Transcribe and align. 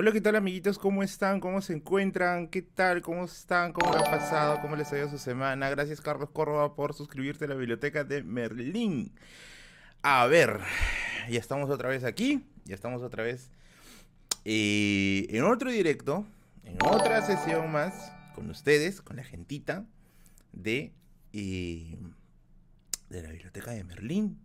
Hola, 0.00 0.12
¿qué 0.12 0.20
tal 0.20 0.36
amiguitos? 0.36 0.78
¿Cómo 0.78 1.02
están? 1.02 1.40
¿Cómo 1.40 1.60
se 1.60 1.72
encuentran? 1.72 2.46
¿Qué 2.46 2.62
tal? 2.62 3.02
¿Cómo 3.02 3.24
están? 3.24 3.72
¿Cómo 3.72 3.92
han 3.92 4.04
pasado? 4.04 4.60
¿Cómo 4.62 4.76
les 4.76 4.92
ha 4.92 4.98
ido 4.98 5.10
su 5.10 5.18
semana? 5.18 5.68
Gracias 5.70 6.00
Carlos 6.00 6.30
Córdoba 6.30 6.76
por 6.76 6.94
suscribirte 6.94 7.46
a 7.46 7.48
la 7.48 7.56
biblioteca 7.56 8.04
de 8.04 8.22
Merlín. 8.22 9.10
A 10.02 10.24
ver, 10.28 10.60
ya 11.28 11.40
estamos 11.40 11.68
otra 11.68 11.88
vez 11.88 12.04
aquí, 12.04 12.46
ya 12.64 12.76
estamos 12.76 13.02
otra 13.02 13.24
vez 13.24 13.50
eh, 14.44 15.26
en 15.30 15.42
otro 15.42 15.68
directo, 15.68 16.24
en 16.62 16.78
otra 16.84 17.20
sesión 17.22 17.72
más 17.72 18.12
con 18.36 18.48
ustedes, 18.50 19.02
con 19.02 19.16
la 19.16 19.24
gentita 19.24 19.84
de, 20.52 20.92
eh, 21.32 21.98
de 23.08 23.22
la 23.24 23.30
biblioteca 23.30 23.72
de 23.72 23.82
Merlín, 23.82 24.38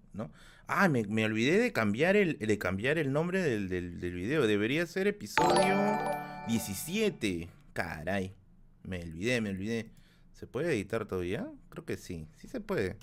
Ah, 0.68 0.88
me, 0.89 1.25
olvidé 1.25 1.59
de 1.59 1.73
cambiar 1.73 2.16
el, 2.16 2.38
de 2.38 2.57
cambiar 2.57 2.98
el 2.98 3.12
nombre 3.12 3.41
del, 3.41 3.70
del, 3.70 4.13
video. 4.13 4.48
Debería 4.48 4.86
ser 4.86 5.07
episodio 5.07 6.00
17. 6.48 7.49
Caray. 7.73 8.36
Me 8.84 9.02
olvidé, 9.02 9.41
me 9.41 9.49
olvidé. 9.49 9.89
¿Se 10.34 10.48
puede 10.48 10.73
editar 10.73 11.05
todavía? 11.05 11.48
Creo 11.70 11.86
que 11.86 11.98
sí. 11.98 12.27
Sí 12.38 12.48
se 12.48 12.62
puede. 12.62 12.98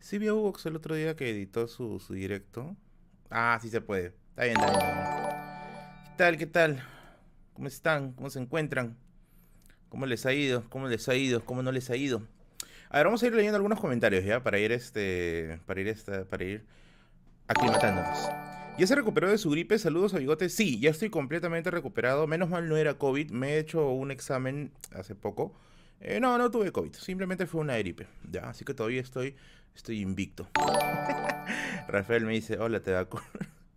Sí 0.00 0.18
vi 0.18 0.28
a 0.28 0.34
Hugo 0.34 0.54
el 0.64 0.76
otro 0.76 0.94
día 0.94 1.14
que 1.14 1.30
editó 1.30 1.68
su, 1.68 2.00
su 2.00 2.14
directo. 2.14 2.76
Ah, 3.30 3.58
sí 3.62 3.68
se 3.68 3.80
puede. 3.80 4.14
Está 4.30 4.44
bien, 4.44 4.56
está 4.58 4.70
bien, 4.70 4.82
¿Qué 6.04 6.10
tal? 6.16 6.38
¿Qué 6.38 6.46
tal? 6.46 6.82
¿Cómo 7.52 7.68
están? 7.68 8.12
¿Cómo 8.12 8.30
se 8.30 8.40
encuentran? 8.40 8.96
¿Cómo 9.88 10.06
les 10.06 10.24
ha 10.26 10.32
ido? 10.32 10.68
¿Cómo 10.70 10.88
les 10.88 11.08
ha 11.08 11.14
ido? 11.14 11.44
¿Cómo 11.44 11.62
no 11.62 11.70
les 11.70 11.90
ha 11.90 11.96
ido? 11.96 12.22
A 12.92 12.98
ver, 12.98 13.06
vamos 13.06 13.22
a 13.22 13.26
ir 13.26 13.34
leyendo 13.34 13.56
algunos 13.56 13.80
comentarios 13.80 14.22
ya 14.22 14.42
para 14.42 14.58
ir 14.58 14.70
este. 14.70 15.58
Para 15.64 15.80
ir 15.80 15.88
esta. 15.88 16.26
Para 16.26 16.44
ir 16.44 16.66
aclimatándonos. 17.48 18.28
¿Ya 18.78 18.86
se 18.86 18.94
recuperó 18.94 19.30
de 19.30 19.38
su 19.38 19.48
gripe? 19.48 19.78
Saludos 19.78 20.12
a 20.12 20.18
Bigote. 20.18 20.50
Sí, 20.50 20.78
ya 20.78 20.90
estoy 20.90 21.08
completamente 21.08 21.70
recuperado. 21.70 22.26
Menos 22.26 22.50
mal 22.50 22.68
no 22.68 22.76
era 22.76 22.98
COVID. 22.98 23.30
Me 23.30 23.54
he 23.54 23.58
hecho 23.60 23.88
un 23.88 24.10
examen 24.10 24.72
hace 24.94 25.14
poco. 25.14 25.54
Eh, 26.00 26.20
no, 26.20 26.36
no 26.36 26.50
tuve 26.50 26.70
COVID. 26.70 26.92
Simplemente 26.92 27.46
fue 27.46 27.62
una 27.62 27.78
gripe. 27.78 28.08
Ya, 28.30 28.50
así 28.50 28.66
que 28.66 28.74
todavía 28.74 29.00
estoy, 29.00 29.36
estoy 29.74 30.00
invicto. 30.00 30.50
Rafael 31.88 32.26
me 32.26 32.34
dice, 32.34 32.58
hola, 32.58 32.80
te 32.80 32.92
vacuno. 32.92 33.24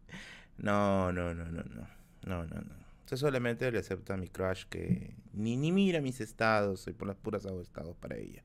no, 0.57 1.13
no, 1.13 1.33
no, 1.33 1.45
no, 1.45 1.63
no. 1.63 1.87
No, 2.25 2.43
no, 2.43 2.55
no. 2.61 2.75
Yo 3.09 3.15
solamente 3.15 3.71
le 3.71 3.79
acepto 3.79 4.13
a 4.13 4.17
mi 4.17 4.27
crush 4.27 4.65
que 4.65 5.15
ni, 5.31 5.55
ni 5.55 5.71
mira 5.71 6.01
mis 6.01 6.19
estados. 6.19 6.85
Y 6.89 6.91
por 6.91 7.07
las 7.07 7.15
puras 7.15 7.45
hago 7.45 7.61
estados 7.61 7.95
para 7.95 8.17
ella. 8.17 8.43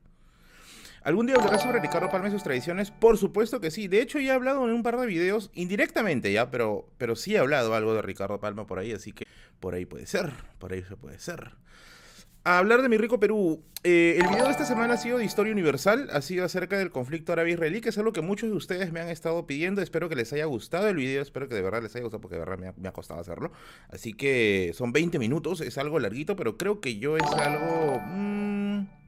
¿Algún 1.03 1.25
día 1.25 1.35
hablará 1.35 1.57
sobre 1.57 1.79
Ricardo 1.79 2.09
Palma 2.09 2.27
y 2.27 2.31
sus 2.31 2.43
tradiciones? 2.43 2.91
Por 2.91 3.17
supuesto 3.17 3.59
que 3.59 3.71
sí. 3.71 3.87
De 3.87 4.01
hecho, 4.01 4.19
ya 4.19 4.33
he 4.33 4.35
hablado 4.35 4.63
en 4.65 4.73
un 4.73 4.83
par 4.83 4.99
de 4.99 5.07
videos, 5.07 5.49
indirectamente 5.55 6.31
ya, 6.31 6.51
pero, 6.51 6.87
pero 6.99 7.15
sí 7.15 7.33
he 7.33 7.39
hablado 7.39 7.73
algo 7.73 7.95
de 7.95 8.03
Ricardo 8.03 8.39
Palma 8.39 8.67
por 8.67 8.77
ahí, 8.77 8.91
así 8.91 9.11
que 9.11 9.25
por 9.59 9.73
ahí 9.73 9.85
puede 9.85 10.05
ser, 10.05 10.31
por 10.59 10.73
ahí 10.73 10.83
se 10.83 10.95
puede 10.95 11.17
ser. 11.17 11.53
A 12.43 12.59
hablar 12.59 12.83
de 12.83 12.89
mi 12.89 12.97
rico 12.97 13.19
Perú, 13.19 13.63
eh, 13.83 14.17
el 14.19 14.27
video 14.27 14.45
de 14.45 14.51
esta 14.51 14.65
semana 14.65 14.93
ha 14.93 14.97
sido 14.97 15.17
de 15.17 15.25
historia 15.25 15.53
universal, 15.53 16.07
ha 16.11 16.21
sido 16.21 16.45
acerca 16.45 16.77
del 16.77 16.91
conflicto 16.91 17.33
árabe-israelí, 17.33 17.81
que 17.81 17.89
es 17.89 17.97
algo 17.97 18.13
que 18.13 18.21
muchos 18.21 18.49
de 18.49 18.55
ustedes 18.55 18.91
me 18.91 18.99
han 18.99 19.09
estado 19.09 19.47
pidiendo. 19.47 19.81
Espero 19.81 20.07
que 20.07 20.15
les 20.15 20.31
haya 20.33 20.45
gustado 20.45 20.87
el 20.87 20.97
video, 20.97 21.21
espero 21.21 21.47
que 21.47 21.55
de 21.55 21.61
verdad 21.63 21.81
les 21.81 21.95
haya 21.95 22.03
gustado, 22.03 22.21
porque 22.21 22.35
de 22.35 22.45
verdad 22.45 22.73
me 22.77 22.87
ha, 22.87 22.93
costado 22.93 23.19
hacerlo. 23.19 23.51
Así 23.89 24.13
que 24.13 24.71
son 24.75 24.91
20 24.91 25.17
minutos, 25.17 25.61
es 25.61 25.79
algo 25.79 25.99
larguito, 25.99 26.35
pero 26.35 26.57
creo 26.57 26.79
que 26.79 26.97
yo 26.97 27.17
es 27.17 27.31
algo... 27.31 27.99
Mmm, 28.07 29.00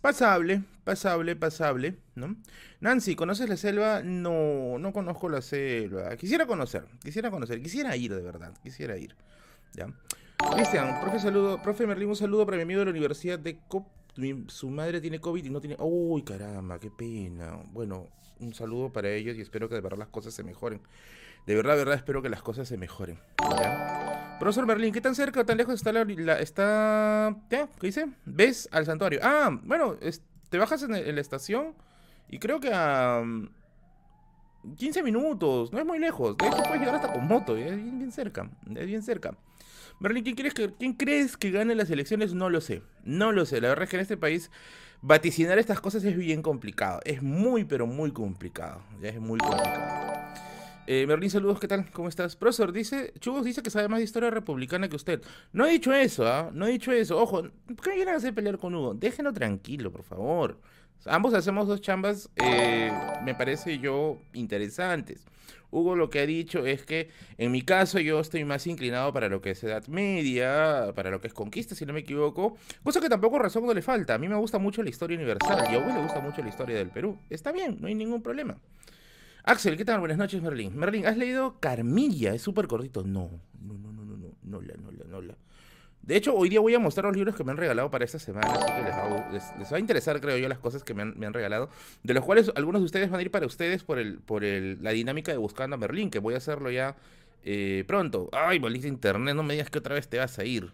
Pasable, 0.00 0.62
pasable, 0.84 1.36
pasable, 1.36 1.98
¿no? 2.14 2.34
Nancy, 2.80 3.14
¿conoces 3.14 3.48
la 3.48 3.56
selva? 3.58 4.02
No, 4.02 4.78
no 4.78 4.92
conozco 4.92 5.28
la 5.28 5.42
selva. 5.42 6.16
Quisiera 6.16 6.46
conocer, 6.46 6.86
quisiera 7.02 7.30
conocer, 7.30 7.60
quisiera 7.62 7.94
ir 7.96 8.14
de 8.14 8.22
verdad, 8.22 8.54
quisiera 8.62 8.96
ir. 8.96 9.14
¿Ya? 9.74 9.88
Cristian, 10.54 11.00
profe, 11.02 11.18
saludo, 11.18 11.60
profe 11.62 11.86
Merlín, 11.86 12.08
un 12.08 12.16
saludo 12.16 12.46
para 12.46 12.56
mi 12.56 12.62
amigo 12.62 12.80
de 12.80 12.86
la 12.86 12.90
Universidad 12.92 13.38
de 13.38 13.58
COP. 13.68 13.86
su 14.48 14.70
madre 14.70 15.02
tiene 15.02 15.20
COVID 15.20 15.44
y 15.44 15.50
no 15.50 15.60
tiene... 15.60 15.76
Uy, 15.78 16.22
caramba, 16.22 16.78
qué 16.78 16.90
pena. 16.90 17.60
Bueno, 17.70 18.08
un 18.40 18.54
saludo 18.54 18.90
para 18.90 19.10
ellos 19.10 19.36
y 19.36 19.42
espero 19.42 19.68
que 19.68 19.74
de 19.74 19.82
verdad 19.82 19.98
las 19.98 20.08
cosas 20.08 20.32
se 20.32 20.42
mejoren. 20.42 20.80
De 21.46 21.54
verdad, 21.54 21.72
de 21.72 21.78
verdad, 21.80 21.96
espero 21.96 22.22
que 22.22 22.30
las 22.30 22.42
cosas 22.42 22.66
se 22.66 22.78
mejoren. 22.78 23.18
Profesor 24.40 24.64
Berlín, 24.64 24.90
¿qué 24.94 25.02
tan 25.02 25.14
cerca 25.14 25.40
o 25.40 25.44
tan 25.44 25.58
lejos 25.58 25.74
está 25.74 25.92
la, 25.92 26.00
está 26.40 27.36
¿qué? 27.50 27.66
dice? 27.82 28.06
¿Ves 28.24 28.70
al 28.72 28.86
santuario? 28.86 29.20
Ah, 29.22 29.50
bueno, 29.64 29.98
te 30.48 30.56
bajas 30.56 30.82
en, 30.82 30.92
la 30.92 31.20
estación 31.20 31.74
y 32.26 32.38
creo 32.38 32.58
que 32.58 32.70
a 32.72 33.22
15 34.78 35.02
mm, 35.02 35.04
minutos, 35.04 35.70
no 35.74 35.78
es 35.78 35.84
muy 35.84 35.98
lejos. 35.98 36.38
De 36.38 36.46
hecho, 36.46 36.56
puedes 36.62 36.80
llegar 36.80 36.94
hasta 36.94 37.12
con 37.12 37.28
moto, 37.28 37.54
es 37.54 37.76
bien, 37.76 38.10
cerca, 38.12 38.48
es 38.74 38.86
bien 38.86 39.02
cerca. 39.02 39.36
Berlín, 40.00 40.24
¿quién 40.24 40.36
crees, 40.36 40.54
que, 40.54 40.72
¿quién 40.72 40.94
crees 40.94 41.36
que 41.36 41.50
gane 41.50 41.74
las 41.74 41.90
elecciones? 41.90 42.32
No 42.32 42.48
lo 42.48 42.62
sé, 42.62 42.82
no 43.04 43.32
lo 43.32 43.44
sé. 43.44 43.60
La 43.60 43.68
verdad 43.68 43.84
es 43.84 43.90
que 43.90 43.96
en 43.96 44.02
este 44.02 44.16
país 44.16 44.50
vaticinar 45.02 45.58
estas 45.58 45.82
cosas 45.82 46.02
es 46.04 46.16
bien 46.16 46.40
complicado. 46.40 47.00
Es 47.04 47.22
muy, 47.22 47.64
pero 47.64 47.86
muy 47.86 48.10
complicado. 48.10 48.82
Es 49.02 49.20
muy 49.20 49.38
complicado. 49.38 50.19
Eh, 50.92 51.06
Merlín, 51.06 51.30
saludos, 51.30 51.60
¿qué 51.60 51.68
tal? 51.68 51.88
¿Cómo 51.92 52.08
estás? 52.08 52.34
Profesor, 52.34 52.72
dice, 52.72 53.12
Chugos 53.20 53.44
dice 53.44 53.62
que 53.62 53.70
sabe 53.70 53.86
más 53.86 54.00
de 54.00 54.04
historia 54.06 54.28
republicana 54.28 54.88
que 54.88 54.96
usted. 54.96 55.22
No 55.52 55.64
he 55.64 55.70
dicho 55.70 55.94
eso, 55.94 56.26
¿ah? 56.26 56.50
No 56.52 56.66
he 56.66 56.72
dicho 56.72 56.90
eso. 56.90 57.16
Ojo, 57.16 57.44
¿por 57.44 57.76
qué 57.76 57.92
quieren 57.92 58.12
hacer 58.16 58.34
pelear 58.34 58.58
con 58.58 58.74
Hugo? 58.74 58.94
Déjenlo 58.94 59.32
tranquilo, 59.32 59.92
por 59.92 60.02
favor. 60.02 60.58
Ambos 61.06 61.32
hacemos 61.34 61.68
dos 61.68 61.80
chambas, 61.80 62.28
eh, 62.34 62.90
me 63.24 63.36
parece 63.36 63.78
yo, 63.78 64.18
interesantes. 64.32 65.24
Hugo 65.70 65.94
lo 65.94 66.10
que 66.10 66.18
ha 66.18 66.26
dicho 66.26 66.66
es 66.66 66.84
que 66.84 67.10
en 67.38 67.52
mi 67.52 67.62
caso 67.62 68.00
yo 68.00 68.18
estoy 68.18 68.44
más 68.44 68.66
inclinado 68.66 69.12
para 69.12 69.28
lo 69.28 69.40
que 69.40 69.50
es 69.50 69.62
Edad 69.62 69.86
Media, 69.86 70.92
para 70.96 71.12
lo 71.12 71.20
que 71.20 71.28
es 71.28 71.34
conquista, 71.34 71.76
si 71.76 71.86
no 71.86 71.92
me 71.92 72.00
equivoco. 72.00 72.56
Cosa 72.82 73.00
que 73.00 73.08
tampoco 73.08 73.38
razón 73.38 73.64
no 73.64 73.72
le 73.72 73.82
falta. 73.82 74.14
A 74.14 74.18
mí 74.18 74.28
me 74.28 74.34
gusta 74.34 74.58
mucho 74.58 74.82
la 74.82 74.90
historia 74.90 75.16
universal 75.16 75.68
y 75.70 75.76
a 75.76 75.78
Hugo 75.78 75.92
le 75.94 76.02
gusta 76.02 76.18
mucho 76.18 76.42
la 76.42 76.48
historia 76.48 76.76
del 76.76 76.90
Perú. 76.90 77.16
Está 77.30 77.52
bien, 77.52 77.76
no 77.80 77.86
hay 77.86 77.94
ningún 77.94 78.22
problema. 78.22 78.58
Axel, 79.44 79.76
¿qué 79.76 79.84
tal? 79.84 80.00
Buenas 80.00 80.18
noches, 80.18 80.42
Merlín. 80.42 80.76
Merlín, 80.76 81.06
¿has 81.06 81.16
leído 81.16 81.58
Carmilla? 81.60 82.34
Es 82.34 82.42
súper 82.42 82.66
cortito. 82.66 83.02
No, 83.02 83.30
no, 83.60 83.74
no, 83.74 83.92
no, 83.92 84.04
no, 84.04 84.16
no, 84.16 84.34
no 84.42 84.60
la, 84.60 84.74
no 84.74 84.90
la, 84.90 85.04
no. 85.04 85.34
De 86.02 86.16
hecho, 86.16 86.34
hoy 86.34 86.48
día 86.48 86.60
voy 86.60 86.74
a 86.74 86.78
mostrar 86.78 87.06
los 87.06 87.16
libros 87.16 87.36
que 87.36 87.44
me 87.44 87.52
han 87.52 87.56
regalado 87.56 87.90
para 87.90 88.04
esta 88.04 88.18
semana, 88.18 88.50
así 88.52 88.72
que 88.72 88.82
les, 88.82 89.72
va, 89.72 89.76
a 89.76 89.78
interesar, 89.78 90.20
creo 90.20 90.38
yo, 90.38 90.48
las 90.48 90.58
cosas 90.58 90.82
que 90.82 90.94
me 90.94 91.02
han, 91.02 91.32
regalado, 91.34 91.68
de 92.02 92.14
los 92.14 92.24
cuales 92.24 92.50
algunos 92.56 92.80
de 92.80 92.86
ustedes 92.86 93.10
van 93.10 93.20
a 93.20 93.22
ir 93.22 93.30
para 93.30 93.46
ustedes 93.46 93.84
por 93.84 93.98
el 93.98 94.18
por 94.18 94.42
el, 94.42 94.82
la 94.82 94.92
dinámica 94.92 95.30
de 95.30 95.38
Buscando 95.38 95.74
a 95.74 95.78
Merlín, 95.78 96.10
que 96.10 96.18
voy 96.18 96.34
a 96.34 96.38
hacerlo 96.38 96.70
ya 96.70 96.96
eh, 97.44 97.84
pronto. 97.86 98.28
Ay, 98.32 98.60
maldito 98.60 98.86
internet, 98.88 99.34
no 99.34 99.42
me 99.42 99.54
digas 99.54 99.70
que 99.70 99.78
otra 99.78 99.94
vez 99.94 100.08
te 100.08 100.18
vas 100.18 100.38
a 100.38 100.44
ir. 100.44 100.72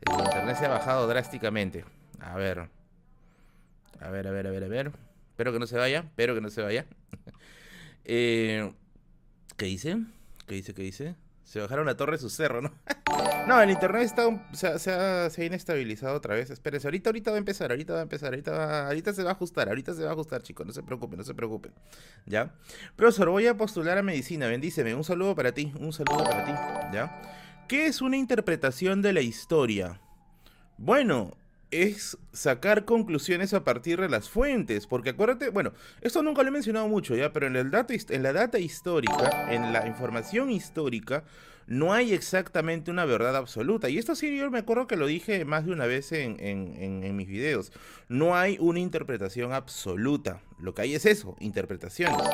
El 0.00 0.24
internet 0.24 0.56
se 0.58 0.66
ha 0.66 0.70
bajado 0.70 1.06
drásticamente. 1.06 1.84
A 2.20 2.36
ver. 2.36 2.68
A 4.00 4.10
ver, 4.10 4.26
a 4.26 4.30
ver, 4.30 4.46
a 4.46 4.50
ver, 4.50 4.64
a 4.64 4.68
ver. 4.68 4.92
Espero 5.30 5.52
que 5.52 5.58
no 5.58 5.66
se 5.66 5.76
vaya, 5.76 6.00
espero 6.00 6.34
que 6.34 6.40
no 6.40 6.50
se 6.50 6.62
vaya. 6.62 6.86
Eh, 8.04 8.72
¿Qué 9.56 9.66
dice? 9.66 9.98
¿Qué 10.46 10.54
dice? 10.56 10.74
¿Qué 10.74 10.82
dice? 10.82 11.16
Se 11.44 11.60
bajaron 11.60 11.88
a 11.88 11.96
torre 11.96 12.18
su 12.18 12.30
cerro, 12.30 12.62
¿no? 12.62 12.72
no, 13.46 13.60
el 13.60 13.70
internet 13.70 14.02
está 14.02 14.24
se, 14.52 14.90
ha, 14.90 15.44
inestabilizado 15.44 16.16
otra 16.16 16.34
vez. 16.34 16.50
Espérense, 16.50 16.86
ahorita, 16.86 17.10
ahorita 17.10 17.30
va 17.30 17.36
a 17.36 17.38
empezar, 17.38 17.70
ahorita 17.70 17.92
va 17.92 17.98
a 18.00 18.02
empezar, 18.02 18.28
ahorita, 18.30 18.86
ahorita 18.88 19.12
se 19.12 19.22
va 19.22 19.30
a 19.30 19.32
ajustar, 19.34 19.68
ahorita 19.68 19.94
se 19.94 20.02
va 20.02 20.10
a 20.10 20.12
ajustar, 20.12 20.42
chicos. 20.42 20.66
No 20.66 20.72
se 20.72 20.82
preocupen, 20.82 21.18
no 21.18 21.24
se 21.24 21.34
preocupen. 21.34 21.72
¿Ya? 22.26 22.54
Profesor, 22.96 23.28
voy 23.28 23.46
a 23.46 23.56
postular 23.56 23.98
a 23.98 24.02
medicina, 24.02 24.48
bendíceme. 24.48 24.94
Un 24.94 25.04
saludo 25.04 25.34
para 25.34 25.52
ti, 25.52 25.72
un 25.78 25.92
saludo 25.92 26.24
para 26.24 26.44
ti. 26.44 26.52
¿Ya? 26.94 27.22
¿Qué 27.68 27.86
es 27.86 28.02
una 28.02 28.16
interpretación 28.16 29.02
de 29.02 29.12
la 29.12 29.20
historia? 29.20 30.00
Bueno, 30.76 31.36
es 31.70 32.18
sacar 32.32 32.84
conclusiones 32.84 33.54
a 33.54 33.64
partir 33.64 34.00
de 34.00 34.08
las 34.08 34.28
fuentes, 34.28 34.86
porque 34.86 35.10
acuérdate, 35.10 35.50
bueno, 35.50 35.72
esto 36.00 36.22
nunca 36.22 36.42
lo 36.42 36.48
he 36.48 36.52
mencionado 36.52 36.88
mucho 36.88 37.16
ya, 37.16 37.32
pero 37.32 37.46
en, 37.46 37.56
el 37.56 37.70
dato, 37.70 37.92
en 37.92 38.22
la 38.22 38.32
data 38.32 38.58
histórica, 38.58 39.52
en 39.52 39.72
la 39.72 39.86
información 39.86 40.50
histórica, 40.50 41.24
no 41.66 41.92
hay 41.92 42.12
exactamente 42.12 42.90
una 42.90 43.04
verdad 43.04 43.36
absoluta. 43.36 43.88
Y 43.88 43.98
esto 43.98 44.14
sí, 44.14 44.36
yo 44.36 44.50
me 44.50 44.58
acuerdo 44.58 44.86
que 44.86 44.96
lo 44.96 45.06
dije 45.06 45.44
más 45.44 45.66
de 45.66 45.72
una 45.72 45.86
vez 45.86 46.12
en, 46.12 46.36
en, 46.40 47.16
mis 47.16 47.28
videos. 47.28 47.72
No 48.08 48.36
hay 48.36 48.56
una 48.60 48.80
interpretación 48.80 49.52
absoluta. 49.52 50.40
Lo 50.58 50.74
que 50.74 50.82
hay 50.82 50.94
es 50.94 51.06
eso, 51.06 51.36
interpretaciones. 51.40 52.26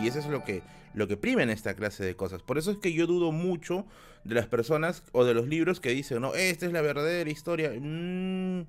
Y 0.00 0.08
eso 0.08 0.18
es 0.18 0.26
lo 0.26 0.44
que, 0.44 0.62
lo 0.94 1.08
que 1.08 1.18
en 1.22 1.50
esta 1.50 1.74
clase 1.74 2.04
de 2.04 2.16
cosas. 2.16 2.42
Por 2.42 2.58
eso 2.58 2.70
es 2.70 2.78
que 2.78 2.92
yo 2.92 3.06
dudo 3.06 3.32
mucho 3.32 3.86
de 4.24 4.34
las 4.34 4.46
personas 4.46 5.02
o 5.12 5.24
de 5.24 5.34
los 5.34 5.48
libros 5.48 5.80
que 5.80 5.90
dicen, 5.90 6.20
no, 6.20 6.34
esta 6.34 6.66
es 6.66 6.72
la 6.72 6.82
verdadera 6.82 7.30
historia. 7.30 7.70
Mm, 7.70 8.66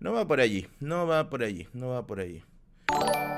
no 0.00 0.12
va 0.12 0.26
por 0.26 0.40
allí, 0.40 0.66
no 0.80 1.06
va 1.06 1.30
por 1.30 1.42
allí, 1.42 1.68
no 1.72 1.88
va 1.88 2.06
por 2.06 2.20
allí. 2.20 2.42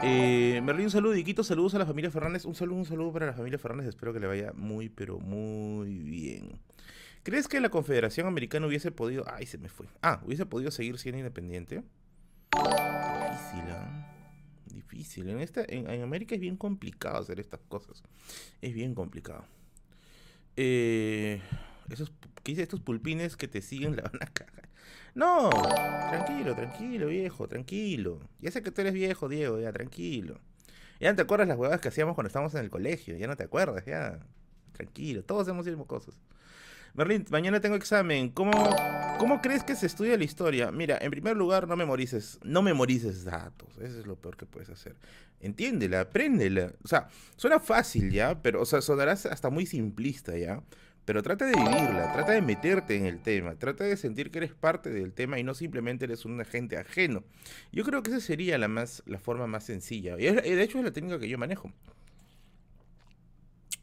Eh, 0.03 0.61
Merlín, 0.63 0.87
un 0.87 0.91
saludo, 0.91 1.17
Iquito, 1.17 1.43
saludos 1.43 1.75
a 1.75 1.79
la 1.79 1.87
familia 1.87 2.11
Fernández. 2.11 2.45
Un 2.45 2.55
saludo, 2.55 2.79
un 2.79 2.85
saludo 2.85 3.13
para 3.13 3.27
la 3.27 3.33
familia 3.33 3.59
Fernández. 3.59 3.89
Espero 3.89 4.13
que 4.13 4.21
le 4.21 4.27
vaya 4.27 4.53
muy, 4.55 4.89
pero 4.89 5.19
muy 5.19 5.99
bien. 5.99 6.61
¿Crees 7.25 7.49
que 7.49 7.61
la 7.61 7.69
Confederación 7.69 8.27
Americana 8.27 8.67
hubiese 8.67 8.93
podido... 8.93 9.25
Ay, 9.27 9.47
se 9.47 9.59
me 9.59 9.69
fue. 9.69 9.87
Ah, 10.01 10.23
hubiese 10.25 10.47
podido 10.47 10.71
seguir 10.71 10.99
siendo 10.99 11.19
independiente. 11.19 11.83
Difícil, 12.53 13.65
¿eh? 13.69 14.07
Difícil. 14.67 15.29
En, 15.29 15.41
esta, 15.41 15.65
en, 15.67 16.03
América 16.03 16.37
es 16.37 16.41
bien 16.41 16.57
complicado 16.57 17.19
hacer 17.19 17.41
estas 17.41 17.61
cosas. 17.69 18.03
Es 18.63 18.73
bien 18.73 18.95
complicado. 18.95 19.45
Eh, 20.57 21.41
Esos, 21.91 22.13
¿Qué? 22.43 22.53
Estos 22.53 22.81
pulpines 22.81 23.37
que 23.37 23.49
te 23.49 23.63
siguen 23.63 23.97
la 23.97 24.03
van 24.03 24.23
a 24.23 24.27
cagar. 24.27 24.69
No, 25.15 25.51
tranquilo, 26.11 26.55
tranquilo, 26.55 27.09
viejo, 27.09 27.49
tranquilo. 27.49 28.21
Ya 28.41 28.51
sé 28.51 28.63
que 28.63 28.71
tú 28.71 28.81
eres 28.81 28.95
viejo, 28.95 29.29
Diego, 29.29 29.59
ya, 29.61 29.73
tranquilo. 29.73 30.39
Ya 31.01 31.11
no 31.11 31.17
te 31.17 31.23
acuerdas 31.23 31.49
las 31.49 31.59
huevadas 31.59 31.81
que 31.81 31.89
hacíamos 31.89 32.15
cuando 32.15 32.29
estábamos 32.29 32.55
en 32.55 32.61
el 32.61 32.71
colegio, 32.71 33.17
ya 33.17 33.27
no 33.27 33.37
te 33.37 33.45
acuerdas, 33.45 33.85
ya. 33.85 34.21
Tranquilo, 34.73 35.25
todos 35.25 35.49
hemos 35.49 35.67
hecho 35.67 35.85
cosas. 35.87 36.15
Berlín, 36.95 37.25
mañana 37.31 37.61
tengo 37.61 37.77
examen. 37.77 38.31
¿Cómo, 38.31 38.53
¿Cómo 39.19 39.41
crees 39.41 39.63
que 39.63 39.77
se 39.77 39.87
estudia 39.87 40.17
la 40.17 40.25
historia? 40.25 40.71
Mira, 40.73 40.99
en 41.01 41.11
primer 41.11 41.37
lugar, 41.37 41.69
no 41.69 41.77
memorices, 41.77 42.39
no 42.43 42.63
memorices 42.63 43.25
datos. 43.25 43.69
Eso 43.79 44.01
es 44.01 44.07
lo 44.07 44.17
peor 44.17 44.37
que 44.37 44.47
puedes 44.47 44.69
hacer. 44.69 44.97
Entiéndela, 45.41 46.01
apréndela. 46.01 46.73
O 46.83 46.89
sea, 46.89 47.09
suena 47.37 47.61
fácil 47.61 48.11
ya, 48.11 48.41
pero, 48.43 48.63
o 48.63 48.67
sea, 48.67 48.81
sonarás 48.81 49.27
hasta 49.27 49.51
muy 49.51 49.67
simplista 49.67 50.37
ya. 50.37 50.63
Pero 51.09 51.23
trata 51.23 51.47
de 51.47 51.55
vivirla, 51.55 52.13
trata 52.13 52.33
de 52.33 52.43
meterte 52.43 52.95
en 52.95 53.07
el 53.07 53.19
tema, 53.19 53.55
trata 53.55 53.85
de 53.85 53.97
sentir 53.97 54.31
que 54.31 54.41
eres 54.41 54.53
parte 54.53 54.91
del 54.91 55.15
tema 55.15 55.39
y 55.39 55.43
no 55.43 55.55
simplemente 55.55 56.05
eres 56.05 56.27
un 56.27 56.39
agente 56.39 56.77
ajeno. 56.77 57.25
Yo 57.73 57.83
creo 57.83 58.03
que 58.03 58.11
esa 58.11 58.21
sería 58.21 58.59
la, 58.59 58.69
más, 58.69 59.03
la 59.07 59.19
forma 59.19 59.47
más 59.47 59.65
sencilla. 59.65 60.17
Y 60.19 60.25
de 60.27 60.63
hecho 60.63 60.77
es 60.77 60.85
la 60.85 60.91
técnica 60.91 61.19
que 61.19 61.27
yo 61.27 61.39
manejo. 61.39 61.73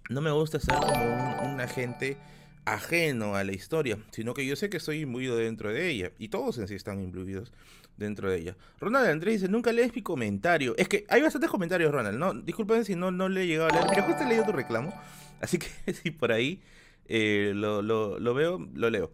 No 0.08 0.22
me 0.22 0.30
gusta 0.30 0.60
ser 0.60 0.76
como 0.76 1.52
un 1.52 1.60
agente 1.60 2.16
ajeno 2.64 3.36
a 3.36 3.44
la 3.44 3.54
historia, 3.54 3.98
sino 4.12 4.36
que 4.36 4.46
yo 4.46 4.56
sé 4.56 4.70
que 4.70 4.78
estoy 4.78 5.00
imbuido 5.00 5.36
dentro 5.36 5.74
de 5.74 5.90
ella, 5.90 6.12
y 6.20 6.28
todos 6.28 6.60
en 6.60 6.68
sí 6.68 6.76
están 6.76 7.02
imbuidos 7.02 7.52
dentro 7.98 8.30
de 8.30 8.38
ella. 8.38 8.58
Ronald 8.80 9.10
Andrés 9.10 9.42
dice, 9.42 9.52
nunca 9.52 9.72
lees 9.72 9.96
mi 9.96 10.04
comentario. 10.04 10.76
Es 10.78 10.88
que 10.88 11.08
hay 11.10 11.24
bastantes 11.24 11.50
comentarios, 11.50 11.92
Ronald, 11.92 12.20
no, 12.20 12.36
disculpen 12.36 12.86
si 12.86 12.96
no, 12.96 13.10
no 13.10 13.30
le 13.30 13.42
he 13.42 13.48
llegado 13.48 13.72
a 13.72 13.74
leer, 13.74 13.86
pero 13.90 14.04
justo 14.04 14.24
he 14.24 14.28
leído 14.28 14.46
tu 14.46 14.52
reclamo, 14.52 14.94
así 15.42 15.58
que 15.58 15.68
si 15.94 16.12
por 16.12 16.32
ahí 16.32 16.62
eh, 17.08 17.52
lo, 17.56 17.82
lo, 17.82 18.34
veo, 18.34 18.68
lo 18.74 18.90
leo. 18.90 19.12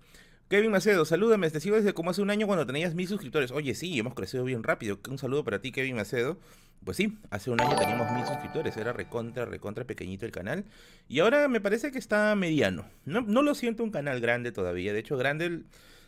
Kevin 0.50 0.72
Macedo, 0.72 1.06
salúdame, 1.06 1.50
te 1.50 1.60
sigo 1.60 1.78
desde 1.78 1.94
como 1.94 2.10
hace 2.10 2.22
un 2.22 2.30
año 2.30 2.46
cuando 2.46 2.66
tenías 2.66 2.94
mil 2.94 3.08
suscriptores. 3.08 3.52
Oye, 3.52 3.74
sí, 3.74 3.98
hemos 3.98 4.14
crecido 4.14 4.44
bien 4.44 4.64
rápido. 4.64 5.00
Un 5.10 5.18
saludo 5.18 5.44
para 5.44 5.62
ti, 5.62 5.72
Kevin 5.72 5.96
Macedo. 5.96 6.38
Pues 6.84 6.98
sí, 6.98 7.20
hace 7.30 7.52
un 7.52 7.62
año 7.62 7.78
teníamos 7.78 8.12
mil 8.12 8.26
suscriptores, 8.26 8.76
era 8.76 8.92
recontra, 8.92 9.46
recontra 9.46 9.86
pequeñito 9.86 10.26
el 10.26 10.32
canal. 10.32 10.66
Y 11.08 11.20
ahora 11.20 11.48
me 11.48 11.62
parece 11.62 11.92
que 11.92 12.00
está 12.00 12.36
mediano. 12.36 12.86
No, 13.06 13.22
no 13.22 13.44
lo 13.44 13.54
siento 13.56 13.84
un 13.84 13.92
canal 13.92 14.20
grande 14.20 14.52
todavía. 14.52 14.92
De 14.92 15.00
hecho, 15.00 15.16
grande, 15.16 15.62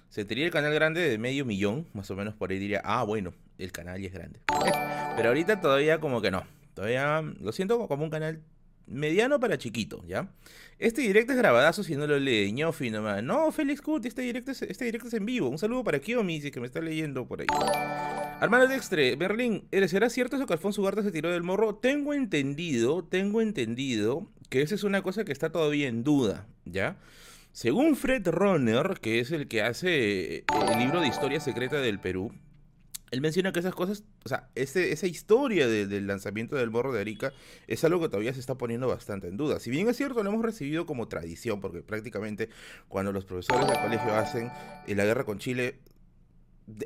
se 0.09 0.25
tendría 0.25 0.45
el 0.45 0.51
canal 0.51 0.73
grande 0.73 1.07
de 1.07 1.17
medio 1.17 1.45
millón, 1.45 1.87
más 1.93 2.09
o 2.11 2.15
menos 2.15 2.33
por 2.33 2.51
ahí 2.51 2.59
diría, 2.59 2.81
ah, 2.83 3.03
bueno, 3.03 3.33
el 3.59 3.71
canal 3.71 4.03
es 4.03 4.11
grande. 4.11 4.41
Pero 5.15 5.29
ahorita 5.29 5.61
todavía 5.61 5.99
como 5.99 6.21
que 6.21 6.31
no. 6.31 6.43
Todavía 6.73 7.21
lo 7.21 7.51
siento 7.51 7.87
como 7.87 8.03
un 8.03 8.09
canal 8.09 8.41
mediano 8.87 9.39
para 9.39 9.57
chiquito, 9.57 10.03
¿ya? 10.07 10.29
Este 10.79 11.01
directo 11.01 11.31
es 11.31 11.37
grabadazo 11.37 11.83
si 11.83 11.95
no 11.95 12.07
lo 12.07 12.19
lee, 12.19 12.51
ñofi 12.51 12.89
nomás. 12.89 13.23
No, 13.23 13.51
Félix 13.51 13.81
Cut, 13.81 14.05
este 14.05 14.21
directo 14.21 14.51
es, 14.51 14.61
este 14.63 14.85
directo 14.85 15.07
es 15.07 15.13
en 15.13 15.25
vivo. 15.25 15.47
Un 15.47 15.57
saludo 15.57 15.83
para 15.83 15.99
Kiomi, 15.99 16.41
si 16.41 16.51
que 16.51 16.59
me 16.59 16.65
está 16.65 16.81
leyendo 16.81 17.25
por 17.25 17.41
ahí. 17.41 17.47
Hermano 18.41 18.67
Dextre, 18.67 19.15
Berlín, 19.15 19.65
¿será 19.87 20.09
cierto 20.09 20.35
eso 20.35 20.45
que 20.45 20.53
Alfonso 20.53 20.81
Ugarte 20.81 21.03
se 21.03 21.11
tiró 21.11 21.31
del 21.31 21.43
morro? 21.43 21.75
Tengo 21.75 22.13
entendido, 22.13 23.03
tengo 23.03 23.41
entendido 23.41 24.27
que 24.49 24.61
esa 24.61 24.75
es 24.75 24.83
una 24.83 25.01
cosa 25.01 25.23
que 25.23 25.31
está 25.31 25.51
todavía 25.51 25.87
en 25.87 26.03
duda, 26.03 26.47
¿ya? 26.65 26.97
Según 27.53 27.95
Fred 27.95 28.27
Ronner, 28.27 28.99
que 28.99 29.19
es 29.19 29.31
el 29.31 29.47
que 29.47 29.61
hace 29.61 30.37
el 30.71 30.79
libro 30.79 30.99
de 31.01 31.07
historia 31.07 31.39
secreta 31.39 31.77
del 31.77 31.99
Perú, 31.99 32.33
él 33.13 33.21
menciona 33.21 33.51
que 33.51 33.59
esas 33.59 33.75
cosas, 33.75 34.03
o 34.25 34.29
sea, 34.29 34.49
esa 34.55 35.05
historia 35.05 35.67
del 35.67 36.07
lanzamiento 36.07 36.55
del 36.55 36.71
morro 36.71 36.91
de 36.91 36.99
Arica 36.99 37.31
es 37.67 37.83
algo 37.83 38.01
que 38.01 38.07
todavía 38.07 38.33
se 38.33 38.39
está 38.39 38.55
poniendo 38.55 38.87
bastante 38.87 39.27
en 39.27 39.37
duda. 39.37 39.59
Si 39.59 39.69
bien 39.69 39.87
es 39.87 39.97
cierto, 39.97 40.23
lo 40.23 40.31
hemos 40.31 40.43
recibido 40.43 40.87
como 40.87 41.07
tradición, 41.07 41.61
porque 41.61 41.83
prácticamente 41.83 42.49
cuando 42.87 43.11
los 43.11 43.23
profesores 43.23 43.67
del 43.67 43.79
colegio 43.79 44.15
hacen 44.15 44.51
eh, 44.87 44.95
la 44.95 45.05
guerra 45.05 45.25
con 45.25 45.37
Chile, 45.37 45.79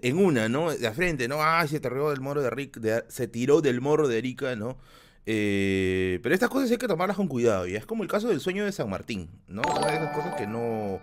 en 0.01 0.17
una, 0.17 0.49
¿no? 0.49 0.69
De 0.69 0.91
frente, 0.91 1.29
¿no? 1.29 1.37
Ah, 1.39 1.65
se 1.65 1.79
tiró 1.79 2.09
del 2.09 2.19
morro 2.19 2.41
de 2.41 2.47
Arica, 2.47 3.05
se 3.07 3.27
tiró 3.29 3.61
del 3.61 3.79
morro 3.79 4.09
de 4.09 4.17
Arica, 4.17 4.57
¿no? 4.57 4.77
Eh, 5.25 6.19
pero 6.23 6.35
estas 6.35 6.49
cosas 6.49 6.69
hay 6.71 6.77
que 6.77 6.89
tomarlas 6.89 7.15
con 7.15 7.29
cuidado, 7.29 7.67
y 7.67 7.75
es 7.77 7.85
como 7.85 8.03
el 8.03 8.09
caso 8.09 8.27
del 8.27 8.41
sueño 8.41 8.65
de 8.65 8.73
San 8.73 8.89
Martín, 8.89 9.29
¿no? 9.47 9.61
Son 9.63 9.81
de 9.81 9.95
esas 9.95 10.13
cosas 10.13 10.35
que 10.35 10.45
no, 10.45 10.99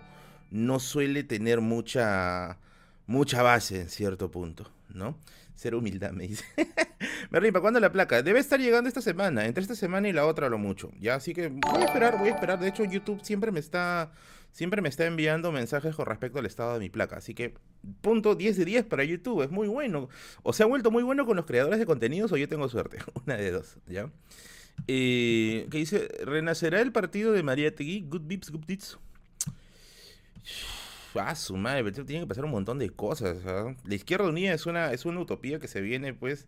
no 0.51 0.79
suele 0.79 1.23
tener 1.23 1.61
mucha, 1.61 2.59
mucha 3.07 3.41
base 3.41 3.81
en 3.81 3.89
cierto 3.89 4.31
punto. 4.31 4.71
¿no? 4.95 5.17
Ser 5.55 5.75
humildad, 5.75 6.11
me 6.11 6.27
dice. 6.27 6.43
Merlin, 7.29 7.53
¿para 7.53 7.61
cuándo 7.61 7.79
la 7.79 7.91
placa? 7.91 8.21
Debe 8.23 8.39
estar 8.39 8.59
llegando 8.59 8.87
esta 8.87 9.01
semana, 9.01 9.45
entre 9.45 9.61
esta 9.61 9.75
semana 9.75 10.09
y 10.09 10.13
la 10.13 10.25
otra 10.25 10.49
lo 10.49 10.57
mucho. 10.57 10.91
Ya, 10.99 11.15
así 11.15 11.33
que 11.33 11.47
voy 11.47 11.81
a 11.81 11.85
esperar, 11.85 12.17
voy 12.17 12.29
a 12.29 12.33
esperar. 12.33 12.59
De 12.59 12.67
hecho, 12.67 12.83
YouTube 12.83 13.21
siempre 13.23 13.51
me 13.51 13.59
está 13.59 14.11
siempre 14.51 14.81
me 14.81 14.87
está 14.87 15.05
enviando 15.05 15.51
mensajes 15.51 15.93
con 15.95 16.05
respecto 16.05 16.39
al 16.39 16.45
estado 16.45 16.73
de 16.73 16.79
mi 16.79 16.89
placa. 16.89 17.17
Así 17.17 17.33
que, 17.33 17.55
punto 18.01 18.35
10 18.35 18.57
de 18.57 18.65
10 18.65 18.85
para 18.85 19.03
YouTube, 19.03 19.43
es 19.43 19.51
muy 19.51 19.67
bueno. 19.67 20.09
O 20.43 20.53
se 20.53 20.63
ha 20.63 20.65
vuelto 20.65 20.91
muy 20.91 21.03
bueno 21.03 21.25
con 21.25 21.35
los 21.35 21.45
creadores 21.45 21.79
de 21.79 21.85
contenidos 21.85 22.31
o 22.31 22.37
yo 22.37 22.47
tengo 22.47 22.67
suerte. 22.69 22.99
Una 23.25 23.35
de 23.35 23.51
dos, 23.51 23.77
¿ya? 23.87 24.09
Eh, 24.87 25.67
que 25.71 25.77
dice, 25.77 26.09
¿renacerá 26.25 26.81
el 26.81 26.91
partido 26.91 27.31
de 27.31 27.43
María 27.43 27.73
Tegui? 27.73 28.01
Good 28.07 28.23
Bips, 28.25 28.51
Good 28.51 28.65
Bits. 28.65 28.97
Ah, 31.19 31.35
su 31.35 31.55
madre, 31.57 31.91
tiene 31.91 32.21
que 32.21 32.27
pasar 32.27 32.45
un 32.45 32.51
montón 32.51 32.79
de 32.79 32.89
cosas. 32.89 33.37
¿ah? 33.45 33.75
La 33.85 33.95
izquierda 33.95 34.27
unida 34.27 34.53
es 34.53 34.65
una, 34.65 34.91
es 34.91 35.05
una 35.05 35.19
utopía 35.19 35.59
que 35.59 35.67
se 35.67 35.81
viene, 35.81 36.13
pues, 36.13 36.47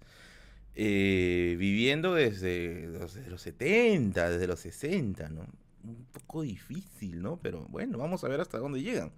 eh, 0.76 1.56
viviendo 1.58 2.14
desde, 2.14 2.90
desde, 2.90 3.30
los 3.30 3.42
70, 3.42 4.30
desde 4.30 4.48
los 4.48 4.60
60, 4.60 5.30
¿no? 5.30 5.48
Un 5.84 6.06
poco 6.12 6.42
difícil, 6.42 7.22
¿no? 7.22 7.40
Pero 7.42 7.66
bueno, 7.70 7.98
vamos 7.98 8.24
a 8.24 8.28
ver 8.28 8.42
hasta 8.42 8.58
dónde 8.60 8.82
llegan. 8.82 9.12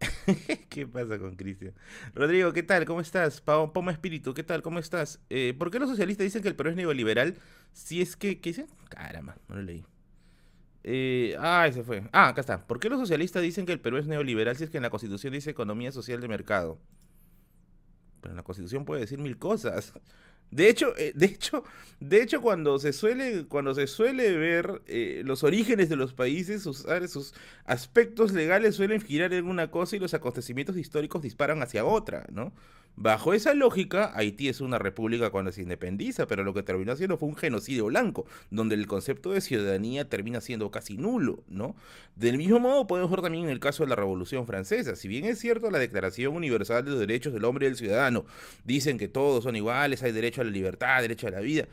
¿Qué 0.68 0.86
pasa 0.86 1.18
con 1.18 1.36
Cristian? 1.36 1.72
Rodrigo, 2.14 2.52
¿qué 2.52 2.62
tal? 2.62 2.84
¿Cómo 2.84 3.00
estás? 3.00 3.40
Poma 3.40 3.92
Espíritu, 3.92 4.34
¿qué 4.34 4.42
tal? 4.42 4.62
¿Cómo 4.62 4.78
estás? 4.78 5.20
Eh, 5.30 5.54
¿Por 5.58 5.70
qué 5.70 5.78
los 5.78 5.88
socialistas 5.88 6.24
dicen 6.24 6.42
que 6.42 6.48
el 6.48 6.56
Perú 6.56 6.70
es 6.70 6.76
neoliberal? 6.76 7.36
Si 7.72 8.02
es 8.02 8.16
que, 8.16 8.40
¿qué 8.40 8.50
dicen? 8.50 8.66
Caramba, 8.88 9.36
no 9.48 9.56
lo 9.56 9.62
leí. 9.62 9.84
Eh, 10.88 11.34
ah, 11.40 11.66
ese 11.66 11.82
fue. 11.82 12.04
Ah, 12.12 12.28
acá 12.28 12.40
está. 12.40 12.64
¿Por 12.64 12.78
qué 12.78 12.88
los 12.88 13.00
socialistas 13.00 13.42
dicen 13.42 13.66
que 13.66 13.72
el 13.72 13.80
Perú 13.80 13.96
es 13.98 14.06
neoliberal 14.06 14.56
si 14.56 14.64
es 14.64 14.70
que 14.70 14.78
en 14.78 14.84
la 14.84 14.90
Constitución 14.90 15.32
dice 15.32 15.50
economía 15.50 15.90
social 15.90 16.20
de 16.20 16.28
mercado? 16.28 16.78
Pero 18.20 18.32
en 18.32 18.36
la 18.36 18.44
Constitución 18.44 18.84
puede 18.84 19.00
decir 19.00 19.18
mil 19.18 19.36
cosas. 19.36 19.92
De 20.52 20.68
hecho, 20.68 20.96
eh, 20.96 21.12
de 21.16 21.26
hecho, 21.26 21.64
de 21.98 22.22
hecho, 22.22 22.40
cuando 22.40 22.78
se 22.78 22.92
suele, 22.92 23.46
cuando 23.48 23.74
se 23.74 23.88
suele 23.88 24.36
ver 24.36 24.80
eh, 24.86 25.22
los 25.24 25.42
orígenes 25.42 25.88
de 25.88 25.96
los 25.96 26.14
países, 26.14 26.62
sus, 26.62 26.86
sus 27.08 27.34
aspectos 27.64 28.32
legales 28.32 28.76
suelen 28.76 29.00
girar 29.00 29.34
en 29.34 29.48
una 29.48 29.72
cosa 29.72 29.96
y 29.96 29.98
los 29.98 30.14
acontecimientos 30.14 30.76
históricos 30.76 31.20
disparan 31.20 31.62
hacia 31.62 31.84
otra, 31.84 32.26
¿no? 32.30 32.52
Bajo 32.98 33.34
esa 33.34 33.52
lógica, 33.52 34.10
Haití 34.14 34.48
es 34.48 34.62
una 34.62 34.78
república 34.78 35.28
cuando 35.28 35.52
se 35.52 35.60
independiza, 35.60 36.26
pero 36.26 36.44
lo 36.44 36.54
que 36.54 36.62
terminó 36.62 36.96
siendo 36.96 37.18
fue 37.18 37.28
un 37.28 37.36
genocidio 37.36 37.84
blanco, 37.86 38.24
donde 38.50 38.74
el 38.74 38.86
concepto 38.86 39.32
de 39.32 39.42
ciudadanía 39.42 40.08
termina 40.08 40.40
siendo 40.40 40.70
casi 40.70 40.96
nulo, 40.96 41.44
¿no? 41.46 41.76
Del 42.14 42.38
mismo 42.38 42.58
modo 42.58 42.86
podemos 42.86 43.10
ver 43.10 43.20
también 43.20 43.44
en 43.44 43.50
el 43.50 43.60
caso 43.60 43.82
de 43.82 43.90
la 43.90 43.96
Revolución 43.96 44.46
Francesa. 44.46 44.96
Si 44.96 45.08
bien 45.08 45.26
es 45.26 45.38
cierto 45.38 45.70
la 45.70 45.78
Declaración 45.78 46.34
Universal 46.34 46.86
de 46.86 46.92
los 46.92 47.00
Derechos 47.00 47.34
del 47.34 47.44
Hombre 47.44 47.66
y 47.66 47.68
del 47.68 47.76
Ciudadano, 47.76 48.24
dicen 48.64 48.96
que 48.96 49.08
todos 49.08 49.44
son 49.44 49.56
iguales, 49.56 50.02
hay 50.02 50.12
derecho 50.12 50.40
a 50.40 50.44
la 50.44 50.50
libertad, 50.50 51.02
derecho 51.02 51.28
a 51.28 51.32
la 51.32 51.40
vida, 51.40 51.68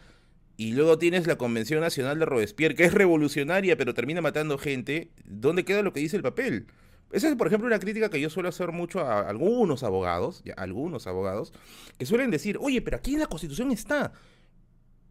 y 0.58 0.74
luego 0.74 0.98
tienes 0.98 1.26
la 1.26 1.38
Convención 1.38 1.80
Nacional 1.80 2.20
de 2.20 2.26
Robespierre, 2.26 2.76
que 2.76 2.84
es 2.84 2.94
revolucionaria, 2.94 3.78
pero 3.78 3.94
termina 3.94 4.22
matando 4.22 4.58
gente, 4.58 5.10
¿dónde 5.26 5.64
queda 5.64 5.84
lo 5.84 5.94
que 5.94 6.02
dice 6.02 6.18
el 6.18 6.22
papel? 6.22 6.68
Esa 7.12 7.30
es, 7.30 7.36
por 7.36 7.48
ejemplo, 7.48 7.68
una 7.68 7.80
crítica 7.80 8.10
que 8.10 8.20
yo 8.20 8.30
suelo 8.30 8.50
hacer 8.50 8.72
mucho 8.72 9.02
a 9.02 9.30
algunos 9.30 9.84
abogados, 9.84 10.42
ya, 10.44 10.54
algunos 10.54 11.06
abogados, 11.06 11.54
que 11.98 12.06
suelen 12.06 12.32
decir, 12.32 12.58
oye, 12.60 12.82
pero 12.82 12.98
aquí 12.98 13.14
en 13.14 13.20
la 13.20 13.28
Constitución 13.28 13.72
está. 13.72 14.14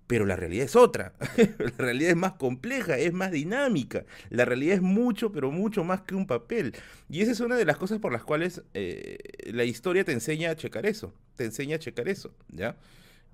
Pero 0.09 0.27
la 0.27 0.37
realidad 0.37 0.65
es 0.65 0.77
otra. 0.77 1.15
la 1.59 1.73
realidad 1.79 2.11
es 2.11 2.17
más 2.17 2.33
compleja, 2.33 2.99
es 2.99 3.13
más 3.13 3.31
dinámica. 3.31 4.05
La 4.31 4.45
realidad 4.45 4.75
es 4.75 4.83
mucho, 4.83 5.33
pero 5.33 5.51
mucho 5.51 5.85
más 5.85 6.03
que 6.03 6.15
un 6.15 6.27
papel. 6.27 6.75
Y 7.09 7.21
esa 7.23 7.33
es 7.33 7.41
una 7.41 7.57
de 7.57 7.65
las 7.65 7.77
cosas 7.77 7.99
por 7.99 8.13
las 8.13 8.25
cuales 8.25 8.63
eh, 8.75 9.19
la 9.53 9.65
historia 9.65 10.05
te 10.05 10.13
enseña 10.13 10.51
a 10.51 10.57
checar 10.57 10.87
eso. 10.87 11.15
Te 11.37 11.45
enseña 11.45 11.77
a 11.77 11.79
checar 11.79 12.09
eso, 12.09 12.35
¿ya? 12.49 12.77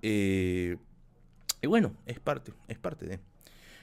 Eh, 0.02 0.76
y 1.60 1.66
bueno, 1.66 1.96
es 2.06 2.20
parte, 2.20 2.52
es 2.68 2.78
parte 2.78 3.06
de... 3.06 3.18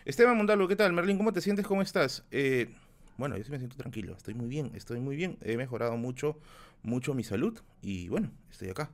Esteban 0.05 0.37
Mondalo, 0.37 0.67
¿qué 0.67 0.75
tal? 0.75 0.93
Merlin, 0.93 1.17
¿cómo 1.17 1.33
te 1.33 1.41
sientes? 1.41 1.65
¿Cómo 1.65 1.81
estás? 1.81 2.23
Eh, 2.29 2.69
bueno, 3.17 3.37
yo 3.37 3.43
sí 3.43 3.51
me 3.51 3.57
siento 3.57 3.77
tranquilo, 3.77 4.13
estoy 4.15 4.33
muy 4.33 4.47
bien, 4.47 4.71
estoy 4.75 4.99
muy 4.99 5.15
bien, 5.15 5.37
he 5.41 5.57
mejorado 5.57 5.97
mucho, 5.97 6.37
mucho 6.83 7.13
mi 7.13 7.23
salud 7.23 7.57
y 7.81 8.09
bueno, 8.09 8.31
estoy 8.51 8.69
acá. 8.69 8.91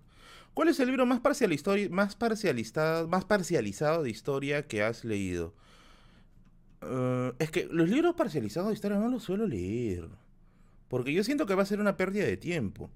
¿Cuál 0.53 0.67
es 0.67 0.79
el 0.79 0.87
libro 0.87 1.05
más, 1.05 1.21
más, 1.89 2.15
parcializado, 2.15 3.07
más 3.07 3.25
parcializado 3.25 4.03
de 4.03 4.09
historia 4.09 4.67
que 4.67 4.83
has 4.83 5.05
leído? 5.05 5.53
Eh, 6.81 7.33
es 7.39 7.51
que 7.51 7.67
los 7.71 7.89
libros 7.89 8.15
parcializados 8.15 8.69
de 8.69 8.75
historia 8.75 8.99
no 8.99 9.09
los 9.09 9.23
suelo 9.23 9.47
leer, 9.47 10.09
porque 10.87 11.13
yo 11.13 11.23
siento 11.23 11.45
que 11.45 11.55
va 11.55 11.63
a 11.63 11.67
ser 11.67 11.79
una 11.79 11.95
pérdida 11.97 12.25
de 12.25 12.37
tiempo. 12.37 12.89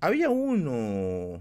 Había 0.00 0.30
uno... 0.30 1.40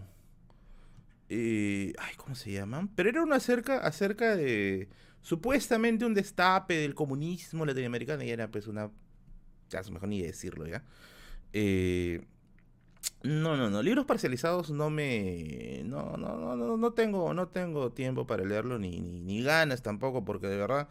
Eh, 1.30 1.94
ay, 1.98 2.16
¿cómo 2.18 2.36
se 2.36 2.52
llaman? 2.52 2.90
Pero 2.96 3.10
era 3.10 3.24
uno 3.24 3.36
acerca, 3.36 3.80
acerca 3.80 4.36
de 4.36 4.90
supuestamente 5.22 6.06
un 6.06 6.14
destape 6.14 6.76
del 6.76 6.96
comunismo 6.96 7.66
latinoamericano 7.66 8.24
y 8.24 8.30
era 8.30 8.50
pues 8.50 8.68
una 8.68 8.90
es 9.74 9.92
mejor 9.92 10.10
ni 10.10 10.22
decirlo, 10.22 10.68
¿ya? 10.68 10.84
Eh, 11.54 12.22
no, 13.24 13.58
no, 13.58 13.70
no. 13.70 13.82
Libros 13.82 14.06
parcializados 14.06 14.70
no 14.72 14.90
me. 14.90 15.82
No, 15.86 16.18
no, 16.18 16.38
no, 16.38 16.56
no, 16.56 16.78
no 16.78 16.94
tengo, 16.94 17.34
no 17.34 17.48
tengo 17.48 17.92
tiempo 17.92 18.28
para 18.28 18.44
leerlo, 18.44 18.80
ni, 18.80 19.00
ni, 19.02 19.20
ni 19.20 19.44
ganas 19.44 19.82
tampoco, 19.82 20.24
porque 20.26 20.48
de 20.48 20.58
verdad 20.58 20.88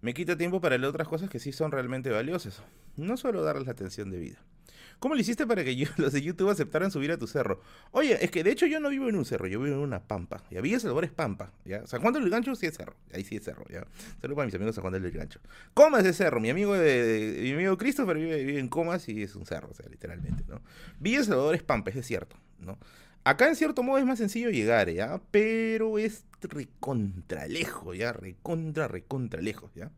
me 0.00 0.14
quita 0.14 0.36
tiempo 0.36 0.60
para 0.60 0.76
leer 0.78 0.90
otras 0.90 1.08
cosas 1.08 1.30
que 1.30 1.38
sí 1.38 1.52
son 1.52 1.70
realmente 1.70 2.10
valiosas. 2.10 2.62
No 2.96 3.16
suelo 3.16 3.42
darles 3.42 3.66
la 3.66 3.72
atención 3.72 4.10
debida. 4.10 4.38
¿Cómo 4.98 5.14
le 5.16 5.22
hiciste 5.22 5.46
para 5.46 5.64
que 5.64 5.88
los 5.96 6.12
de 6.12 6.22
YouTube 6.22 6.50
aceptaran 6.50 6.90
subir 6.90 7.10
a 7.10 7.18
tu 7.18 7.26
cerro? 7.26 7.60
Oye, 7.90 8.24
es 8.24 8.30
que 8.30 8.44
de 8.44 8.52
hecho 8.52 8.66
yo 8.66 8.78
no 8.78 8.88
vivo 8.88 9.08
en 9.08 9.16
un 9.16 9.24
cerro, 9.24 9.46
yo 9.48 9.60
vivo 9.60 9.74
en 9.74 9.82
una 9.82 10.00
pampa. 10.00 10.44
Y 10.50 10.60
Villa 10.60 10.78
Salvador 10.78 11.04
es 11.04 11.10
pampa, 11.10 11.52
¿ya? 11.64 11.86
San 11.86 12.00
Juan 12.00 12.14
del 12.14 12.30
Gancho 12.30 12.54
sí 12.54 12.66
es 12.66 12.76
cerro, 12.76 12.94
ahí 13.12 13.24
sí 13.24 13.36
es 13.36 13.44
cerro, 13.44 13.64
¿ya? 13.68 13.84
Saludos 14.20 14.36
para 14.36 14.46
mis 14.46 14.54
amigos 14.54 14.74
San 14.74 14.82
Juan 14.82 15.02
del 15.02 15.10
Gancho. 15.10 15.40
Comas 15.74 16.04
es 16.04 16.16
cerro, 16.16 16.40
mi 16.40 16.50
amigo, 16.50 16.74
de, 16.74 17.40
mi 17.42 17.52
amigo 17.52 17.76
Christopher 17.76 18.16
vive, 18.16 18.58
en 18.58 18.68
Comas 18.68 19.08
y 19.08 19.22
es 19.22 19.34
un 19.34 19.44
cerro, 19.44 19.70
o 19.70 19.74
sea, 19.74 19.88
literalmente, 19.88 20.44
¿no? 20.46 20.60
Villa 21.00 21.24
Salvador 21.24 21.54
es 21.54 21.62
pampa, 21.62 21.90
es 21.90 22.06
cierto, 22.06 22.36
¿no? 22.60 22.78
Acá 23.24 23.46
en 23.48 23.54
cierto 23.54 23.84
modo 23.84 23.98
es 23.98 24.04
más 24.04 24.18
sencillo 24.18 24.50
llegar, 24.50 24.90
¿ya? 24.90 25.20
Pero 25.30 25.98
es 25.98 26.24
recontra 26.42 27.46
lejos, 27.46 27.96
¿ya? 27.96 28.12
Recontra, 28.12 28.88
recontra 28.88 29.40
lejos, 29.40 29.70
¿ya? 29.74 29.90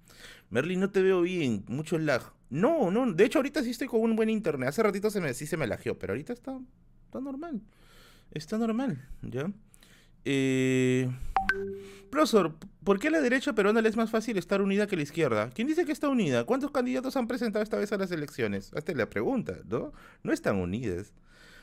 Merlin, 0.50 0.80
no 0.80 0.90
te 0.90 1.02
veo 1.02 1.22
bien, 1.22 1.64
mucho 1.66 1.98
lag. 1.98 2.22
No, 2.54 2.92
no, 2.92 3.12
de 3.12 3.24
hecho 3.24 3.40
ahorita 3.40 3.64
sí 3.64 3.70
estoy 3.70 3.88
con 3.88 4.00
un 4.00 4.14
buen 4.14 4.30
internet. 4.30 4.68
Hace 4.68 4.84
ratito 4.84 5.10
se 5.10 5.20
me, 5.20 5.34
sí 5.34 5.44
se 5.44 5.56
me 5.56 5.66
lajeó, 5.66 5.98
pero 5.98 6.12
ahorita 6.12 6.32
está, 6.32 6.56
está 7.04 7.20
normal. 7.20 7.60
Está 8.30 8.58
normal, 8.58 9.04
¿ya? 9.22 9.50
Eh... 10.24 11.10
Profesor, 12.10 12.54
¿por 12.84 13.00
qué 13.00 13.10
la 13.10 13.20
derecha 13.20 13.54
peruana 13.54 13.82
le 13.82 13.88
es 13.88 13.96
más 13.96 14.08
fácil 14.08 14.38
estar 14.38 14.62
unida 14.62 14.86
que 14.86 14.94
la 14.94 15.02
izquierda? 15.02 15.50
¿Quién 15.50 15.66
dice 15.66 15.84
que 15.84 15.90
está 15.90 16.08
unida? 16.08 16.44
¿Cuántos 16.44 16.70
candidatos 16.70 17.16
han 17.16 17.26
presentado 17.26 17.64
esta 17.64 17.76
vez 17.76 17.90
a 17.90 17.96
las 17.96 18.12
elecciones? 18.12 18.72
Hazte 18.72 18.94
la 18.94 19.10
pregunta, 19.10 19.58
¿no? 19.68 19.92
No 20.22 20.32
están 20.32 20.54
unidas. 20.54 21.12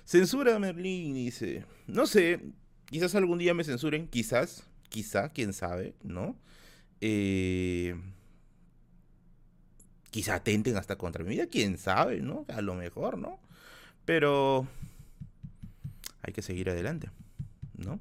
Censura 0.04 0.60
Merlin, 0.60 1.14
dice. 1.14 1.64
No 1.88 2.06
sé, 2.06 2.42
quizás 2.88 3.16
algún 3.16 3.38
día 3.38 3.54
me 3.54 3.64
censuren, 3.64 4.10
quizás, 4.10 4.68
quizá, 4.90 5.30
quién 5.30 5.54
sabe, 5.54 5.96
¿no? 6.04 6.36
Eh 7.00 7.96
quizá 10.12 10.36
atenten 10.36 10.78
hasta 10.78 10.98
contra 10.98 11.24
mi 11.24 11.32
vida, 11.32 11.48
quién 11.48 11.78
sabe, 11.78 12.22
¿no? 12.22 12.46
A 12.50 12.62
lo 12.62 12.76
mejor, 12.76 13.18
¿no? 13.18 13.40
Pero 14.06 14.68
hay 16.22 16.34
que 16.34 16.42
seguir 16.42 16.70
adelante, 16.70 17.10
¿no? 17.78 18.00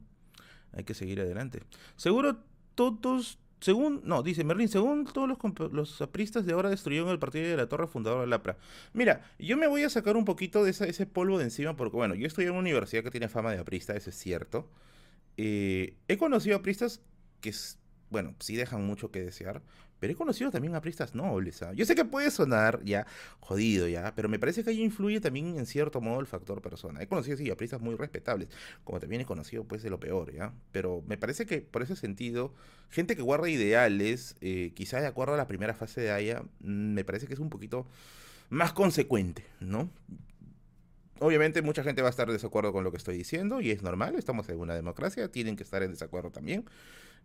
Hay 0.73 0.85
que 0.85 0.95
seguir 0.95 1.21
adelante. 1.21 1.63
Seguro 1.97 2.39
todos, 2.75 3.39
según, 3.61 4.03
no, 4.05 4.23
dice 4.23 4.45
Merlin, 4.45 4.69
según 4.69 5.05
todos 5.05 5.29
los, 5.29 5.73
los 5.73 6.03
apristas 6.03 6.45
de 6.45 6.53
ahora 6.53 6.69
destruyeron 6.69 7.11
el 7.11 7.19
partido 7.19 7.49
de 7.49 7.57
la 7.57 7.69
Torre 7.69 7.87
Fundadora 7.87 8.23
de 8.23 8.27
Lapra. 8.27 8.57
Mira, 8.93 9.31
yo 9.39 9.57
me 9.57 9.69
voy 9.69 9.85
a 9.85 9.91
sacar 9.91 10.17
un 10.17 10.25
poquito 10.25 10.65
de 10.65 10.71
ese 10.71 11.07
polvo 11.07 11.39
de 11.39 11.45
encima 11.45 11.77
porque, 11.77 11.97
bueno, 11.97 12.15
yo 12.15 12.27
estoy 12.27 12.45
en 12.47 12.53
una 12.53 12.61
universidad 12.61 13.05
que 13.05 13.11
tiene 13.11 13.29
fama 13.29 13.53
de 13.53 13.59
aprista, 13.59 13.95
eso 13.95 14.11
es 14.11 14.17
cierto. 14.17 14.69
Eh, 15.37 15.95
he 16.09 16.19
conocido 16.19 16.57
apristas 16.57 17.03
que, 17.41 17.55
bueno, 18.11 18.35
sí 18.41 18.57
dejan 18.57 18.85
mucho 18.85 19.11
que 19.11 19.21
desear, 19.21 19.63
pero 20.01 20.15
he 20.15 20.17
conocido 20.17 20.51
también 20.51 20.75
a 20.75 20.81
pristas 20.81 21.15
nobles. 21.15 21.63
¿ah? 21.63 21.73
Yo 21.75 21.85
sé 21.85 21.95
que 21.95 22.05
puede 22.05 22.31
sonar 22.31 22.83
ya 22.83 23.07
jodido, 23.39 23.87
ya, 23.87 24.15
pero 24.17 24.29
me 24.29 24.39
parece 24.39 24.65
que 24.65 24.71
ahí 24.71 24.83
influye 24.83 25.21
también 25.21 25.59
en 25.59 25.67
cierto 25.67 26.01
modo 26.01 26.21
el 26.21 26.27
factor 26.27 26.63
persona. 26.63 27.03
He 27.03 27.07
conocido 27.07 27.37
sí 27.37 27.51
a 27.51 27.57
pristas 27.57 27.81
muy 27.81 27.95
respetables, 27.95 28.49
como 28.83 28.99
también 28.99 29.23
he 29.23 29.27
conocido 29.27 29.65
pues 29.65 29.83
de 29.83 29.91
lo 29.91 30.01
peor, 30.01 30.33
ya. 30.33 30.53
Pero 30.73 31.05
me 31.07 31.19
parece 31.19 31.47
que 31.47 31.61
por 31.61 31.83
ese 31.83 31.95
sentido, 31.95 32.55
gente 32.89 33.15
que 33.15 33.23
guarda 33.23 33.49
ideales, 33.49 34.35
eh, 34.41 34.73
quizás 34.75 35.03
de 35.03 35.07
acuerdo 35.07 35.35
a 35.35 35.37
la 35.37 35.47
primera 35.47 35.75
fase 35.75 36.01
de 36.01 36.11
Aya, 36.11 36.43
mm, 36.61 36.95
me 36.95 37.05
parece 37.05 37.27
que 37.27 37.35
es 37.35 37.41
un 37.41 37.51
poquito 37.51 37.87
más 38.49 38.73
consecuente, 38.73 39.45
¿no? 39.61 39.91
Obviamente 41.21 41.61
mucha 41.61 41.85
gente 41.85 42.01
va 42.01 42.09
a 42.09 42.11
estar 42.11 42.27
de 42.27 42.33
desacuerdo 42.33 42.73
con 42.73 42.83
lo 42.83 42.91
que 42.91 42.97
estoy 42.97 43.17
diciendo 43.17 43.61
y 43.61 43.71
es 43.71 43.83
normal, 43.83 44.15
estamos 44.17 44.49
en 44.49 44.59
una 44.59 44.75
democracia, 44.75 45.31
tienen 45.31 45.55
que 45.55 45.63
estar 45.63 45.83
en 45.83 45.91
desacuerdo 45.91 46.31
también. 46.31 46.65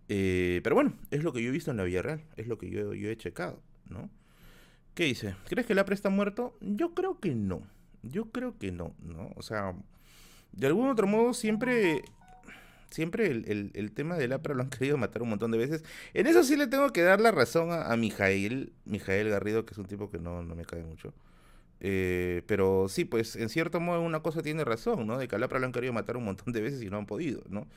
Eh, 0.08 0.62
pero 0.64 0.76
bueno, 0.76 0.94
es 1.12 1.24
lo 1.24 1.34
que 1.34 1.42
yo 1.42 1.50
he 1.50 1.52
visto 1.52 1.72
en 1.72 1.78
la 1.78 1.84
vida 1.84 2.02
real, 2.02 2.24
es 2.38 2.48
lo 2.48 2.58
que 2.58 2.70
yo, 2.70 2.92
he 2.94 3.18
checado, 3.18 3.60
¿no? 3.90 4.10
¿Qué 4.94 5.06
dice? 5.06 5.36
¿Crees 5.48 5.66
que 5.66 5.74
el 5.74 5.80
APRE 5.80 5.96
está 5.96 6.10
muerto? 6.10 6.56
Yo 6.62 6.94
creo 6.94 7.20
que 7.20 7.36
no, 7.36 7.62
yo 8.04 8.32
creo 8.32 8.58
que 8.58 8.72
no, 8.72 8.96
¿no? 9.02 9.32
O 9.36 9.42
sea, 9.42 9.74
de 10.52 10.68
algún 10.68 10.90
otro 10.90 11.08
modo 11.08 11.34
siempre 11.34 12.02
siempre 12.92 13.28
el, 13.28 13.72
el, 13.74 13.92
tema 13.92 14.16
del 14.16 14.32
APRA 14.32 14.54
lo 14.54 14.62
han 14.62 14.70
querido 14.72 14.98
matar 14.98 15.22
un 15.22 15.30
montón 15.30 15.52
de 15.52 15.58
veces. 15.58 15.84
En 16.14 16.28
eso 16.28 16.44
sí 16.44 16.56
le 16.56 16.68
tengo 16.68 16.92
que 16.94 17.02
dar 17.02 17.20
la 17.20 17.32
razón 17.32 17.72
a, 17.72 17.92
a 17.92 17.98
Mijael, 17.98 18.72
Mijael 18.86 19.30
Garrido, 19.30 19.66
que 19.66 19.74
es 19.74 19.78
un 19.78 19.86
tipo 19.86 20.10
que 20.10 20.20
no, 20.20 20.44
no 20.44 20.56
me 20.56 20.66
cae 20.66 20.84
mucho. 20.84 21.14
Eh, 21.82 22.44
pero 22.48 22.88
sí, 22.88 23.06
pues 23.06 23.36
en 23.36 23.50
cierto 23.50 23.80
modo 23.80 24.02
una 24.02 24.22
cosa 24.22 24.42
tiene 24.42 24.64
razón, 24.64 25.06
¿no? 25.08 25.18
De 25.18 25.28
que 25.28 25.36
al 25.36 25.44
APRA 25.44 25.60
lo 25.60 25.66
han 25.66 25.72
querido 25.72 25.94
matar 25.94 26.18
un 26.18 26.26
montón 26.26 26.54
de 26.54 26.62
veces 26.62 26.82
y 26.82 26.90
no 26.90 26.98
han 26.98 27.06
podido, 27.06 27.44
¿no? 27.50 27.68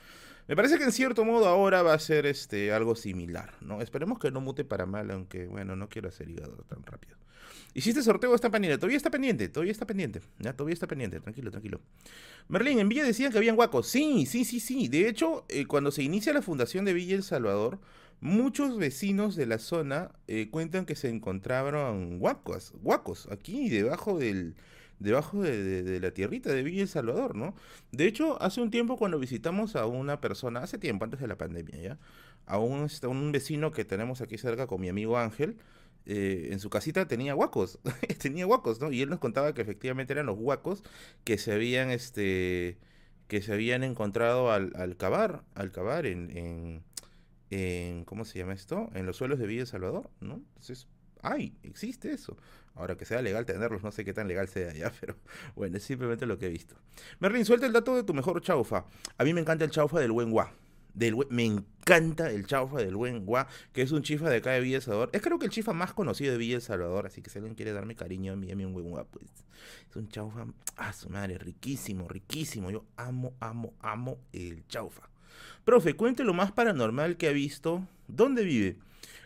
Me 0.49 0.55
parece 0.55 0.79
que 0.79 0.83
en 0.83 0.91
cierto 0.91 1.23
modo 1.25 1.47
ahora 1.47 1.83
va 1.83 1.93
a 1.93 1.99
ser 1.99 2.25
este 2.25 2.73
algo 2.73 2.95
similar, 2.95 3.53
¿no? 3.61 3.83
Esperemos 3.83 4.17
que 4.17 4.31
no 4.31 4.41
mute 4.41 4.65
para 4.65 4.87
mal, 4.87 5.11
aunque 5.11 5.45
bueno, 5.45 5.75
no 5.75 5.89
quiero 5.89 6.09
hacer 6.09 6.27
hígado 6.27 6.65
tan 6.67 6.81
rápido. 6.81 7.15
¿Hiciste 7.75 8.01
sorteo 8.01 8.33
está 8.33 8.49
pendiente? 8.49 8.79
Todavía 8.79 8.97
está 8.97 9.11
pendiente, 9.11 9.47
todavía 9.47 9.71
está 9.71 9.85
pendiente. 9.85 10.21
Ya, 10.39 10.53
todavía 10.53 10.73
está 10.73 10.87
pendiente, 10.87 11.19
tranquilo, 11.19 11.51
tranquilo. 11.51 11.81
Merlín, 12.47 12.79
en 12.79 12.89
Villa 12.89 13.03
decían 13.03 13.31
que 13.31 13.37
habían 13.37 13.57
guacos. 13.57 13.85
Sí, 13.89 14.25
sí, 14.25 14.43
sí, 14.43 14.59
sí. 14.59 14.87
De 14.87 15.07
hecho, 15.07 15.45
eh, 15.49 15.67
cuando 15.67 15.91
se 15.91 16.01
inicia 16.01 16.33
la 16.33 16.41
fundación 16.41 16.83
de 16.83 16.93
Villa 16.93 17.15
El 17.15 17.21
Salvador, 17.21 17.77
muchos 18.19 18.75
vecinos 18.79 19.35
de 19.35 19.45
la 19.45 19.59
zona 19.59 20.13
eh, 20.27 20.49
cuentan 20.49 20.87
que 20.87 20.95
se 20.95 21.09
encontraron 21.09 22.17
guacos, 22.17 22.73
guacos, 22.81 23.27
aquí 23.31 23.69
debajo 23.69 24.17
del, 24.17 24.55
debajo 24.99 25.41
de, 25.41 25.99
la 25.99 26.11
tierrita 26.11 26.51
de 26.51 26.63
Villa 26.63 26.81
El 26.81 26.87
Salvador, 26.87 27.35
¿no? 27.35 27.55
De 27.91 28.05
hecho, 28.05 28.41
hace 28.41 28.61
un 28.61 28.69
tiempo 28.71 28.97
cuando 28.97 29.19
visitamos 29.19 29.75
a 29.75 29.85
una 29.85 30.21
persona, 30.21 30.61
hace 30.61 30.77
tiempo, 30.77 31.05
antes 31.05 31.19
de 31.19 31.27
la 31.27 31.37
pandemia, 31.37 31.81
¿ya? 31.81 31.99
A 32.45 32.57
un, 32.59 32.85
este, 32.85 33.07
un 33.07 33.31
vecino 33.31 33.71
que 33.71 33.85
tenemos 33.85 34.21
aquí 34.21 34.37
cerca 34.37 34.67
con 34.67 34.81
mi 34.81 34.89
amigo 34.89 35.17
Ángel, 35.17 35.57
eh, 36.05 36.49
en 36.51 36.59
su 36.59 36.69
casita 36.69 37.07
tenía 37.07 37.33
guacos, 37.33 37.79
tenía 38.19 38.45
guacos, 38.45 38.81
¿no? 38.81 38.91
Y 38.91 39.01
él 39.01 39.09
nos 39.09 39.19
contaba 39.19 39.53
que 39.53 39.61
efectivamente 39.61 40.13
eran 40.13 40.25
los 40.25 40.37
guacos 40.37 40.83
que 41.23 41.37
se 41.37 41.53
habían, 41.53 41.91
este, 41.91 42.77
que 43.27 43.41
se 43.41 43.53
habían 43.53 43.83
encontrado 43.83 44.51
al, 44.51 44.73
al 44.75 44.97
cavar, 44.97 45.43
al 45.55 45.71
cavar 45.71 46.05
en, 46.05 46.35
en, 46.35 46.83
en, 47.51 48.05
¿cómo 48.05 48.25
se 48.25 48.39
llama 48.39 48.53
esto? 48.53 48.89
En 48.93 49.05
los 49.05 49.17
suelos 49.17 49.39
de 49.39 49.47
Villa 49.47 49.61
El 49.61 49.67
Salvador, 49.67 50.09
¿no? 50.19 50.35
Entonces, 50.35 50.87
ay, 51.21 51.55
existe 51.63 52.11
eso. 52.11 52.37
Ahora 52.75 52.95
que 52.95 53.05
sea 53.05 53.21
legal 53.21 53.45
tenerlos, 53.45 53.83
no 53.83 53.91
sé 53.91 54.05
qué 54.05 54.13
tan 54.13 54.27
legal 54.27 54.47
sea 54.47 54.73
ya, 54.73 54.91
pero 54.99 55.15
bueno, 55.55 55.77
es 55.77 55.83
simplemente 55.83 56.25
lo 56.25 56.37
que 56.37 56.47
he 56.47 56.49
visto. 56.49 56.75
Merlin, 57.19 57.45
suelta 57.45 57.65
el 57.65 57.73
dato 57.73 57.95
de 57.95 58.03
tu 58.03 58.13
mejor 58.13 58.41
chaufa. 58.41 58.85
A 59.17 59.23
mí 59.23 59.33
me 59.33 59.41
encanta 59.41 59.65
el 59.65 59.71
chaufa 59.71 59.99
del 59.99 60.11
buen 60.11 60.31
gua. 60.31 60.53
Del, 60.93 61.15
me 61.29 61.45
encanta 61.45 62.31
el 62.31 62.45
chaufa 62.45 62.79
del 62.79 62.95
buen 62.95 63.25
gua, 63.25 63.47
que 63.73 63.81
es 63.81 63.91
un 63.91 64.01
chifa 64.01 64.29
de 64.29 64.37
acá 64.37 64.51
de 64.51 64.61
Villa 64.61 64.77
El 64.77 64.81
Salvador. 64.81 65.09
Es 65.13 65.21
creo 65.21 65.37
que 65.39 65.45
el 65.45 65.51
chifa 65.51 65.71
más 65.71 65.93
conocido 65.93 66.31
de 66.31 66.37
Villa 66.37 66.55
El 66.55 66.61
Salvador, 66.61 67.05
así 67.05 67.21
que 67.21 67.29
si 67.29 67.37
alguien 67.37 67.55
quiere 67.55 67.73
darme 67.73 67.95
cariño, 67.95 68.33
envíame 68.33 68.65
un 68.65 68.73
buen 68.73 68.89
gua, 68.89 69.05
pues. 69.05 69.25
Es 69.89 69.95
un 69.95 70.09
chaufa, 70.09 70.45
ah, 70.77 70.93
su 70.93 71.09
madre, 71.09 71.37
riquísimo, 71.37 72.07
riquísimo. 72.07 72.71
Yo 72.71 72.85
amo, 72.97 73.33
amo, 73.39 73.73
amo 73.81 74.17
el 74.33 74.65
chaufa. 74.67 75.09
Profe, 75.63 75.95
cuente 75.95 76.23
lo 76.23 76.33
más 76.33 76.51
paranormal 76.51 77.17
que 77.17 77.27
ha 77.27 77.31
visto. 77.31 77.87
¿Dónde 78.07 78.43
vive? 78.43 78.77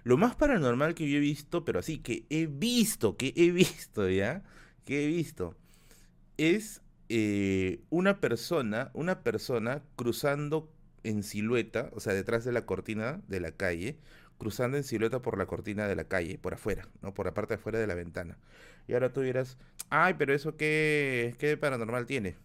Lo 0.03 0.17
más 0.17 0.36
paranormal 0.36 0.95
que 0.95 1.10
yo 1.10 1.17
he 1.17 1.22
visto, 1.22 1.63
pero 1.63 1.79
así 1.79 2.00
que 2.00 2.25
he 2.29 2.45
visto, 2.48 3.15
que 3.17 3.33
he 3.36 3.51
visto, 3.51 4.10
¿ya? 4.10 4.43
Que 4.86 5.05
he 5.05 5.07
visto, 5.07 5.55
es 6.38 6.81
eh, 7.10 7.81
una 7.89 8.19
persona, 8.19 8.91
una 8.93 9.24
persona 9.24 9.81
cruzando 9.95 10.72
en 11.03 11.24
silueta, 11.24 11.89
o 11.93 12.00
sea, 12.00 12.13
detrás 12.13 12.43
de 12.45 12.51
la 12.51 12.65
cortina 12.65 13.22
de 13.27 13.39
la 13.39 13.51
calle, 13.51 13.98
cruzando 14.38 14.77
en 14.77 14.83
silueta 14.83 15.22
por 15.22 15.38
la 15.38 15.45
cortina 15.45 15.88
de 15.88 15.95
la 15.95 16.05
calle, 16.05 16.38
por 16.38 16.53
afuera, 16.53 16.88
¿no? 17.01 17.13
Por 17.13 17.25
la 17.25 17.33
parte 17.33 17.53
de 17.53 17.60
afuera 17.60 17.79
de 17.79 17.88
la 17.88 17.95
ventana. 17.95 18.38
Y 18.88 18.93
ahora 18.93 19.13
tú 19.13 19.22
dirás, 19.22 19.57
ay, 19.89 20.15
pero 20.17 20.33
eso 20.33 20.57
qué, 20.57 21.36
qué 21.39 21.55
paranormal 21.57 22.05
tiene. 22.05 22.36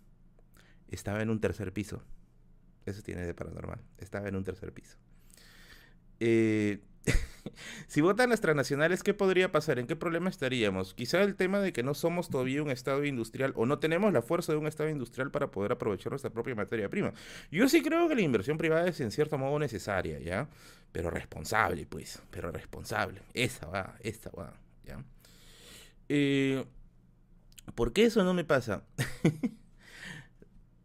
Estaba 0.90 1.22
en 1.22 1.30
un 1.30 1.40
tercer 1.40 1.72
piso. 1.72 2.02
Eso 2.86 3.02
tiene 3.02 3.26
de 3.26 3.34
paranormal. 3.34 3.80
Estaba 3.98 4.28
en 4.28 4.36
un 4.36 4.44
tercer 4.44 4.72
piso. 4.72 4.96
Eh, 6.20 6.80
si 7.87 8.00
votan 8.00 8.31
las 8.31 8.40
transnacionales, 8.40 9.02
¿qué 9.02 9.14
podría 9.14 9.52
pasar? 9.52 9.78
¿En 9.78 9.87
qué 9.87 9.97
problema 9.97 10.31
estaríamos? 10.31 10.95
Quizá 10.95 11.23
el 11.23 11.37
tema 11.37 11.61
de 11.61 11.73
que 11.73 11.83
no 11.83 11.95
somos 11.95 12.28
todavía 12.31 12.62
un 12.62 12.71
estado 12.71 13.05
industrial 13.05 13.52
o 13.57 13.67
no 13.67 13.78
tenemos 13.78 14.12
la 14.12 14.23
fuerza 14.23 14.52
de 14.52 14.59
un 14.59 14.67
estado 14.67 14.88
industrial 14.88 15.31
para 15.31 15.50
poder 15.50 15.73
aprovechar 15.73 16.12
nuestra 16.12 16.31
propia 16.31 16.55
materia 16.55 16.88
prima. 16.88 17.12
Yo 17.50 17.69
sí 17.69 17.83
creo 17.83 18.09
que 18.09 18.14
la 18.14 18.23
inversión 18.23 18.59
privada 18.59 18.88
es 18.88 19.00
en 19.00 19.11
cierto 19.11 19.38
modo 19.38 19.59
necesaria, 19.59 20.19
¿ya? 20.19 20.49
Pero 20.93 21.11
responsable, 21.11 21.87
pues, 21.87 22.23
pero 22.31 22.50
responsable. 22.50 23.21
Esa 23.35 23.67
va, 23.67 23.97
esta 24.00 24.31
va, 24.31 24.55
¿ya? 24.85 25.02
Eh, 26.09 26.64
¿Por 27.75 27.93
qué 27.93 28.05
eso 28.05 28.25
no 28.25 28.35
me 28.35 28.45
pasa? 28.45 28.83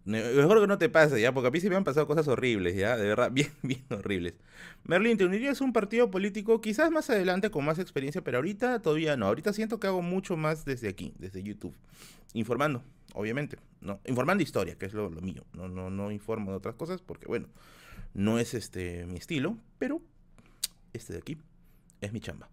Mejor 0.05 0.59
que 0.59 0.67
no 0.67 0.77
te 0.77 0.89
pase, 0.89 1.21
ya, 1.21 1.33
porque 1.33 1.47
a 1.47 1.51
mí 1.51 1.61
sí 1.61 1.69
me 1.69 1.77
han 1.77 1.85
pasado 1.85 2.07
cosas 2.07 2.27
horribles, 2.27 2.75
ya, 2.75 2.97
de 2.97 3.07
verdad, 3.07 3.31
bien, 3.33 3.51
bien 3.61 3.83
horribles. 3.89 4.33
Merlin, 4.83 5.17
¿te 5.17 5.25
unirías 5.25 5.61
a 5.61 5.63
un 5.63 5.71
partido 5.71 6.11
político? 6.11 6.59
Quizás 6.59 6.91
más 6.91 7.09
adelante 7.09 7.49
con 7.51 7.63
más 7.63 7.79
experiencia, 7.79 8.21
pero 8.21 8.37
ahorita 8.37 8.81
todavía 8.81 9.15
no. 9.15 9.27
Ahorita 9.27 9.53
siento 9.53 9.79
que 9.79 9.87
hago 9.87 10.01
mucho 10.01 10.35
más 10.35 10.65
desde 10.65 10.89
aquí, 10.89 11.13
desde 11.19 11.41
YouTube. 11.41 11.73
Informando, 12.33 12.83
obviamente, 13.13 13.57
¿no? 13.79 13.99
Informando 14.05 14.43
historia, 14.43 14.75
que 14.75 14.85
es 14.85 14.93
lo, 14.93 15.09
lo 15.09 15.21
mío. 15.21 15.45
No, 15.53 15.69
no, 15.69 15.89
no 15.89 16.11
informo 16.11 16.51
de 16.51 16.57
otras 16.57 16.75
cosas 16.75 17.01
porque, 17.01 17.27
bueno, 17.27 17.47
no 18.13 18.39
es 18.39 18.53
este 18.53 19.05
mi 19.05 19.17
estilo, 19.17 19.57
pero 19.79 20.01
este 20.91 21.13
de 21.13 21.19
aquí 21.19 21.37
es 22.01 22.11
mi 22.11 22.19
chamba. 22.19 22.49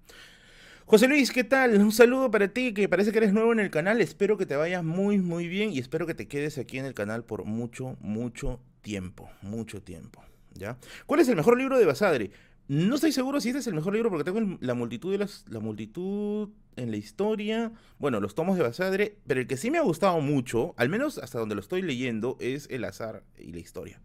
José 0.90 1.06
Luis, 1.06 1.30
¿qué 1.30 1.44
tal? 1.44 1.80
Un 1.80 1.92
saludo 1.92 2.32
para 2.32 2.48
ti, 2.48 2.74
que 2.74 2.88
parece 2.88 3.12
que 3.12 3.18
eres 3.18 3.32
nuevo 3.32 3.52
en 3.52 3.60
el 3.60 3.70
canal. 3.70 4.00
Espero 4.00 4.36
que 4.36 4.44
te 4.44 4.56
vayas 4.56 4.82
muy, 4.82 5.18
muy 5.18 5.46
bien 5.46 5.70
y 5.70 5.78
espero 5.78 6.04
que 6.04 6.14
te 6.14 6.26
quedes 6.26 6.58
aquí 6.58 6.80
en 6.80 6.84
el 6.84 6.94
canal 6.94 7.22
por 7.22 7.44
mucho, 7.44 7.96
mucho 8.00 8.58
tiempo. 8.82 9.30
Mucho 9.40 9.80
tiempo. 9.80 10.20
¿Ya? 10.52 10.78
¿Cuál 11.06 11.20
es 11.20 11.28
el 11.28 11.36
mejor 11.36 11.56
libro 11.56 11.78
de 11.78 11.86
Basadre? 11.86 12.32
No 12.66 12.96
estoy 12.96 13.12
seguro 13.12 13.40
si 13.40 13.50
este 13.50 13.60
es 13.60 13.68
el 13.68 13.74
mejor 13.74 13.92
libro 13.92 14.10
porque 14.10 14.24
tengo 14.24 14.58
la 14.58 14.74
multitud 14.74 15.12
de 15.12 15.18
las, 15.18 15.44
la 15.48 15.60
multitud 15.60 16.48
en 16.74 16.90
la 16.90 16.96
historia, 16.96 17.70
bueno, 18.00 18.18
los 18.18 18.34
tomos 18.34 18.56
de 18.56 18.64
Basadre, 18.64 19.16
pero 19.28 19.38
el 19.38 19.46
que 19.46 19.56
sí 19.56 19.70
me 19.70 19.78
ha 19.78 19.82
gustado 19.82 20.20
mucho, 20.20 20.74
al 20.76 20.88
menos 20.88 21.18
hasta 21.18 21.38
donde 21.38 21.54
lo 21.54 21.60
estoy 21.60 21.82
leyendo, 21.82 22.36
es 22.40 22.66
El 22.68 22.82
azar 22.82 23.22
y 23.38 23.52
la 23.52 23.60
historia. 23.60 24.00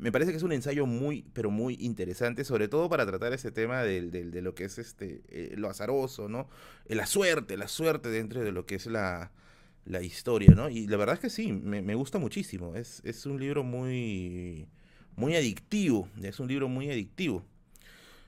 Me 0.00 0.10
parece 0.10 0.30
que 0.30 0.38
es 0.38 0.42
un 0.42 0.52
ensayo 0.52 0.86
muy, 0.86 1.26
pero 1.34 1.50
muy 1.50 1.76
interesante, 1.78 2.44
sobre 2.44 2.68
todo 2.68 2.88
para 2.88 3.04
tratar 3.04 3.34
ese 3.34 3.52
tema 3.52 3.82
de 3.82 4.40
lo 4.42 4.54
que 4.54 4.64
es 4.64 4.78
este 4.78 5.22
eh, 5.28 5.54
lo 5.58 5.68
azaroso, 5.68 6.26
¿no? 6.26 6.48
Eh, 6.86 6.94
la 6.94 7.04
suerte, 7.04 7.58
la 7.58 7.68
suerte 7.68 8.08
dentro 8.08 8.42
de 8.42 8.50
lo 8.50 8.64
que 8.64 8.76
es 8.76 8.86
la, 8.86 9.30
historia, 10.00 10.54
¿no? 10.54 10.70
Y 10.70 10.86
la 10.86 10.96
verdad 10.96 11.16
es 11.16 11.20
que 11.20 11.28
sí, 11.28 11.52
me, 11.52 11.94
gusta 11.94 12.18
muchísimo. 12.18 12.74
Es, 12.76 13.02
es, 13.04 13.26
un 13.26 13.38
libro 13.38 13.62
muy, 13.62 14.68
muy 15.16 15.36
adictivo. 15.36 16.08
Es 16.22 16.40
un 16.40 16.48
libro 16.48 16.68
muy 16.68 16.90
adictivo. 16.90 17.44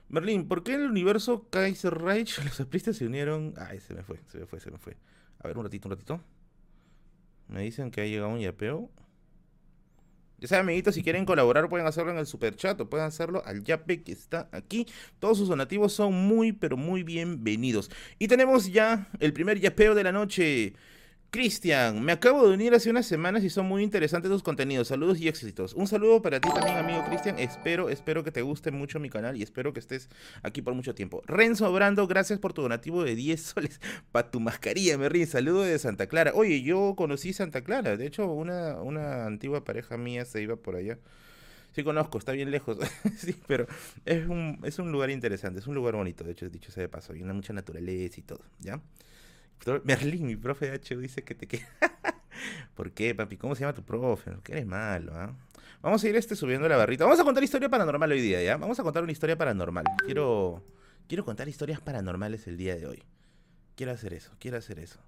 Merlin, 0.09 0.47
¿por 0.47 0.63
qué 0.63 0.75
en 0.75 0.81
el 0.81 0.91
universo 0.91 1.47
Kaiser 1.49 1.95
Reich 1.95 2.37
los 2.43 2.59
apristas 2.59 2.97
se 2.97 3.07
unieron? 3.07 3.55
Ay, 3.57 3.79
se 3.79 3.95
me 3.95 4.03
fue, 4.03 4.19
se 4.27 4.37
me 4.37 4.45
fue, 4.45 4.59
se 4.59 4.69
me 4.69 4.77
fue. 4.77 4.95
A 5.39 5.47
ver, 5.47 5.57
un 5.57 5.63
ratito, 5.63 5.87
un 5.87 5.93
ratito. 5.93 6.21
Me 7.47 7.63
dicen 7.63 7.89
que 7.89 8.01
ha 8.01 8.05
llegado 8.05 8.29
un 8.29 8.39
yapeo. 8.39 8.91
Ya 10.43 10.49
saben, 10.49 10.65
amiguitos, 10.65 10.95
si 10.95 11.03
quieren 11.03 11.23
colaborar 11.23 11.69
pueden 11.69 11.87
hacerlo 11.87 12.11
en 12.11 12.17
el 12.17 12.25
super 12.25 12.53
chat 12.57 12.77
o 12.81 12.89
pueden 12.89 13.05
hacerlo 13.05 13.41
al 13.45 13.63
yape 13.63 14.03
que 14.03 14.11
está 14.11 14.49
aquí. 14.51 14.85
Todos 15.19 15.37
sus 15.37 15.47
donativos 15.47 15.93
son 15.93 16.11
muy, 16.13 16.51
pero 16.51 16.75
muy 16.75 17.01
bienvenidos. 17.01 17.89
Y 18.19 18.27
tenemos 18.27 18.69
ya 18.69 19.07
el 19.21 19.31
primer 19.31 19.61
yapeo 19.61 19.95
de 19.95 20.03
la 20.03 20.11
noche. 20.11 20.73
Cristian, 21.33 22.05
me 22.05 22.11
acabo 22.11 22.47
de 22.47 22.53
unir 22.53 22.75
hace 22.75 22.91
unas 22.91 23.07
semanas 23.07 23.43
y 23.43 23.49
son 23.49 23.65
muy 23.65 23.81
interesantes 23.81 24.29
tus 24.29 24.43
contenidos. 24.43 24.89
Saludos 24.89 25.19
y 25.19 25.27
éxitos. 25.27 25.73
Un 25.73 25.87
saludo 25.87 26.21
para 26.21 26.39
ti 26.39 26.47
también, 26.53 26.77
amigo 26.77 27.03
Cristian. 27.05 27.39
Espero, 27.39 27.89
espero 27.89 28.23
que 28.23 28.31
te 28.31 28.43
guste 28.43 28.69
mucho 28.69 28.99
mi 28.99 29.09
canal 29.09 29.35
y 29.35 29.41
espero 29.41 29.73
que 29.73 29.79
estés 29.79 30.09
aquí 30.43 30.61
por 30.61 30.75
mucho 30.75 30.93
tiempo. 30.93 31.23
Renzo 31.25 31.73
Brando, 31.73 32.05
gracias 32.05 32.37
por 32.37 32.53
tu 32.53 32.61
donativo 32.61 33.03
de 33.03 33.15
10 33.15 33.41
soles 33.55 33.81
para 34.11 34.29
tu 34.29 34.39
mascarilla, 34.39 34.95
Merlin. 34.99 35.25
Saludo 35.25 35.63
de 35.63 35.79
Santa 35.79 36.05
Clara. 36.05 36.33
Oye, 36.35 36.61
yo 36.61 36.93
conocí 36.95 37.33
Santa 37.33 37.63
Clara. 37.63 37.97
De 37.97 38.05
hecho, 38.05 38.27
una, 38.27 38.79
una 38.83 39.25
antigua 39.25 39.63
pareja 39.63 39.97
mía 39.97 40.25
se 40.25 40.39
iba 40.39 40.55
por 40.55 40.75
allá. 40.75 40.99
Sí 41.71 41.83
conozco, 41.83 42.19
está 42.19 42.33
bien 42.33 42.51
lejos. 42.51 42.77
sí, 43.17 43.35
pero 43.47 43.65
es 44.05 44.27
un, 44.27 44.59
es 44.65 44.77
un 44.77 44.91
lugar 44.91 45.09
interesante, 45.09 45.61
es 45.61 45.65
un 45.65 45.73
lugar 45.73 45.95
bonito, 45.95 46.23
de 46.23 46.33
hecho, 46.33 46.47
dicho 46.47 46.71
sea 46.71 46.81
de 46.81 46.89
paso. 46.89 47.13
Hay 47.13 47.23
una 47.23 47.33
mucha 47.33 47.53
naturaleza 47.53 48.19
y 48.19 48.23
todo, 48.23 48.41
¿ya? 48.59 48.79
Merlin, 49.83 50.25
mi 50.25 50.35
profe 50.35 50.67
de 50.67 50.71
H 50.73 50.97
dice 50.97 51.23
que 51.23 51.35
te 51.35 51.47
queda. 51.47 51.67
¿Por 52.75 52.91
qué, 52.91 53.13
papi? 53.15 53.37
¿Cómo 53.37 53.55
se 53.55 53.61
llama 53.61 53.73
tu 53.73 53.83
profe? 53.83 54.31
Que 54.43 54.53
eres 54.53 54.65
malo, 54.65 55.13
¿ah? 55.15 55.35
Vamos 55.81 56.03
a 56.03 56.09
ir 56.09 56.15
este 56.15 56.35
subiendo 56.35 56.67
la 56.69 56.77
barrita. 56.77 57.03
Vamos 57.03 57.19
a 57.19 57.23
contar 57.23 57.43
historia 57.43 57.69
paranormal 57.69 58.11
hoy 58.11 58.21
día, 58.21 58.41
¿ya? 58.41 58.57
Vamos 58.57 58.79
a 58.79 58.83
contar 58.83 59.03
una 59.03 59.11
historia 59.11 59.37
paranormal. 59.37 59.83
Quiero, 60.05 60.63
quiero 61.07 61.25
contar 61.25 61.49
historias 61.49 61.81
paranormales 61.81 62.47
el 62.47 62.57
día 62.57 62.75
de 62.75 62.87
hoy. 62.87 63.03
Quiero 63.75 63.91
hacer 63.91 64.13
eso, 64.13 64.31
quiero 64.39 64.57
hacer 64.57 64.79
eso. 64.79 64.99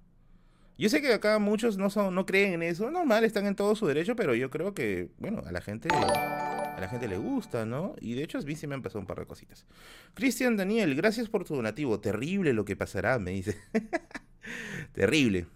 Yo 0.78 0.90
sé 0.90 1.00
que 1.00 1.14
acá 1.14 1.38
muchos 1.38 1.78
no 1.78 1.88
son, 1.88 2.14
no 2.14 2.26
creen 2.26 2.54
en 2.54 2.62
eso, 2.62 2.90
normal, 2.90 3.24
están 3.24 3.46
en 3.46 3.56
todo 3.56 3.74
su 3.74 3.86
derecho, 3.86 4.14
pero 4.16 4.34
yo 4.34 4.50
creo 4.50 4.74
que, 4.74 5.08
bueno, 5.18 5.42
a 5.46 5.52
la 5.52 5.62
gente, 5.62 5.88
a 6.76 6.80
la 6.80 6.88
gente 6.88 7.08
le 7.08 7.16
gusta, 7.16 7.64
¿no? 7.64 7.94
Y 8.00 8.12
de 8.14 8.22
hecho 8.22 8.36
a 8.36 8.42
mí 8.42 8.54
sí 8.54 8.66
me 8.66 8.74
han 8.74 8.82
pasado 8.82 9.00
un 9.00 9.06
par 9.06 9.18
de 9.18 9.26
cositas. 9.26 9.64
Cristian 10.12 10.58
Daniel, 10.58 10.94
gracias 10.94 11.28
por 11.28 11.44
tu 11.44 11.56
donativo. 11.56 12.00
Terrible 12.00 12.52
lo 12.52 12.66
que 12.66 12.76
pasará, 12.76 13.18
me 13.18 13.30
dice. 13.30 13.56
Terrible. 14.92 15.46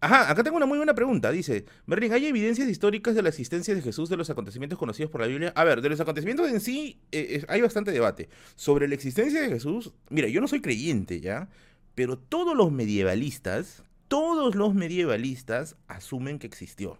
Ajá, 0.00 0.28
acá 0.28 0.42
tengo 0.42 0.56
una 0.56 0.66
muy 0.66 0.78
buena 0.78 0.94
pregunta. 0.94 1.30
Dice, 1.30 1.64
Merlin, 1.86 2.12
¿hay 2.12 2.26
evidencias 2.26 2.68
históricas 2.68 3.14
de 3.14 3.22
la 3.22 3.28
existencia 3.28 3.72
de 3.72 3.82
Jesús 3.82 4.08
de 4.08 4.16
los 4.16 4.30
acontecimientos 4.30 4.80
conocidos 4.80 5.12
por 5.12 5.20
la 5.20 5.28
Biblia? 5.28 5.52
A 5.54 5.62
ver, 5.62 5.80
de 5.80 5.88
los 5.88 6.00
acontecimientos 6.00 6.50
en 6.50 6.60
sí 6.60 6.98
eh, 7.12 7.44
hay 7.46 7.60
bastante 7.60 7.92
debate. 7.92 8.28
Sobre 8.56 8.88
la 8.88 8.96
existencia 8.96 9.40
de 9.40 9.48
Jesús, 9.48 9.92
mira, 10.10 10.26
yo 10.26 10.40
no 10.40 10.48
soy 10.48 10.60
creyente, 10.60 11.20
¿ya? 11.20 11.48
Pero 11.94 12.18
todos 12.18 12.56
los 12.56 12.72
medievalistas, 12.72 13.84
todos 14.08 14.56
los 14.56 14.74
medievalistas 14.74 15.76
asumen 15.86 16.40
que 16.40 16.48
existió. 16.48 16.98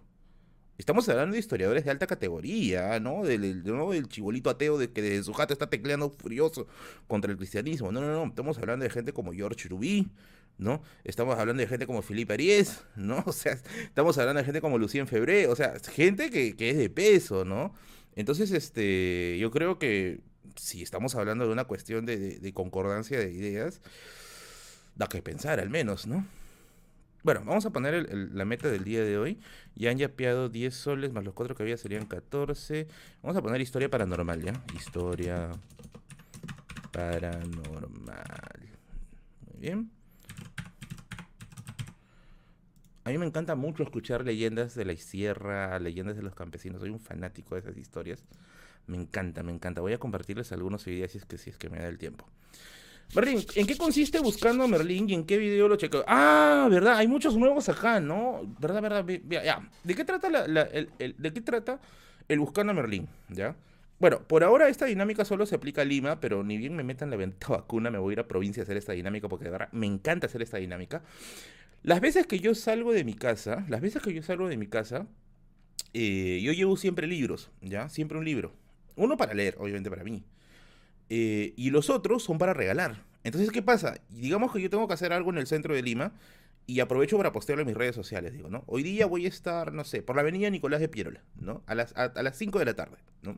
Estamos 0.77 1.07
hablando 1.07 1.33
de 1.33 1.39
historiadores 1.39 1.85
de 1.85 1.91
alta 1.91 2.07
categoría, 2.07 2.99
¿no? 2.99 3.23
Del, 3.23 3.63
del 3.63 4.07
chibolito 4.07 4.49
ateo 4.49 4.77
de 4.77 4.91
que 4.91 5.01
de 5.01 5.23
su 5.23 5.33
jato 5.33 5.53
está 5.53 5.69
tecleando 5.69 6.09
furioso 6.09 6.67
contra 7.07 7.31
el 7.31 7.37
cristianismo. 7.37 7.91
No, 7.91 8.01
no, 8.01 8.11
no. 8.11 8.25
Estamos 8.25 8.57
hablando 8.57 8.83
de 8.83 8.89
gente 8.89 9.13
como 9.13 9.33
George 9.33 9.69
Rubí, 9.69 10.09
¿no? 10.57 10.81
Estamos 11.03 11.37
hablando 11.37 11.61
de 11.61 11.67
gente 11.67 11.85
como 11.85 12.01
Felipe 12.01 12.33
Aries, 12.33 12.83
¿no? 12.95 13.23
O 13.27 13.31
sea, 13.31 13.53
estamos 13.83 14.17
hablando 14.17 14.39
de 14.39 14.45
gente 14.45 14.61
como 14.61 14.77
Lucien 14.77 15.07
Febré, 15.07 15.47
o 15.47 15.55
sea, 15.55 15.75
gente 15.91 16.29
que, 16.29 16.55
es 16.57 16.77
de 16.77 16.89
peso, 16.89 17.45
¿no? 17.45 17.73
Entonces, 18.15 18.51
este, 18.51 19.37
yo 19.39 19.51
creo 19.51 19.79
que 19.79 20.21
si 20.55 20.83
estamos 20.83 21.15
hablando 21.15 21.45
de 21.45 21.53
una 21.53 21.65
cuestión 21.65 22.05
de, 22.05 22.51
concordancia 22.53 23.19
de 23.19 23.31
ideas, 23.31 23.81
da 24.95 25.07
que 25.07 25.21
pensar 25.21 25.59
al 25.59 25.69
menos, 25.69 26.05
¿no? 26.05 26.25
Bueno, 27.23 27.41
vamos 27.45 27.65
a 27.65 27.69
poner 27.69 28.13
la 28.13 28.43
meta 28.43 28.67
del 28.67 28.83
día 28.83 29.01
de 29.01 29.17
hoy. 29.17 29.39
Ya 29.75 29.91
han 29.91 29.97
yapeado 29.97 30.49
10 30.49 30.73
soles, 30.75 31.13
más 31.13 31.23
los 31.23 31.33
4 31.33 31.55
que 31.55 31.63
había 31.63 31.77
serían 31.77 32.05
14. 32.05 32.87
Vamos 33.21 33.37
a 33.37 33.41
poner 33.41 33.61
historia 33.61 33.89
paranormal, 33.89 34.41
¿ya? 34.41 34.61
Historia 34.75 35.49
paranormal. 36.91 38.59
Muy 39.47 39.61
bien. 39.61 39.89
A 43.05 43.09
mí 43.09 43.17
me 43.17 43.25
encanta 43.25 43.55
mucho 43.55 43.83
escuchar 43.83 44.25
leyendas 44.25 44.75
de 44.75 44.83
la 44.83 44.95
sierra, 44.97 45.79
leyendas 45.79 46.17
de 46.17 46.23
los 46.23 46.35
campesinos. 46.35 46.81
Soy 46.81 46.89
un 46.89 46.99
fanático 46.99 47.55
de 47.55 47.61
esas 47.61 47.77
historias. 47.77 48.25
Me 48.85 48.97
encanta, 48.97 49.43
me 49.43 49.53
encanta. 49.53 49.79
Voy 49.79 49.93
a 49.93 49.97
compartirles 49.97 50.51
algunos 50.51 50.83
videos 50.83 51.11
si 51.11 51.19
es 51.19 51.25
que, 51.25 51.37
si 51.37 51.49
es 51.51 51.57
que 51.57 51.69
me 51.69 51.79
da 51.79 51.87
el 51.87 51.97
tiempo. 51.97 52.27
Merlin, 53.15 53.45
¿en 53.55 53.67
qué 53.67 53.77
consiste 53.77 54.19
buscando 54.19 54.63
a 54.63 54.67
Merlin 54.67 55.09
y 55.09 55.13
en 55.13 55.25
qué 55.25 55.37
video 55.37 55.67
lo 55.67 55.75
chequeo? 55.75 56.03
Ah, 56.07 56.67
verdad, 56.69 56.97
hay 56.97 57.07
muchos 57.07 57.35
nuevos 57.37 57.69
acá, 57.69 57.99
¿no? 57.99 58.41
¿Verdad, 58.59 58.81
verdad? 58.81 59.05
Ya, 59.29 59.69
¿De 59.83 59.95
qué 59.95 60.03
trata 60.03 60.27
el, 60.27 61.15
de 61.17 61.33
qué 61.33 61.41
trata 61.41 61.79
el 62.27 62.39
buscando 62.39 62.71
a 62.71 62.75
Merlin? 62.75 63.07
¿Ya? 63.29 63.55
Bueno, 63.99 64.21
por 64.27 64.43
ahora 64.43 64.67
esta 64.67 64.85
dinámica 64.85 65.25
solo 65.25 65.45
se 65.45 65.55
aplica 65.55 65.83
a 65.83 65.85
Lima, 65.85 66.19
pero 66.19 66.43
ni 66.43 66.57
bien 66.57 66.75
me 66.75 66.83
metan 66.83 67.09
la 67.09 67.15
venta 67.15 67.47
vacuna, 67.49 67.91
me 67.91 67.99
voy 67.99 68.11
a 68.11 68.13
ir 68.13 68.19
a 68.19 68.27
provincia 68.27 68.61
a 68.61 68.63
hacer 68.63 68.77
esta 68.77 68.93
dinámica 68.93 69.29
porque 69.29 69.51
me 69.71 69.85
encanta 69.85 70.27
hacer 70.27 70.41
esta 70.41 70.57
dinámica. 70.57 71.03
Las 71.83 72.01
veces 72.01 72.25
que 72.25 72.39
yo 72.39 72.55
salgo 72.55 72.93
de 72.93 73.03
mi 73.03 73.13
casa, 73.13 73.65
las 73.69 73.81
veces 73.81 74.01
que 74.01 74.13
yo 74.13 74.23
salgo 74.23 74.47
de 74.47 74.57
mi 74.57 74.67
casa, 74.67 75.05
eh, 75.93 76.41
yo 76.43 76.51
llevo 76.51 76.77
siempre 76.77 77.07
libros, 77.07 77.51
¿ya? 77.61 77.89
Siempre 77.89 78.17
un 78.17 78.25
libro. 78.25 78.53
Uno 78.95 79.17
para 79.17 79.33
leer, 79.33 79.55
obviamente 79.59 79.89
para 79.89 80.03
mí. 80.03 80.23
Eh, 81.15 81.53
y 81.57 81.69
los 81.69 81.91
otros 81.91 82.23
son 82.23 82.39
para 82.39 82.55
regalar. 82.55 83.03
Entonces, 83.23 83.51
¿qué 83.51 83.61
pasa? 83.61 84.01
Digamos 84.09 84.51
que 84.51 84.59
yo 84.59 84.71
tengo 84.71 84.87
que 84.87 84.95
hacer 84.95 85.13
algo 85.13 85.29
en 85.29 85.37
el 85.37 85.45
centro 85.45 85.75
de 85.75 85.83
Lima 85.83 86.11
y 86.65 86.79
aprovecho 86.79 87.17
para 87.17 87.31
postearlo 87.31 87.61
en 87.61 87.67
mis 87.67 87.77
redes 87.77 87.93
sociales, 87.93 88.33
digo, 88.33 88.49
¿no? 88.49 88.63
Hoy 88.65 88.81
día 88.81 89.05
voy 89.05 89.27
a 89.27 89.29
estar, 89.29 89.73
no 89.73 89.83
sé, 89.83 90.01
por 90.01 90.15
la 90.15 90.23
avenida 90.23 90.49
Nicolás 90.49 90.79
de 90.79 90.89
Piérola, 90.89 91.21
¿no? 91.35 91.61
A 91.67 91.75
las, 91.75 91.95
a, 91.95 92.09
las 92.23 92.35
5 92.35 92.57
de 92.57 92.65
la 92.65 92.73
tarde, 92.73 92.97
¿no? 93.21 93.37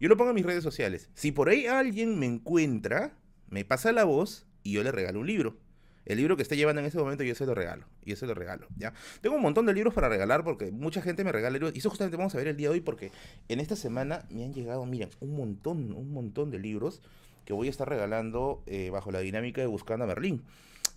Yo 0.00 0.08
lo 0.08 0.16
pongo 0.16 0.30
en 0.30 0.34
mis 0.34 0.44
redes 0.44 0.64
sociales. 0.64 1.10
Si 1.14 1.30
por 1.30 1.48
ahí 1.48 1.68
alguien 1.68 2.18
me 2.18 2.26
encuentra, 2.26 3.14
me 3.50 3.64
pasa 3.64 3.92
la 3.92 4.02
voz 4.02 4.44
y 4.64 4.72
yo 4.72 4.82
le 4.82 4.90
regalo 4.90 5.20
un 5.20 5.28
libro. 5.28 5.56
El 6.04 6.18
libro 6.18 6.36
que 6.36 6.42
esté 6.42 6.56
llevando 6.56 6.80
en 6.80 6.86
ese 6.86 6.98
momento 6.98 7.22
yo 7.22 7.34
se 7.34 7.46
lo 7.46 7.54
regalo. 7.54 7.84
Y 8.04 8.16
se 8.16 8.26
lo 8.26 8.34
regalo, 8.34 8.66
¿ya? 8.76 8.92
Tengo 9.20 9.36
un 9.36 9.42
montón 9.42 9.66
de 9.66 9.72
libros 9.72 9.94
para 9.94 10.08
regalar 10.08 10.42
porque 10.44 10.70
mucha 10.70 11.02
gente 11.02 11.24
me 11.24 11.32
regala 11.32 11.54
libros. 11.54 11.72
Y 11.74 11.78
eso 11.78 11.90
justamente 11.90 12.16
vamos 12.16 12.34
a 12.34 12.38
ver 12.38 12.48
el 12.48 12.56
día 12.56 12.68
de 12.68 12.74
hoy 12.74 12.80
porque 12.80 13.12
en 13.48 13.60
esta 13.60 13.76
semana 13.76 14.24
me 14.30 14.44
han 14.44 14.52
llegado, 14.52 14.84
miren, 14.86 15.10
un 15.20 15.36
montón, 15.36 15.92
un 15.92 16.12
montón 16.12 16.50
de 16.50 16.58
libros 16.58 17.00
que 17.44 17.52
voy 17.52 17.68
a 17.68 17.70
estar 17.70 17.88
regalando 17.88 18.62
eh, 18.66 18.90
bajo 18.90 19.10
la 19.10 19.20
dinámica 19.20 19.60
de 19.60 19.66
Buscando 19.66 20.04
a 20.04 20.08
Merlín. 20.08 20.42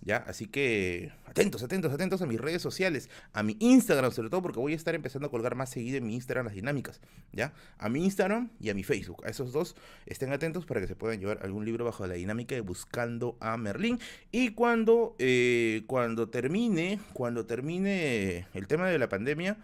¿Ya? 0.02 0.18
Así 0.18 0.46
que 0.46 1.12
atentos, 1.24 1.62
atentos, 1.62 1.92
atentos 1.92 2.22
a 2.22 2.26
mis 2.26 2.40
redes 2.40 2.62
sociales, 2.62 3.10
a 3.32 3.42
mi 3.42 3.56
Instagram 3.60 4.12
sobre 4.12 4.30
todo 4.30 4.42
porque 4.42 4.58
voy 4.58 4.72
a 4.72 4.76
estar 4.76 4.94
empezando 4.94 5.28
a 5.28 5.30
colgar 5.30 5.54
más 5.54 5.70
seguido 5.70 5.98
en 5.98 6.06
mi 6.06 6.14
Instagram 6.14 6.46
las 6.46 6.54
dinámicas, 6.54 7.00
¿ya? 7.32 7.52
A 7.78 7.88
mi 7.88 8.04
Instagram 8.04 8.50
y 8.60 8.70
a 8.70 8.74
mi 8.74 8.84
Facebook, 8.84 9.24
a 9.24 9.28
esos 9.28 9.52
dos 9.52 9.76
estén 10.06 10.32
atentos 10.32 10.66
para 10.66 10.80
que 10.80 10.86
se 10.86 10.96
puedan 10.96 11.20
llevar 11.20 11.40
algún 11.42 11.64
libro 11.64 11.84
bajo 11.84 12.06
la 12.06 12.14
dinámica 12.14 12.54
de 12.54 12.60
Buscando 12.60 13.36
a 13.40 13.56
Merlín 13.56 13.98
y 14.30 14.50
cuando, 14.50 15.16
eh, 15.18 15.84
cuando 15.86 16.28
termine, 16.28 17.00
cuando 17.12 17.46
termine 17.46 18.46
el 18.54 18.66
tema 18.66 18.88
de 18.88 18.98
la 18.98 19.08
pandemia, 19.08 19.58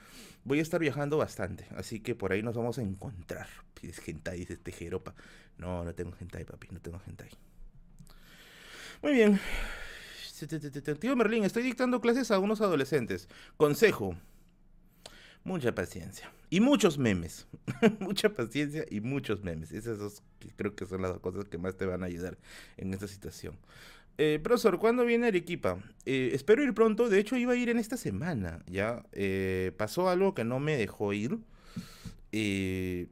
voy 0.44 0.58
a 0.58 0.62
estar 0.62 0.80
viajando 0.80 1.16
bastante, 1.16 1.66
así 1.76 2.00
que 2.00 2.14
por 2.14 2.32
ahí 2.32 2.42
nos 2.42 2.56
vamos 2.56 2.78
a 2.78 2.82
encontrar. 2.82 3.48
Pides 3.80 4.00
hentai, 4.06 4.38
dice 4.38 4.54
este 4.54 4.72
Jeropa. 4.72 5.14
No, 5.58 5.84
no 5.84 5.94
tengo 5.94 6.12
hentai, 6.18 6.44
papi, 6.44 6.68
no 6.70 6.80
tengo 6.80 7.00
hentai. 7.06 7.30
Muy 9.02 9.12
bien. 9.12 9.40
Tío 10.46 11.16
Merlín, 11.16 11.44
estoy 11.44 11.62
dictando 11.62 12.00
clases 12.00 12.30
a 12.30 12.38
unos 12.38 12.60
adolescentes. 12.60 13.28
Consejo. 13.56 14.16
Mucha 15.44 15.74
paciencia. 15.74 16.30
Y 16.50 16.60
muchos 16.60 16.98
memes. 16.98 17.48
Mucha 17.98 18.28
paciencia 18.28 18.84
y 18.90 19.00
muchos 19.00 19.42
memes. 19.42 19.72
Esas 19.72 19.98
dos 19.98 20.22
creo 20.56 20.76
que 20.76 20.86
son 20.86 21.02
las 21.02 21.18
cosas 21.18 21.48
que 21.48 21.58
más 21.58 21.76
te 21.76 21.86
van 21.86 22.02
a 22.02 22.06
ayudar 22.06 22.38
en 22.76 22.94
esta 22.94 23.08
situación. 23.08 23.56
Eh, 24.18 24.38
profesor, 24.42 24.78
¿cuándo 24.78 25.04
viene 25.04 25.28
Arequipa? 25.28 25.78
Eh, 26.04 26.30
espero 26.32 26.62
ir 26.62 26.74
pronto. 26.74 27.08
De 27.08 27.18
hecho, 27.18 27.36
iba 27.36 27.54
a 27.54 27.56
ir 27.56 27.70
en 27.70 27.78
esta 27.78 27.96
semana. 27.96 28.62
Ya 28.66 29.04
eh, 29.12 29.72
pasó 29.76 30.08
algo 30.08 30.34
que 30.34 30.44
no 30.44 30.60
me 30.60 30.76
dejó 30.76 31.12
ir. 31.12 31.38
Eh, 32.30 33.08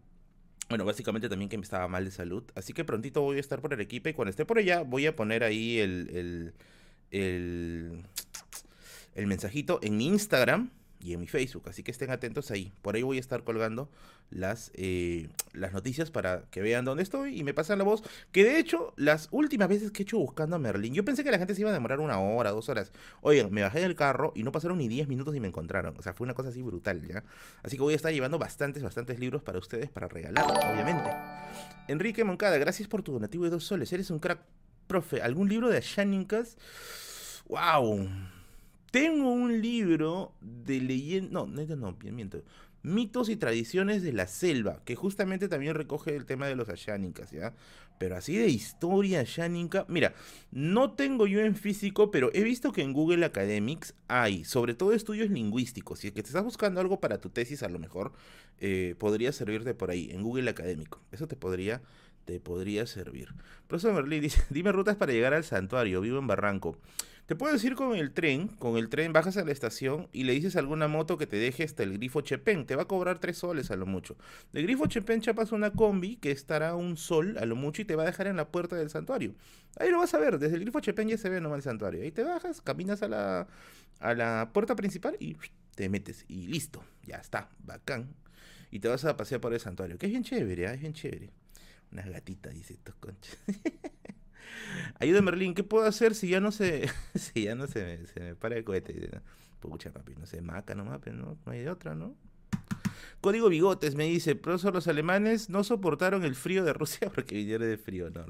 bueno, 0.69 0.85
básicamente 0.85 1.29
también 1.29 1.49
que 1.49 1.59
me 1.59 1.65
estaba 1.65 1.89
mal 1.89 2.05
de 2.05 2.11
salud. 2.13 2.45
Así 2.55 2.73
que 2.73 2.85
prontito 2.85 3.23
voy 3.23 3.39
a 3.39 3.41
estar 3.41 3.61
por 3.61 3.73
Arequipa 3.73 4.09
y 4.09 4.15
cuando 4.15 4.31
esté 4.31 4.45
por 4.45 4.59
allá 4.59 4.83
voy 4.83 5.07
a 5.07 5.17
poner 5.17 5.43
ahí 5.43 5.79
el, 5.79 6.55
el, 7.11 8.03
el 9.15 9.27
mensajito 9.27 9.81
en 9.83 9.97
mi 9.97 10.07
Instagram 10.07 10.71
y 11.03 11.15
en 11.15 11.21
mi 11.21 11.27
Facebook, 11.27 11.69
así 11.69 11.83
que 11.83 11.91
estén 11.91 12.11
atentos 12.11 12.51
ahí. 12.51 12.73
Por 12.83 12.95
ahí 12.95 13.03
voy 13.03 13.17
a 13.17 13.21
estar 13.21 13.43
colgando 13.43 13.89
las, 14.31 14.71
eh, 14.75 15.29
las 15.53 15.73
noticias 15.73 16.11
para 16.11 16.43
que 16.51 16.61
vean 16.61 16.85
dónde 16.85 17.03
estoy 17.03 17.39
y 17.39 17.45
me 17.45 17.55
pasan 17.55 17.79
la 17.79 17.85
voz. 17.85 18.03
Que 18.33 18.45
de 18.45 18.59
hecho, 18.59 18.93
las 18.97 19.29
últimas 19.31 19.69
veces 19.69 19.91
que 19.91 20.03
he 20.03 20.05
hecho 20.05 20.19
buscando 20.19 20.57
a 20.57 20.59
Merlin, 20.59 20.95
yo 20.95 21.05
pensé 21.05 21.25
que 21.25 21.31
la 21.31 21.39
gente 21.39 21.55
se 21.55 21.63
iba 21.63 21.71
a 21.71 21.73
demorar 21.73 22.01
una 22.01 22.19
hora, 22.19 22.51
dos 22.51 22.69
horas. 22.69 22.93
Oigan, 23.23 23.51
me 23.51 23.63
bajé 23.63 23.81
del 23.81 23.95
carro 23.95 24.33
y 24.35 24.43
no 24.43 24.53
pasaron 24.53 24.79
ni 24.79 24.89
10 24.89 25.09
minutos 25.09 25.35
y 25.35 25.41
me 25.41 25.49
encontraron. 25.49 25.95
O 25.99 26.03
sea, 26.03 26.13
fue 26.13 26.27
una 26.27 26.35
cosa 26.35 26.51
así 26.51 26.63
brutal, 26.63 27.07
¿ya? 27.07 27.25
Así 27.63 27.77
que 27.77 27.83
voy 27.83 27.95
a 27.95 27.97
estar 27.97 28.13
llevando 28.13 28.39
bastantes, 28.39 28.83
bastantes 28.83 29.19
libros 29.19 29.43
para 29.43 29.59
ustedes 29.59 29.91
para 29.91 30.09
regalar, 30.09 30.45
obviamente. 30.45 31.11
Enrique 31.89 32.25
Moncada, 32.25 32.59
gracias 32.59 32.89
por 32.89 33.03
tu 33.03 33.13
donativo 33.13 33.45
de 33.45 33.51
dos 33.51 33.65
soles. 33.65 33.93
Eres 33.93 34.11
un 34.11 34.19
crack, 34.19 34.41
profe. 34.91 35.23
¿Algún 35.23 35.49
libro 35.49 35.69
de 35.69 35.79
Ashaninkas? 35.79 36.57
¡Wow! 37.47 38.09
Tengo 38.91 39.31
un 39.31 39.63
libro 39.63 40.33
de 40.41 40.81
leyenda. 40.81 41.31
No, 41.31 41.47
no, 41.47 41.77
no, 41.77 41.97
miento. 42.03 42.43
Mitos 42.83 43.29
y 43.29 43.37
tradiciones 43.37 44.03
de 44.03 44.13
la 44.13 44.27
selva, 44.27 44.83
que 44.85 44.97
justamente 44.97 45.47
también 45.47 45.77
recoge 45.77 46.17
el 46.17 46.27
tema 46.27 46.49
de 46.49 46.57
los 46.57 46.69
ashánicas, 46.69 47.31
¿ya? 47.31 47.55
Pero 48.01 48.17
así 48.17 48.37
de 48.37 48.49
historia 48.49 49.21
ashánica. 49.21 49.85
Mira, 49.87 50.13
no 50.51 50.95
tengo 50.95 51.29
yo 51.29 51.39
en 51.39 51.55
físico, 51.55 52.11
pero 52.11 52.31
he 52.33 52.43
visto 52.43 52.73
que 52.73 52.83
en 52.83 52.93
Google 52.93 53.25
Academics 53.25 53.95
hay, 54.09 54.43
sobre 54.45 54.75
todo 54.75 54.93
estudios 54.93 55.31
lingüísticos. 55.31 56.01
Si 56.01 56.09
es 56.09 56.15
que 56.15 56.23
te 56.23 56.31
estás 56.31 56.43
buscando 56.43 56.81
algo 56.81 56.99
para 56.99 57.21
tu 57.21 57.31
tesis, 57.31 57.63
a 57.63 57.69
lo 57.69 57.79
mejor 57.79 58.11
eh, 58.59 58.97
podría 58.99 59.31
servirte 59.31 59.73
por 59.73 59.91
ahí, 59.91 60.11
en 60.11 60.25
Google 60.25 60.51
Académico. 60.51 61.01
Eso 61.13 61.29
te 61.29 61.37
podría, 61.37 61.81
te 62.31 62.39
podría 62.39 62.87
servir. 62.87 63.35
Profesor 63.67 63.93
Merlí 63.93 64.21
dice: 64.21 64.43
Dime 64.51 64.71
rutas 64.71 64.95
para 64.95 65.13
llegar 65.13 65.35
al 65.35 65.43
santuario. 65.43 66.01
Vivo 66.01 66.21
en 66.21 66.29
Barranco. 66.29 66.79
Te 67.27 67.35
puedes 67.35 67.63
ir 67.65 67.75
con 67.75 67.97
el 67.97 68.13
tren, 68.13 68.49
con 68.49 68.77
el 68.77 68.89
tren 68.89 69.13
bajas 69.13 69.37
a 69.37 69.45
la 69.45 69.53
estación 69.53 70.09
y 70.13 70.25
le 70.25 70.33
dices 70.33 70.55
a 70.57 70.61
alguna 70.61 70.89
moto 70.89 71.17
que 71.17 71.27
te 71.27 71.37
deje 71.37 71.65
hasta 71.65 71.83
el 71.83 71.95
grifo 71.95 72.21
Chepén. 72.21 72.67
Te 72.67 72.77
va 72.77 72.83
a 72.83 72.85
cobrar 72.87 73.19
tres 73.19 73.39
soles 73.39 73.71
a 73.71 73.77
lo 73.77 73.87
mucho. 73.87 74.17
De 74.53 74.63
grifo 74.63 74.87
Chepén 74.87 75.21
chapas 75.21 75.51
una 75.51 75.73
combi 75.73 76.17
que 76.17 76.31
estará 76.31 76.75
un 76.77 76.97
sol 76.97 77.37
a 77.39 77.47
lo 77.47 77.57
mucho 77.57 77.83
y 77.83 77.85
te 77.85 77.97
va 77.97 78.05
a 78.05 78.07
dejar 78.07 78.27
en 78.29 78.37
la 78.37 78.49
puerta 78.49 78.77
del 78.77 78.91
santuario. 78.91 79.35
Ahí 79.79 79.91
lo 79.91 79.99
vas 79.99 80.15
a 80.15 80.19
ver, 80.19 80.39
desde 80.39 80.57
el 80.57 80.63
grifo 80.63 80.81
Chepén 80.81 81.09
ya 81.09 81.19
se 81.19 81.29
ve 81.29 81.41
nomás 81.41 81.59
el 81.59 81.63
santuario. 81.63 82.03
Ahí 82.03 82.11
te 82.11 82.25
bajas, 82.25 82.61
caminas 82.61 83.03
a 83.03 83.09
la, 83.09 83.47
a 84.01 84.15
la 84.15 84.51
puerta 84.53 84.75
principal 84.77 85.17
y 85.21 85.37
te 85.75 85.89
metes. 85.89 86.25
Y 86.29 86.47
listo, 86.47 86.83
ya 87.05 87.17
está, 87.17 87.49
bacán. 87.65 88.15
Y 88.73 88.81
te 88.81 88.89
vas 88.89 89.05
a 89.05 89.17
pasear 89.17 89.41
por 89.41 89.53
el 89.53 89.61
santuario, 89.61 89.99
que 89.99 90.07
es 90.07 90.13
bien 90.13 90.25
chévere, 90.25 90.65
¿eh? 90.65 90.75
es 90.75 90.81
bien 90.81 90.95
chévere. 90.95 91.31
Unas 91.93 92.09
gatitas, 92.09 92.55
dice 92.55 92.75
estos 92.75 92.95
conchas. 92.97 93.39
Ayuda 94.99 95.23
Merlín, 95.23 95.55
¿qué 95.55 95.65
puedo 95.65 95.87
hacer 95.87 96.15
si 96.15 96.29
ya 96.29 96.41
no 96.41 96.53
se, 96.53 96.89
si 97.15 97.45
ya 97.45 97.55
no 97.55 97.67
se 97.67 97.85
me, 97.85 98.07
se 98.07 98.21
me 98.21 98.35
para 98.35 98.57
el 98.57 98.65
cohete? 98.65 99.21
Pucha, 99.61 99.93
papi, 99.93 100.15
no 100.15 100.27
sé, 100.27 100.41
maca 100.41 100.75
nomás, 100.75 101.01
pero 101.03 101.17
no, 101.17 101.39
no 101.45 101.53
hay 101.53 101.67
otra, 101.67 101.95
¿no? 101.95 102.15
Código 103.21 103.51
Bigotes 103.51 103.97
me 103.97 104.05
dice, 104.05 104.35
profesor, 104.35 104.73
los 104.73 104.89
alemanes 104.89 105.51
no 105.51 105.63
soportaron 105.63 106.25
el 106.25 106.35
frío 106.35 106.65
de 106.65 106.73
Rusia 106.73 107.11
porque 107.15 107.35
vinieron 107.35 107.69
de 107.69 107.77
frío, 107.77 108.11
no. 108.11 108.25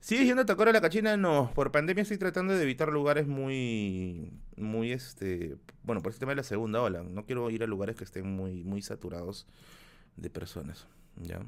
¿Sigues 0.00 0.26
yendo 0.26 0.42
a 0.42 0.46
Tacora 0.46 0.72
la 0.72 0.80
Cachina? 0.80 1.16
No, 1.16 1.50
por 1.54 1.70
pandemia 1.70 2.02
estoy 2.02 2.18
tratando 2.18 2.52
de 2.52 2.62
evitar 2.62 2.92
lugares 2.92 3.26
muy, 3.26 4.32
muy, 4.56 4.92
este, 4.92 5.56
bueno, 5.82 6.02
por 6.02 6.12
el 6.12 6.18
tema 6.18 6.32
de 6.32 6.36
la 6.36 6.42
segunda 6.42 6.82
ola. 6.82 7.02
No 7.02 7.24
quiero 7.24 7.48
ir 7.48 7.62
a 7.62 7.66
lugares 7.66 7.96
que 7.96 8.04
estén 8.04 8.26
muy, 8.26 8.64
muy 8.64 8.82
saturados 8.82 9.46
de 10.16 10.28
personas, 10.28 10.86
¿ya? 11.16 11.40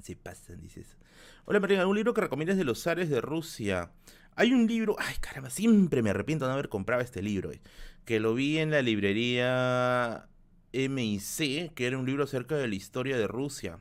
Se 0.00 0.16
pasan, 0.16 0.60
dices. 0.60 0.96
Hola, 1.44 1.60
Marín, 1.60 1.78
¿algún 1.78 1.96
libro 1.96 2.14
que 2.14 2.20
recomiendas 2.20 2.56
de 2.56 2.64
los 2.64 2.82
zares 2.82 3.08
de 3.08 3.20
Rusia? 3.20 3.90
Hay 4.34 4.52
un 4.52 4.66
libro, 4.66 4.96
ay 4.98 5.14
caramba, 5.20 5.50
siempre 5.50 6.02
me 6.02 6.10
arrepiento 6.10 6.44
de 6.44 6.50
no 6.50 6.54
haber 6.54 6.68
comprado 6.68 7.02
este 7.02 7.22
libro, 7.22 7.52
eh, 7.52 7.60
que 8.04 8.18
lo 8.18 8.34
vi 8.34 8.58
en 8.58 8.70
la 8.70 8.80
librería 8.80 10.28
MIC, 10.72 11.74
que 11.74 11.86
era 11.86 11.98
un 11.98 12.06
libro 12.06 12.24
acerca 12.24 12.56
de 12.56 12.68
la 12.68 12.74
historia 12.74 13.18
de 13.18 13.26
Rusia. 13.26 13.78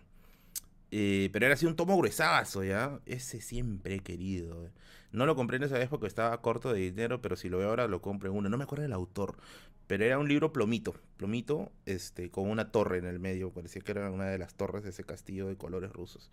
Eh, 0.91 1.29
pero 1.31 1.45
era 1.45 1.55
así 1.55 1.65
un 1.65 1.77
tomo 1.77 1.97
gruesazo, 1.97 2.63
¿ya? 2.65 2.99
Ese 3.05 3.39
siempre 3.39 3.95
he 3.95 3.99
querido. 3.99 4.65
Eh. 4.65 4.71
No 5.11 5.25
lo 5.25 5.35
compré 5.35 5.57
en 5.57 5.63
esa 5.63 5.77
vez 5.77 5.89
porque 5.89 6.07
estaba 6.07 6.41
corto 6.41 6.71
de 6.71 6.79
dinero, 6.79 7.21
pero 7.21 7.35
si 7.35 7.49
lo 7.49 7.57
veo 7.57 7.69
ahora 7.69 7.87
lo 7.87 8.01
compro 8.01 8.29
en 8.29 8.37
uno. 8.37 8.49
No 8.49 8.57
me 8.57 8.63
acuerdo 8.63 8.83
del 8.83 8.93
autor, 8.93 9.35
pero 9.87 10.05
era 10.05 10.17
un 10.17 10.29
libro 10.29 10.53
plomito. 10.53 10.95
Plomito, 11.17 11.69
este, 11.85 12.29
con 12.29 12.49
una 12.49 12.71
torre 12.71 12.97
en 12.97 13.05
el 13.05 13.19
medio. 13.19 13.51
Parecía 13.51 13.81
que 13.81 13.91
era 13.91 14.09
una 14.09 14.27
de 14.27 14.37
las 14.37 14.55
torres 14.55 14.83
de 14.83 14.91
ese 14.91 15.03
castillo 15.03 15.47
de 15.47 15.57
colores 15.57 15.91
rusos. 15.91 16.29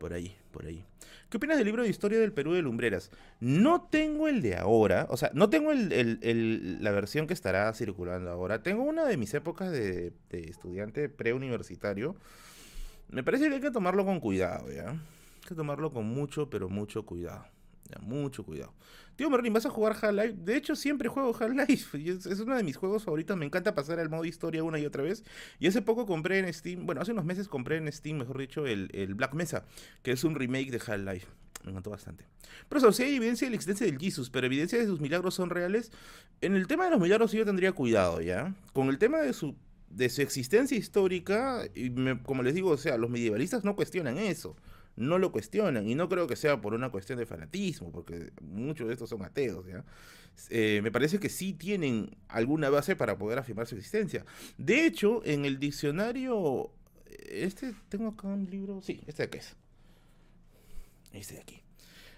Por 0.00 0.12
ahí, 0.12 0.36
por 0.50 0.66
ahí. 0.66 0.84
¿Qué 1.30 1.36
opinas 1.36 1.56
del 1.56 1.66
libro 1.66 1.82
de 1.82 1.88
historia 1.88 2.18
del 2.18 2.32
Perú 2.32 2.52
de 2.52 2.62
Lumbreras? 2.62 3.10
No 3.40 3.88
tengo 3.90 4.28
el 4.28 4.42
de 4.42 4.56
ahora, 4.56 5.06
o 5.08 5.16
sea, 5.16 5.30
no 5.32 5.48
tengo 5.48 5.72
el, 5.72 6.82
la 6.82 6.90
versión 6.90 7.26
que 7.26 7.32
estará 7.32 7.72
circulando 7.72 8.30
ahora. 8.30 8.62
Tengo 8.62 8.82
una 8.82 9.06
de 9.06 9.16
mis 9.16 9.32
épocas 9.34 9.70
de, 9.70 10.12
de 10.30 10.40
estudiante 10.50 11.08
preuniversitario. 11.08 12.16
Me 13.08 13.22
parece 13.22 13.48
que 13.48 13.54
hay 13.54 13.60
que 13.60 13.70
tomarlo 13.70 14.04
con 14.04 14.20
cuidado, 14.20 14.70
¿ya? 14.70 14.90
Hay 14.90 15.48
que 15.48 15.54
tomarlo 15.54 15.92
con 15.92 16.06
mucho, 16.06 16.50
pero 16.50 16.68
mucho 16.68 17.06
cuidado. 17.06 17.46
Mucho 18.00 18.44
cuidado. 18.44 18.74
Tío 19.16 19.30
Merlin, 19.30 19.52
¿vas 19.52 19.64
a 19.64 19.70
jugar 19.70 19.96
Half-Life? 20.00 20.34
De 20.38 20.56
hecho, 20.56 20.76
siempre 20.76 21.08
juego 21.08 21.34
Half-Life. 21.34 21.98
Es, 22.30 22.40
uno 22.40 22.56
de 22.56 22.62
mis 22.62 22.76
juegos 22.76 23.04
favoritos. 23.04 23.36
Me 23.36 23.46
encanta 23.46 23.74
pasar 23.74 23.98
al 23.98 24.10
modo 24.10 24.24
historia 24.24 24.62
una 24.62 24.78
y 24.78 24.86
otra 24.86 25.02
vez. 25.02 25.24
Y 25.58 25.66
hace 25.66 25.82
poco 25.82 26.06
compré 26.06 26.38
en 26.38 26.52
Steam, 26.52 26.86
bueno, 26.86 27.00
hace 27.00 27.12
unos 27.12 27.24
meses 27.24 27.48
compré 27.48 27.76
en 27.78 27.90
Steam, 27.90 28.18
mejor 28.18 28.38
dicho, 28.38 28.66
el, 28.66 28.90
el 28.92 29.14
Black 29.14 29.34
Mesa, 29.34 29.64
que 30.02 30.12
es 30.12 30.24
un 30.24 30.34
remake 30.34 30.70
de 30.70 30.80
Half-Life. 30.84 31.26
Me 31.64 31.70
encantó 31.70 31.90
bastante. 31.90 32.24
Pero 32.68 32.92
sí 32.92 33.02
hay 33.02 33.16
evidencia 33.16 33.46
de 33.46 33.50
la 33.50 33.56
existencia 33.56 33.86
del 33.86 33.98
Jesus, 33.98 34.30
pero 34.30 34.46
evidencia 34.46 34.78
de 34.78 34.86
sus 34.86 35.00
milagros 35.00 35.34
son 35.34 35.50
reales. 35.50 35.90
En 36.40 36.54
el 36.54 36.66
tema 36.66 36.84
de 36.84 36.90
los 36.90 37.00
milagros 37.00 37.32
yo 37.32 37.44
tendría 37.44 37.72
cuidado, 37.72 38.20
¿ya? 38.20 38.54
Con 38.72 38.88
el 38.88 38.98
tema 38.98 39.18
de 39.18 39.32
su 39.32 39.56
de 39.88 40.10
su 40.10 40.20
existencia 40.20 40.76
histórica, 40.76 41.62
y 41.74 41.90
me, 41.90 42.20
como 42.22 42.42
les 42.42 42.54
digo, 42.54 42.70
o 42.70 42.76
sea, 42.76 42.98
los 42.98 43.08
medievalistas 43.08 43.64
no 43.64 43.76
cuestionan 43.76 44.18
eso 44.18 44.56
no 44.96 45.18
lo 45.18 45.32
cuestionan. 45.32 45.88
Y 45.88 45.94
no 45.94 46.08
creo 46.08 46.26
que 46.26 46.36
sea 46.36 46.60
por 46.60 46.74
una 46.74 46.90
cuestión 46.90 47.18
de 47.18 47.26
fanatismo, 47.26 47.92
porque 47.92 48.32
muchos 48.42 48.88
de 48.88 48.94
estos 48.94 49.10
son 49.10 49.22
ateos, 49.22 49.66
¿ya? 49.66 49.84
Eh, 50.50 50.80
me 50.82 50.90
parece 50.90 51.18
que 51.18 51.28
sí 51.28 51.52
tienen 51.52 52.14
alguna 52.28 52.68
base 52.68 52.94
para 52.94 53.16
poder 53.16 53.38
afirmar 53.38 53.66
su 53.66 53.76
existencia. 53.76 54.24
De 54.58 54.86
hecho, 54.86 55.22
en 55.24 55.44
el 55.44 55.58
diccionario. 55.58 56.70
Este, 57.28 57.74
tengo 57.88 58.08
acá 58.08 58.28
un 58.28 58.48
libro. 58.50 58.82
Sí, 58.82 59.02
este 59.06 59.22
de 59.22 59.26
aquí 59.28 59.38
es. 59.38 59.56
Este 61.12 61.34
de 61.34 61.40
aquí. 61.40 61.62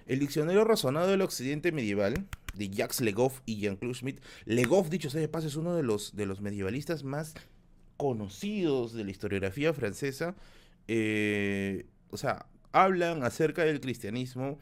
El 0.07 0.19
diccionario 0.19 0.65
razonado 0.65 1.09
del 1.09 1.21
occidente 1.21 1.71
medieval 1.71 2.27
de 2.55 2.71
Jacques 2.71 3.01
Legoff 3.01 3.41
y 3.47 3.57
Jean-Claude 3.57 3.95
Schmitt. 3.95 4.21
Legoff, 4.47 4.89
dicho 4.89 5.11
sea 5.11 5.21
de 5.21 5.29
paso, 5.29 5.47
es 5.47 5.57
uno 5.57 5.77
de 5.77 5.83
los, 5.83 6.17
de 6.17 6.27
los 6.27 6.41
medievalistas 6.41 7.05
más 7.05 7.35
conocidos 7.97 8.95
de 8.95 9.05
la 9.05 9.11
historiografía 9.11 9.73
francesa. 9.75 10.35
Eh, 10.89 11.87
o 12.11 12.17
sea, 12.17 12.47
hablan 12.73 13.23
acerca 13.23 13.65
del 13.65 13.81
cristianismo 13.81 14.59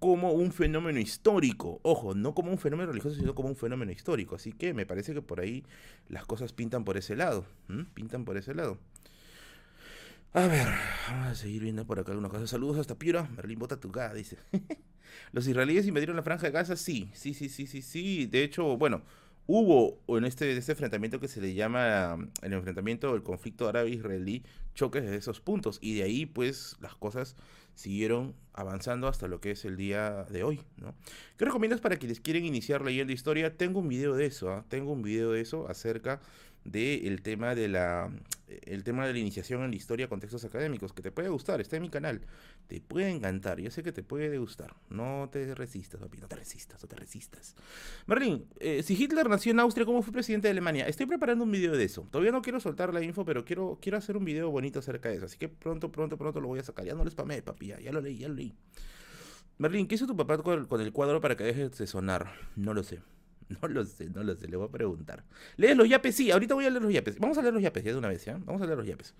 como 0.00 0.32
un 0.32 0.50
fenómeno 0.52 0.98
histórico. 0.98 1.78
Ojo, 1.82 2.14
no 2.14 2.34
como 2.34 2.50
un 2.50 2.58
fenómeno 2.58 2.90
religioso, 2.90 3.16
sino 3.16 3.34
como 3.34 3.48
un 3.48 3.56
fenómeno 3.56 3.92
histórico. 3.92 4.34
Así 4.34 4.52
que 4.52 4.74
me 4.74 4.86
parece 4.86 5.12
que 5.12 5.22
por 5.22 5.40
ahí 5.40 5.64
las 6.08 6.24
cosas 6.24 6.52
pintan 6.52 6.84
por 6.84 6.96
ese 6.96 7.16
lado. 7.16 7.44
Pintan 7.94 8.24
por 8.24 8.36
ese 8.36 8.54
lado. 8.54 8.78
A 10.32 10.46
ver, 10.46 10.68
vamos 11.08 11.26
a 11.26 11.34
seguir 11.34 11.62
viendo 11.62 11.84
por 11.86 11.98
acá 11.98 12.12
algunas 12.12 12.30
cosas. 12.30 12.48
Saludos 12.48 12.78
hasta 12.78 12.98
Piura. 12.98 13.28
Merlín, 13.36 13.58
bota 13.58 13.78
tu 13.78 13.90
gada, 13.90 14.14
dice. 14.14 14.38
¿Los 15.32 15.46
israelíes 15.46 15.86
invadieron 15.86 16.16
la 16.16 16.22
franja 16.22 16.46
de 16.46 16.52
Gaza? 16.52 16.76
Sí, 16.76 17.10
sí, 17.12 17.34
sí, 17.34 17.48
sí, 17.48 17.66
sí, 17.66 17.82
sí. 17.82 18.26
De 18.26 18.42
hecho, 18.42 18.76
bueno, 18.76 19.02
hubo 19.52 19.98
en 20.16 20.24
este, 20.24 20.56
este 20.56 20.72
enfrentamiento 20.72 21.18
que 21.18 21.26
se 21.26 21.40
le 21.40 21.54
llama 21.54 22.16
el 22.42 22.52
enfrentamiento 22.52 23.12
del 23.12 23.24
conflicto 23.24 23.68
árabe-israelí 23.68 24.44
choques 24.74 25.04
de 25.04 25.16
esos 25.16 25.40
puntos. 25.40 25.78
Y 25.82 25.96
de 25.96 26.04
ahí, 26.04 26.24
pues, 26.24 26.76
las 26.80 26.94
cosas 26.94 27.34
siguieron 27.74 28.34
avanzando 28.52 29.08
hasta 29.08 29.26
lo 29.26 29.40
que 29.40 29.50
es 29.52 29.64
el 29.64 29.76
día 29.76 30.24
de 30.30 30.44
hoy, 30.44 30.60
¿no? 30.76 30.94
¿Qué 31.36 31.44
recomiendas 31.46 31.80
para 31.80 31.96
quienes 31.96 32.20
quieren 32.20 32.44
iniciar 32.44 32.82
leyendo 32.82 33.12
historia? 33.12 33.56
Tengo 33.56 33.80
un 33.80 33.88
video 33.88 34.14
de 34.14 34.26
eso, 34.26 34.52
¿ah? 34.52 34.64
tengo 34.68 34.92
un 34.92 35.02
video 35.02 35.32
de 35.32 35.40
eso 35.40 35.68
acerca 35.68 36.20
del 36.64 37.22
tema 37.22 37.54
de 37.54 37.68
la 37.68 38.10
el 38.62 38.84
tema 38.84 39.06
de 39.06 39.12
la 39.12 39.18
iniciación 39.18 39.62
en 39.62 39.70
la 39.70 39.76
historia 39.76 40.08
con 40.08 40.20
textos 40.20 40.44
académicos, 40.44 40.92
que 40.92 41.02
te 41.02 41.12
puede 41.12 41.28
gustar, 41.28 41.60
está 41.60 41.76
en 41.76 41.82
mi 41.82 41.88
canal, 41.88 42.20
te 42.66 42.80
puede 42.80 43.10
encantar, 43.10 43.60
yo 43.60 43.70
sé 43.70 43.82
que 43.82 43.92
te 43.92 44.02
puede 44.02 44.38
gustar, 44.38 44.74
no 44.88 45.28
te 45.30 45.54
resistas, 45.54 46.00
papi, 46.00 46.18
no 46.18 46.28
te 46.28 46.36
resistas, 46.36 46.82
no 46.82 46.88
te 46.88 46.96
resistas. 46.96 47.54
Merlin, 48.06 48.46
eh, 48.58 48.82
si 48.82 49.00
Hitler 49.00 49.28
nació 49.28 49.52
en 49.52 49.60
Austria, 49.60 49.86
¿cómo 49.86 50.02
fue 50.02 50.12
presidente 50.12 50.48
de 50.48 50.52
Alemania? 50.52 50.86
Estoy 50.86 51.06
preparando 51.06 51.44
un 51.44 51.50
video 51.50 51.76
de 51.76 51.84
eso, 51.84 52.06
todavía 52.10 52.32
no 52.32 52.42
quiero 52.42 52.60
soltar 52.60 52.92
la 52.92 53.02
info, 53.02 53.24
pero 53.24 53.44
quiero, 53.44 53.78
quiero 53.80 53.98
hacer 53.98 54.16
un 54.16 54.24
video 54.24 54.50
bonito 54.50 54.78
acerca 54.78 55.08
de 55.08 55.16
eso, 55.16 55.26
así 55.26 55.38
que 55.38 55.48
pronto, 55.48 55.90
pronto, 55.92 56.16
pronto 56.16 56.40
lo 56.40 56.48
voy 56.48 56.60
a 56.60 56.64
sacar, 56.64 56.84
ya 56.84 56.94
no 56.94 57.04
les 57.04 57.12
spamé, 57.12 57.42
papi, 57.42 57.68
ya, 57.68 57.80
ya 57.80 57.92
lo 57.92 58.00
leí, 58.00 58.18
ya 58.18 58.28
lo 58.28 58.34
leí. 58.34 58.54
Merlin, 59.58 59.86
¿qué 59.86 59.96
hizo 59.96 60.06
tu 60.06 60.16
papá 60.16 60.38
con 60.38 60.80
el 60.80 60.92
cuadro 60.92 61.20
para 61.20 61.36
que 61.36 61.44
deje 61.44 61.68
de 61.68 61.86
sonar? 61.86 62.32
No 62.56 62.72
lo 62.72 62.82
sé. 62.82 63.00
No 63.62 63.68
lo 63.68 63.84
sé, 63.84 64.08
no 64.10 64.22
lo 64.22 64.34
sé, 64.36 64.48
le 64.48 64.56
voy 64.56 64.68
a 64.68 64.70
preguntar. 64.70 65.24
¿Lees 65.56 65.76
los 65.76 65.88
yapes? 65.88 66.14
Sí, 66.14 66.30
ahorita 66.30 66.54
voy 66.54 66.66
a 66.66 66.70
leer 66.70 66.82
los 66.82 66.92
yapes. 66.92 67.18
Vamos 67.18 67.36
a 67.38 67.42
leer 67.42 67.54
los 67.54 67.62
yapes 67.62 67.84
ya 67.84 67.92
de 67.92 67.98
una 67.98 68.08
vez, 68.08 68.24
¿ya? 68.24 68.38
Vamos 68.44 68.62
a 68.62 68.66
leer 68.66 68.78
los 68.78 68.86
yapes. 68.86 69.14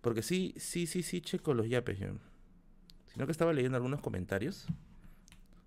Porque 0.00 0.22
sí, 0.22 0.54
sí, 0.56 0.86
sí, 0.86 1.02
sí, 1.02 1.20
checo 1.20 1.54
los 1.54 1.68
yapes. 1.68 1.98
¿ya? 1.98 2.12
Sino 3.12 3.26
que 3.26 3.32
estaba 3.32 3.52
leyendo 3.52 3.76
algunos 3.76 4.00
comentarios. 4.00 4.66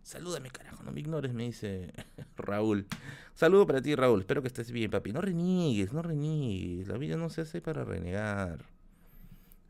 Salúdame, 0.01 0.49
carajo, 0.49 0.83
no 0.83 0.91
me 0.91 0.99
ignores, 0.99 1.33
me 1.33 1.43
dice 1.43 1.93
Raúl. 2.37 2.87
Saludo 3.35 3.65
para 3.65 3.81
ti, 3.81 3.95
Raúl. 3.95 4.21
Espero 4.21 4.41
que 4.41 4.47
estés 4.47 4.71
bien, 4.71 4.91
papi. 4.91 5.13
No 5.13 5.21
reniegues, 5.21 5.93
no 5.93 6.01
reniegues. 6.01 6.87
La 6.87 6.97
vida 6.97 7.15
no 7.15 7.29
se 7.29 7.41
hace 7.41 7.61
para 7.61 7.85
renegar. 7.85 8.65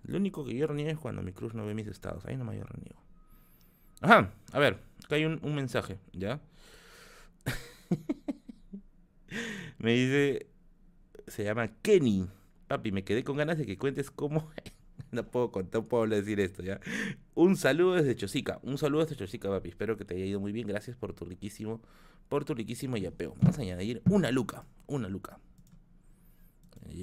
Lo 0.04 0.18
único 0.18 0.44
que 0.44 0.56
yo 0.56 0.68
reniego 0.68 0.92
es 0.92 0.98
cuando 0.98 1.22
mi 1.22 1.34
cruz 1.34 1.54
no 1.54 1.66
ve 1.66 1.74
mis 1.74 1.88
estados. 1.88 2.26
Ahí 2.26 2.36
nomás 2.36 2.56
yo 2.56 2.64
reniego. 2.64 3.02
Ajá, 4.02 4.34
a 4.52 4.60
ver, 4.60 4.80
acá 5.06 5.16
hay 5.16 5.24
un 5.26 5.56
mensaje, 5.56 5.98
¿ya? 6.12 6.42
me 9.80 9.94
dice, 9.94 10.48
se 11.28 11.44
llama 11.44 11.68
Kenny. 11.82 12.28
Papi, 12.68 12.92
me 12.92 13.04
quedé 13.04 13.24
con 13.24 13.38
ganas 13.38 13.58
de 13.58 13.66
que 13.66 13.78
cuentes 13.78 14.12
cómo... 14.12 14.50
no 15.12 15.26
puedo 15.26 15.52
contar, 15.52 15.82
no 15.82 15.88
puedo 15.88 16.08
decir 16.08 16.40
esto 16.40 16.64
ya. 16.64 16.80
Un 17.36 17.56
saludo 17.58 17.96
desde 17.96 18.16
Chosica, 18.16 18.60
un 18.64 18.78
saludo 18.78 19.04
desde 19.04 19.16
Chosica, 19.16 19.50
papi. 19.50 19.70
Espero 19.70 19.98
que 19.98 20.06
te 20.06 20.16
haya 20.16 20.26
ido 20.26 20.40
muy 20.40 20.52
bien. 20.52 20.68
Gracias 20.68 20.98
por 20.98 21.14
tu 21.14 21.26
riquísimo, 21.26 21.82
por 22.30 22.46
tu 22.46 22.54
riquísimo 22.54 22.98
yapeo. 22.98 23.36
Vamos 23.42 23.58
a 23.58 23.62
añadir 23.62 24.02
una 24.10 24.32
luca, 24.32 24.66
una 24.88 25.08
luca. 25.08 25.40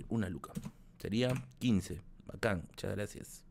Una 0.09 0.29
luca. 0.29 0.53
Sería 0.99 1.33
15. 1.59 2.01
Bacán, 2.27 2.65
muchas 2.69 2.95
gracias. 2.95 3.45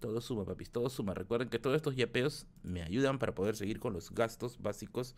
Todo 0.00 0.20
suma, 0.20 0.44
papis, 0.44 0.70
todo 0.70 0.88
suma. 0.88 1.14
Recuerden 1.14 1.48
que 1.48 1.58
todos 1.58 1.76
estos 1.76 1.94
yapeos 1.94 2.46
me 2.62 2.82
ayudan 2.82 3.18
para 3.18 3.34
poder 3.34 3.54
seguir 3.54 3.80
con 3.80 3.92
los 3.92 4.10
gastos 4.12 4.60
básicos 4.60 5.14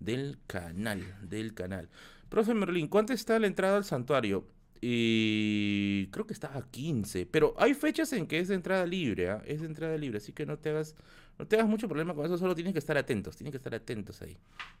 del 0.00 0.38
canal, 0.46 1.02
del 1.22 1.54
canal. 1.54 1.88
Profe 2.28 2.54
Merlin, 2.54 2.88
¿cuánto 2.88 3.12
está 3.12 3.38
la 3.38 3.46
entrada 3.46 3.76
al 3.76 3.84
santuario? 3.84 4.46
Y 4.80 6.08
creo 6.08 6.26
que 6.26 6.34
está 6.34 6.58
a 6.58 6.62
15, 6.62 7.26
pero 7.26 7.54
hay 7.56 7.74
fechas 7.74 8.12
en 8.12 8.26
que 8.26 8.38
es 8.38 8.48
de 8.48 8.54
entrada 8.54 8.84
libre, 8.84 9.30
¿ah? 9.30 9.42
es 9.46 9.60
de 9.60 9.66
entrada 9.66 9.96
libre, 9.96 10.18
así 10.18 10.32
que 10.32 10.44
no 10.44 10.58
te 10.58 10.70
hagas 10.70 10.94
no 11.38 11.46
te 11.46 11.56
hagas 11.56 11.68
mucho 11.68 11.88
problema 11.88 12.14
con 12.14 12.24
eso, 12.26 12.38
solo 12.38 12.54
tienes 12.54 12.72
que 12.72 12.78
estar 12.78 12.96
atentos, 12.96 13.36
tienes 13.36 13.50
que 13.50 13.56
estar 13.56 13.74
atentos 13.74 14.22
ahí, 14.22 14.36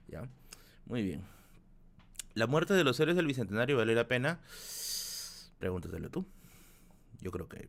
¿ya? 0.08 0.28
Muy 0.86 1.02
bien. 1.02 1.22
¿La 2.34 2.46
muerte 2.46 2.74
de 2.74 2.84
los 2.84 2.98
héroes 3.00 3.16
del 3.16 3.26
Bicentenario 3.26 3.76
vale 3.76 3.94
la 3.94 4.06
pena? 4.06 4.40
Pregúntatelo 5.58 6.10
tú. 6.10 6.26
Yo 7.20 7.30
creo 7.30 7.48
que 7.48 7.68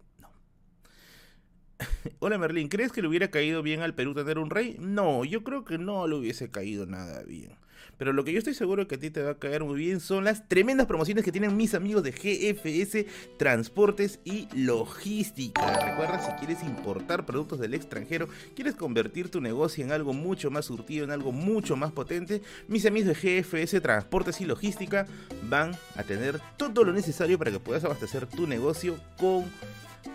Hola 2.20 2.38
Merlín, 2.38 2.68
¿crees 2.68 2.92
que 2.92 3.02
le 3.02 3.08
hubiera 3.08 3.30
caído 3.30 3.62
bien 3.62 3.82
al 3.82 3.94
Perú 3.94 4.14
tener 4.14 4.40
un 4.40 4.50
rey? 4.50 4.78
No, 4.80 5.26
yo 5.26 5.44
creo 5.44 5.66
que 5.66 5.78
no 5.78 6.08
le 6.08 6.16
hubiese 6.16 6.50
caído 6.50 6.86
nada 6.86 7.24
bien. 7.24 7.52
Pero 7.98 8.12
lo 8.12 8.24
que 8.26 8.34
yo 8.34 8.40
estoy 8.40 8.54
seguro 8.54 8.88
que 8.88 8.96
a 8.96 9.00
ti 9.00 9.10
te 9.10 9.22
va 9.22 9.32
a 9.32 9.40
caer 9.40 9.64
muy 9.64 9.78
bien 9.78 10.00
son 10.00 10.26
las 10.26 10.48
tremendas 10.50 10.86
promociones 10.86 11.24
que 11.24 11.32
tienen 11.32 11.56
mis 11.56 11.74
amigos 11.74 12.04
de 12.04 12.12
GFS 12.12 13.06
Transportes 13.38 14.20
y 14.26 14.48
Logística. 14.54 15.62
Recuerda, 15.62 16.20
si 16.20 16.32
quieres 16.34 16.62
importar 16.64 17.26
productos 17.26 17.60
del 17.60 17.74
extranjero, 17.74 18.28
quieres 18.54 18.76
convertir 18.76 19.30
tu 19.30 19.40
negocio 19.40 19.84
en 19.84 19.92
algo 19.92 20.14
mucho 20.14 20.52
más 20.52 20.66
surtido, 20.66 21.06
en 21.06 21.12
algo 21.12 21.32
mucho 21.32 21.78
más 21.78 21.94
potente, 21.94 22.42
mis 22.68 22.86
amigos 22.86 23.16
de 23.16 23.42
GFS 23.42 23.82
Transportes 23.82 24.42
y 24.42 24.46
Logística 24.46 25.06
van 25.50 25.72
a 25.96 26.04
tener 26.04 26.42
todo 26.58 26.84
lo 26.84 26.92
necesario 26.92 27.38
para 27.38 27.52
que 27.52 27.60
puedas 27.60 27.86
abastecer 27.86 28.26
tu 28.26 28.46
negocio 28.46 28.98
con 29.18 29.46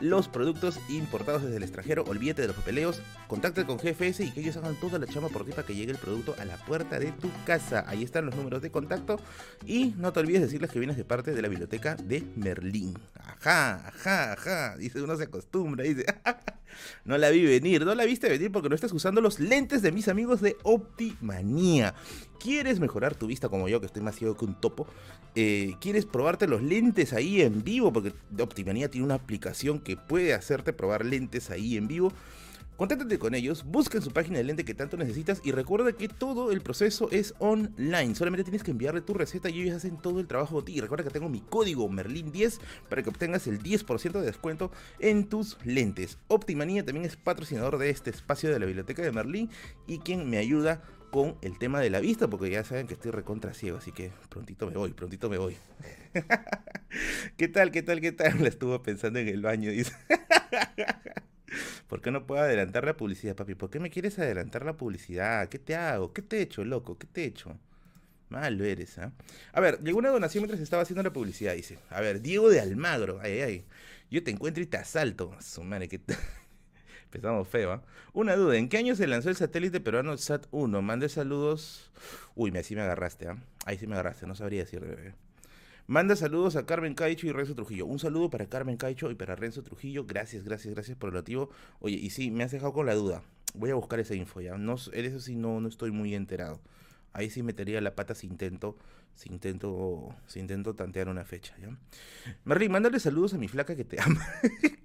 los 0.01 0.29
productos 0.29 0.79
importados 0.89 1.43
desde 1.43 1.57
el 1.57 1.63
extranjero. 1.63 2.05
Olvídate 2.05 2.43
de 2.43 2.49
los 2.49 2.57
papeleos, 2.57 3.01
contacta 3.27 3.67
con 3.67 3.79
GFS 3.79 4.21
y 4.21 4.31
que 4.31 4.41
ellos 4.41 4.57
hagan 4.57 4.77
toda 4.77 4.99
la 4.99 5.07
chama 5.07 5.29
por 5.29 5.45
ti 5.45 5.51
para 5.51 5.67
que 5.67 5.75
llegue 5.75 5.93
el 5.93 5.99
producto 5.99 6.35
a 6.39 6.45
la 6.45 6.57
puerta 6.57 6.99
de 6.99 7.13
tu 7.13 7.31
casa. 7.45 7.85
Ahí 7.87 8.03
están 8.03 8.27
los 8.27 8.37
números 8.37 8.63
de 8.63 8.71
contacto 8.71 9.19
y 9.67 9.95
no 9.97 10.13
te 10.13 10.21
olvides 10.21 10.43
decirles 10.43 10.71
que 10.71 10.79
vienes 10.79 10.97
de 10.97 11.05
parte 11.05 11.33
de 11.33 11.43
la 11.43 11.49
biblioteca 11.49 11.97
de 11.97 12.25
Merlín. 12.37 12.99
Ajá, 13.15 13.89
ajá, 13.89 14.33
ajá. 14.33 14.77
Dice, 14.77 15.03
uno 15.03 15.17
se 15.17 15.25
acostumbra, 15.25 15.85
dice. 15.85 16.05
No 17.05 17.19
la 17.19 17.31
vi 17.31 17.45
venir, 17.45 17.85
no 17.85 17.95
la 17.95 18.05
viste 18.05 18.29
venir 18.29 18.51
porque 18.53 18.69
no 18.69 18.75
estás 18.75 18.93
usando 18.93 19.21
los 19.21 19.41
lentes 19.41 19.83
de 19.83 19.93
mis 19.93 20.09
amigos 20.09 20.41
de 20.41 20.57
Optimanía. 20.63 21.95
¿Quieres 22.39 22.81
mejorar 22.81 23.15
tu 23.15 23.27
vista 23.27 23.49
como 23.49 23.69
yo, 23.69 23.81
que 23.81 23.87
estoy 23.87 24.03
más 24.03 24.17
ciego 24.17 24.37
que 24.37 24.45
un 24.45 24.61
topo? 24.61 24.87
Eh, 25.35 25.75
¿Quieres 25.81 26.07
probarte 26.07 26.49
los 26.49 26.63
lentes 26.63 27.13
ahí 27.13 27.43
en 27.43 27.63
vivo? 27.63 27.93
Porque 27.93 28.13
Optimanía 28.39 28.91
tiene 28.91 29.05
una 29.05 29.15
aplicación 29.15 29.79
que 29.79 29.97
puede 29.97 30.35
hacerte 30.35 30.73
probar 30.73 31.05
lentes 31.05 31.51
ahí 31.51 31.77
en 31.77 31.87
vivo. 31.87 32.13
Contáctate 32.81 33.19
con 33.19 33.35
ellos, 33.35 33.63
busca 33.67 33.99
en 33.99 34.03
su 34.03 34.11
página 34.11 34.39
el 34.39 34.47
lente 34.47 34.65
que 34.65 34.73
tanto 34.73 34.97
necesitas 34.97 35.43
y 35.45 35.53
recuerda 35.53 35.93
que 35.93 36.09
todo 36.09 36.51
el 36.51 36.63
proceso 36.63 37.11
es 37.11 37.35
online. 37.39 38.15
Solamente 38.15 38.43
tienes 38.43 38.63
que 38.63 38.71
enviarle 38.71 39.03
tu 39.03 39.13
receta 39.13 39.51
y 39.51 39.61
ellos 39.61 39.77
hacen 39.77 39.99
todo 39.99 40.19
el 40.19 40.27
trabajo 40.27 40.63
de 40.63 40.73
ti. 40.73 40.81
Recuerda 40.81 41.05
que 41.05 41.11
tengo 41.11 41.29
mi 41.29 41.43
código 41.43 41.91
Merlin10 41.91 42.59
para 42.89 43.03
que 43.03 43.11
obtengas 43.11 43.47
el 43.47 43.63
10% 43.63 44.13
de 44.13 44.23
descuento 44.23 44.71
en 44.99 45.29
tus 45.29 45.59
lentes. 45.63 46.17
Optimanía 46.29 46.83
también 46.83 47.05
es 47.05 47.17
patrocinador 47.17 47.77
de 47.77 47.91
este 47.91 48.09
espacio 48.09 48.51
de 48.51 48.59
la 48.59 48.65
biblioteca 48.65 49.03
de 49.03 49.13
Merlin 49.13 49.51
y 49.87 49.99
quien 49.99 50.31
me 50.31 50.39
ayuda 50.39 50.83
con 51.11 51.37
el 51.43 51.59
tema 51.59 51.81
de 51.81 51.91
la 51.91 52.01
vista, 52.01 52.29
porque 52.29 52.49
ya 52.49 52.65
saben 52.65 52.87
que 52.87 52.95
estoy 52.95 53.11
recontra 53.11 53.53
ciego, 53.53 53.77
así 53.77 53.93
que 53.93 54.11
prontito 54.31 54.67
me 54.67 54.79
voy, 54.79 54.95
prontito 54.95 55.29
me 55.29 55.37
voy. 55.37 55.55
¿Qué 57.37 57.49
tal, 57.49 57.73
qué 57.73 57.83
tal, 57.83 58.01
qué 58.01 58.13
tal? 58.13 58.41
La 58.41 58.49
estuvo 58.49 58.83
pensando 58.83 59.19
en 59.19 59.29
el 59.29 59.43
baño, 59.43 59.71
dice. 59.71 59.93
¿Por 61.89 62.01
qué 62.01 62.11
no 62.11 62.27
puedo 62.27 62.43
adelantar 62.43 62.85
la 62.85 62.97
publicidad, 62.97 63.37
papi? 63.37 63.55
¿Por 63.55 63.71
qué 63.71 63.81
me 63.81 63.91
quieres 63.91 64.19
adelantar 64.19 64.65
la 64.65 64.77
publicidad? 64.77 65.49
¿Qué 65.49 65.59
te 65.59 65.77
hago? 65.77 66.13
¿Qué 66.13 66.23
te 66.23 66.39
he 66.39 66.43
hecho, 66.43 66.65
loco? 66.65 66.99
¿Qué 66.99 67.07
te 67.07 67.23
he 67.23 67.27
hecho? 67.27 67.59
Malo 68.29 68.65
eres, 68.65 68.97
¿ah? 68.99 69.13
A 69.53 69.61
ver, 69.61 69.83
llegó 69.83 69.99
una 69.99 70.11
donación 70.11 70.43
mientras 70.43 70.61
estaba 70.61 70.83
haciendo 70.83 71.03
la 71.03 71.13
publicidad, 71.13 71.55
dice. 71.55 71.79
A 71.91 72.01
ver, 72.01 72.23
Diego 72.23 72.49
de 72.49 72.61
Almagro. 72.61 73.19
Ay, 73.23 73.41
ay. 73.41 73.65
Yo 74.11 74.23
te 74.23 74.31
encuentro 74.31 74.63
y 74.63 74.67
te 74.67 74.77
asalto. 74.77 75.35
Su 75.41 75.65
madre, 75.65 75.89
que... 75.89 76.01
Empezamos 77.05 77.49
feo, 77.49 77.73
¿ah? 77.73 77.83
Una 78.13 78.37
duda, 78.37 78.57
¿en 78.57 78.69
qué 78.69 78.79
año 78.79 78.95
se 78.95 79.09
lanzó 79.09 79.31
el 79.31 79.37
satélite 79.37 79.81
peruano 79.81 80.13
SAT-1? 80.15 80.81
Mande 80.81 81.09
saludos... 81.09 81.91
Uy, 82.37 82.57
así 82.57 82.77
me 82.77 82.83
agarraste, 82.83 83.27
¿ah? 83.27 83.37
Ahí 83.67 83.79
sí 83.79 83.89
me 83.89 83.95
agarraste, 83.95 84.29
no 84.29 84.37
sabría 84.37 84.61
decir, 84.61 84.79
bebé. 84.79 85.15
Manda 85.91 86.15
saludos 86.15 86.55
a 86.55 86.67
Carmen 86.67 86.95
Caicho 86.95 87.27
y 87.27 87.33
Renzo 87.33 87.57
Trujillo. 87.57 87.85
Un 87.85 87.99
saludo 87.99 88.31
para 88.31 88.47
Carmen 88.47 88.77
Caicho 88.77 89.11
y 89.11 89.17
para 89.17 89.35
Renzo 89.35 89.65
Trujillo. 89.65 90.05
Gracias, 90.07 90.45
gracias, 90.45 90.73
gracias 90.73 90.97
por 90.97 91.09
el 91.09 91.17
motivo. 91.17 91.51
Oye, 91.81 91.97
y 91.97 92.11
sí, 92.11 92.31
me 92.31 92.45
has 92.45 92.53
dejado 92.53 92.73
con 92.73 92.87
la 92.87 92.95
duda. 92.95 93.25
Voy 93.55 93.71
a 93.71 93.75
buscar 93.75 93.99
esa 93.99 94.15
info 94.15 94.41
ya. 94.41 94.57
No, 94.57 94.77
eso 94.77 95.19
sí 95.19 95.35
no, 95.35 95.61
no 95.61 95.67
estoy 95.67 95.91
muy 95.91 96.15
enterado. 96.15 96.61
Ahí 97.13 97.29
sí 97.29 97.43
metería 97.43 97.81
la 97.81 97.97
pata 97.97 98.15
si 98.15 98.29
intento, 98.29 98.79
si 99.17 99.31
intento, 99.31 100.15
si 100.29 100.39
intento 100.39 100.77
tantear 100.77 101.09
una 101.09 101.25
fecha, 101.25 101.57
¿ya? 101.61 101.77
Merlin, 102.45 102.71
mándale 102.71 103.01
saludos 103.01 103.35
a 103.35 103.39
mi 103.39 103.49
flaca 103.49 103.75
que 103.75 103.85
te 103.85 104.01
ama. 104.01 104.25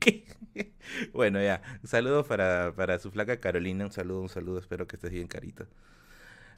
bueno, 1.14 1.40
ya. 1.40 1.62
Un 1.84 1.88
saludo 1.88 2.26
para, 2.26 2.74
para 2.76 2.98
su 2.98 3.12
flaca 3.12 3.40
Carolina. 3.40 3.86
Un 3.86 3.92
saludo, 3.92 4.22
un 4.22 4.30
saludo. 4.30 4.58
Espero 4.58 4.88
que 4.88 4.96
estés 4.96 5.12
bien, 5.12 5.28
carita. 5.28 5.68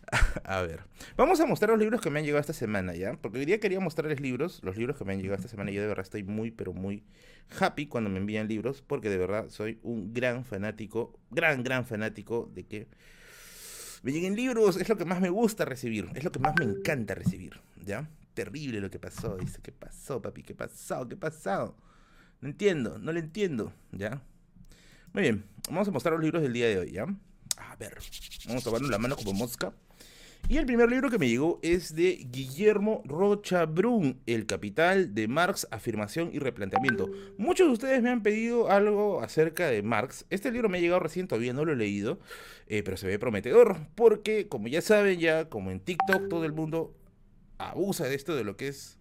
A 0.43 0.61
ver, 0.61 0.81
vamos 1.17 1.39
a 1.41 1.45
mostrar 1.45 1.71
los 1.71 1.79
libros 1.79 1.99
que 1.99 2.09
me 2.09 2.19
han 2.19 2.25
llegado 2.25 2.39
esta 2.39 2.53
semana, 2.53 2.95
¿ya? 2.95 3.13
Porque 3.13 3.39
hoy 3.39 3.45
día 3.45 3.59
quería 3.59 3.79
mostrarles 3.79 4.21
libros, 4.21 4.61
los 4.63 4.77
libros 4.77 4.97
que 4.97 5.03
me 5.03 5.13
han 5.13 5.19
llegado 5.19 5.35
esta 5.35 5.49
semana. 5.49 5.71
Yo 5.71 5.81
de 5.81 5.87
verdad 5.87 6.03
estoy 6.03 6.23
muy, 6.23 6.51
pero 6.51 6.73
muy 6.73 7.03
happy 7.59 7.87
cuando 7.87 8.09
me 8.09 8.17
envían 8.17 8.47
libros, 8.47 8.83
porque 8.85 9.09
de 9.09 9.17
verdad 9.17 9.49
soy 9.49 9.79
un 9.83 10.13
gran 10.13 10.45
fanático, 10.45 11.19
gran, 11.29 11.63
gran 11.63 11.85
fanático 11.85 12.49
de 12.53 12.63
que 12.65 12.87
me 14.03 14.11
lleguen 14.11 14.35
libros. 14.35 14.77
Es 14.77 14.87
lo 14.87 14.97
que 14.97 15.05
más 15.05 15.19
me 15.19 15.29
gusta 15.29 15.65
recibir, 15.65 16.09
es 16.15 16.23
lo 16.23 16.31
que 16.31 16.39
más 16.39 16.53
me 16.57 16.65
encanta 16.65 17.13
recibir, 17.13 17.59
¿ya? 17.85 18.09
Terrible 18.33 18.79
lo 18.79 18.89
que 18.89 18.99
pasó, 18.99 19.35
dice, 19.35 19.59
¿qué 19.61 19.71
pasó, 19.71 20.21
papi? 20.21 20.43
¿Qué 20.43 20.55
pasó? 20.55 21.07
¿Qué 21.07 21.17
pasó? 21.17 21.75
No 22.39 22.47
entiendo, 22.47 22.97
no 22.99 23.11
lo 23.11 23.19
entiendo, 23.19 23.73
¿ya? 23.91 24.21
Muy 25.11 25.23
bien, 25.23 25.43
vamos 25.69 25.87
a 25.87 25.91
mostrar 25.91 26.13
los 26.13 26.23
libros 26.23 26.43
del 26.43 26.53
día 26.53 26.67
de 26.67 26.77
hoy, 26.77 26.91
¿ya? 26.91 27.07
A 27.57 27.75
ver, 27.75 27.97
vamos 28.45 28.65
a 28.65 28.71
darnos 28.71 28.89
la 28.89 28.99
mano 28.99 29.17
como 29.17 29.33
mosca. 29.33 29.73
Y 30.49 30.55
el 30.55 30.65
primer 30.65 30.89
libro 30.89 31.09
que 31.09 31.17
me 31.17 31.27
llegó 31.27 31.59
es 31.61 31.93
de 31.93 32.25
Guillermo 32.31 33.01
Rocha 33.03 33.65
Brun, 33.65 34.21
El 34.25 34.45
Capital 34.45 35.13
de 35.13 35.27
Marx, 35.27 35.67
Afirmación 35.71 36.29
y 36.31 36.39
Replanteamiento. 36.39 37.09
Muchos 37.37 37.67
de 37.67 37.73
ustedes 37.73 38.01
me 38.01 38.11
han 38.11 38.23
pedido 38.23 38.71
algo 38.71 39.19
acerca 39.19 39.67
de 39.67 39.83
Marx. 39.83 40.25
Este 40.29 40.49
libro 40.49 40.69
me 40.69 40.77
ha 40.77 40.81
llegado 40.81 41.01
recién, 41.01 41.27
todavía 41.27 41.51
no 41.51 41.65
lo 41.65 41.73
he 41.73 41.75
leído, 41.75 42.19
eh, 42.67 42.81
pero 42.81 42.95
se 42.95 43.07
ve 43.07 43.19
prometedor, 43.19 43.75
porque 43.93 44.47
como 44.47 44.69
ya 44.69 44.81
saben, 44.81 45.19
ya 45.19 45.49
como 45.49 45.69
en 45.69 45.81
TikTok 45.81 46.29
todo 46.29 46.45
el 46.45 46.53
mundo 46.53 46.95
abusa 47.57 48.05
de 48.05 48.15
esto, 48.15 48.33
de 48.33 48.45
lo 48.45 48.55
que 48.55 48.69
es 48.69 48.96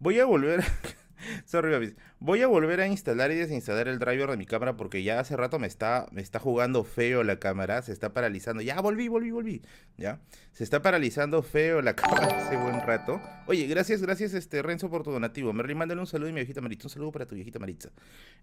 Voy 0.00 0.18
a 0.20 0.24
volver. 0.24 0.62
Sorry, 1.44 1.96
Voy 2.20 2.42
a 2.42 2.46
volver 2.46 2.80
a 2.80 2.86
instalar 2.86 3.32
y 3.32 3.34
desinstalar 3.34 3.88
el 3.88 3.98
driver 3.98 4.30
de 4.30 4.36
mi 4.36 4.46
cámara 4.46 4.76
porque 4.76 5.02
ya 5.02 5.18
hace 5.18 5.36
rato 5.36 5.58
me 5.58 5.66
está, 5.66 6.06
me 6.12 6.22
está 6.22 6.38
jugando 6.38 6.84
feo 6.84 7.24
la 7.24 7.38
cámara. 7.38 7.82
Se 7.82 7.92
está 7.92 8.12
paralizando. 8.12 8.62
Ya 8.62 8.80
volví, 8.80 9.08
volví, 9.08 9.30
volví. 9.30 9.62
Ya. 9.96 10.20
Se 10.52 10.62
está 10.62 10.82
paralizando 10.82 11.42
feo 11.42 11.82
la 11.82 11.94
cámara 11.96 12.26
hace 12.26 12.56
buen 12.56 12.80
rato. 12.80 13.20
Oye, 13.46 13.66
gracias, 13.66 14.02
gracias, 14.02 14.34
este 14.34 14.62
Renzo, 14.62 14.88
por 14.88 15.02
tu 15.02 15.10
donativo. 15.10 15.52
Merlin, 15.52 15.78
mándale 15.78 16.00
un 16.00 16.06
saludo 16.06 16.28
a 16.28 16.32
mi 16.32 16.36
viejita 16.36 16.60
Maritza. 16.60 16.86
Un 16.86 16.90
saludo 16.90 17.12
para 17.12 17.26
tu 17.26 17.34
viejita 17.34 17.58
Maritza. 17.58 17.90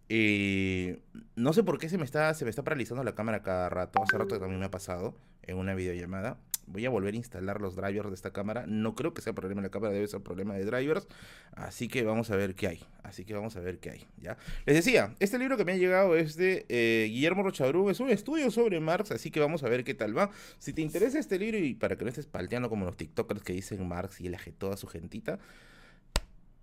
Eh, 0.09 0.99
no 1.35 1.53
sé 1.53 1.63
por 1.63 1.77
qué 1.77 1.87
se 1.87 1.97
me 1.97 2.05
está, 2.05 2.33
se 2.33 2.43
me 2.43 2.49
está 2.49 2.63
paralizando 2.63 3.03
la 3.03 3.15
cámara 3.15 3.41
cada 3.41 3.69
rato. 3.69 4.03
Hace 4.03 4.17
rato 4.17 4.39
también 4.39 4.59
me 4.59 4.65
ha 4.65 4.71
pasado 4.71 5.15
en 5.43 5.57
una 5.57 5.73
videollamada 5.73 6.37
voy 6.67 6.85
a 6.85 6.89
volver 6.89 7.13
a 7.13 7.17
instalar 7.17 7.61
los 7.61 7.75
drivers 7.75 8.09
de 8.09 8.15
esta 8.15 8.31
cámara. 8.31 8.65
No 8.67 8.95
creo 8.95 9.13
que 9.13 9.21
sea 9.21 9.33
problema 9.33 9.61
de 9.61 9.67
la 9.67 9.71
cámara, 9.71 9.93
debe 9.93 10.07
ser 10.07 10.21
problema 10.21 10.55
de 10.55 10.65
drivers. 10.65 11.07
Así 11.53 11.87
que 11.87 12.03
vamos 12.03 12.31
a 12.31 12.35
ver 12.35 12.55
qué 12.55 12.67
hay. 12.67 12.83
Así 13.03 13.25
que 13.25 13.33
vamos 13.33 13.55
a 13.55 13.59
ver 13.59 13.79
qué 13.79 13.91
hay. 13.91 14.07
¿ya? 14.17 14.37
Les 14.65 14.75
decía, 14.75 15.15
este 15.19 15.37
libro 15.37 15.57
que 15.57 15.65
me 15.65 15.73
ha 15.73 15.77
llegado 15.77 16.15
es 16.15 16.35
de 16.35 16.65
eh, 16.69 17.07
Guillermo 17.09 17.43
Rochabrú. 17.43 17.89
Es 17.89 17.99
un 17.99 18.09
estudio 18.09 18.51
sobre 18.51 18.79
Marx, 18.79 19.11
así 19.11 19.31
que 19.31 19.39
vamos 19.39 19.63
a 19.63 19.69
ver 19.69 19.83
qué 19.83 19.93
tal 19.93 20.17
va. 20.17 20.31
Si 20.57 20.73
te 20.73 20.81
interesa 20.81 21.19
este 21.19 21.39
libro 21.39 21.57
y 21.57 21.73
para 21.73 21.97
que 21.97 22.03
no 22.03 22.09
estés 22.09 22.25
palteando 22.27 22.69
como 22.69 22.85
los 22.85 22.97
TikTokers 22.97 23.43
que 23.43 23.53
dicen 23.53 23.87
Marx 23.87 24.21
y 24.21 24.27
elige 24.27 24.51
toda 24.51 24.77
su 24.77 24.87
gentita. 24.87 25.39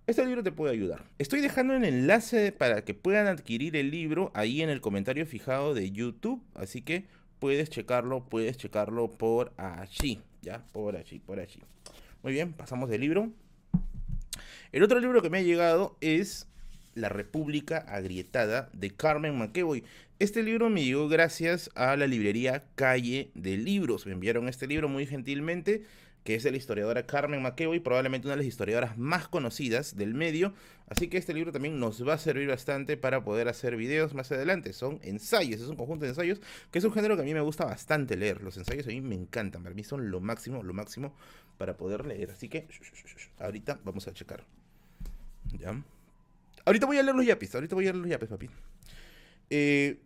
Este 0.05 0.25
libro 0.25 0.43
te 0.43 0.51
puede 0.51 0.73
ayudar. 0.73 1.05
Estoy 1.17 1.39
dejando 1.39 1.75
el 1.75 1.85
enlace 1.85 2.51
para 2.51 2.83
que 2.83 2.93
puedan 2.93 3.27
adquirir 3.27 3.77
el 3.77 3.89
libro 3.89 4.31
ahí 4.33 4.61
en 4.61 4.69
el 4.69 4.81
comentario 4.81 5.25
fijado 5.25 5.73
de 5.73 5.91
YouTube. 5.91 6.43
Así 6.55 6.81
que 6.81 7.05
puedes 7.43 7.69
checarlo, 7.69 8.23
puedes 8.23 8.55
checarlo 8.55 9.09
por 9.09 9.51
allí, 9.57 10.21
¿ya? 10.41 10.63
Por 10.71 10.95
allí, 10.95 11.19
por 11.19 11.41
allí. 11.41 11.59
Muy 12.21 12.31
bien, 12.31 12.53
pasamos 12.53 12.89
del 12.89 13.01
libro. 13.01 13.33
El 14.71 14.81
otro 14.81 14.97
libro 15.01 15.21
que 15.21 15.29
me 15.29 15.39
ha 15.39 15.41
llegado 15.41 15.97
es 15.99 16.47
La 16.95 17.09
República 17.09 17.79
Agrietada 17.79 18.69
de 18.71 18.91
Carmen 18.91 19.37
McEvoy. 19.37 19.83
Este 20.19 20.41
libro 20.41 20.69
me 20.69 20.85
llegó 20.85 21.09
gracias 21.09 21.69
a 21.75 21.97
la 21.97 22.07
librería 22.07 22.63
Calle 22.75 23.29
de 23.35 23.57
Libros. 23.57 24.05
Me 24.05 24.13
enviaron 24.13 24.47
este 24.47 24.65
libro 24.65 24.87
muy 24.87 25.05
gentilmente 25.05 25.83
que 26.23 26.35
es 26.35 26.43
de 26.43 26.51
la 26.51 26.57
historiadora 26.57 27.05
Carmen 27.05 27.41
McEvoy, 27.41 27.79
probablemente 27.79 28.27
una 28.27 28.35
de 28.35 28.43
las 28.43 28.47
historiadoras 28.47 28.97
más 28.97 29.27
conocidas 29.27 29.97
del 29.97 30.13
medio. 30.13 30.53
Así 30.93 31.07
que 31.07 31.17
este 31.17 31.33
libro 31.33 31.51
también 31.51 31.79
nos 31.79 32.07
va 32.07 32.13
a 32.13 32.17
servir 32.19 32.47
bastante 32.47 32.97
para 32.97 33.23
poder 33.23 33.47
hacer 33.47 33.75
videos 33.75 34.13
más 34.13 34.31
adelante. 34.31 34.73
Son 34.73 34.99
ensayos, 35.01 35.59
es 35.59 35.67
un 35.67 35.75
conjunto 35.75 36.05
de 36.05 36.09
ensayos, 36.09 36.39
que 36.69 36.77
es 36.77 36.85
un 36.85 36.93
género 36.93 37.15
que 37.15 37.23
a 37.23 37.25
mí 37.25 37.33
me 37.33 37.41
gusta 37.41 37.65
bastante 37.65 38.15
leer. 38.15 38.43
Los 38.43 38.57
ensayos 38.57 38.85
a 38.85 38.89
mí 38.89 39.01
me 39.01 39.15
encantan, 39.15 39.63
para 39.63 39.73
mí 39.73 39.83
son 39.83 40.11
lo 40.11 40.21
máximo, 40.21 40.61
lo 40.61 40.71
máximo 40.71 41.15
para 41.57 41.77
poder 41.77 42.05
leer. 42.05 42.29
Así 42.29 42.47
que 42.47 42.67
ahorita 43.39 43.79
vamos 43.83 44.07
a 44.07 44.13
checar. 44.13 44.45
¿Ya? 45.57 45.83
Ahorita 46.63 46.85
voy 46.85 46.99
a 46.99 47.01
leer 47.01 47.15
los 47.15 47.25
yapis, 47.25 47.55
ahorita 47.55 47.73
voy 47.73 47.87
a 47.87 47.91
leer 47.91 47.95
los 47.95 48.11
yapis, 48.11 48.29
papi. 48.29 48.49
Eh, 49.49 49.99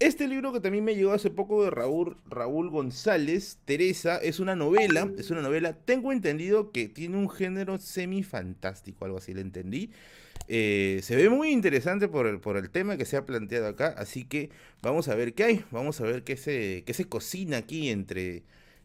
este 0.00 0.26
libro 0.26 0.52
que 0.52 0.60
también 0.60 0.82
me 0.82 0.94
llegó 0.94 1.12
hace 1.12 1.30
poco 1.30 1.62
de 1.62 1.70
Raúl, 1.70 2.16
Raúl 2.26 2.70
González, 2.70 3.58
Teresa, 3.66 4.16
es 4.16 4.40
una 4.40 4.56
novela, 4.56 5.10
es 5.18 5.30
una 5.30 5.42
novela, 5.42 5.74
tengo 5.74 6.10
entendido 6.10 6.72
que 6.72 6.88
tiene 6.88 7.18
un 7.18 7.28
género 7.28 7.76
semi-fantástico, 7.78 9.04
algo 9.04 9.18
así 9.18 9.34
le 9.34 9.42
entendí. 9.42 9.90
Eh, 10.48 11.00
se 11.02 11.16
ve 11.16 11.28
muy 11.28 11.50
interesante 11.50 12.08
por 12.08 12.26
el, 12.26 12.40
por 12.40 12.56
el 12.56 12.70
tema 12.70 12.96
que 12.96 13.04
se 13.04 13.18
ha 13.18 13.26
planteado 13.26 13.68
acá, 13.68 13.94
así 13.98 14.24
que 14.24 14.50
vamos 14.82 15.08
a 15.08 15.14
ver 15.14 15.34
qué 15.34 15.44
hay, 15.44 15.64
vamos 15.70 16.00
a 16.00 16.04
ver 16.04 16.24
qué 16.24 16.36
se, 16.36 16.82
qué 16.86 16.94
se 16.94 17.04
cocina 17.04 17.58
aquí 17.58 17.90
entre, 17.90 18.42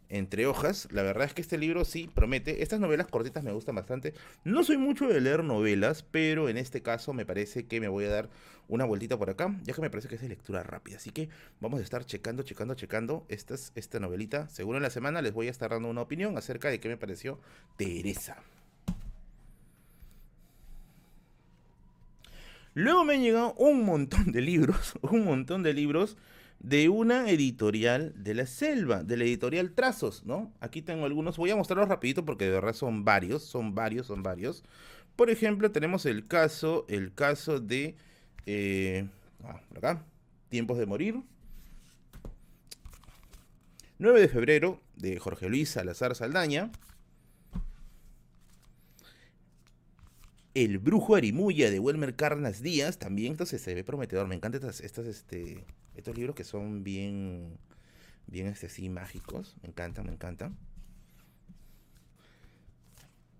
entre 0.10 0.48
hojas. 0.48 0.88
La 0.92 1.04
verdad 1.04 1.26
es 1.26 1.34
que 1.34 1.42
este 1.42 1.58
libro 1.58 1.86
sí 1.86 2.10
promete. 2.14 2.64
Estas 2.64 2.80
novelas 2.80 3.08
cortitas 3.08 3.44
me 3.44 3.52
gustan 3.52 3.76
bastante. 3.76 4.14
No 4.44 4.64
soy 4.64 4.78
mucho 4.78 5.08
de 5.08 5.22
leer 5.22 5.44
novelas, 5.44 6.04
pero 6.04 6.50
en 6.50 6.58
este 6.58 6.82
caso 6.82 7.14
me 7.14 7.26
parece 7.26 7.66
que 7.66 7.80
me 7.80 7.88
voy 7.88 8.06
a 8.06 8.10
dar 8.10 8.30
una 8.68 8.86
vueltita 8.86 9.18
por 9.18 9.30
acá, 9.30 9.56
ya 9.64 9.74
que 9.74 9.82
me 9.82 9.90
parece 9.90 10.08
que 10.08 10.16
es 10.16 10.22
de 10.22 10.30
lectura 10.30 10.64
rápida. 10.64 10.98
Así 10.98 11.12
que 11.12 11.30
vamos 11.60 11.80
a 11.80 11.84
estar 11.84 12.06
checando, 12.06 12.44
checando, 12.44 12.76
checando 12.76 13.26
esta, 13.30 14.00
novelita. 14.00 14.50
Seguro 14.50 14.78
en 14.78 14.84
la 14.84 14.90
semana 14.90 15.22
les 15.22 15.34
voy 15.34 15.48
a 15.48 15.52
estar 15.52 15.70
dando 15.70 15.90
una 15.90 16.02
opinión 16.02 16.38
acerca 16.38 16.70
de 16.70 16.80
qué 16.80 16.90
me 16.90 16.98
pareció 16.98 17.40
Teresa. 17.78 18.38
Luego 22.74 23.06
me 23.06 23.14
han 23.14 23.22
llegado 23.22 23.54
un 23.54 23.86
montón 23.86 24.34
de 24.34 24.42
libros, 24.42 24.96
un 25.02 25.24
montón 25.24 25.64
de 25.64 25.74
libros 25.74 26.18
de 26.66 26.90
una 26.90 27.30
editorial 27.30 28.12
de 28.16 28.34
la 28.34 28.48
selva, 28.48 29.04
de 29.04 29.18
la 29.18 29.24
editorial 29.24 29.74
Trazos, 29.74 30.26
¿no? 30.26 30.52
Aquí 30.60 30.82
tengo 30.82 31.06
algunos, 31.06 31.38
voy 31.38 31.52
a 31.52 31.56
mostrarlos 31.56 31.88
rapidito 31.88 32.26
porque 32.26 32.46
de 32.46 32.52
verdad 32.52 32.74
son 32.74 33.06
varios, 33.06 33.44
son 33.44 33.76
varios, 33.76 34.08
son 34.08 34.24
varios. 34.24 34.64
Por 35.16 35.30
ejemplo, 35.30 35.72
tenemos 35.72 36.08
el 36.08 36.26
caso, 36.26 36.86
el 36.90 37.14
caso 37.14 37.60
de, 37.60 37.96
eh, 38.48 39.08
ah, 39.44 39.62
por 39.70 39.78
acá, 39.78 40.04
Tiempos 40.50 40.80
de 40.80 40.88
Morir. 40.88 41.22
9 44.00 44.20
de 44.20 44.28
febrero, 44.28 44.82
de 44.96 45.20
Jorge 45.20 45.48
Luis 45.48 45.70
Salazar 45.70 46.16
Saldaña. 46.16 46.72
El 50.56 50.80
brujo 50.80 51.16
Arimuya 51.16 51.70
de 51.70 51.80
Welmer 51.80 52.16
Carnas 52.16 52.62
Díaz, 52.62 52.98
también, 52.98 53.34
entonces 53.34 53.62
se 53.62 53.76
ve 53.76 53.84
prometedor. 53.84 54.26
Me 54.26 54.36
encantan 54.36 54.64
estas, 54.64 54.80
este, 54.80 55.66
estos 55.98 56.16
libros 56.16 56.34
que 56.34 56.46
son 56.46 56.82
bien, 56.82 57.58
bien 58.28 58.48
este, 58.48 58.90
mágicos. 58.90 59.58
Me 59.62 59.68
encantan, 59.68 60.06
me 60.06 60.14
encantan. 60.14 60.58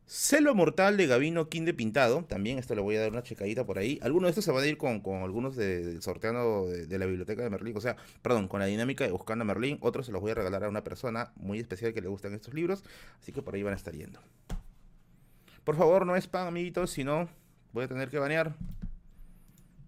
Selva 0.06 0.54
Mortal 0.54 0.98
de 0.98 1.08
Gavino 1.08 1.48
King 1.48 1.64
de 1.64 1.74
Pintado. 1.74 2.26
También 2.26 2.60
esto 2.60 2.76
le 2.76 2.82
voy 2.82 2.98
a 2.98 3.00
dar 3.00 3.12
una 3.12 3.24
checadita 3.24 3.66
por 3.66 3.78
ahí. 3.78 3.98
Algunos 4.02 4.28
de 4.28 4.32
estos 4.32 4.44
se 4.44 4.52
van 4.52 4.66
a 4.66 4.68
ir 4.68 4.78
con, 4.78 5.02
algunos 5.24 5.56
de, 5.56 6.02
sorteando 6.02 6.68
de, 6.68 7.00
la 7.00 7.06
biblioteca 7.06 7.44
de 7.44 7.50
Merlín. 7.50 7.78
O 7.78 7.82
sea, 7.82 7.96
perdón, 8.22 8.50
con 8.50 8.60
la 8.60 8.66
dinámica 8.66 9.06
de 9.06 9.12
buscando 9.12 9.44
a 9.44 9.46
Merlín. 9.46 9.78
Otros 9.80 10.06
se 10.06 10.12
los 10.12 10.20
voy 10.20 10.32
a 10.32 10.36
regalar 10.36 10.66
a 10.66 10.70
una 10.70 10.84
persona 10.84 11.32
muy 11.38 11.60
especial 11.60 11.94
que 11.94 12.02
le 12.02 12.10
gustan 12.10 12.34
estos 12.34 12.54
libros. 12.54 12.84
Así 13.22 13.32
que 13.32 13.42
por 13.42 13.56
ahí 13.56 13.64
van 13.64 13.72
a 13.72 13.78
estar 13.78 13.96
yendo. 13.96 14.20
Por 15.66 15.76
favor, 15.76 16.06
no 16.06 16.16
es 16.16 16.24
spam, 16.26 16.48
amiguitos. 16.48 16.92
Si 16.92 17.04
no, 17.04 17.28
voy 17.74 17.84
a 17.84 17.88
tener 17.88 18.10
que 18.10 18.20
banear. 18.20 18.56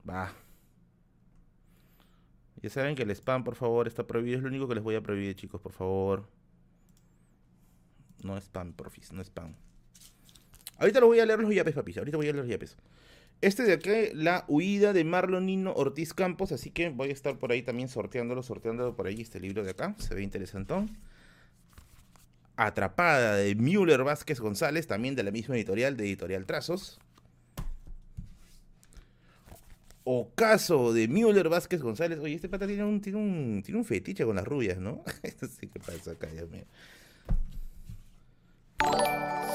Va. 0.09 0.33
Ya 2.61 2.69
saben 2.71 2.95
que 2.95 3.03
el 3.03 3.11
spam, 3.11 3.43
por 3.43 3.55
favor, 3.55 3.87
está 3.87 4.05
prohibido. 4.05 4.37
Es 4.37 4.43
lo 4.43 4.49
único 4.49 4.67
que 4.67 4.75
les 4.75 4.83
voy 4.83 4.95
a 4.95 5.01
prohibir, 5.01 5.35
chicos, 5.35 5.61
por 5.61 5.71
favor. 5.71 6.27
No 8.23 8.35
spam, 8.37 8.73
profis, 8.73 9.13
no 9.13 9.21
spam. 9.23 9.53
Ahorita 10.79 10.99
lo 10.99 11.07
voy 11.07 11.19
a 11.19 11.25
leer 11.25 11.39
los 11.39 11.53
yapes, 11.53 11.75
papis. 11.75 11.99
Ahorita 11.99 12.17
voy 12.17 12.27
a 12.27 12.33
leer 12.33 12.43
los 12.43 12.51
yapes. 12.51 12.75
Este 13.41 13.61
de 13.61 13.73
aquí, 13.73 14.15
la 14.15 14.45
huida 14.47 14.93
de 14.93 15.03
Marlonino 15.03 15.73
Ortiz 15.73 16.15
Campos. 16.15 16.51
Así 16.51 16.71
que 16.71 16.89
voy 16.89 17.09
a 17.09 17.13
estar 17.13 17.37
por 17.37 17.51
ahí 17.51 17.61
también 17.61 17.87
sorteándolo, 17.87 18.41
sorteándolo 18.41 18.95
por 18.95 19.05
ahí 19.05 19.21
este 19.21 19.39
libro 19.39 19.63
de 19.63 19.71
acá. 19.71 19.93
Se 19.99 20.15
ve 20.15 20.23
interesantón. 20.23 20.97
Atrapada 22.57 23.35
de 23.35 23.55
Müller 23.55 24.03
Vázquez 24.03 24.39
González, 24.39 24.87
también 24.87 25.15
de 25.15 25.23
la 25.23 25.31
misma 25.31 25.55
editorial, 25.55 25.95
de 25.95 26.05
Editorial 26.05 26.45
Trazos. 26.45 26.99
Ocaso 30.03 30.93
de 30.93 31.07
Müller 31.07 31.49
Vázquez 31.49 31.81
González. 31.81 32.19
Oye, 32.19 32.35
este 32.35 32.49
pata 32.49 32.65
tiene 32.65 32.83
un, 32.83 32.99
tiene 32.99 33.19
un, 33.19 33.61
tiene 33.63 33.77
un 33.77 33.85
fetiche 33.85 34.25
con 34.25 34.35
las 34.35 34.45
rubias, 34.45 34.79
¿no? 34.79 35.03
Esto 35.23 35.47
sí 35.47 35.67
que 35.67 35.79
pasa 35.79 36.11
acá, 36.11 36.27
Dios 36.27 36.49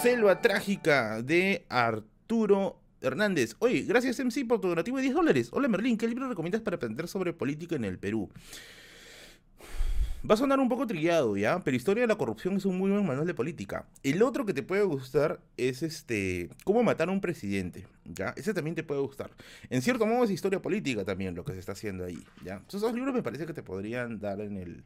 Selva 0.03 0.41
Trágica 0.41 1.23
de 1.23 1.65
Arturo 1.69 2.81
Hernández. 3.01 3.57
Oye, 3.59 3.83
gracias 3.83 4.19
MC 4.21 4.47
por 4.47 4.61
tu 4.61 4.69
donativo 4.69 4.97
de 4.99 5.05
10 5.05 5.15
dólares. 5.15 5.49
Hola 5.53 5.69
Merlín, 5.69 5.97
¿qué 5.97 6.07
libro 6.07 6.29
recomiendas 6.29 6.61
para 6.61 6.77
aprender 6.77 7.09
sobre 7.09 7.33
política 7.33 7.77
en 7.77 7.85
el 7.85 7.99
Perú? 7.99 8.31
Va 10.29 10.35
a 10.35 10.37
sonar 10.37 10.61
un 10.61 10.69
poco 10.69 10.87
trillado, 10.87 11.37
¿ya? 11.37 11.59
Pero 11.65 11.77
Historia 11.77 12.03
de 12.03 12.07
la 12.07 12.15
Corrupción 12.15 12.57
es 12.57 12.65
un 12.65 12.79
muy 12.79 12.93
buen 12.93 13.05
manual 13.05 13.27
de 13.27 13.35
política. 13.35 13.87
El 14.05 14.23
otro 14.23 14.47
que 14.47 14.55
te 14.55 14.63
puede 14.63 14.85
gustar 14.85 15.41
es 15.57 15.83
este. 15.83 16.49
Cómo 16.63 16.85
matar 16.85 17.09
a 17.09 17.13
un 17.13 17.21
presidente, 17.21 17.89
¿ya? 18.05 18.33
Ese 18.37 18.55
también 18.55 18.77
te 18.77 18.85
puede 18.85 19.01
gustar. 19.01 19.33
En 19.69 19.83
cierto 19.83 20.07
modo 20.07 20.23
es 20.23 20.31
historia 20.31 20.63
política 20.63 21.05
también 21.05 21.35
lo 21.35 21.45
que 21.45 21.55
se 21.55 21.59
está 21.59 21.73
haciendo 21.73 22.05
ahí, 22.05 22.23
¿ya? 22.45 22.63
Esos 22.69 22.83
dos 22.83 22.95
libros 22.95 23.13
me 23.13 23.23
parece 23.25 23.47
que 23.47 23.53
te 23.53 23.65
podrían 23.65 24.21
dar 24.21 24.41
en 24.41 24.59
el, 24.59 24.85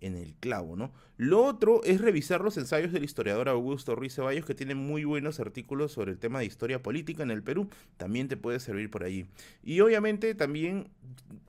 en 0.00 0.16
el 0.16 0.34
clavo, 0.34 0.76
¿no? 0.76 0.92
Lo 1.16 1.44
otro 1.44 1.82
es 1.84 2.00
revisar 2.00 2.40
los 2.40 2.56
ensayos 2.56 2.92
del 2.92 3.04
historiador 3.04 3.48
Augusto 3.48 3.94
Ruiz 3.94 4.14
Ceballos, 4.14 4.46
que 4.46 4.54
tiene 4.54 4.74
muy 4.74 5.04
buenos 5.04 5.38
artículos 5.38 5.92
sobre 5.92 6.12
el 6.12 6.18
tema 6.18 6.38
de 6.38 6.46
historia 6.46 6.82
política 6.82 7.22
en 7.22 7.30
el 7.30 7.42
Perú. 7.42 7.68
También 7.98 8.28
te 8.28 8.36
puede 8.36 8.58
servir 8.58 8.90
por 8.90 9.04
ahí. 9.04 9.26
Y 9.62 9.80
obviamente 9.80 10.34
también, 10.34 10.88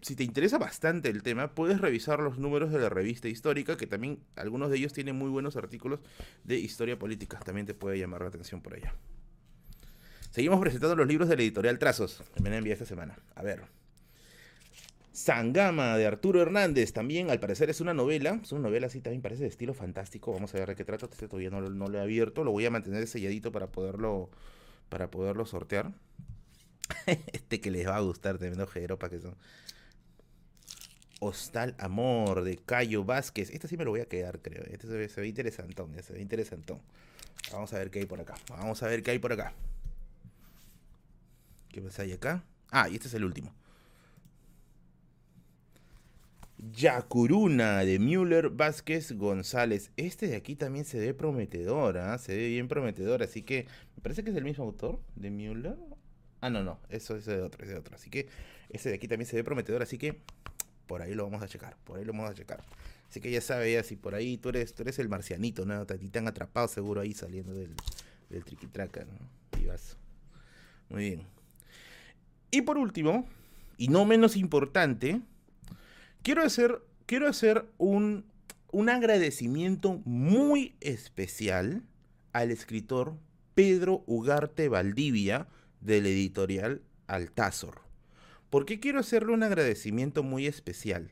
si 0.01 0.15
te 0.15 0.23
interesa 0.23 0.57
bastante 0.57 1.09
el 1.09 1.23
tema, 1.23 1.55
puedes 1.55 1.79
revisar 1.79 2.19
los 2.19 2.37
números 2.37 2.71
de 2.71 2.79
la 2.79 2.89
revista 2.89 3.29
histórica, 3.29 3.77
que 3.77 3.87
también 3.87 4.19
algunos 4.35 4.69
de 4.69 4.77
ellos 4.77 4.93
tienen 4.93 5.15
muy 5.15 5.29
buenos 5.29 5.55
artículos 5.55 6.01
de 6.43 6.59
historia 6.59 6.99
política. 6.99 7.39
También 7.39 7.65
te 7.65 7.73
puede 7.73 7.97
llamar 7.97 8.21
la 8.21 8.27
atención 8.27 8.61
por 8.61 8.73
allá. 8.73 8.93
Seguimos 10.31 10.59
presentando 10.59 10.95
los 10.95 11.07
libros 11.07 11.29
de 11.29 11.35
la 11.35 11.43
editorial 11.43 11.79
Trazos, 11.79 12.23
que 12.33 12.41
me 12.41 12.49
han 12.49 12.55
enviado 12.55 12.73
esta 12.73 12.85
semana. 12.85 13.17
A 13.35 13.43
ver. 13.43 13.80
Sangama 15.13 15.97
de 15.97 16.07
Arturo 16.07 16.41
Hernández, 16.41 16.93
también 16.93 17.29
al 17.29 17.39
parecer 17.39 17.69
es 17.69 17.81
una 17.81 17.93
novela, 17.93 18.39
es 18.41 18.51
una 18.53 18.61
novela 18.61 18.87
así 18.87 19.01
también 19.01 19.21
parece 19.21 19.43
de 19.43 19.49
estilo 19.49 19.73
fantástico, 19.73 20.31
vamos 20.31 20.55
a 20.55 20.59
ver 20.59 20.69
de 20.69 20.75
qué 20.75 20.85
trata, 20.85 21.05
este 21.05 21.27
todavía 21.27 21.49
no, 21.49 21.59
lo 21.61 21.97
he 21.97 22.01
abierto, 22.01 22.45
lo 22.45 22.51
voy 22.51 22.65
a 22.65 22.71
mantener 22.71 23.05
selladito 23.07 23.51
para 23.51 23.67
poderlo, 23.67 24.29
para 24.89 25.11
poderlo 25.11 25.45
sortear. 25.45 25.91
este 27.33 27.59
que 27.59 27.71
les 27.71 27.87
va 27.87 27.97
a 27.97 28.01
gustar, 28.01 28.37
tremendo 28.37 28.65
para 28.97 29.09
que 29.09 29.19
son. 29.19 29.35
Hostal 31.19 31.75
Amor 31.77 32.43
de 32.43 32.57
Cayo 32.57 33.03
Vázquez, 33.03 33.51
este 33.51 33.67
sí 33.67 33.77
me 33.77 33.83
lo 33.83 33.91
voy 33.91 33.99
a 33.99 34.05
quedar 34.05 34.39
creo, 34.39 34.63
este 34.71 34.87
se 34.87 34.93
ve, 34.93 35.09
se 35.09 35.21
ve 35.21 35.27
interesantón, 35.27 35.93
se 36.01 36.13
ve 36.13 36.21
interesantón. 36.21 36.79
Vamos 37.51 37.73
a 37.73 37.79
ver 37.79 37.91
qué 37.91 37.99
hay 37.99 38.05
por 38.05 38.21
acá, 38.21 38.35
vamos 38.49 38.81
a 38.81 38.87
ver 38.87 39.03
qué 39.03 39.11
hay 39.11 39.19
por 39.19 39.33
acá. 39.33 39.53
¿Qué 41.69 41.81
más 41.81 41.99
hay 41.99 42.13
acá? 42.13 42.43
Ah, 42.69 42.89
y 42.89 42.95
este 42.95 43.07
es 43.07 43.13
el 43.13 43.23
último. 43.23 43.53
Yacuruna 46.61 47.79
de 47.79 47.97
Müller 47.97 48.49
Vázquez 48.49 49.13
González. 49.13 49.91
Este 49.97 50.27
de 50.27 50.35
aquí 50.35 50.55
también 50.55 50.85
se 50.85 50.99
ve 50.99 51.13
prometedor, 51.15 51.97
¿ah? 51.97 52.17
se 52.19 52.35
ve 52.35 52.49
bien 52.49 52.67
prometedor, 52.67 53.23
así 53.23 53.41
que 53.41 53.65
me 53.95 54.03
parece 54.03 54.23
que 54.23 54.29
es 54.29 54.35
el 54.35 54.43
mismo 54.43 54.63
autor 54.63 54.99
de 55.15 55.31
Müller. 55.31 55.75
Ah, 56.39 56.51
no, 56.51 56.63
no, 56.63 56.79
eso 56.89 57.15
es 57.15 57.25
de 57.25 57.41
otro, 57.41 57.63
es 57.63 57.69
de 57.69 57.77
otro. 57.77 57.95
Así 57.95 58.11
que 58.11 58.27
este 58.69 58.89
de 58.89 58.95
aquí 58.95 59.07
también 59.07 59.27
se 59.27 59.35
ve 59.35 59.43
prometedor, 59.43 59.81
así 59.81 59.97
que 59.97 60.21
por 60.85 61.01
ahí 61.01 61.15
lo 61.15 61.23
vamos 61.23 61.41
a 61.41 61.47
checar, 61.47 61.77
por 61.83 61.97
ahí 61.97 62.05
lo 62.05 62.13
vamos 62.13 62.29
a 62.29 62.33
checar. 62.35 62.63
Así 63.09 63.19
que 63.19 63.31
ya 63.31 63.41
sabes, 63.41 63.87
si 63.87 63.95
por 63.95 64.13
ahí 64.13 64.37
tú 64.37 64.49
eres, 64.49 64.73
tú 64.75 64.83
eres 64.83 64.99
el 64.99 65.09
marcianito, 65.09 65.65
¿no? 65.65 65.85
Te, 65.85 66.19
atrapado 66.19 66.67
seguro 66.67 67.01
ahí 67.01 67.13
saliendo 67.13 67.53
del, 67.53 67.73
del 68.29 68.45
triquitraca, 68.45 69.03
¿no? 69.03 69.59
Y 69.59 69.65
vas. 69.65 69.97
Muy 70.89 71.09
bien. 71.09 71.21
Y 72.51 72.61
por 72.61 72.77
último, 72.77 73.27
y 73.77 73.87
no 73.87 74.05
menos 74.05 74.37
importante, 74.37 75.21
quiero 76.23 76.43
hacer, 76.43 76.81
quiero 77.05 77.27
hacer 77.27 77.65
un, 77.77 78.25
un 78.71 78.89
agradecimiento 78.89 80.01
muy 80.05 80.75
especial 80.81 81.83
al 82.33 82.51
escritor 82.51 83.15
Pedro 83.55 84.03
Ugarte 84.07 84.69
Valdivia 84.69 85.47
del 85.81 86.05
editorial 86.05 86.81
Altazor. 87.07 87.81
¿Por 88.49 88.65
qué 88.65 88.79
quiero 88.79 88.99
hacerle 88.99 89.33
un 89.33 89.43
agradecimiento 89.43 90.23
muy 90.23 90.47
especial? 90.47 91.11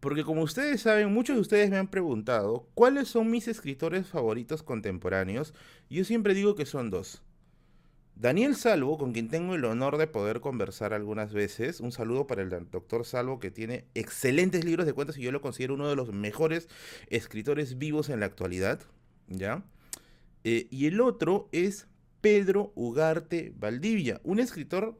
Porque 0.00 0.24
como 0.24 0.42
ustedes 0.42 0.82
saben, 0.82 1.12
muchos 1.12 1.36
de 1.36 1.40
ustedes 1.40 1.70
me 1.70 1.78
han 1.78 1.88
preguntado 1.88 2.68
cuáles 2.74 3.08
son 3.08 3.30
mis 3.30 3.48
escritores 3.48 4.06
favoritos 4.06 4.62
contemporáneos. 4.62 5.54
Yo 5.88 6.04
siempre 6.04 6.34
digo 6.34 6.54
que 6.54 6.66
son 6.66 6.90
dos. 6.90 7.22
Daniel 8.16 8.54
Salvo, 8.54 8.96
con 8.96 9.12
quien 9.12 9.28
tengo 9.28 9.54
el 9.54 9.64
honor 9.64 9.96
de 9.96 10.06
poder 10.06 10.40
conversar 10.40 10.94
algunas 10.94 11.32
veces, 11.32 11.80
un 11.80 11.90
saludo 11.90 12.26
para 12.26 12.42
el 12.42 12.50
doctor 12.70 13.04
Salvo, 13.04 13.40
que 13.40 13.50
tiene 13.50 13.86
excelentes 13.94 14.64
libros 14.64 14.86
de 14.86 14.92
cuentos 14.92 15.18
y 15.18 15.22
yo 15.22 15.32
lo 15.32 15.40
considero 15.40 15.74
uno 15.74 15.88
de 15.88 15.96
los 15.96 16.12
mejores 16.12 16.68
escritores 17.08 17.76
vivos 17.76 18.10
en 18.10 18.20
la 18.20 18.26
actualidad, 18.26 18.80
¿ya? 19.26 19.64
Eh, 20.44 20.68
y 20.70 20.86
el 20.86 21.00
otro 21.00 21.48
es 21.50 21.88
Pedro 22.20 22.72
Ugarte 22.76 23.52
Valdivia, 23.58 24.20
un 24.22 24.38
escritor 24.38 24.96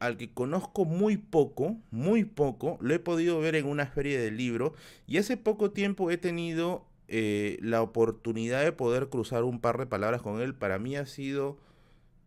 al 0.00 0.16
que 0.16 0.32
conozco 0.32 0.84
muy 0.84 1.16
poco, 1.16 1.76
muy 1.90 2.24
poco, 2.24 2.76
lo 2.80 2.92
he 2.92 2.98
podido 2.98 3.38
ver 3.40 3.54
en 3.54 3.66
una 3.66 3.86
feria 3.86 4.20
del 4.20 4.36
libro 4.36 4.74
y 5.06 5.18
hace 5.18 5.36
poco 5.36 5.70
tiempo 5.70 6.10
he 6.10 6.18
tenido 6.18 6.86
eh, 7.06 7.58
la 7.62 7.82
oportunidad 7.82 8.62
de 8.64 8.72
poder 8.72 9.08
cruzar 9.08 9.44
un 9.44 9.60
par 9.60 9.78
de 9.78 9.86
palabras 9.86 10.22
con 10.22 10.40
él. 10.40 10.54
Para 10.54 10.78
mí 10.78 10.96
ha 10.96 11.06
sido 11.06 11.58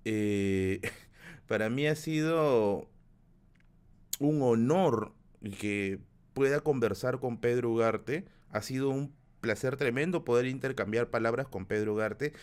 eh, 0.06 0.82
para 1.48 1.70
mí 1.70 1.88
ha 1.88 1.96
sido 1.96 2.88
un 4.20 4.42
honor 4.42 5.14
que 5.60 6.00
pueda 6.34 6.62
conversar 6.62 7.20
con 7.20 7.38
Pedro 7.38 7.72
Ugarte. 7.72 8.26
Ha 8.50 8.62
sido 8.62 8.90
un 8.90 9.14
placer 9.42 9.78
tremendo 9.78 10.24
poder 10.24 10.46
intercambiar 10.46 11.10
palabras 11.10 11.48
con 11.48 11.66
Pedro 11.66 11.94
Ugarte. 11.94 12.34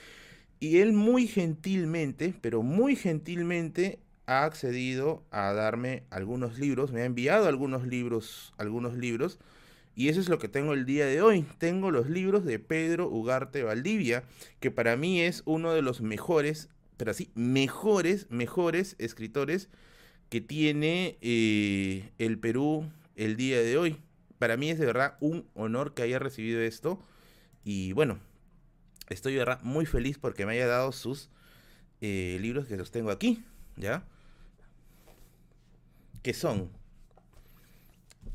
Y 0.61 0.79
él 0.79 0.93
muy 0.93 1.27
gentilmente, 1.29 2.35
pero 2.41 2.63
muy 2.63 2.97
gentilmente, 2.97 4.01
ha 4.27 4.45
accedido 4.45 5.25
a 5.31 5.55
darme 5.55 6.03
algunos 6.11 6.59
libros, 6.59 6.93
me 6.93 7.01
ha 7.01 7.07
enviado 7.07 7.49
algunos 7.49 7.87
libros, 7.87 8.53
algunos 8.59 8.95
libros, 8.95 9.39
y 9.95 10.11
eso 10.11 10.21
es 10.21 10.29
lo 10.29 10.39
que 10.39 10.49
tengo 10.49 10.75
el 10.75 10.85
día 10.85 11.07
de 11.07 11.23
hoy. 11.23 11.47
Tengo 11.57 11.91
los 11.91 12.11
libros 12.11 12.45
de 12.45 12.59
Pedro 12.59 13.09
Ugarte 13.09 13.63
Valdivia, 13.63 14.25
que 14.61 14.71
para 14.71 14.97
mí 14.97 15.23
es 15.23 15.43
uno 15.47 15.73
de 15.73 15.83
los 15.83 16.03
mejores 16.03 16.69
pero 16.99 17.13
así, 17.13 17.31
mejores, 17.35 18.31
mejores 18.31 18.97
escritores 18.99 19.71
que 20.29 20.43
tiene 20.43 21.17
eh, 21.23 22.11
el 22.19 22.39
Perú 22.39 22.91
el 23.17 23.37
día 23.37 23.61
de 23.63 23.79
hoy. 23.79 23.97
Para 24.39 24.57
mí 24.57 24.69
es 24.69 24.79
de 24.79 24.87
verdad 24.87 25.17
un 25.21 25.49
honor 25.55 25.95
que 25.95 26.03
haya 26.03 26.19
recibido 26.19 26.61
esto. 26.61 27.01
Y 27.65 27.93
bueno, 27.93 28.19
estoy 29.09 29.33
de 29.33 29.39
verdad 29.39 29.61
muy 29.63 29.87
feliz 29.87 30.19
porque 30.19 30.45
me 30.45 30.53
haya 30.53 30.67
dado 30.67 30.93
sus 30.93 31.31
eh, 32.01 32.37
libros 32.41 32.67
que 32.67 32.77
los 32.77 32.91
tengo 32.91 33.11
aquí, 33.11 33.43
¿ya? 33.77 34.05
Que 36.23 36.35
son 36.35 36.71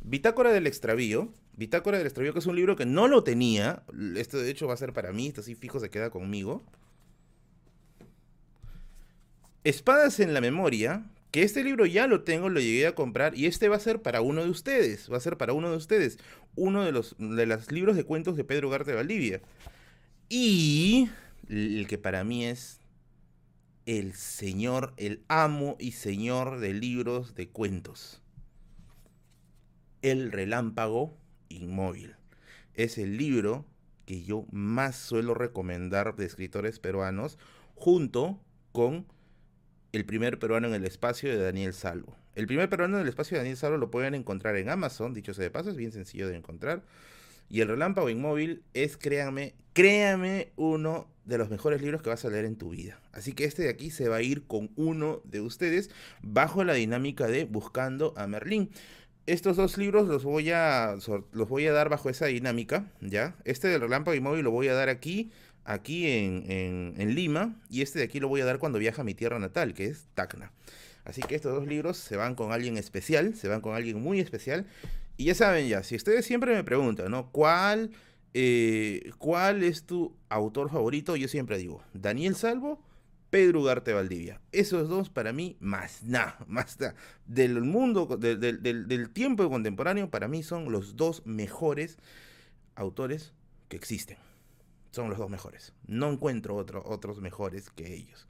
Bitácora 0.02 0.52
del 0.54 0.68
Extravío. 0.68 1.34
Bitácora 1.56 1.98
del 1.98 2.08
Extravío, 2.08 2.34
que 2.34 2.40
es 2.40 2.46
un 2.46 2.56
libro 2.56 2.76
que 2.78 2.86
no 2.86 3.10
lo 3.10 3.24
tenía. 3.24 3.84
Esto 4.16 4.38
de 4.38 4.50
hecho 4.50 4.68
va 4.68 4.74
a 4.74 4.78
ser 4.78 4.94
para 4.94 5.12
mí, 5.12 5.28
esto 5.28 5.44
sí 5.44 5.54
fijo 5.54 5.80
se 5.82 5.90
queda 5.90 6.10
conmigo. 6.10 6.64
Espadas 9.64 10.20
en 10.20 10.34
la 10.34 10.42
memoria, 10.42 11.06
que 11.32 11.44
este 11.44 11.64
libro 11.64 11.86
ya 11.86 12.06
lo 12.08 12.24
tengo, 12.24 12.50
lo 12.50 12.60
llegué 12.60 12.86
a 12.86 12.96
comprar 12.96 13.36
y 13.36 13.46
este 13.48 13.70
va 13.70 13.78
a 13.78 13.80
ser 13.80 14.02
para 14.02 14.22
uno 14.22 14.44
de 14.44 14.50
ustedes, 14.50 15.12
va 15.12 15.18
a 15.18 15.22
ser 15.22 15.38
para 15.38 15.54
uno 15.54 15.72
de 15.72 15.78
ustedes, 15.78 16.20
uno 16.56 16.84
de 16.84 16.92
los, 16.92 17.16
de 17.18 17.46
los 17.46 17.72
libros 17.72 17.96
de 17.96 18.04
cuentos 18.04 18.36
de 18.36 18.44
Pedro 18.44 18.70
Garte 18.70 18.94
Valdivia. 18.94 19.42
Y 20.30 21.10
el 21.50 21.88
que 21.88 21.98
para 21.98 22.24
mí 22.24 22.46
es 22.46 22.82
el 23.86 24.14
señor, 24.14 24.94
el 24.98 25.24
amo 25.28 25.76
y 25.80 25.94
señor 25.94 26.60
de 26.60 26.74
libros 26.74 27.36
de 27.36 27.50
cuentos. 27.50 28.22
El 30.02 30.32
relámpago 30.32 31.18
inmóvil. 31.50 32.16
Es 32.74 32.98
el 32.98 33.18
libro 33.18 33.66
que 34.06 34.24
yo 34.24 34.46
más 34.52 34.96
suelo 34.98 35.34
recomendar 35.34 36.16
de 36.16 36.26
escritores 36.26 36.80
peruanos 36.80 37.38
junto 37.76 38.40
con 38.72 39.06
el 39.94 40.06
primer 40.06 40.40
peruano 40.40 40.68
en 40.68 40.74
el 40.74 40.86
espacio 40.86 41.30
de 41.30 41.38
Daniel 41.38 41.74
Salvo. 41.74 42.18
El 42.36 42.48
primer 42.48 42.68
peruano 42.68 42.98
en 42.98 43.04
el 43.04 43.10
espacio 43.10 43.36
de 43.36 43.42
Daniel 43.42 43.58
Salvo 43.58 43.78
lo 43.78 43.92
pueden 43.92 44.16
encontrar 44.16 44.58
en 44.58 44.70
Amazon, 44.70 45.14
dicho 45.14 45.36
sea 45.36 45.44
de 45.44 45.52
paso, 45.52 45.70
es 45.70 45.78
bien 45.78 45.92
sencillo 45.92 46.28
de 46.28 46.36
encontrar. 46.36 46.82
Y 47.48 47.62
el 47.62 47.68
Relámpago 47.68 48.10
Inmóvil 48.10 48.64
es, 48.74 48.98
créanme, 48.98 49.54
créanme, 49.74 50.52
uno 50.56 51.08
de 51.26 51.38
los 51.38 51.52
mejores 51.52 51.82
libros 51.84 52.02
que 52.02 52.10
vas 52.10 52.26
a 52.26 52.30
leer 52.30 52.46
en 52.46 52.56
tu 52.56 52.72
vida. 52.72 53.00
Así 53.12 53.34
que 53.34 53.46
este 53.46 53.62
de 53.62 53.70
aquí 53.70 53.92
se 53.92 54.10
va 54.10 54.16
a 54.16 54.22
ir 54.24 54.48
con 54.48 54.72
uno 54.76 55.22
de 55.26 55.42
ustedes 55.42 55.92
bajo 56.24 56.64
la 56.64 56.74
dinámica 56.74 57.28
de 57.28 57.46
Buscando 57.46 58.16
a 58.18 58.26
Merlín. 58.26 58.72
Estos 59.28 59.58
dos 59.58 59.78
libros 59.78 60.08
los 60.08 60.24
voy 60.24 60.50
a, 60.50 60.96
los 61.32 61.50
voy 61.50 61.68
a 61.68 61.72
dar 61.72 61.90
bajo 61.90 62.10
esa 62.10 62.26
dinámica, 62.26 62.92
¿ya? 63.00 63.36
Este 63.46 63.68
del 63.68 63.82
Relámpago 63.82 64.16
Inmóvil 64.16 64.44
lo 64.44 64.52
voy 64.52 64.70
a 64.70 64.74
dar 64.74 64.90
aquí 64.90 65.32
aquí 65.66 66.08
en, 66.08 67.16
Lima 67.16 67.56
y 67.70 67.82
este 67.82 68.00
de 68.00 68.06
aquí 68.06 68.20
lo 68.20 68.28
voy 68.28 68.42
a 68.42 68.46
dar 68.46 68.60
cuando 68.60 68.80
viaja 68.80 69.02
a 69.02 69.06
mi 69.06 69.14
tierra 69.14 69.40
natal, 69.40 69.74
que 69.74 69.86
es 69.86 70.08
Tacna. 70.14 70.52
Así 71.06 71.22
que 71.22 71.36
estos 71.36 71.54
dos 71.54 71.68
libros 71.68 71.98
se 71.98 72.16
van 72.16 72.36
con 72.36 72.52
alguien 72.52 72.78
especial, 72.78 73.36
se 73.36 73.48
van 73.48 73.62
con 73.62 73.76
alguien 73.76 74.02
muy 74.02 74.20
especial. 74.20 74.66
Y 75.18 75.26
ya 75.26 75.36
saben 75.36 75.68
ya, 75.68 75.84
si 75.84 75.96
ustedes 75.96 76.26
siempre 76.26 76.56
me 76.56 76.64
preguntan, 76.64 77.12
¿no? 77.12 77.32
¿Cuál, 77.32 77.92
eh, 78.34 79.12
¿Cuál 79.18 79.64
es 79.64 79.84
tu 79.84 80.16
autor 80.30 80.70
favorito? 80.70 81.16
Yo 81.16 81.28
siempre 81.28 81.58
digo, 81.58 81.84
Daniel 81.94 82.36
Salvo, 82.36 82.82
Pedro 83.34 83.62
Ugarte 83.62 83.94
Valdivia. 83.94 84.40
Esos 84.52 84.90
dos 84.90 85.10
para 85.10 85.34
mí, 85.34 85.58
más 85.60 86.04
nada, 86.04 86.38
más 86.48 86.80
nada. 86.80 86.94
Del 87.26 87.62
mundo, 87.62 88.06
del, 88.16 89.10
tiempo 89.10 89.50
contemporáneo, 89.50 90.12
para 90.12 90.28
mí 90.28 90.44
son 90.44 90.72
los 90.72 90.96
dos 90.96 91.26
mejores 91.26 91.98
autores 92.76 93.34
que 93.70 93.76
existen. 93.76 94.18
Son 94.94 95.10
los 95.10 95.18
dos 95.18 95.30
mejores. 95.30 95.74
No 95.88 96.12
encuentro 96.12 96.56
otros 96.56 97.20
mejores 97.20 97.72
que 97.72 97.96
ellos. 97.96 98.28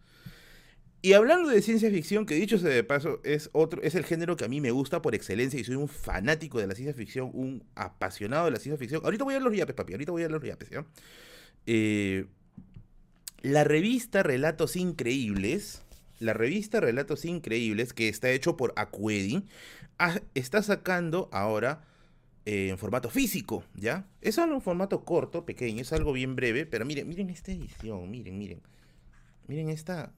Y 1.01 1.11
hablando 1.11 1.49
de 1.49 1.61
ciencia 1.61 1.89
ficción, 1.89 2.25
que 2.25 2.35
dicho 2.35 2.57
sea 2.57 2.69
de 2.69 2.85
paso, 2.85 3.19
es 3.25 3.49
otro, 3.51 3.81
es 3.81 3.95
el 3.95 4.05
género 4.05 4.37
que 4.37 4.45
a 4.45 4.47
mí 4.47 4.61
me 4.61 4.71
gusta 4.71 5.01
por 5.01 5.13
excelencia 5.13 5.59
y 5.59 5.65
soy 5.65 5.75
un 5.75 5.89
fanático 5.89 6.59
de 6.59 6.67
la 6.67 6.75
ciencia 6.75 6.93
ficción, 6.93 7.29
un 7.33 7.65
apasionado 7.75 8.45
de 8.45 8.51
la 8.51 8.59
ciencia 8.59 8.77
ficción. 8.77 9.01
Ahorita 9.03 9.25
voy 9.25 9.35
a 9.35 9.41
los 9.41 9.53
yapes, 9.53 9.75
papi, 9.75 9.91
ahorita 9.91 10.13
voy 10.13 10.23
a 10.23 10.29
los 10.29 10.41
yapes, 10.41 10.69
¿ya? 10.69 10.85
Eh, 11.65 12.27
la 13.41 13.65
revista 13.65 14.23
Relatos 14.23 14.77
Increíbles, 14.77 15.81
la 16.19 16.31
revista 16.31 16.79
Relatos 16.79 17.25
Increíbles, 17.25 17.91
que 17.91 18.07
está 18.07 18.31
hecho 18.31 18.55
por 18.55 18.71
Acuedi, 18.77 19.43
está 20.33 20.63
sacando 20.63 21.27
ahora 21.33 21.83
eh, 22.45 22.69
en 22.69 22.77
formato 22.77 23.09
físico, 23.09 23.63
¿ya? 23.73 24.05
Es 24.19 24.37
algo 24.37 24.55
en 24.55 24.61
formato 24.61 25.05
corto, 25.05 25.45
pequeño, 25.45 25.81
es 25.81 25.93
algo 25.93 26.11
bien 26.11 26.35
breve, 26.35 26.65
pero 26.65 26.85
miren, 26.85 27.07
miren 27.07 27.29
esta 27.29 27.53
edición, 27.53 28.11
miren, 28.11 28.37
miren. 28.37 28.61
Miren 29.47 29.69
esta, 29.69 30.11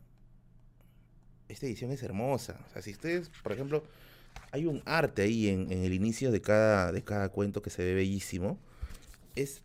esta 1.47 1.67
edición 1.67 1.91
es 1.91 2.01
hermosa. 2.01 2.59
O 2.67 2.73
sea, 2.73 2.81
si 2.81 2.91
ustedes, 2.91 3.29
por 3.43 3.51
ejemplo, 3.51 3.83
hay 4.51 4.65
un 4.65 4.81
arte 4.85 5.21
ahí 5.21 5.49
en, 5.49 5.71
el 5.71 5.93
inicio 5.93 6.31
de 6.31 6.41
cada, 6.41 6.91
de 6.91 7.03
cada 7.03 7.29
cuento 7.29 7.61
que 7.61 7.69
se 7.69 7.83
ve 7.83 7.93
bellísimo. 7.93 8.57
Es 9.35 9.61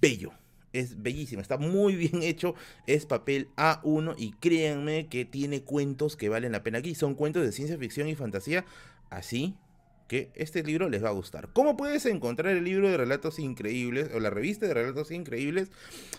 bello. 0.00 0.32
Es 0.72 1.00
bellísimo, 1.00 1.40
está 1.40 1.58
muy 1.58 1.94
bien 1.96 2.24
hecho, 2.24 2.56
es 2.88 3.06
papel 3.06 3.48
A1 3.54 4.16
y 4.18 4.32
créanme 4.32 5.06
que 5.06 5.24
tiene 5.24 5.62
cuentos 5.62 6.16
que 6.16 6.28
valen 6.28 6.50
la 6.50 6.64
pena 6.64 6.78
aquí. 6.78 6.96
Son 6.96 7.14
cuentos 7.14 7.44
de 7.44 7.52
ciencia 7.52 7.78
ficción 7.78 8.08
y 8.08 8.16
fantasía 8.16 8.64
así 9.10 9.54
que 10.08 10.30
este 10.34 10.62
libro 10.62 10.88
les 10.88 11.02
va 11.02 11.08
a 11.08 11.12
gustar. 11.12 11.48
¿Cómo 11.52 11.76
puedes 11.76 12.06
encontrar 12.06 12.54
el 12.54 12.64
libro 12.64 12.88
de 12.88 12.96
relatos 12.96 13.38
increíbles 13.38 14.10
o 14.14 14.20
la 14.20 14.30
revista 14.30 14.66
de 14.66 14.74
relatos 14.74 15.10
increíbles? 15.10 15.70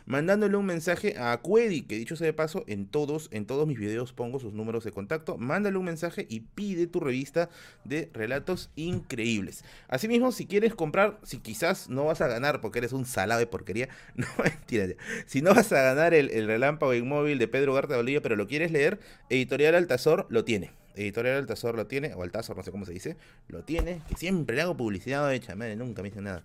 Mandándole 0.06 0.58
un 0.58 0.66
mensaje 0.66 1.18
a 1.18 1.32
Acuedi, 1.32 1.84
que 1.84 1.96
dicho 1.96 2.16
sea 2.16 2.26
de 2.26 2.34
paso, 2.34 2.64
en 2.68 2.88
todos, 2.88 3.30
en 3.32 3.46
todos 3.46 3.68
mis 3.68 3.78
videos 3.78 4.14
pongo 4.14 4.40
sus 4.40 4.54
números 4.54 4.84
de 4.84 4.92
contacto. 4.92 5.38
Mándale 5.38 5.78
un 5.78 5.86
mensaje 5.86 6.26
y 6.30 6.42
pide 6.42 6.88
tu 6.88 7.00
revista 7.00 7.50
de 7.84 8.10
relatos 8.14 8.70
increíbles. 8.76 9.64
Asimismo, 9.88 10.32
si 10.32 10.46
quieres 10.46 10.74
comprar, 10.74 11.20
si 11.24 11.40
quizás 11.40 11.90
no 11.90 12.06
vas 12.06 12.22
a 12.22 12.28
ganar 12.28 12.62
porque 12.62 12.80
eres 12.80 12.94
un 12.94 13.06
salado 13.06 13.40
de 13.40 13.48
porquería, 13.48 13.90
no 14.16 14.28
mentira. 14.44 14.96
Si 15.26 15.42
no 15.42 15.54
vas 15.54 15.72
a 15.72 15.82
ganar 15.82 16.14
el, 16.14 16.30
el 16.32 16.48
relámpago 16.48 16.94
inmóvil 16.94 17.40
de 17.40 17.48
Pedro 17.48 17.74
Garta 17.74 17.98
Bolivia, 17.98 18.22
pero 18.22 18.36
lo 18.36 18.48
quieres 18.48 18.72
leer, 18.72 19.00
Editorial 19.30 19.76
Altazor 19.76 20.26
lo 20.30 20.44
tiene. 20.44 20.85
Editorial 20.96 21.38
Altazor 21.38 21.76
lo 21.76 21.88
tiene, 21.88 22.14
o 22.14 22.24
Altazor, 22.24 22.56
no 22.58 22.64
sé 22.64 22.72
cómo 22.72 22.86
se 22.86 22.94
dice, 22.94 23.18
lo 23.48 23.64
tiene, 23.64 24.02
que 24.08 24.16
siempre 24.16 24.56
le 24.56 24.62
hago 24.62 24.78
publicidad 24.78 25.34
hecha, 25.34 25.56
madre, 25.56 25.76
nunca 25.76 26.02
me 26.02 26.10
dice 26.10 26.22
nada. 26.22 26.44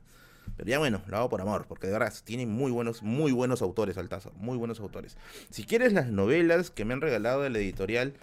Pero 0.57 0.69
ya 0.69 0.79
bueno, 0.79 1.03
lo 1.07 1.17
hago 1.17 1.29
por 1.29 1.41
amor, 1.41 1.67
porque 1.69 1.87
de 1.87 1.93
verdad 1.93 2.13
tiene 2.25 2.47
muy 2.47 2.73
buenos, 2.73 3.03
muy 3.03 3.33
buenos 3.33 3.63
autores 3.63 3.97
Altazor, 3.99 4.35
muy 4.35 4.59
buenos 4.59 4.81
autores. 4.81 5.17
Si 5.51 5.65
quieres 5.65 5.93
las 5.93 6.09
novelas 6.09 6.71
que 6.71 6.85
me 6.85 6.95
han 6.95 7.01
regalado 7.01 7.43
de 7.43 7.49
editorial 7.49 8.15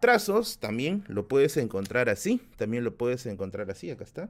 Trazos, 0.00 0.58
también 0.58 1.04
lo 1.08 1.28
puedes 1.28 1.56
encontrar 1.56 2.10
así, 2.10 2.40
también 2.56 2.84
lo 2.84 2.94
puedes 2.96 3.24
encontrar 3.26 3.70
así, 3.70 3.90
acá 3.90 4.04
está. 4.04 4.28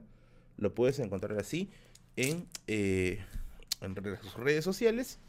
Lo 0.57 0.73
puedes 0.73 0.99
encontrar 0.99 1.37
así 1.37 1.69
en, 2.15 2.47
eh, 2.67 3.19
en 3.81 3.95
sus 4.21 4.35
redes 4.35 4.63
sociales. 4.63 5.19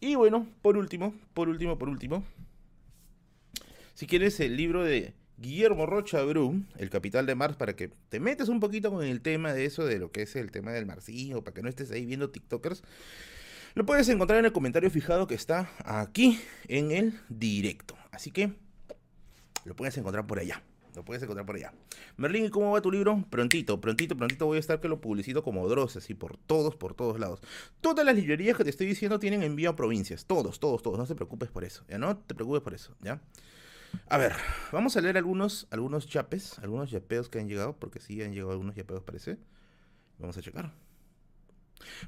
Y 0.00 0.16
bueno, 0.16 0.46
por 0.60 0.76
último, 0.76 1.14
por 1.32 1.48
último, 1.48 1.78
por 1.78 1.88
último, 1.88 2.24
si 3.94 4.06
quieres 4.06 4.38
el 4.40 4.56
libro 4.56 4.84
de 4.84 5.14
Guillermo 5.40 5.86
Rocha 5.86 6.22
Brum, 6.22 6.66
el 6.76 6.90
capital 6.90 7.24
de 7.24 7.34
Mars, 7.34 7.56
para 7.56 7.74
que 7.74 7.88
te 7.88 8.20
metes 8.20 8.48
un 8.48 8.60
poquito 8.60 8.90
con 8.90 9.02
el 9.02 9.22
tema 9.22 9.54
de 9.54 9.64
eso, 9.64 9.86
de 9.86 9.98
lo 9.98 10.12
que 10.12 10.22
es 10.22 10.36
el 10.36 10.50
tema 10.50 10.70
del 10.70 10.84
marcismo, 10.84 11.42
para 11.42 11.54
que 11.54 11.62
no 11.62 11.70
estés 11.70 11.90
ahí 11.90 12.04
viendo 12.04 12.28
TikTokers. 12.28 12.82
Lo 13.74 13.86
puedes 13.86 14.06
encontrar 14.10 14.38
en 14.40 14.44
el 14.44 14.52
comentario 14.52 14.90
fijado 14.90 15.26
que 15.26 15.34
está 15.34 15.70
aquí 15.84 16.38
en 16.68 16.90
el 16.90 17.18
directo. 17.30 17.96
Así 18.10 18.30
que 18.30 18.52
lo 19.64 19.74
puedes 19.74 19.96
encontrar 19.96 20.26
por 20.26 20.38
allá. 20.38 20.62
Lo 20.94 21.06
puedes 21.06 21.22
encontrar 21.22 21.46
por 21.46 21.56
allá. 21.56 21.72
Merlín, 22.18 22.44
¿y 22.44 22.50
cómo 22.50 22.72
va 22.72 22.82
tu 22.82 22.90
libro? 22.90 23.24
Prontito, 23.30 23.80
prontito, 23.80 24.16
prontito 24.18 24.44
voy 24.44 24.58
a 24.58 24.60
estar 24.60 24.78
que 24.78 24.88
lo 24.88 25.00
publicito 25.00 25.42
como 25.42 25.66
Dross, 25.68 25.96
así 25.96 26.12
por 26.12 26.36
todos, 26.36 26.76
por 26.76 26.92
todos 26.92 27.18
lados. 27.18 27.40
Todas 27.80 28.04
las 28.04 28.14
librerías 28.14 28.58
que 28.58 28.64
te 28.64 28.70
estoy 28.70 28.88
diciendo 28.88 29.18
tienen 29.18 29.42
envío 29.42 29.70
a 29.70 29.76
provincias. 29.76 30.26
Todos, 30.26 30.60
todos, 30.60 30.82
todos. 30.82 30.98
No 30.98 31.06
te 31.06 31.14
preocupes 31.14 31.48
por 31.48 31.64
eso. 31.64 31.84
Ya 31.88 31.96
no 31.96 32.18
te 32.18 32.34
preocupes 32.34 32.60
por 32.60 32.74
eso, 32.74 32.94
¿ya? 33.00 33.22
A 34.08 34.18
ver, 34.18 34.32
vamos 34.72 34.96
a 34.96 35.00
leer 35.00 35.16
algunos, 35.16 35.66
algunos 35.70 36.06
chapes, 36.06 36.58
algunos 36.58 36.90
yapeos 36.90 37.28
que 37.28 37.38
han 37.38 37.48
llegado, 37.48 37.76
porque 37.76 38.00
sí 38.00 38.22
han 38.22 38.32
llegado 38.32 38.52
algunos 38.52 38.74
yapeos, 38.74 39.02
parece. 39.02 39.38
Vamos 40.18 40.36
a 40.36 40.42
checar. 40.42 40.72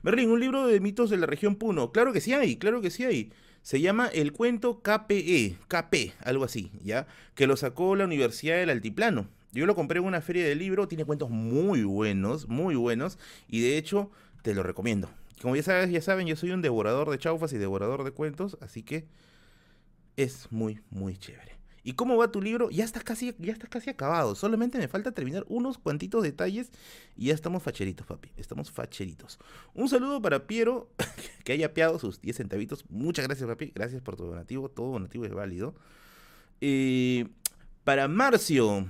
Berlín, 0.03 0.31
un 0.31 0.41
libro 0.41 0.67
de 0.67 0.81
mitos 0.81 1.11
de 1.11 1.17
la 1.17 1.27
región 1.27 1.57
Puno. 1.57 1.93
Claro 1.93 2.13
que 2.13 2.21
sí 2.21 2.33
hay, 2.35 2.57
claro 2.57 2.81
que 2.81 2.91
sí 2.91 3.05
hay. 3.05 3.33
Se 3.63 3.81
llama 3.81 4.09
El 4.09 4.33
cuento 4.33 4.83
KPE, 4.83 5.57
KP, 5.69 6.15
algo 6.25 6.45
así, 6.45 6.73
¿ya? 6.83 7.07
Que 7.35 7.47
lo 7.47 7.57
sacó 7.57 7.95
la 7.95 8.05
Universidad 8.05 8.57
del 8.57 8.71
Altiplano. 8.71 9.29
Yo 9.53 9.67
lo 9.67 9.75
compré 9.75 10.01
en 10.01 10.07
una 10.07 10.21
feria 10.21 10.45
de 10.45 10.55
libro, 10.55 10.89
tiene 10.89 11.05
cuentos 11.05 11.31
muy 11.31 11.85
buenos, 11.85 12.49
muy 12.49 12.75
buenos, 12.75 13.19
y 13.49 13.61
de 13.61 13.77
hecho 13.77 14.11
te 14.43 14.55
lo 14.55 14.63
recomiendo. 14.63 15.11
Como 15.41 15.57
ya 15.57 15.63
sabes, 15.63 15.91
ya 15.91 16.01
saben, 16.01 16.27
yo 16.27 16.37
soy 16.37 16.51
un 16.51 16.63
devorador 16.63 17.11
de 17.11 17.19
chaufas 17.19 17.53
y 17.53 17.59
devorador 17.59 18.03
de 18.05 18.13
cuentos, 18.13 18.57
así 18.61 18.83
que 18.83 19.07
es 20.17 20.51
muy, 20.51 20.81
muy 20.91 21.17
chévere. 21.17 21.62
¿Y 21.85 21.95
cómo 21.95 22.17
va 22.17 22.31
tu 22.31 22.41
libro? 22.41 22.71
Ya 22.71 22.85
está 22.85 23.01
casi, 23.01 23.35
ya 23.39 23.53
está 23.53 23.67
casi 23.67 23.91
acabado. 23.91 24.35
Solamente 24.35 24.79
me 24.79 24.89
falta 24.89 25.13
terminar 25.13 25.45
unos 25.49 25.79
cuantitos 25.79 26.23
detalles 26.23 26.71
y 27.17 27.27
ya 27.27 27.35
estamos 27.35 27.63
facheritos, 27.63 28.07
papi. 28.07 28.31
Estamos 28.37 28.71
facheritos. 28.71 29.39
Un 29.75 29.89
saludo 29.89 30.23
para 30.23 30.47
Piero, 30.47 30.91
que 31.45 31.53
haya 31.53 31.67
apiado 31.67 31.99
sus 31.99 32.21
10 32.21 32.37
centavitos. 32.37 32.85
Muchas 32.89 33.27
gracias, 33.27 33.49
papi. 33.49 33.73
Gracias 33.75 34.01
por 34.01 34.17
tu 34.17 34.25
donativo. 34.25 34.69
Todo 34.69 34.93
donativo 34.93 35.25
es 35.25 35.35
válido. 35.35 35.75
Eh, 36.61 37.27
para 37.83 38.07
Marcio, 38.07 38.87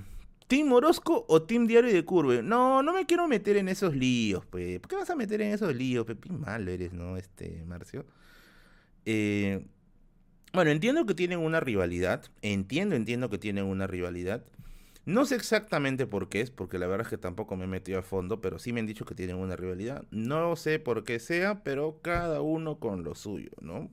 ¿Team 0.47 0.71
Orozco 0.71 1.25
o 1.27 1.41
Team 1.41 1.65
Diario 1.65 1.91
de 1.91 2.05
Curve? 2.05 2.43
No, 2.43 2.83
no 2.83 2.93
me 2.93 3.07
quiero 3.07 3.27
meter 3.27 3.57
en 3.57 3.69
esos 3.69 3.95
líos, 3.95 4.45
pues. 4.45 4.79
¿Por 4.79 4.89
qué 4.89 4.95
vas 4.97 5.09
a 5.09 5.15
meter 5.15 5.41
en 5.41 5.51
esos 5.51 5.75
líos, 5.75 6.05
Pepi? 6.05 6.29
Malo 6.29 6.69
eres, 6.69 6.93
¿no? 6.93 7.17
Este, 7.17 7.63
Marcio. 7.65 8.05
Eh, 9.05 9.65
bueno, 10.53 10.71
entiendo 10.71 11.05
que 11.05 11.15
tienen 11.15 11.39
una 11.39 11.59
rivalidad. 11.59 12.23
Entiendo, 12.41 12.95
entiendo 12.95 13.29
que 13.29 13.37
tienen 13.37 13.65
una 13.65 13.87
rivalidad. 13.87 14.43
No 15.05 15.25
sé 15.25 15.35
exactamente 15.35 16.05
por 16.07 16.29
qué 16.29 16.41
es, 16.41 16.51
porque 16.51 16.77
la 16.77 16.87
verdad 16.87 17.07
es 17.07 17.09
que 17.09 17.17
tampoco 17.17 17.57
me 17.57 17.65
he 17.65 17.67
metido 17.67 17.99
a 17.99 18.03
fondo, 18.03 18.39
pero 18.39 18.57
sí 18.59 18.71
me 18.71 18.79
han 18.79 18.85
dicho 18.85 19.03
que 19.03 19.15
tienen 19.15 19.35
una 19.35 19.55
rivalidad. 19.57 20.05
No 20.11 20.55
sé 20.55 20.79
por 20.79 21.03
qué 21.03 21.19
sea, 21.19 21.63
pero 21.63 21.99
cada 22.01 22.41
uno 22.41 22.79
con 22.79 23.03
lo 23.03 23.13
suyo, 23.13 23.51
¿no? 23.59 23.89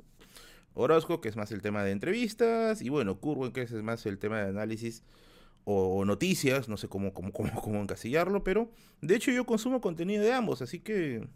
Orozco, 0.74 1.20
que 1.20 1.28
es 1.28 1.36
más 1.36 1.50
el 1.50 1.62
tema 1.62 1.82
de 1.82 1.90
entrevistas, 1.90 2.80
y 2.80 2.90
bueno, 2.90 3.18
Curwen, 3.18 3.52
que 3.52 3.62
es 3.62 3.72
más 3.72 4.06
el 4.06 4.18
tema 4.18 4.40
de 4.40 4.50
análisis 4.50 5.02
o, 5.64 6.04
noticias, 6.04 6.68
no 6.68 6.76
sé 6.76 6.88
cómo, 6.88 7.12
cómo, 7.12 7.32
cómo, 7.32 7.60
cómo 7.60 7.80
encasillarlo, 7.80 8.44
pero 8.44 8.70
de 9.00 9.16
hecho 9.16 9.32
yo 9.32 9.46
consumo 9.46 9.80
contenido 9.80 10.22
de 10.22 10.32
ambos, 10.32 10.62
así 10.62 10.78
que 10.78 11.26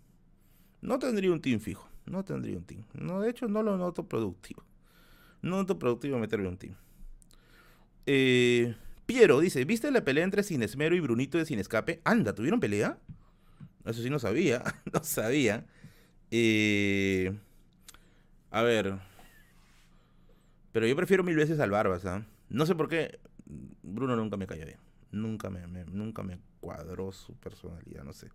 no 0.83 0.99
tendría 0.99 1.33
un 1.33 1.41
team 1.41 1.61
fijo, 1.61 1.89
no 2.07 2.25
tendría 2.25 2.57
un 2.57 2.65
team. 2.65 2.85
No, 2.95 3.21
de 3.21 3.31
hecho 3.31 3.49
no 3.49 3.63
lo 3.63 3.77
noto 3.77 4.07
productivo. 4.09 4.63
No 5.45 5.59
noto 5.59 5.79
productivo 5.79 6.19
meterle 6.19 6.49
un 6.49 6.57
team. 6.57 6.75
Eh, 8.07 8.75
Piero 9.05 9.41
dice, 9.41 9.67
¿viste 9.67 9.91
la 9.91 10.03
pelea 10.03 10.25
entre 10.25 10.43
Sin 10.43 10.63
Esmero 10.63 10.97
y 10.97 11.01
Brunito 11.01 11.37
de 11.37 11.45
Sin 11.45 11.59
Escape? 11.59 12.01
Anda, 12.03 12.35
¿tuvieron 12.35 12.61
pelea? 12.61 12.99
Eso 13.85 14.01
sí 14.03 14.09
no 14.09 14.19
sabía, 14.19 14.63
no 14.93 15.05
sabía. 15.05 15.67
Eh, 16.31 17.37
a 18.51 18.63
ver. 18.63 18.99
Pero 20.73 20.87
yo 20.87 20.97
prefiero 20.97 21.23
mil 21.23 21.37
veces 21.37 21.61
al 21.61 21.71
Barbas, 21.71 22.07
¿ah? 22.07 22.27
No 22.49 22.65
sé 22.65 22.75
por 22.75 22.89
qué. 22.89 23.21
Bruno 23.83 24.17
nunca 24.17 24.39
me 24.39 24.47
cayó 24.47 24.65
bien. 24.65 24.79
Nunca 25.13 25.51
me, 25.51 25.67
nunca 25.85 26.23
me 26.23 26.39
cuadró 26.61 27.13
su 27.13 27.35
personalidad, 27.35 28.03
no 28.03 28.15
sé 28.15 28.31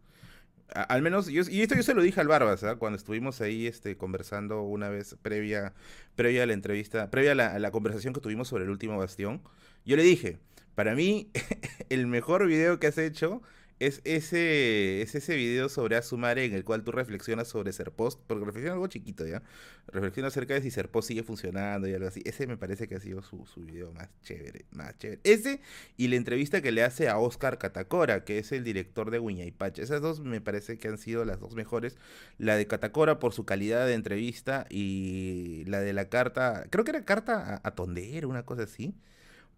al 0.73 1.01
menos, 1.01 1.29
y 1.29 1.39
esto 1.39 1.75
yo 1.75 1.83
se 1.83 1.93
lo 1.93 2.01
dije 2.01 2.21
al 2.21 2.27
Barbas, 2.27 2.63
¿ah? 2.63 2.75
cuando 2.75 2.97
estuvimos 2.97 3.41
ahí 3.41 3.67
este, 3.67 3.97
conversando 3.97 4.61
una 4.61 4.89
vez 4.89 5.15
previa, 5.21 5.73
previa 6.15 6.43
a 6.43 6.45
la 6.45 6.53
entrevista, 6.53 7.09
previa 7.09 7.31
a 7.31 7.59
la, 7.59 7.71
conversación 7.71 8.13
que 8.13 8.21
tuvimos 8.21 8.47
sobre 8.47 8.63
el 8.65 8.69
último 8.69 8.97
bastión. 8.97 9.41
Yo 9.85 9.95
le 9.95 10.03
dije, 10.03 10.37
para 10.75 10.95
mí, 10.95 11.29
el 11.89 12.07
mejor 12.07 12.45
video 12.47 12.79
que 12.79 12.87
has 12.87 12.97
hecho 12.97 13.41
es 13.79 14.01
ese, 14.03 15.01
es 15.01 15.15
ese 15.15 15.35
video 15.35 15.69
sobre 15.69 15.95
Asumare 15.95 16.45
en 16.45 16.53
el 16.53 16.65
cual 16.65 16.83
tú 16.83 16.91
reflexionas 16.91 17.47
sobre 17.47 17.71
Serpost, 17.71 18.19
porque 18.27 18.45
reflexiona 18.45 18.73
algo 18.73 18.87
chiquito, 18.87 19.25
¿ya? 19.25 19.41
Reflexiona 19.87 20.27
acerca 20.27 20.53
de 20.53 20.61
si 20.61 20.69
Serpost 20.69 21.07
sigue 21.07 21.23
funcionando 21.23 21.87
y 21.87 21.93
algo 21.93 22.07
así. 22.07 22.21
Ese 22.25 22.45
me 22.45 22.57
parece 22.57 22.87
que 22.87 22.95
ha 22.95 22.99
sido 22.99 23.21
su, 23.21 23.45
su 23.45 23.61
video 23.61 23.91
más 23.93 24.09
chévere, 24.21 24.65
más 24.71 24.97
chévere. 24.97 25.21
Ese 25.23 25.61
y 25.97 26.09
la 26.09 26.17
entrevista 26.17 26.61
que 26.61 26.71
le 26.71 26.83
hace 26.83 27.07
a 27.07 27.17
Oscar 27.17 27.57
Catacora, 27.57 28.25
que 28.25 28.37
es 28.39 28.51
el 28.51 28.63
director 28.63 29.11
de 29.11 29.19
Wiñaypacha. 29.19 29.81
Esas 29.81 30.01
dos 30.01 30.19
me 30.19 30.41
parece 30.41 30.77
que 30.77 30.89
han 30.89 30.97
sido 30.97 31.23
las 31.23 31.39
dos 31.39 31.55
mejores. 31.55 31.97
La 32.37 32.57
de 32.57 32.67
Catacora 32.67 33.19
por 33.19 33.33
su 33.33 33.45
calidad 33.45 33.87
de 33.87 33.93
entrevista 33.93 34.65
y 34.69 35.63
la 35.67 35.79
de 35.79 35.93
la 35.93 36.09
carta, 36.09 36.67
creo 36.69 36.83
que 36.83 36.91
era 36.91 37.05
carta 37.05 37.55
a, 37.55 37.67
a 37.67 37.75
Tondero, 37.75 38.27
una 38.27 38.43
cosa 38.43 38.63
así 38.63 38.93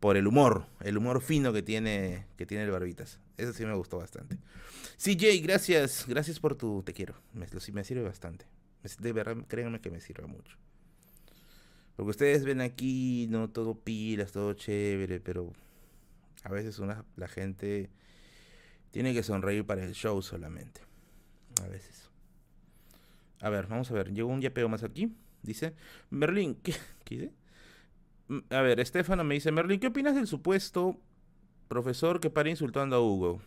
por 0.02 0.18
el 0.18 0.26
humor, 0.26 0.66
el 0.80 0.97
humor 0.97 1.22
fino 1.22 1.54
que 1.54 1.62
tiene, 1.62 2.26
que 2.36 2.47
tiene 2.47 2.64
el 2.64 2.72
Barbitas. 2.72 3.20
Eso 3.38 3.54
sí 3.54 3.64
me 3.68 3.76
gustó 3.76 3.99
bastante. 3.99 4.36
CJ, 4.97 5.41
gracias, 5.43 6.06
gracias 6.08 6.39
por 6.39 6.56
tu 6.56 6.82
te 6.82 6.91
quiero. 6.91 7.14
Me, 7.34 7.45
me 7.72 7.84
sirve 7.84 8.02
bastante. 8.02 8.45
De 8.99 9.14
verdad, 9.14 9.38
créanme 9.47 9.80
que 9.80 9.91
me 9.91 10.02
sirve 10.02 10.26
mucho. 10.26 10.58
Porque 11.95 12.10
ustedes 12.10 12.43
ven 12.45 12.62
aquí, 12.62 13.28
no 13.30 13.52
todo 13.52 13.76
pilas, 13.76 14.32
todo 14.32 14.54
chévere, 14.54 15.20
pero 15.20 15.54
a 16.43 16.49
veces 16.49 16.80
una, 16.80 17.06
la 17.16 17.28
gente 17.28 17.91
tiene 18.89 19.14
que 19.14 19.22
sonreír 19.22 19.66
para 19.68 19.84
el 19.84 19.93
show 19.93 20.20
solamente. 20.24 20.82
A 21.64 21.68
veces. 21.68 22.10
A 23.39 23.52
ver, 23.52 23.68
vamos 23.68 23.91
a 23.91 23.93
ver. 23.93 24.12
Llegó 24.12 24.30
un 24.30 24.41
yapeo 24.41 24.68
más 24.68 24.82
aquí. 24.82 25.16
Dice, 25.43 25.76
Berlín, 26.10 26.58
¿qué, 26.64 26.74
¿qué 27.06 27.16
dice? 27.18 27.41
A 28.49 28.61
ver, 28.61 28.79
Estefano 28.79 29.23
me 29.25 29.34
dice, 29.34 29.51
Merlin, 29.51 29.79
¿qué 29.79 29.88
opinas 29.88 30.15
del 30.15 30.27
supuesto 30.27 30.97
profesor 31.67 32.21
que 32.21 32.29
para 32.29 32.49
insultando 32.49 32.95
a 32.95 33.01
Hugo? 33.01 33.41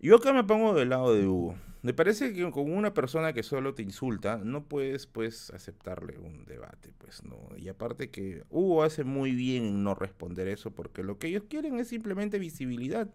Yo 0.00 0.16
acá 0.16 0.34
me 0.34 0.44
pongo 0.44 0.74
del 0.74 0.90
lado 0.90 1.14
de 1.14 1.26
Hugo. 1.26 1.54
Me 1.82 1.94
parece 1.94 2.34
que 2.34 2.50
con 2.50 2.70
una 2.70 2.92
persona 2.92 3.32
que 3.32 3.42
solo 3.42 3.74
te 3.74 3.82
insulta, 3.82 4.36
no 4.36 4.64
puedes, 4.64 5.06
pues, 5.06 5.48
aceptarle 5.50 6.18
un 6.18 6.44
debate, 6.44 6.92
pues, 6.98 7.24
no. 7.24 7.38
Y 7.56 7.68
aparte 7.68 8.10
que 8.10 8.44
Hugo 8.50 8.82
hace 8.82 9.04
muy 9.04 9.32
bien 9.32 9.64
en 9.64 9.82
no 9.82 9.94
responder 9.94 10.46
eso, 10.48 10.72
porque 10.72 11.02
lo 11.02 11.18
que 11.18 11.28
ellos 11.28 11.44
quieren 11.48 11.78
es 11.78 11.88
simplemente 11.88 12.38
visibilidad. 12.38 13.08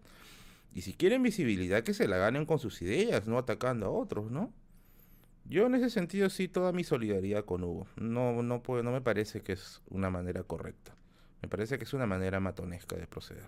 Y 0.74 0.82
si 0.82 0.94
quieren 0.94 1.22
visibilidad, 1.22 1.84
que 1.84 1.94
se 1.94 2.08
la 2.08 2.16
ganen 2.16 2.44
con 2.44 2.58
sus 2.58 2.82
ideas, 2.82 3.28
no 3.28 3.38
atacando 3.38 3.86
a 3.86 3.90
otros, 3.90 4.32
¿no? 4.32 4.52
Yo 5.48 5.66
en 5.66 5.74
ese 5.76 5.90
sentido 5.90 6.28
sí 6.28 6.48
toda 6.48 6.72
mi 6.72 6.84
solidaridad 6.84 7.44
con 7.44 7.62
Hugo. 7.62 7.86
No, 7.96 8.42
no, 8.42 8.62
no 8.66 8.92
me 8.92 9.00
parece 9.00 9.42
que 9.42 9.52
es 9.52 9.80
una 9.88 10.10
manera 10.10 10.42
correcta. 10.42 10.94
Me 11.42 11.48
parece 11.48 11.78
que 11.78 11.84
es 11.84 11.92
una 11.92 12.06
manera 12.06 12.40
matonesca 12.40 12.96
de 12.96 13.06
proceder. 13.06 13.46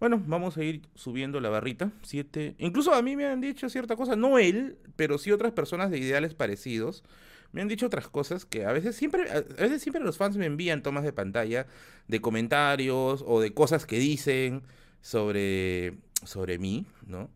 Bueno, 0.00 0.22
vamos 0.26 0.56
a 0.56 0.62
ir 0.62 0.82
subiendo 0.94 1.40
la 1.40 1.50
barrita. 1.50 1.90
Siete. 2.02 2.54
Incluso 2.58 2.94
a 2.94 3.02
mí 3.02 3.16
me 3.16 3.26
han 3.26 3.40
dicho 3.40 3.68
cierta 3.68 3.96
cosa, 3.96 4.16
no 4.16 4.38
él, 4.38 4.78
pero 4.96 5.18
sí 5.18 5.32
otras 5.32 5.52
personas 5.52 5.90
de 5.90 5.98
ideales 5.98 6.34
parecidos. 6.34 7.04
Me 7.52 7.62
han 7.62 7.68
dicho 7.68 7.86
otras 7.86 8.08
cosas 8.08 8.44
que 8.44 8.64
a 8.64 8.72
veces 8.72 8.94
siempre, 8.94 9.30
a 9.30 9.40
veces 9.40 9.82
siempre 9.82 10.02
los 10.02 10.16
fans 10.16 10.36
me 10.36 10.46
envían 10.46 10.82
tomas 10.82 11.02
de 11.04 11.12
pantalla 11.12 11.66
de 12.06 12.20
comentarios 12.20 13.24
o 13.26 13.40
de 13.40 13.52
cosas 13.52 13.86
que 13.86 13.98
dicen 13.98 14.62
sobre, 15.00 15.98
sobre 16.24 16.58
mí, 16.58 16.86
¿no? 17.06 17.30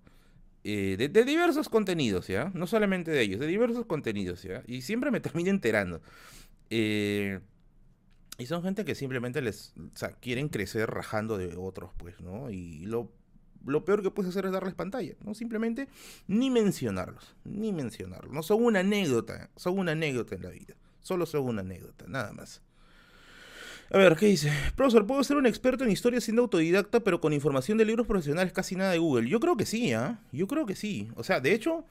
Eh, 0.64 0.96
de, 0.96 1.24
diversos 1.24 1.68
contenidos, 1.68 2.28
¿ya? 2.28 2.50
No 2.54 2.66
solamente 2.66 3.10
de 3.10 3.20
ellos, 3.22 3.40
de 3.40 3.46
diversos 3.46 3.84
contenidos, 3.86 4.42
¿ya? 4.42 4.62
Y 4.66 4.82
siempre 4.82 5.10
me 5.10 5.20
termino 5.20 5.50
enterando. 5.50 6.00
Eh, 6.70 7.40
y 8.38 8.46
son 8.46 8.62
gente 8.62 8.84
que 8.84 8.94
simplemente 8.94 9.42
les, 9.42 9.74
o 9.76 9.96
sea, 9.96 10.12
quieren 10.12 10.48
crecer 10.48 10.88
rajando 10.90 11.36
de 11.36 11.56
otros, 11.56 11.90
pues, 11.96 12.20
¿no? 12.20 12.50
Y 12.50 12.84
lo, 12.86 13.12
lo 13.66 13.84
peor 13.84 14.02
que 14.02 14.10
puedes 14.10 14.30
hacer 14.30 14.46
es 14.46 14.52
darles 14.52 14.74
pantalla, 14.74 15.14
¿no? 15.24 15.34
Simplemente 15.34 15.88
ni 16.28 16.50
mencionarlos, 16.50 17.34
ni 17.44 17.72
mencionarlos. 17.72 18.32
No 18.32 18.42
son 18.42 18.64
una 18.64 18.80
anécdota, 18.80 19.50
son 19.56 19.78
una 19.78 19.92
anécdota 19.92 20.36
en 20.36 20.42
la 20.42 20.50
vida. 20.50 20.74
Solo 21.00 21.26
son 21.26 21.42
una 21.46 21.62
anécdota, 21.62 22.04
nada 22.08 22.32
más. 22.32 22.62
A 23.92 23.98
ver, 23.98 24.16
¿qué 24.16 24.24
dice? 24.24 24.50
Profesor, 24.74 25.06
¿puedo 25.06 25.22
ser 25.22 25.36
un 25.36 25.44
experto 25.44 25.84
en 25.84 25.90
historia 25.90 26.18
siendo 26.22 26.40
autodidacta, 26.40 27.00
pero 27.00 27.20
con 27.20 27.34
información 27.34 27.76
de 27.76 27.84
libros 27.84 28.06
profesionales 28.06 28.50
casi 28.50 28.74
nada 28.74 28.92
de 28.92 28.96
Google? 28.96 29.28
Yo 29.28 29.38
creo 29.38 29.54
que 29.54 29.66
sí, 29.66 29.92
¿ah? 29.92 30.18
Yo 30.32 30.46
creo 30.46 30.64
que 30.64 30.74
sí. 30.74 31.10
O 31.14 31.22
sea, 31.22 31.40
de 31.40 31.52
hecho, 31.52 31.84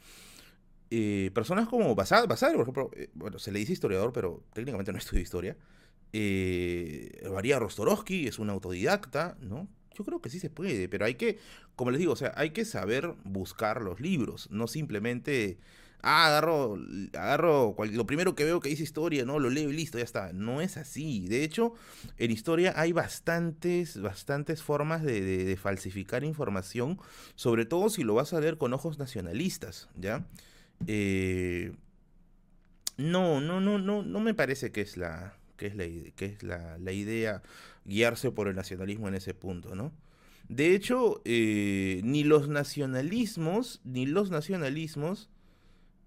eh, 0.90 1.30
personas 1.36 1.68
como 1.68 1.94
Basad, 1.94 2.28
Basad, 2.28 2.54
por 2.54 2.62
ejemplo, 2.62 2.90
eh, 2.96 3.12
bueno, 3.14 3.38
se 3.38 3.52
le 3.52 3.60
dice 3.60 3.74
historiador, 3.74 4.14
pero 4.14 4.44
técnicamente 4.52 4.92
no 4.92 4.98
estudia 4.98 5.22
historia. 5.22 5.58
Eh, 6.12 7.22
María 7.32 7.60
Rostorowski 7.60 8.28
es 8.28 8.40
una 8.40 8.54
autodidacta, 8.54 9.38
¿no? 9.40 9.68
Yo 9.94 10.04
creo 10.04 10.22
que 10.22 10.32
sí 10.32 10.40
se 10.40 10.50
puede, 10.50 10.90
pero 10.90 11.06
hay 11.06 11.14
que, 11.14 11.38
como 11.76 11.92
les 11.92 12.00
digo, 12.00 12.14
o 12.14 12.16
sea, 12.16 12.34
hay 12.36 12.50
que 12.50 12.66
saber 12.66 13.14
buscar 13.26 13.84
los 13.84 14.00
libros, 14.00 14.50
no 14.50 14.66
simplemente 14.68 15.60
ah, 16.02 16.28
agarro, 16.28 16.78
agarro 17.14 17.76
lo 17.92 18.06
primero 18.06 18.36
que 18.36 18.44
veo 18.44 18.60
que 18.60 18.70
dice 18.70 18.84
historia, 18.84 19.26
¿no? 19.26 19.40
Lo 19.40 19.50
leo 19.50 19.70
y 19.70 19.74
listo, 19.74 19.98
ya 19.98 20.04
está. 20.04 20.34
No 20.34 20.62
es 20.62 20.78
así. 20.78 21.28
De 21.28 21.44
hecho, 21.44 21.74
en 22.18 22.32
historia 22.32 22.74
hay 22.76 22.92
bastantes, 22.92 24.02
bastantes 24.02 24.62
formas 24.62 25.04
de, 25.04 25.58
falsificar 25.62 26.24
información, 26.24 27.00
sobre 27.36 27.66
todo 27.66 27.90
si 27.90 28.04
lo 28.04 28.16
vas 28.16 28.34
a 28.34 28.40
leer 28.40 28.58
con 28.58 28.74
ojos 28.74 29.00
nacionalistas, 29.00 29.90
¿ya? 29.96 30.26
Eh, 30.88 31.74
no, 32.98 33.42
no, 33.42 33.60
no, 33.60 33.80
no, 33.80 34.04
no 34.04 34.20
me 34.20 34.34
parece 34.34 34.72
que 34.72 34.82
es 34.82 34.98
la, 34.98 35.36
que 35.58 35.68
es 35.68 35.76
la, 35.76 35.86
que 36.16 36.26
es 36.26 36.44
la, 36.44 36.92
idea 36.92 37.42
guiarse 37.86 38.32
por 38.32 38.48
el 38.48 38.56
nacionalismo 38.56 39.08
en 39.08 39.16
ese 39.16 39.34
punto, 39.34 39.76
¿no? 39.76 39.92
De 40.50 40.76
hecho, 40.76 41.22
eh, 41.24 42.02
ni 42.04 42.24
los 42.24 42.50
nacionalismos, 42.50 43.80
ni 43.84 44.06
los 44.06 44.32
nacionalismos 44.32 45.30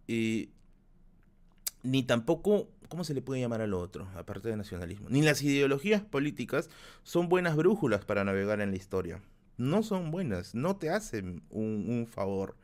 ni 0.09 2.03
tampoco, 2.03 2.69
¿cómo 2.89 3.05
se 3.05 3.15
le 3.15 3.23
puede 3.23 3.41
llamar 3.41 3.61
al 3.61 3.75
otro, 3.75 4.09
aparte 4.17 4.49
de 4.49 4.57
nacionalismo? 4.57 5.09
Ni 5.11 5.23
las 5.23 5.43
ideologías 5.43 6.03
políticas 6.03 6.71
son 7.03 7.29
buenas 7.29 7.57
brújulas 7.57 8.05
para 8.05 8.25
navegar 8.25 8.61
en 8.61 8.71
la 8.71 8.77
historia. 8.77 9.21
No 9.57 9.83
son 9.83 10.11
buenas, 10.11 10.55
no 10.55 10.77
te 10.77 10.91
hacen 10.91 11.43
un, 11.51 12.07
favor, 12.11 12.57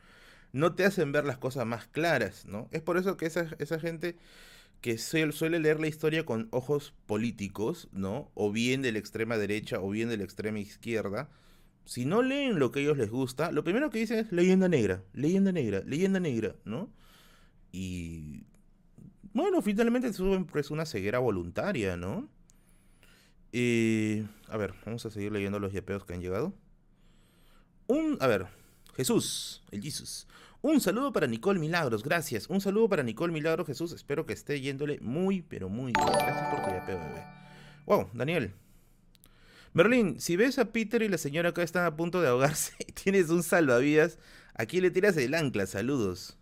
no 0.52 0.74
te 0.74 0.84
hacen 0.84 1.12
ver 1.12 1.24
las 1.24 1.38
cosas 1.38 1.66
más 1.66 1.86
claras, 1.86 2.46
¿no? 2.46 2.68
Es 2.72 2.82
por 2.82 2.96
eso 2.96 3.16
que 3.16 3.26
esa, 3.26 3.48
esa 3.58 3.78
gente 3.78 4.16
que 4.80 4.96
suele 4.98 5.60
leer 5.60 5.78
la 5.78 5.88
historia 5.88 6.24
con 6.24 6.48
ojos 6.50 6.94
políticos, 7.06 7.88
¿no? 7.92 8.30
O 8.34 8.50
bien 8.50 8.82
de 8.82 8.92
la 8.92 8.98
extrema 8.98 9.36
derecha 9.36 9.80
o 9.80 9.90
bien 9.90 10.08
de 10.08 10.16
la 10.16 10.24
extrema 10.24 10.58
izquierda, 10.58 11.28
si 11.84 12.06
no 12.06 12.22
leen 12.22 12.58
lo 12.58 12.70
que 12.70 12.80
a 12.80 12.82
ellos 12.82 12.96
les 12.96 13.10
gusta, 13.10 13.52
lo 13.52 13.64
primero 13.64 13.90
que 13.90 13.98
dicen 13.98 14.18
es 14.18 14.32
leyenda 14.32 14.68
negra, 14.68 15.02
leyenda 15.12 15.52
negra, 15.52 15.82
leyenda 15.84 16.20
negra, 16.20 16.54
¿no? 16.64 16.88
Y 17.72 18.44
bueno, 19.32 19.62
finalmente 19.62 20.08
es 20.08 20.70
una 20.70 20.86
ceguera 20.86 21.18
voluntaria, 21.18 21.96
¿no? 21.96 22.28
Eh, 23.52 24.26
a 24.48 24.56
ver, 24.56 24.74
vamos 24.84 25.04
a 25.06 25.10
seguir 25.10 25.32
leyendo 25.32 25.58
los 25.58 25.72
yapeos 25.72 26.04
que 26.04 26.14
han 26.14 26.20
llegado. 26.20 26.54
Un, 27.86 28.16
a 28.20 28.26
ver, 28.26 28.46
Jesús, 28.94 29.62
el 29.70 29.82
Jesús. 29.82 30.26
Un 30.62 30.80
saludo 30.80 31.12
para 31.12 31.26
Nicole 31.26 31.58
Milagros, 31.58 32.02
gracias. 32.02 32.48
Un 32.48 32.60
saludo 32.60 32.88
para 32.88 33.02
Nicole 33.02 33.32
Milagros, 33.32 33.66
Jesús. 33.66 33.92
Espero 33.92 34.26
que 34.26 34.34
esté 34.34 34.60
yéndole 34.60 35.00
muy, 35.00 35.42
pero 35.42 35.68
muy 35.68 35.92
bien. 35.92 36.06
Gracias 36.06 36.54
por 36.54 36.62
tu 36.62 36.70
yapeo, 36.70 36.98
bebé. 36.98 37.24
Wow, 37.86 38.10
Daniel. 38.12 38.52
Berlín, 39.72 40.20
si 40.20 40.36
ves 40.36 40.58
a 40.58 40.72
Peter 40.72 41.00
y 41.02 41.08
la 41.08 41.18
señora 41.18 41.50
acá 41.50 41.62
están 41.62 41.86
a 41.86 41.96
punto 41.96 42.20
de 42.20 42.28
ahogarse 42.28 42.72
y 42.86 42.92
tienes 42.92 43.30
un 43.30 43.42
salvavidas, 43.42 44.18
aquí 44.54 44.80
le 44.80 44.90
tiras 44.90 45.16
el 45.16 45.34
ancla. 45.34 45.66
Saludos. 45.66 46.36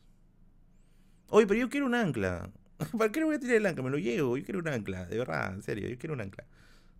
Oye, 1.28 1.46
pero 1.46 1.60
yo 1.60 1.68
quiero 1.68 1.86
un 1.86 1.94
ancla. 1.94 2.50
¿Para 2.98 3.12
qué 3.12 3.20
le 3.20 3.26
voy 3.26 3.36
a 3.36 3.38
tirar 3.38 3.56
el 3.56 3.66
ancla? 3.66 3.84
Me 3.84 3.90
lo 3.90 3.98
llevo. 3.98 4.36
Yo 4.36 4.44
quiero 4.44 4.60
un 4.60 4.68
ancla. 4.68 5.06
De 5.06 5.18
verdad, 5.18 5.52
en 5.54 5.62
serio. 5.62 5.88
Yo 5.88 5.98
quiero 5.98 6.14
un 6.14 6.20
ancla. 6.20 6.44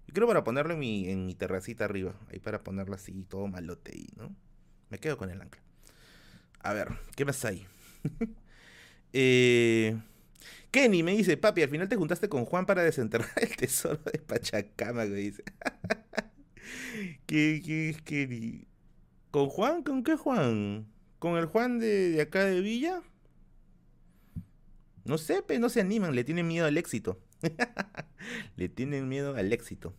Yo 0.07 0.15
quiero 0.15 0.27
para 0.27 0.45
ponerlo 0.45 0.75
en 0.75 0.81
mi, 0.81 1.15
mi 1.17 1.35
terracita 1.35 1.85
arriba. 1.85 2.15
Ahí 2.31 2.39
para 2.39 2.63
ponerlo 2.63 2.95
así, 2.95 3.25
todo 3.29 3.47
malote 3.47 4.07
¿no? 4.17 4.35
Me 4.91 4.99
quedo 4.99 5.17
con 5.19 5.31
el 5.31 5.41
ancla. 5.41 5.63
A 6.61 6.73
ver, 6.73 6.89
¿qué 7.17 7.25
más 7.25 7.45
hay? 7.45 7.67
eh, 9.13 9.97
Kenny 10.71 11.03
me 11.03 11.13
dice, 11.13 11.37
papi, 11.37 11.63
al 11.63 11.69
final 11.71 11.89
te 11.89 11.97
juntaste 11.97 12.29
con 12.29 12.45
Juan 12.45 12.67
para 12.67 12.83
desenterrar 12.83 13.31
el 13.37 13.57
tesoro 13.57 14.01
de 14.13 14.19
Pachacama, 14.19 15.05
me 15.05 15.17
dice. 15.17 15.45
¿Qué, 17.27 17.63
qué 17.65 17.91
es 17.91 18.03
Kenny? 18.03 18.67
¿Con 19.31 19.49
Juan? 19.49 19.83
¿Con 19.83 20.03
qué 20.05 20.17
Juan? 20.17 20.87
¿Con 21.19 21.37
el 21.37 21.47
Juan 21.47 21.79
de, 21.79 22.11
de 22.11 22.21
acá 22.23 22.45
de 22.45 22.61
Villa? 22.61 23.03
No 25.09 25.19
sé, 25.19 25.43
pero 25.47 25.59
no 25.59 25.69
se 25.71 25.81
animan, 25.81 26.15
le 26.15 26.23
tienen 26.23 26.47
miedo 26.47 26.67
al 26.67 26.77
éxito. 26.77 27.19
le 28.57 28.69
tienen 28.69 29.09
miedo 29.09 29.35
al 29.35 29.53
éxito. 29.53 29.95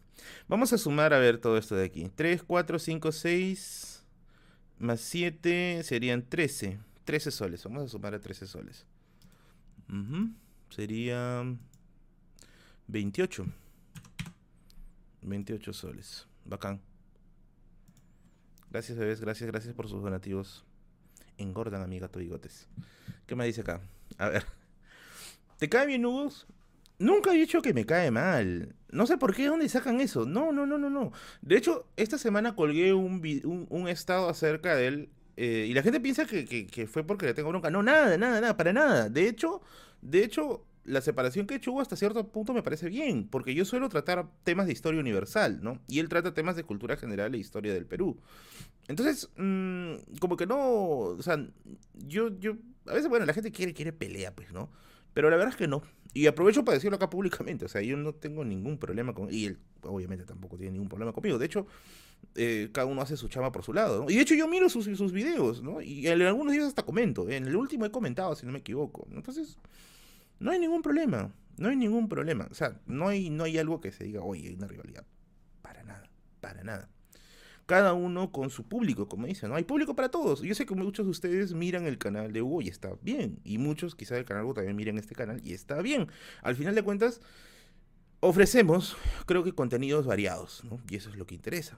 Vamos 0.48 0.72
a 0.72 0.78
sumar 0.78 1.14
a 1.14 1.20
ver 1.20 1.40
todo 1.40 1.58
esto 1.58 1.76
de 1.76 1.86
aquí. 1.86 2.12
3, 2.16 2.44
4, 2.44 2.80
5, 2.80 3.12
6 3.12 4.06
más 4.78 5.02
7 5.02 5.82
serían 5.84 6.22
13. 6.28 6.80
13 7.06 7.32
soles. 7.32 7.64
Vamos 7.64 7.86
a 7.86 7.88
sumar 7.88 8.14
a 8.14 8.20
13 8.20 8.46
soles. 8.46 8.86
Sería 10.70 11.44
28. 12.88 13.46
28 15.24 15.74
soles. 15.74 16.28
Bacán. 16.46 16.82
Gracias, 18.70 18.98
bebés, 18.98 19.20
gracias, 19.20 19.50
gracias 19.50 19.74
por 19.74 19.88
sus 19.88 20.04
donativos. 20.04 20.64
Engordan 21.38 21.82
a 21.82 21.88
mi 21.88 21.98
gato 21.98 22.20
bigotes. 22.20 22.68
¿Qué 23.26 23.36
me 23.36 23.46
dice 23.46 23.62
acá? 23.62 23.82
A 24.20 24.30
ver. 24.30 24.59
¿Te 25.60 25.68
cae 25.68 25.86
bien, 25.86 26.06
Hugo? 26.06 26.30
Nunca 27.00 27.34
he 27.34 27.38
dicho 27.38 27.62
que 27.62 27.74
me 27.74 27.86
cae 27.86 28.12
mal. 28.12 28.76
No 28.92 29.06
sé 29.06 29.18
por 29.18 29.36
qué, 29.36 29.48
¿dónde 29.48 29.68
sacan 29.68 30.00
eso? 30.00 30.26
No, 30.26 30.54
no, 30.54 30.66
no, 30.66 30.78
no, 30.78 30.90
no. 30.90 31.12
De 31.42 31.58
hecho, 31.58 31.86
esta 31.98 32.18
semana 32.18 32.56
colgué 32.56 32.94
un, 32.94 33.88
estado 33.90 34.30
acerca 34.30 34.76
de 34.76 34.88
él 34.88 35.10
eh, 35.36 35.68
y 35.70 35.74
la 35.74 35.84
gente 35.84 36.00
piensa 36.00 36.26
que, 36.26 36.46
que, 36.46 36.88
fue 36.88 37.06
porque 37.06 37.26
le 37.26 37.34
tengo 37.34 37.50
bronca. 37.50 37.70
No, 37.70 37.84
nada, 37.84 38.18
nada, 38.18 38.40
nada, 38.40 38.58
para 38.58 38.72
nada. 38.72 39.10
De 39.10 39.28
hecho, 39.28 39.62
de 40.02 40.24
hecho, 40.24 40.66
la 40.86 41.02
separación 41.02 41.46
que 41.46 41.56
he 41.56 41.58
hecho 41.58 41.80
hasta 41.82 41.98
cierto 41.98 42.26
punto 42.30 42.54
me 42.54 42.64
parece 42.64 42.88
bien, 42.88 43.28
porque 43.28 43.54
yo 43.54 43.66
suelo 43.66 43.90
tratar 43.90 44.30
temas 44.46 44.66
de 44.66 44.74
historia 44.74 45.02
universal, 45.02 45.60
¿no? 45.62 45.82
Y 45.90 46.00
él 46.00 46.08
trata 46.08 46.34
temas 46.34 46.56
de 46.56 46.64
cultura 46.64 46.96
general 46.96 47.36
e 47.36 47.38
historia 47.38 47.74
del 47.74 47.86
Perú. 47.86 48.18
Entonces, 48.88 49.30
mm, 49.36 50.20
como 50.20 50.38
que 50.38 50.48
no, 50.48 50.58
o 50.58 51.22
sea, 51.22 51.46
yo, 51.94 52.30
yo, 52.40 52.54
a 52.88 52.94
veces, 52.94 53.10
bueno, 53.10 53.26
la 53.26 53.34
gente 53.34 53.52
quiere, 53.52 53.74
quiere 53.74 53.92
pelea, 53.92 54.34
pues, 54.34 54.54
¿no? 54.54 54.70
Pero 55.20 55.30
la 55.30 55.36
verdad 55.36 55.52
es 55.52 55.58
que 55.58 55.68
no. 55.68 55.84
Y 56.14 56.28
aprovecho 56.28 56.64
para 56.64 56.76
decirlo 56.76 56.96
acá 56.96 57.10
públicamente, 57.10 57.66
o 57.66 57.68
sea, 57.68 57.82
yo 57.82 57.98
no 57.98 58.14
tengo 58.14 58.46
ningún 58.46 58.78
problema 58.78 59.14
con, 59.14 59.28
y 59.30 59.48
él 59.48 59.60
obviamente 59.82 60.24
tampoco 60.24 60.56
tiene 60.56 60.72
ningún 60.72 60.88
problema 60.88 61.12
conmigo. 61.12 61.38
De 61.38 61.46
hecho, 61.46 61.68
eh, 62.36 62.70
cada 62.72 62.88
uno 62.88 63.02
hace 63.02 63.18
su 63.18 63.28
chama 63.28 63.52
por 63.52 63.64
su 63.64 63.74
lado. 63.74 64.06
Y 64.08 64.16
de 64.16 64.22
hecho 64.22 64.34
yo 64.34 64.48
miro 64.48 64.70
sus, 64.70 64.86
sus 64.86 65.12
videos, 65.12 65.62
¿no? 65.62 65.82
Y 65.82 66.08
en 66.08 66.22
algunos 66.22 66.54
días 66.54 66.68
hasta 66.68 66.84
comento, 66.84 67.30
en 67.30 67.48
el 67.48 67.56
último 67.58 67.86
he 67.86 67.92
comentado, 67.92 68.34
si 68.34 68.46
no 68.46 68.54
me 68.54 68.60
equivoco. 68.60 69.08
Entonces... 69.12 69.58
No 70.40 70.52
hay 70.52 70.60
ningún 70.60 70.82
problema. 70.82 71.34
No 71.58 71.68
hay 71.68 71.76
ningún 71.76 72.08
problema. 72.08 72.48
O 72.50 72.54
sea, 72.54 72.80
no 72.86 73.10
hay, 73.10 73.30
no 73.30 73.44
hay 73.44 73.58
algo 73.58 73.82
que 73.82 73.92
se 73.92 74.06
diga, 74.06 74.22
oye, 74.22 74.48
hay 74.48 74.56
una 74.56 74.68
rivalidad. 74.68 75.06
Para 75.62 75.84
nada, 75.84 76.10
para 76.40 76.64
nada. 76.64 76.90
Cada 77.70 77.94
uno 77.94 78.32
con 78.32 78.50
su 78.50 78.64
público, 78.64 79.08
como 79.08 79.28
dicen, 79.28 79.50
¿no? 79.50 79.56
Hay 79.56 79.64
público 79.64 79.96
para 79.96 80.10
todos. 80.10 80.42
Yo 80.42 80.56
sé 80.56 80.66
que 80.66 80.74
muchos 80.74 81.06
de 81.06 81.12
ustedes 81.12 81.54
miran 81.54 81.86
el 81.86 82.00
canal 82.00 82.34
de 82.34 82.42
Hugo 82.42 82.64
y 82.64 82.68
está 82.68 82.94
bien. 83.04 83.40
Y 83.44 83.60
muchos 83.60 83.94
quizás 83.94 84.18
del 84.18 84.26
canal 84.26 84.46
Hugo 84.46 84.56
también 84.56 84.76
miran 84.76 84.98
este 84.98 85.14
canal 85.14 85.40
y 85.44 85.54
está 85.54 85.80
bien. 85.84 86.08
Al 86.42 86.56
final 86.56 86.74
de 86.74 86.82
cuentas, 86.82 87.22
ofrecemos, 88.22 88.98
creo 89.28 89.44
que 89.44 89.54
contenidos 89.54 90.08
variados, 90.08 90.64
¿no? 90.64 90.82
Y 90.90 90.96
eso 90.96 91.12
es 91.12 91.16
lo 91.16 91.28
que 91.28 91.36
interesa. 91.36 91.78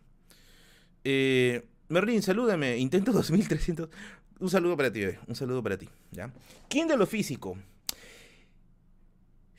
Eh, 1.04 1.68
Merlin, 1.90 2.22
salúdame. 2.22 2.78
Intento 2.78 3.12
2300. 3.12 3.90
Un 4.40 4.50
saludo 4.50 4.78
para 4.78 4.94
ti, 4.94 5.02
bebé. 5.02 5.20
Un 5.28 5.36
saludo 5.36 5.62
para 5.62 5.78
ti, 5.78 5.90
¿ya? 6.12 6.32
¿Quién 6.70 6.88
de 6.88 6.96
lo 6.96 7.06
físico? 7.06 7.58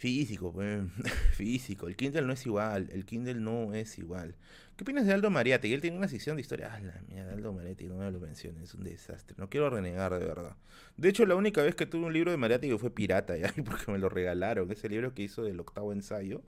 Físico, 0.03 0.53
pues. 0.53 0.83
Físico. 1.37 1.87
El 1.87 1.95
Kindle 1.95 2.23
no 2.23 2.33
es 2.33 2.45
igual. 2.45 2.89
El 2.91 3.05
Kindle 3.05 3.37
no 3.37 3.73
es 3.73 3.99
igual. 3.99 4.35
¿Qué 4.77 4.83
opinas 4.83 5.07
de 5.07 5.13
Aldo 5.13 5.31
Mariati? 5.31 5.73
Él 5.73 5.81
tiene 5.81 5.97
una 5.97 6.09
sección 6.09 6.35
de 6.35 6.43
historia. 6.43 6.73
Ah, 6.75 6.81
la 6.81 7.01
mierda, 7.07 7.33
Aldo 7.33 7.53
Mariati, 7.53 7.85
no 7.85 7.99
me 7.99 8.11
lo 8.11 8.19
menciones. 8.19 8.65
Es 8.65 8.75
un 8.75 8.83
desastre. 8.83 9.37
No 9.39 9.49
quiero 9.49 9.71
renegar, 9.71 10.13
de 10.19 10.27
verdad. 10.27 10.57
De 10.97 11.09
hecho, 11.09 11.25
la 11.25 11.37
única 11.37 11.63
vez 11.63 11.77
que 11.77 11.87
tuve 11.87 12.05
un 12.05 12.13
libro 12.13 12.33
de 12.33 12.37
Mariati 12.37 12.69
que 12.69 12.79
fue 12.79 12.91
pirata, 12.91 13.37
ya, 13.39 13.55
porque 13.65 13.93
me 13.93 13.99
lo 13.99 14.09
regalaron. 14.09 14.69
Ese 14.73 14.89
libro 14.89 15.15
que 15.15 15.23
hizo 15.23 15.45
del 15.45 15.61
octavo 15.61 15.93
ensayo. 15.93 16.43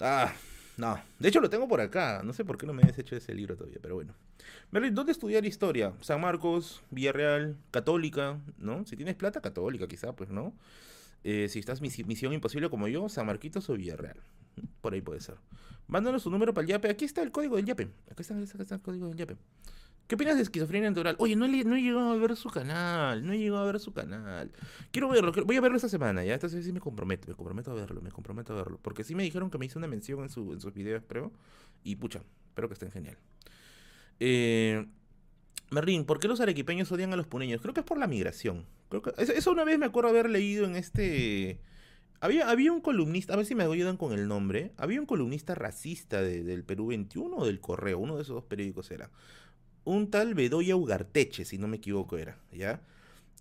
Ah, 0.00 0.32
no. 0.78 0.98
De 1.18 1.28
hecho, 1.28 1.42
lo 1.42 1.50
tengo 1.50 1.68
por 1.68 1.82
acá. 1.82 2.22
No 2.24 2.32
sé 2.32 2.42
por 2.42 2.56
qué 2.56 2.64
no 2.64 2.72
me 2.72 2.84
he 2.84 2.90
hecho 2.98 3.16
ese 3.16 3.34
libro 3.34 3.54
todavía, 3.54 3.80
pero 3.82 3.96
bueno. 3.96 4.14
Merlin, 4.70 4.94
¿dónde 4.94 5.12
estudiar 5.12 5.44
historia? 5.44 5.92
San 6.00 6.22
Marcos, 6.22 6.82
Villarreal, 6.90 7.58
Católica, 7.70 8.38
¿no? 8.56 8.86
Si 8.86 8.96
tienes 8.96 9.14
plata, 9.14 9.42
Católica, 9.42 9.86
quizá, 9.86 10.16
pues, 10.16 10.30
¿no? 10.30 10.54
Eh, 11.24 11.48
si 11.48 11.58
estás 11.58 11.80
misión 11.80 12.32
imposible 12.32 12.70
como 12.70 12.88
yo, 12.88 13.08
San 13.08 13.26
Marquitos 13.26 13.68
o 13.70 13.74
Villarreal. 13.74 14.20
Por 14.80 14.94
ahí 14.94 15.00
puede 15.00 15.20
ser. 15.20 15.36
Mándanos 15.86 16.22
su 16.22 16.30
número 16.30 16.54
para 16.54 16.62
el 16.62 16.68
Yape. 16.68 16.90
Aquí 16.90 17.04
está 17.04 17.22
el 17.22 17.32
código 17.32 17.56
del 17.56 17.64
Yape. 17.64 17.88
Aquí 18.10 18.22
está, 18.22 18.34
el 18.34 18.82
código 18.82 19.08
del 19.08 19.16
Yape. 19.16 19.36
¿Qué 20.06 20.14
opinas 20.14 20.36
de 20.36 20.42
esquizofrenia 20.42 20.88
natural? 20.88 21.16
Oye, 21.18 21.36
no 21.36 21.44
he, 21.44 21.50
llegado 21.50 22.12
a 22.12 22.16
ver 22.16 22.34
su 22.36 22.48
canal. 22.48 23.26
No 23.26 23.32
he 23.32 23.38
llegado 23.38 23.62
a 23.62 23.66
ver 23.66 23.78
su 23.78 23.92
canal. 23.92 24.50
Quiero 24.90 25.08
verlo. 25.08 25.32
Voy 25.44 25.56
a 25.56 25.60
verlo 25.60 25.76
esta 25.76 25.88
semana. 25.88 26.24
Ya, 26.24 26.34
esta 26.34 26.48
sí 26.48 26.72
me 26.72 26.80
comprometo. 26.80 27.28
Me 27.28 27.34
comprometo 27.34 27.70
a 27.72 27.74
verlo. 27.74 28.00
Me 28.00 28.10
comprometo 28.10 28.54
a 28.54 28.56
verlo. 28.56 28.78
Porque 28.80 29.04
sí 29.04 29.14
me 29.14 29.22
dijeron 29.22 29.50
que 29.50 29.58
me 29.58 29.66
hizo 29.66 29.78
una 29.78 29.88
mención 29.88 30.22
en, 30.22 30.30
su, 30.30 30.52
en 30.52 30.60
sus 30.60 30.72
videos, 30.72 31.02
creo. 31.06 31.32
Y 31.84 31.96
pucha, 31.96 32.22
espero 32.48 32.68
que 32.68 32.74
estén 32.74 32.90
genial. 32.90 33.18
Eh, 34.20 34.86
Merlin, 35.70 36.04
¿por 36.04 36.18
qué 36.18 36.28
los 36.28 36.40
arequipeños 36.40 36.90
odian 36.92 37.12
a 37.12 37.16
los 37.16 37.26
puneños? 37.26 37.60
Creo 37.60 37.74
que 37.74 37.80
es 37.80 37.86
por 37.86 37.98
la 37.98 38.06
migración. 38.06 38.64
Creo 38.88 39.02
que, 39.02 39.12
eso 39.18 39.50
una 39.50 39.64
vez 39.64 39.78
me 39.78 39.86
acuerdo 39.86 40.10
haber 40.10 40.30
leído 40.30 40.64
en 40.64 40.76
este... 40.76 41.60
Había, 42.20 42.50
había 42.50 42.72
un 42.72 42.80
columnista, 42.80 43.34
a 43.34 43.36
ver 43.36 43.46
si 43.46 43.54
me 43.54 43.62
ayudan 43.62 43.96
con 43.96 44.12
el 44.12 44.26
nombre. 44.26 44.72
Había 44.76 44.98
un 45.00 45.06
columnista 45.06 45.54
racista 45.54 46.20
del 46.22 46.64
Perú 46.64 46.88
21 46.88 47.36
o 47.36 47.46
del 47.46 47.60
Correo, 47.60 47.98
uno 47.98 48.16
de 48.16 48.22
esos 48.22 48.34
dos 48.34 48.44
periódicos 48.44 48.90
era. 48.90 49.10
Un 49.84 50.10
tal 50.10 50.34
Bedoya 50.34 50.74
Ugarteche, 50.74 51.44
si 51.44 51.58
no 51.58 51.68
me 51.68 51.76
equivoco 51.76 52.18
era, 52.18 52.38
¿ya? 52.52 52.82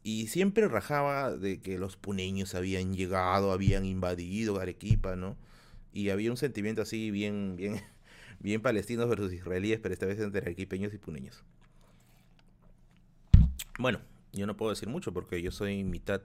Y 0.04 0.28
siempre 0.28 0.68
rajaba 0.68 1.36
de 1.36 1.60
que 1.60 1.80
los 1.80 1.98
puneños 1.98 2.56
habían 2.56 2.94
llegado, 2.94 3.52
habían 3.52 3.84
invadido 3.86 4.60
Arequipa, 4.60 5.16
¿no? 5.16 5.38
Y 5.92 6.10
había 6.10 6.30
un 6.30 6.38
sentimiento 6.38 6.84
así 6.84 7.10
bien, 7.10 7.56
bien, 7.56 7.82
bien 8.40 8.62
palestinos 8.62 9.10
versus 9.10 9.34
israelíes, 9.34 9.80
pero 9.80 9.94
esta 9.94 10.06
vez 10.06 10.20
entre 10.20 10.42
arequipeños 10.42 10.94
y 10.94 10.98
puneños. 11.00 11.44
Bueno, 13.78 14.02
yo 14.34 14.48
no 14.48 14.58
puedo 14.58 14.72
decir 14.72 14.90
mucho 14.90 15.14
porque 15.14 15.42
yo 15.42 15.52
soy 15.52 15.84
mitad, 15.84 16.22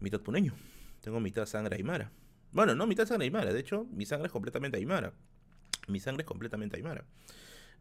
mitad 0.00 0.20
puneño. 0.20 0.54
Tengo 1.00 1.20
mitad 1.20 1.46
sangre 1.46 1.76
aymara. 1.76 2.10
Bueno, 2.52 2.74
no 2.74 2.86
mitad 2.86 3.06
sangre 3.06 3.24
aymara. 3.24 3.52
De 3.52 3.60
hecho, 3.60 3.86
mi 3.92 4.06
sangre 4.06 4.26
es 4.26 4.32
completamente 4.32 4.76
aymara. 4.78 5.12
Mi 5.88 6.00
sangre 6.00 6.22
es 6.22 6.26
completamente 6.26 6.76
aymara. 6.76 7.04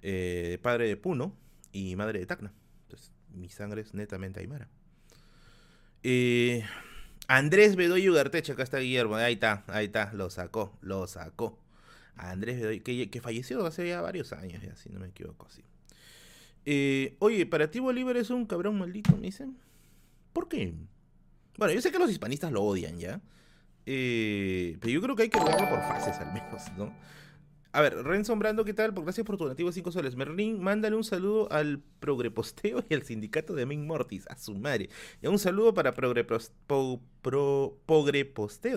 Eh, 0.01 0.59
padre 0.61 0.87
de 0.87 0.97
Puno 0.97 1.35
y 1.71 1.95
madre 1.95 2.19
de 2.19 2.25
Tacna. 2.25 2.51
Entonces, 2.83 3.11
mi 3.33 3.49
sangre 3.49 3.81
es 3.81 3.93
netamente 3.93 4.41
aymara. 4.41 4.67
Eh, 6.03 6.65
Andrés 7.27 7.75
Bedoyo 7.75 8.11
Ugartecha, 8.11 8.53
acá 8.53 8.63
está 8.63 8.79
Guillermo. 8.79 9.15
Ahí 9.15 9.33
está, 9.33 9.63
ahí 9.67 9.85
está. 9.85 10.11
Lo 10.13 10.29
sacó, 10.29 10.77
lo 10.81 11.07
sacó. 11.07 11.59
Andrés 12.15 12.59
Bedoyo, 12.59 12.83
que, 12.83 13.09
que 13.09 13.21
falleció 13.21 13.65
hace 13.65 13.87
ya 13.87 14.01
varios 14.01 14.33
años, 14.33 14.61
ya, 14.61 14.75
si 14.75 14.89
no 14.89 14.99
me 14.99 15.07
equivoco, 15.07 15.49
sí. 15.49 15.63
Eh, 16.65 17.15
oye, 17.19 17.45
para 17.45 17.69
ti 17.69 17.79
Bolívar 17.79 18.17
es 18.17 18.29
un 18.29 18.45
cabrón 18.45 18.77
maldito, 18.77 19.15
me 19.17 19.27
dicen. 19.27 19.57
¿Por 20.31 20.47
qué? 20.47 20.73
Bueno, 21.57 21.73
yo 21.73 21.81
sé 21.81 21.91
que 21.91 21.99
los 21.99 22.09
hispanistas 22.09 22.51
lo 22.51 22.63
odian, 22.63 22.97
¿ya? 22.97 23.21
Eh, 23.85 24.77
pero 24.79 24.93
yo 24.93 25.01
creo 25.01 25.15
que 25.15 25.23
hay 25.23 25.29
que 25.29 25.39
verlo 25.39 25.69
por 25.69 25.81
fases 25.81 26.17
al 26.17 26.33
menos, 26.33 26.71
¿no? 26.77 26.93
A 27.75 27.81
ver, 27.81 27.95
Renzo 28.03 28.35
Brando, 28.35 28.63
¿qué 28.65 28.73
tal? 28.75 28.91
Gracias 28.91 29.25
por 29.25 29.35
tu 29.35 29.45
donativo 29.45 29.69
de 29.69 29.73
5 29.73 29.91
soles. 29.91 30.15
Merlín, 30.15 30.61
mándale 30.61 30.95
un 30.95 31.03
saludo 31.03 31.51
al 31.51 31.81
Progreposteo 31.99 32.85
y 32.87 32.93
al 32.93 33.01
sindicato 33.01 33.55
de 33.55 33.65
Main 33.65 33.87
Mortis, 33.87 34.27
a 34.29 34.37
su 34.37 34.53
madre. 34.53 34.89
Y 35.23 35.27
un 35.27 35.39
saludo 35.39 35.73
para 35.73 35.91
Progreposteo, 35.93 37.01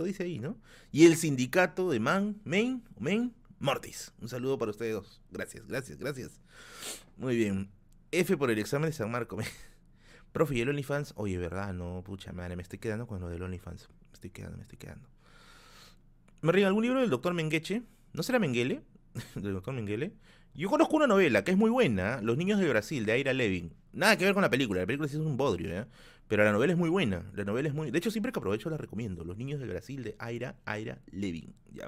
dice 0.03 0.23
ahí, 0.23 0.39
¿no? 0.39 0.57
Y 0.93 1.05
el 1.05 1.17
sindicato 1.17 1.91
de 1.91 2.01
Man, 2.01 2.41
Main, 2.45 2.85
Main 2.99 3.35
Mortis. 3.59 4.15
Un 4.19 4.31
saludo 4.31 4.57
para 4.57 4.71
ustedes 4.71 4.95
dos. 4.95 5.21
Gracias, 5.31 5.67
gracias, 5.67 5.99
gracias. 5.99 6.41
Muy 7.19 7.37
bien. 7.37 7.76
F 8.21 8.37
por 8.37 8.51
el 8.51 8.59
examen 8.59 8.91
de 8.91 8.97
San 8.97 9.11
Marco. 9.11 9.37
Profe, 10.33 10.55
¿y 10.55 10.61
el 10.61 10.69
OnlyFans? 10.69 11.13
Oye, 11.17 11.39
¿verdad? 11.39 11.73
No, 11.73 12.03
pucha 12.05 12.33
madre, 12.33 12.57
me 12.57 12.63
estoy 12.63 12.79
quedando 12.79 13.07
con 13.07 13.21
lo 13.21 13.29
del 13.29 13.43
OnlyFans. 13.43 13.89
Me 13.89 14.15
estoy 14.15 14.31
quedando, 14.31 14.57
me 14.57 14.63
estoy 14.63 14.79
quedando. 14.79 15.09
¿Me 16.41 16.53
ríen 16.53 16.69
algún 16.69 16.83
libro 16.83 17.01
del 17.01 17.11
doctor 17.11 17.35
Mengeche? 17.35 17.83
¿No 18.13 18.23
será 18.23 18.39
Menguele? 18.39 18.83
del 19.35 19.53
doctor 19.53 19.75
Menguele. 19.75 20.13
Yo 20.55 20.71
conozco 20.71 20.97
una 20.97 21.07
novela 21.07 21.45
que 21.45 21.51
es 21.51 21.57
muy 21.59 21.69
buena, 21.69 22.21
Los 22.23 22.39
niños 22.39 22.59
de 22.59 22.69
Brasil, 22.69 23.05
de 23.05 23.13
Aira 23.13 23.35
Levin. 23.35 23.75
Nada 23.93 24.17
que 24.17 24.25
ver 24.25 24.33
con 24.33 24.43
la 24.43 24.51
película, 24.51 24.81
la 24.81 24.87
película 24.87 25.09
sí 25.09 25.17
es 25.17 25.23
un 25.23 25.37
bodrio, 25.37 25.71
¿eh? 25.71 25.85
Pero 26.29 26.45
la 26.45 26.53
novela 26.53 26.73
es 26.73 26.79
muy 26.79 26.89
buena, 26.89 27.31
la 27.35 27.45
novela 27.45 27.69
es 27.69 27.75
muy... 27.75 27.91
De 27.91 27.99
hecho, 27.99 28.11
siempre 28.11 28.33
que 28.33 28.39
aprovecho 28.39 28.71
la 28.71 28.79
recomiendo, 28.79 29.25
Los 29.25 29.37
niños 29.37 29.61
de 29.61 29.67
Brasil, 29.67 30.03
de 30.03 30.17
Aira, 30.19 30.57
Aira 30.65 30.99
Levin, 31.13 31.55
¿ya? 31.73 31.87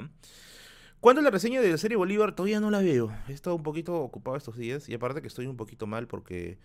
¿Cuándo 1.01 1.23
la 1.23 1.31
reseña 1.31 1.61
de 1.61 1.71
la 1.71 1.79
serie 1.79 1.97
Bolívar? 1.97 2.35
Todavía 2.35 2.61
no 2.61 2.71
la 2.71 2.81
veo. 2.81 3.13
He 3.29 3.33
estado 3.33 3.55
un 3.55 3.63
poquito 3.63 3.95
ocupado 4.01 4.37
estos 4.37 4.57
días 4.57 4.89
y 4.89 4.95
aparte 4.95 5.23
que 5.23 5.29
estoy 5.29 5.47
un 5.47 5.57
poquito 5.57 5.87
mal 5.87 6.09
porque 6.09 6.59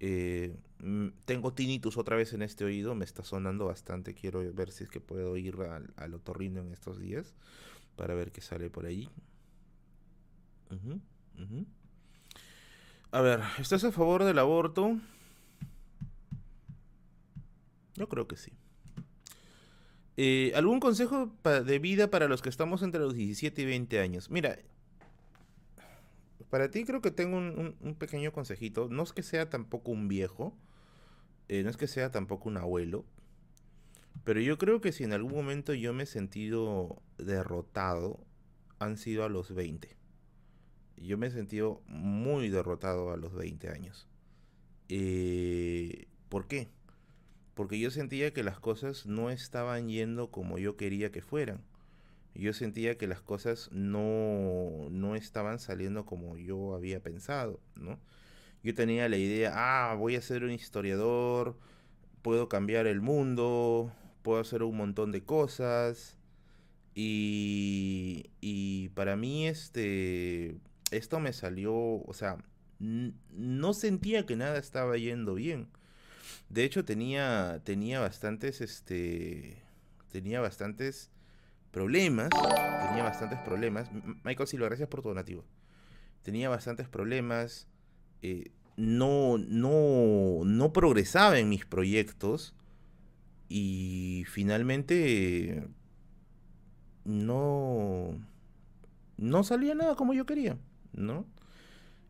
eh, 0.00 0.56
tengo 1.24 1.52
tinnitus 1.52 1.96
otra 1.96 2.16
vez 2.16 2.32
en 2.32 2.42
este 2.42 2.64
oído, 2.64 2.96
me 2.96 3.04
está 3.04 3.22
sonando 3.22 3.66
bastante. 3.66 4.14
Quiero 4.14 4.40
ver 4.52 4.72
si 4.72 4.82
es 4.84 4.90
que 4.90 5.00
puedo 5.00 5.36
ir 5.36 5.56
al, 5.60 5.92
al 5.96 6.14
otorrino 6.14 6.60
en 6.60 6.72
estos 6.72 6.98
días 6.98 7.34
para 7.94 8.14
ver 8.14 8.32
qué 8.32 8.40
sale 8.40 8.68
por 8.68 8.86
ahí. 8.86 9.08
A 13.12 13.20
ver, 13.20 13.40
¿estás 13.58 13.84
a 13.84 13.92
favor 13.92 14.24
del 14.24 14.38
aborto? 14.38 14.98
Yo 17.94 18.08
creo 18.08 18.26
que 18.26 18.36
sí. 18.36 18.52
Eh, 20.20 20.50
¿Algún 20.56 20.80
consejo 20.80 21.32
de 21.44 21.78
vida 21.78 22.10
para 22.10 22.26
los 22.26 22.42
que 22.42 22.48
estamos 22.48 22.82
entre 22.82 22.98
los 23.00 23.14
17 23.14 23.62
y 23.62 23.64
20 23.66 24.00
años? 24.00 24.32
Mira, 24.32 24.58
para 26.50 26.72
ti 26.72 26.84
creo 26.84 27.00
que 27.00 27.12
tengo 27.12 27.36
un, 27.36 27.94
pequeño 27.96 28.32
consejito. 28.32 28.88
No 28.88 29.04
es 29.04 29.12
que 29.12 29.22
sea 29.22 29.48
tampoco 29.48 29.92
un 29.92 30.08
viejo, 30.08 30.58
eh, 31.46 31.62
no 31.62 31.70
es 31.70 31.76
que 31.76 31.86
sea 31.86 32.10
tampoco 32.10 32.48
un 32.48 32.56
abuelo, 32.56 33.04
pero 34.24 34.40
yo 34.40 34.58
creo 34.58 34.80
que 34.80 34.90
si 34.90 35.04
en 35.04 35.12
algún 35.12 35.34
momento 35.34 35.72
yo 35.72 35.94
me 35.94 36.02
he 36.02 36.06
sentido 36.06 37.00
derrotado, 37.18 38.26
han 38.80 38.96
sido 38.96 39.24
a 39.24 39.28
los 39.28 39.54
20. 39.54 39.96
yo 40.96 41.16
me 41.16 41.28
he 41.28 41.30
sentido 41.30 41.80
muy 41.86 42.48
derrotado 42.48 43.12
a 43.12 43.16
los 43.16 43.34
20 43.34 43.68
años. 43.68 44.08
Eh, 44.88 46.08
¿Por 46.28 46.48
qué? 46.48 46.66
Porque 47.58 47.80
yo 47.80 47.90
sentía 47.90 48.32
que 48.32 48.44
las 48.44 48.60
cosas 48.60 49.04
no 49.06 49.30
estaban 49.30 49.88
yendo 49.88 50.30
como 50.30 50.58
yo 50.58 50.76
quería 50.76 51.10
que 51.10 51.22
fueran. 51.22 51.60
Yo 52.32 52.52
sentía 52.52 52.96
que 52.96 53.08
las 53.08 53.20
cosas 53.20 53.68
no, 53.72 54.86
no 54.92 55.16
estaban 55.16 55.58
saliendo 55.58 56.06
como 56.06 56.38
yo 56.38 56.76
había 56.76 57.02
pensado, 57.02 57.58
¿no? 57.74 57.98
Yo 58.62 58.76
tenía 58.76 59.08
la 59.08 59.16
idea, 59.16 59.54
ah, 59.56 59.96
voy 59.96 60.14
a 60.14 60.22
ser 60.22 60.44
un 60.44 60.52
historiador, 60.52 61.58
puedo 62.22 62.48
cambiar 62.48 62.86
el 62.86 63.00
mundo, 63.00 63.92
puedo 64.22 64.38
hacer 64.38 64.62
un 64.62 64.76
montón 64.76 65.10
de 65.10 65.24
cosas. 65.24 66.16
Y, 66.94 68.30
y 68.40 68.90
para 68.90 69.16
mí, 69.16 69.48
este, 69.48 70.58
esto 70.92 71.18
me 71.18 71.32
salió, 71.32 71.74
o 71.74 72.12
sea, 72.14 72.38
no 72.78 73.74
sentía 73.74 74.26
que 74.26 74.36
nada 74.36 74.58
estaba 74.58 74.96
yendo 74.96 75.34
bien. 75.34 75.66
De 76.48 76.64
hecho, 76.64 76.84
tenía, 76.84 77.60
tenía 77.64 78.00
bastantes, 78.00 78.60
este, 78.60 79.62
tenía 80.10 80.40
bastantes 80.40 81.10
problemas, 81.70 82.30
tenía 82.30 83.02
bastantes 83.02 83.38
problemas. 83.40 83.90
Michael 84.24 84.48
Silva, 84.48 84.66
gracias 84.66 84.88
por 84.88 85.02
tu 85.02 85.08
donativo. 85.08 85.44
Tenía 86.22 86.48
bastantes 86.48 86.88
problemas, 86.88 87.68
eh, 88.22 88.50
no, 88.76 89.38
no, 89.38 90.44
no 90.44 90.72
progresaba 90.72 91.38
en 91.38 91.48
mis 91.48 91.66
proyectos 91.66 92.54
y 93.48 94.24
finalmente 94.28 95.66
no, 97.04 98.18
no 99.16 99.44
salía 99.44 99.74
nada 99.74 99.96
como 99.96 100.14
yo 100.14 100.26
quería, 100.26 100.58
¿no? 100.92 101.26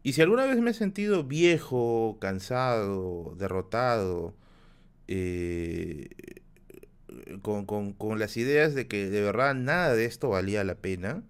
Y 0.08 0.14
si 0.14 0.22
alguna 0.22 0.46
vez 0.46 0.58
me 0.58 0.70
he 0.70 0.74
sentido 0.74 1.22
viejo, 1.22 2.16
cansado, 2.18 3.34
derrotado, 3.36 4.34
eh, 5.06 6.08
con, 7.42 7.66
con, 7.92 8.18
las 8.18 8.38
ideas 8.38 8.74
de 8.74 8.88
que 8.88 9.10
de 9.10 9.20
verdad 9.20 9.54
nada 9.54 9.94
de 9.94 10.06
esto 10.06 10.30
valía 10.30 10.64
la 10.64 10.76
pena, 10.76 11.24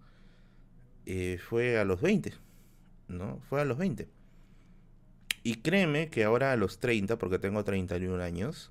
eh, 1.07 1.41
fue 1.41 1.76
a 1.76 1.85
los 1.85 2.01
20, 2.01 2.35
¿no? 3.09 3.41
Fue 3.49 3.61
a 3.61 3.64
los 3.64 3.79
20. 3.79 4.07
Y 5.43 5.55
créeme 5.57 6.09
que 6.09 6.22
ahora 6.22 6.53
a 6.53 6.57
los 6.57 6.79
30, 6.79 7.18
porque 7.18 7.41
tengo 7.41 7.64
31 7.64 8.22
años, 8.22 8.70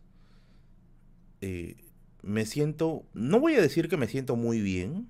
eh, 1.41 1.75
me 2.21 2.45
siento, 2.45 3.03
no 3.13 3.41
voy 3.41 3.55
a 3.55 3.61
decir 3.61 3.89
que 3.89 3.97
me 3.97 4.07
siento 4.07 4.37
muy 4.37 4.61
bien, 4.61 5.09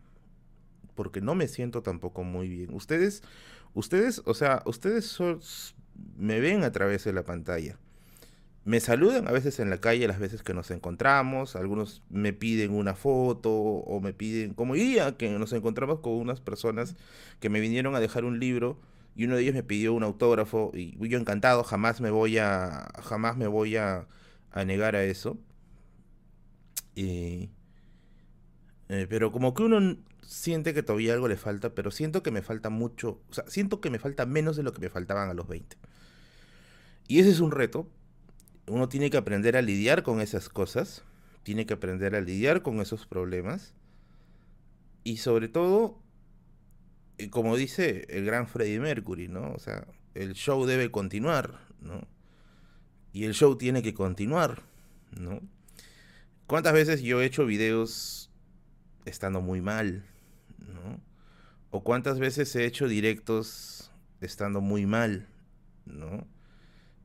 porque 0.95 1.21
no 1.21 1.35
me 1.35 1.47
siento 1.47 1.83
tampoco 1.83 2.23
muy 2.23 2.49
bien. 2.49 2.73
Ustedes, 2.73 3.21
ustedes, 3.74 4.22
o 4.26 4.34
sea, 4.34 4.63
ustedes 4.65 5.20
me 6.18 6.39
ven 6.39 6.63
a 6.63 6.72
través 6.72 7.03
de 7.03 7.13
la 7.13 7.24
pantalla. 7.24 7.78
Me 8.65 8.82
saludan 8.82 9.28
a 9.30 9.32
veces 9.32 9.59
en 9.61 9.70
la 9.70 9.80
calle, 9.80 10.07
las 10.07 10.20
veces 10.20 10.43
que 10.43 10.53
nos 10.53 10.72
encontramos, 10.72 11.55
algunos 11.55 12.03
me 12.09 12.34
piden 12.34 12.74
una 12.74 12.95
foto 12.95 13.51
o 13.53 14.01
me 14.01 14.13
piden, 14.13 14.53
como 14.53 14.74
día 14.74 15.15
que 15.15 15.30
nos 15.30 15.53
encontramos 15.53 16.01
con 16.01 16.13
unas 16.13 16.41
personas 16.41 16.97
que 17.39 17.49
me 17.49 17.61
vinieron 17.61 17.95
a 17.95 18.01
dejar 18.01 18.26
un 18.26 18.41
libro 18.41 18.78
y 19.15 19.24
uno 19.26 19.36
de 19.36 19.43
ellos 19.43 19.55
me 19.55 19.63
pidió 19.63 19.93
un 19.93 20.03
autógrafo 20.03 20.72
y 20.74 20.95
yo 21.07 21.18
encantado, 21.18 21.63
jamás 21.63 22.01
me 22.01 22.11
voy 22.11 22.39
a, 22.39 22.89
jamás 23.03 23.38
me 23.38 23.47
voy 23.47 23.78
a, 23.78 24.07
negar 24.65 24.95
a 24.95 25.03
eso. 25.03 25.38
Eh, 26.95 27.49
pero 28.88 29.32
como 29.32 29.53
que 29.53 29.63
uno 29.63 29.97
siente 30.28 30.73
que 30.73 30.84
todavía 30.84 31.13
algo 31.13 31.28
le 31.28 31.38
falta, 31.38 31.73
pero 31.73 31.89
siento 31.89 32.21
que 32.21 32.32
me 32.32 32.41
falta 32.41 32.69
mucho, 32.69 33.21
o 33.30 33.34
sea, 33.34 33.45
siento 33.47 33.80
que 33.80 33.89
me 33.89 33.97
falta 33.97 34.25
menos 34.25 34.57
de 34.57 34.63
lo 34.63 34.73
que 34.73 34.82
me 34.82 34.89
faltaban 34.89 35.30
a 35.30 35.34
los 35.34 35.47
20. 35.47 35.78
Y 37.07 37.19
ese 37.19 37.32
es 37.32 37.39
un 37.39 37.51
reto, 37.51 37.89
uno 38.67 38.89
tiene 38.89 39.09
que 39.09 39.17
aprender 39.17 39.55
a 39.55 39.61
lidiar 39.61 40.03
con 40.03 40.19
esas 40.19 40.49
cosas, 40.49 41.03
tiene 41.43 41.65
que 41.65 41.73
aprender 41.73 42.13
a 42.15 42.21
lidiar 42.21 42.61
con 42.61 42.82
esos 42.82 43.05
problemas 43.05 43.73
y 45.05 45.17
sobre 45.17 45.47
todo, 45.47 45.97
eh, 47.17 47.30
como 47.30 47.55
dice 47.55 48.05
el 48.09 48.25
gran 48.25 48.47
Freddie 48.47 48.82
Mercury, 48.82 49.30
¿no? 49.30 49.53
O 49.53 49.59
sea, 49.59 49.88
el 50.13 50.34
show 50.34 50.65
debe 50.65 50.91
continuar, 50.91 51.61
¿no? 51.80 52.05
Y 53.13 53.23
el 53.23 53.34
show 53.34 53.57
tiene 53.57 53.82
que 53.82 53.93
continuar, 53.93 54.63
¿no? 55.17 55.39
¿Cuántas 56.47 56.73
veces 56.73 57.01
yo 57.01 57.21
he 57.21 57.25
hecho 57.25 57.45
videos 57.45 58.28
estando 59.07 59.41
muy 59.41 59.61
mal. 59.61 60.03
O 61.72 61.84
cuántas 61.84 62.20
veces 62.20 62.55
he 62.55 62.65
hecho 62.65 62.88
directos 62.88 63.91
estando 64.22 64.61
muy 64.61 64.86
mal, 64.86 65.28
¿no? 65.86 66.26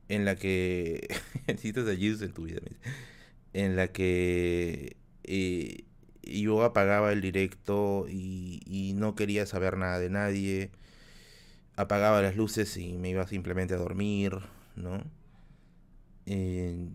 en 0.09 0.25
la 0.25 0.35
que 0.35 1.07
necesitas 1.47 1.87
ayuda 1.87 2.25
en 2.25 2.33
tu 2.33 2.43
vida, 2.43 2.61
en 3.53 3.75
la 3.75 3.87
que 3.89 4.97
eh, 5.23 5.85
yo 6.23 6.63
apagaba 6.63 7.11
el 7.11 7.21
directo 7.21 8.05
y, 8.09 8.93
no 8.95 9.15
quería 9.15 9.45
saber 9.45 9.77
nada 9.77 9.99
de 9.99 10.09
nadie, 10.09 10.71
apagaba 11.75 12.21
las 12.21 12.35
luces 12.35 12.77
y 12.77 12.93
me 12.93 13.09
iba 13.09 13.27
simplemente 13.27 13.73
a 13.73 13.77
dormir, 13.77 14.37
¿no? 14.75 15.03
y, 16.25 16.91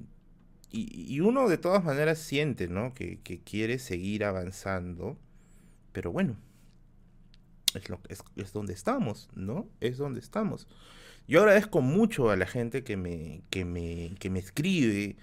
y, 0.71 1.21
uno 1.21 1.49
de 1.49 1.59
todas 1.59 1.85
maneras 1.85 2.19
siente, 2.19 2.69
¿no? 2.69 2.95
Que 2.95 3.19
quiere 3.45 3.79
seguir 3.79 4.25
avanzando, 4.25 5.19
pero 5.93 6.12
bueno, 6.12 6.37
es, 7.75 7.89
lo, 7.89 8.01
es, 8.09 8.23
es 8.37 8.53
donde 8.53 8.73
estamos, 8.73 9.29
¿no? 9.35 9.69
Es 9.81 9.99
donde 9.99 10.21
estamos. 10.21 10.66
Yo 11.27 11.41
agradezco 11.41 11.81
mucho 11.81 12.31
a 12.31 12.37
la 12.37 12.47
gente 12.47 12.85
que 12.85 12.97
me, 12.97 13.43
que 13.51 13.64
me, 13.64 14.14
que 14.19 14.31
me 14.31 14.39
escribe, 14.39 15.16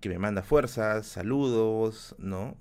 que 0.00 0.08
me 0.08 0.18
manda 0.18 0.42
fuerzas, 0.42 1.06
saludos, 1.06 2.14
¿no? 2.18 2.56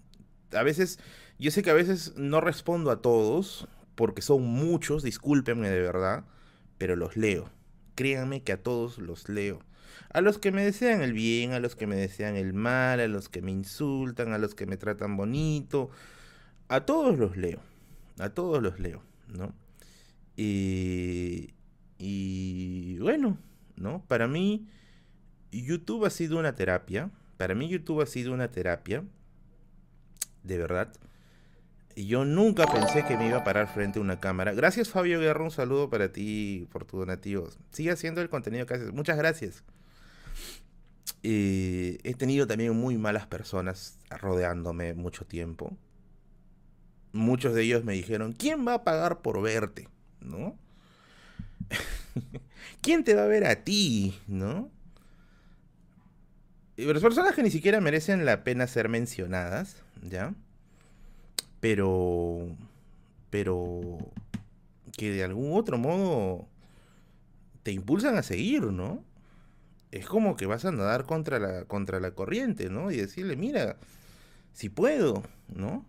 A 0.51 0.63
veces, 0.63 0.99
yo 1.39 1.49
sé 1.51 1.63
que 1.63 1.71
a 1.71 1.75
veces 1.75 2.13
no 2.15 2.39
respondo 2.39 2.91
a 2.91 3.01
todos, 3.01 3.67
porque 3.95 4.21
son 4.21 4.43
muchos, 4.43 5.03
discúlpenme 5.03 5.69
de 5.69 5.81
verdad, 5.81 6.25
pero 6.77 6.95
los 6.95 7.17
leo. 7.17 7.49
Créanme 7.95 8.43
que 8.43 8.53
a 8.53 8.61
todos 8.61 8.97
los 8.97 9.29
leo. 9.29 9.59
A 10.09 10.21
los 10.21 10.37
que 10.37 10.51
me 10.51 10.63
desean 10.63 11.01
el 11.01 11.13
bien, 11.13 11.53
a 11.53 11.59
los 11.59 11.75
que 11.75 11.87
me 11.87 11.95
desean 11.95 12.35
el 12.35 12.53
mal, 12.53 12.99
a 12.99 13.07
los 13.07 13.29
que 13.29 13.41
me 13.41 13.51
insultan, 13.51 14.33
a 14.33 14.37
los 14.37 14.53
que 14.55 14.65
me 14.65 14.77
tratan 14.77 15.17
bonito, 15.17 15.89
a 16.67 16.81
todos 16.81 17.17
los 17.17 17.37
leo. 17.37 17.59
A 18.19 18.29
todos 18.29 18.61
los 18.61 18.79
leo, 18.79 19.01
¿no? 19.27 19.53
Y, 20.35 21.53
y 21.97 22.97
bueno, 22.99 23.37
¿no? 23.75 24.03
Para 24.07 24.27
mí, 24.27 24.67
YouTube 25.51 26.05
ha 26.05 26.09
sido 26.09 26.39
una 26.39 26.55
terapia. 26.55 27.11
Para 27.37 27.55
mí, 27.55 27.69
YouTube 27.69 28.01
ha 28.01 28.05
sido 28.05 28.33
una 28.33 28.49
terapia. 28.49 29.03
De 30.43 30.57
verdad. 30.57 30.93
Yo 31.95 32.25
nunca 32.25 32.65
pensé 32.65 33.05
que 33.05 33.17
me 33.17 33.27
iba 33.27 33.37
a 33.37 33.43
parar 33.43 33.67
frente 33.67 33.99
a 33.99 34.01
una 34.01 34.19
cámara. 34.19 34.53
Gracias, 34.53 34.89
Fabio 34.89 35.19
Guerra. 35.19 35.43
Un 35.43 35.51
saludo 35.51 35.89
para 35.89 36.11
ti 36.11 36.67
por 36.71 36.85
tu 36.85 36.97
donativo. 36.97 37.49
Sigue 37.71 37.91
haciendo 37.91 38.21
el 38.21 38.29
contenido 38.29 38.65
que 38.65 38.73
haces. 38.73 38.93
Muchas 38.93 39.17
gracias. 39.17 39.63
Eh, 41.21 41.99
he 42.03 42.15
tenido 42.15 42.47
también 42.47 42.75
muy 42.75 42.97
malas 42.97 43.27
personas 43.27 43.99
rodeándome 44.09 44.93
mucho 44.93 45.25
tiempo. 45.25 45.77
Muchos 47.13 47.53
de 47.53 47.63
ellos 47.63 47.83
me 47.83 47.93
dijeron, 47.93 48.33
¿quién 48.33 48.67
va 48.67 48.73
a 48.73 48.83
pagar 48.83 49.21
por 49.21 49.41
verte? 49.41 49.87
¿No? 50.19 50.57
¿Quién 52.81 53.03
te 53.03 53.13
va 53.13 53.23
a 53.23 53.27
ver 53.27 53.45
a 53.45 53.63
ti? 53.63 54.19
¿No? 54.27 54.69
Pero 56.75 56.99
personas 56.99 57.35
que 57.35 57.43
ni 57.43 57.51
siquiera 57.51 57.79
merecen 57.81 58.25
la 58.25 58.43
pena 58.43 58.67
ser 58.67 58.89
mencionadas, 58.89 59.77
¿ya? 60.01 60.33
Pero. 61.59 62.47
Pero. 63.29 63.99
Que 64.97 65.11
de 65.11 65.23
algún 65.23 65.57
otro 65.57 65.77
modo. 65.77 66.47
Te 67.61 67.71
impulsan 67.71 68.17
a 68.17 68.23
seguir, 68.23 68.63
¿no? 68.63 69.03
Es 69.91 70.07
como 70.07 70.35
que 70.35 70.47
vas 70.47 70.65
a 70.65 70.71
nadar 70.71 71.05
contra 71.05 71.39
la, 71.39 71.65
contra 71.65 71.99
la 71.99 72.11
corriente, 72.11 72.69
¿no? 72.69 72.91
Y 72.91 72.97
decirle, 72.97 73.37
mira, 73.37 73.77
si 74.51 74.69
puedo, 74.69 75.23
¿no? 75.47 75.85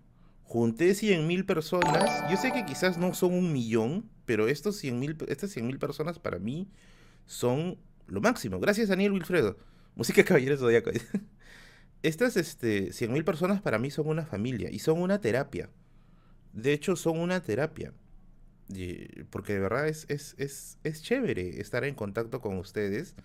Junté 0.55 0.95
100 0.95 1.27
mil 1.27 1.45
personas. 1.45 2.31
Yo 2.31 2.37
sé 2.37 2.53
que 2.53 2.65
quizás 2.65 2.97
no 2.97 3.13
son 3.13 3.35
un 3.35 3.53
millón, 3.53 4.09
pero 4.25 4.47
estos 4.47 4.77
100 4.77 5.17
estas 5.27 5.51
100 5.51 5.67
mil 5.67 5.81
personas 5.81 6.21
para 6.21 6.39
mí 6.39 6.69
son 7.27 7.77
lo 8.07 8.21
máximo. 8.21 8.61
Gracias, 8.61 8.87
Daniel 8.87 9.11
Wilfredo. 9.11 9.59
Música 9.97 10.23
Caballeros 10.25 10.61
Zodíaco. 10.61 10.93
Estas 12.05 12.37
este, 12.37 12.93
100 12.93 13.13
mil 13.13 13.25
personas 13.25 13.63
para 13.63 13.81
mí 13.81 13.91
son 13.91 14.07
una 14.07 14.27
familia 14.27 14.71
y 14.71 14.79
son 14.79 15.03
una 15.03 15.21
terapia. 15.21 15.71
De 16.53 16.73
hecho, 16.73 16.95
son 16.95 17.19
una 17.19 17.43
terapia. 17.43 17.93
porque 19.31 19.55
de 19.55 19.59
verdad 19.59 19.89
es, 19.89 20.07
es, 20.09 20.37
es, 20.39 20.79
es, 20.85 21.03
chévere 21.03 21.61
estar 21.61 21.83
en 21.83 21.97
contacto 21.97 22.41
con 22.41 22.59
ustedes. 22.59 23.17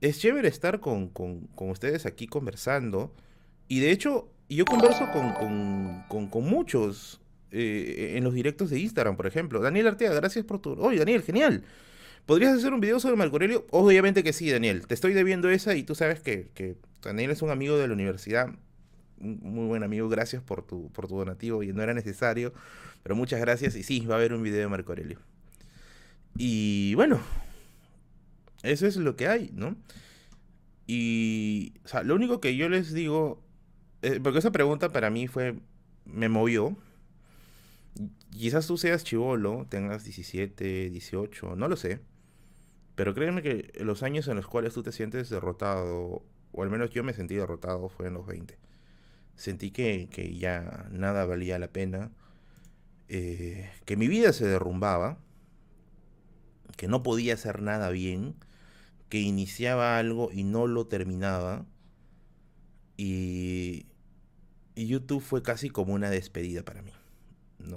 Es 0.00 0.20
chévere 0.20 0.46
estar 0.46 0.78
con, 0.78 1.08
con, 1.08 1.48
con 1.48 1.70
ustedes 1.70 2.06
aquí 2.06 2.28
conversando. 2.28 3.12
Y 3.66 3.80
de 3.80 3.90
hecho, 3.90 4.32
yo 4.56 4.64
converso 4.64 5.10
con, 5.12 5.32
con, 5.34 6.04
con, 6.08 6.28
con 6.28 6.44
muchos 6.44 7.20
eh, 7.50 8.14
en 8.16 8.24
los 8.24 8.34
directos 8.34 8.70
de 8.70 8.80
Instagram, 8.80 9.16
por 9.16 9.26
ejemplo. 9.26 9.60
Daniel 9.60 9.88
Arteaga, 9.88 10.14
gracias 10.14 10.44
por 10.44 10.60
tu... 10.60 10.72
Oye, 10.72 10.98
Daniel, 10.98 11.22
genial. 11.22 11.64
¿Podrías 12.26 12.54
hacer 12.56 12.72
un 12.72 12.80
video 12.80 13.00
sobre 13.00 13.16
Marco 13.16 13.36
Aurelio? 13.36 13.66
Obviamente 13.70 14.22
que 14.22 14.32
sí, 14.32 14.50
Daniel. 14.50 14.86
Te 14.86 14.94
estoy 14.94 15.14
debiendo 15.14 15.48
esa 15.48 15.74
y 15.74 15.82
tú 15.82 15.94
sabes 15.94 16.20
que, 16.20 16.50
que 16.54 16.76
Daniel 17.02 17.30
es 17.30 17.42
un 17.42 17.50
amigo 17.50 17.78
de 17.78 17.88
la 17.88 17.94
universidad. 17.94 18.48
Un 19.18 19.40
muy 19.42 19.66
buen 19.66 19.82
amigo. 19.82 20.08
Gracias 20.08 20.42
por 20.42 20.62
tu, 20.62 20.90
por 20.92 21.08
tu 21.08 21.16
donativo 21.16 21.62
y 21.62 21.72
no 21.72 21.82
era 21.82 21.94
necesario. 21.94 22.52
Pero 23.02 23.16
muchas 23.16 23.40
gracias. 23.40 23.76
Y 23.76 23.82
sí, 23.82 24.00
va 24.04 24.16
a 24.16 24.18
haber 24.18 24.34
un 24.34 24.42
video 24.42 24.60
de 24.60 24.68
Marco 24.68 24.92
Aurelio. 24.92 25.18
Y 26.36 26.94
bueno, 26.94 27.20
eso 28.62 28.86
es 28.86 28.96
lo 28.96 29.16
que 29.16 29.28
hay, 29.28 29.50
¿no? 29.54 29.76
Y, 30.86 31.74
o 31.84 31.88
sea, 31.88 32.02
lo 32.02 32.14
único 32.14 32.40
que 32.40 32.56
yo 32.56 32.68
les 32.68 32.92
digo, 32.92 33.42
eh, 34.02 34.20
porque 34.22 34.38
esa 34.38 34.52
pregunta 34.52 34.90
para 34.90 35.10
mí 35.10 35.26
fue, 35.28 35.56
me 36.04 36.28
movió. 36.28 36.76
Quizás 38.30 38.66
tú 38.66 38.76
seas 38.78 39.04
chivolo, 39.04 39.66
tengas 39.68 40.04
17, 40.04 40.90
18, 40.90 41.56
no 41.56 41.68
lo 41.68 41.76
sé. 41.76 42.00
Pero 42.94 43.14
créeme 43.14 43.42
que 43.42 43.72
los 43.80 44.02
años 44.02 44.28
en 44.28 44.36
los 44.36 44.46
cuales 44.46 44.74
tú 44.74 44.82
te 44.82 44.92
sientes 44.92 45.30
derrotado, 45.30 46.22
o 46.52 46.62
al 46.62 46.70
menos 46.70 46.90
yo 46.90 47.04
me 47.04 47.14
sentí 47.14 47.34
derrotado, 47.36 47.88
fue 47.88 48.08
en 48.08 48.14
los 48.14 48.26
20. 48.26 48.58
Sentí 49.36 49.70
que, 49.70 50.08
que 50.10 50.36
ya 50.36 50.88
nada 50.90 51.24
valía 51.24 51.58
la 51.58 51.68
pena, 51.68 52.10
eh, 53.08 53.70
que 53.84 53.96
mi 53.96 54.08
vida 54.08 54.32
se 54.32 54.46
derrumbaba, 54.46 55.18
que 56.76 56.88
no 56.88 57.02
podía 57.02 57.34
hacer 57.34 57.62
nada 57.62 57.90
bien, 57.90 58.34
que 59.08 59.20
iniciaba 59.20 59.98
algo 59.98 60.30
y 60.32 60.44
no 60.44 60.66
lo 60.66 60.86
terminaba. 60.86 61.66
Y, 62.96 63.86
y 64.78 64.86
YouTube 64.86 65.20
fue 65.20 65.42
casi 65.42 65.70
como 65.70 65.92
una 65.92 66.08
despedida 66.08 66.62
para 66.62 66.82
mí. 66.82 66.92
¿no? 67.58 67.74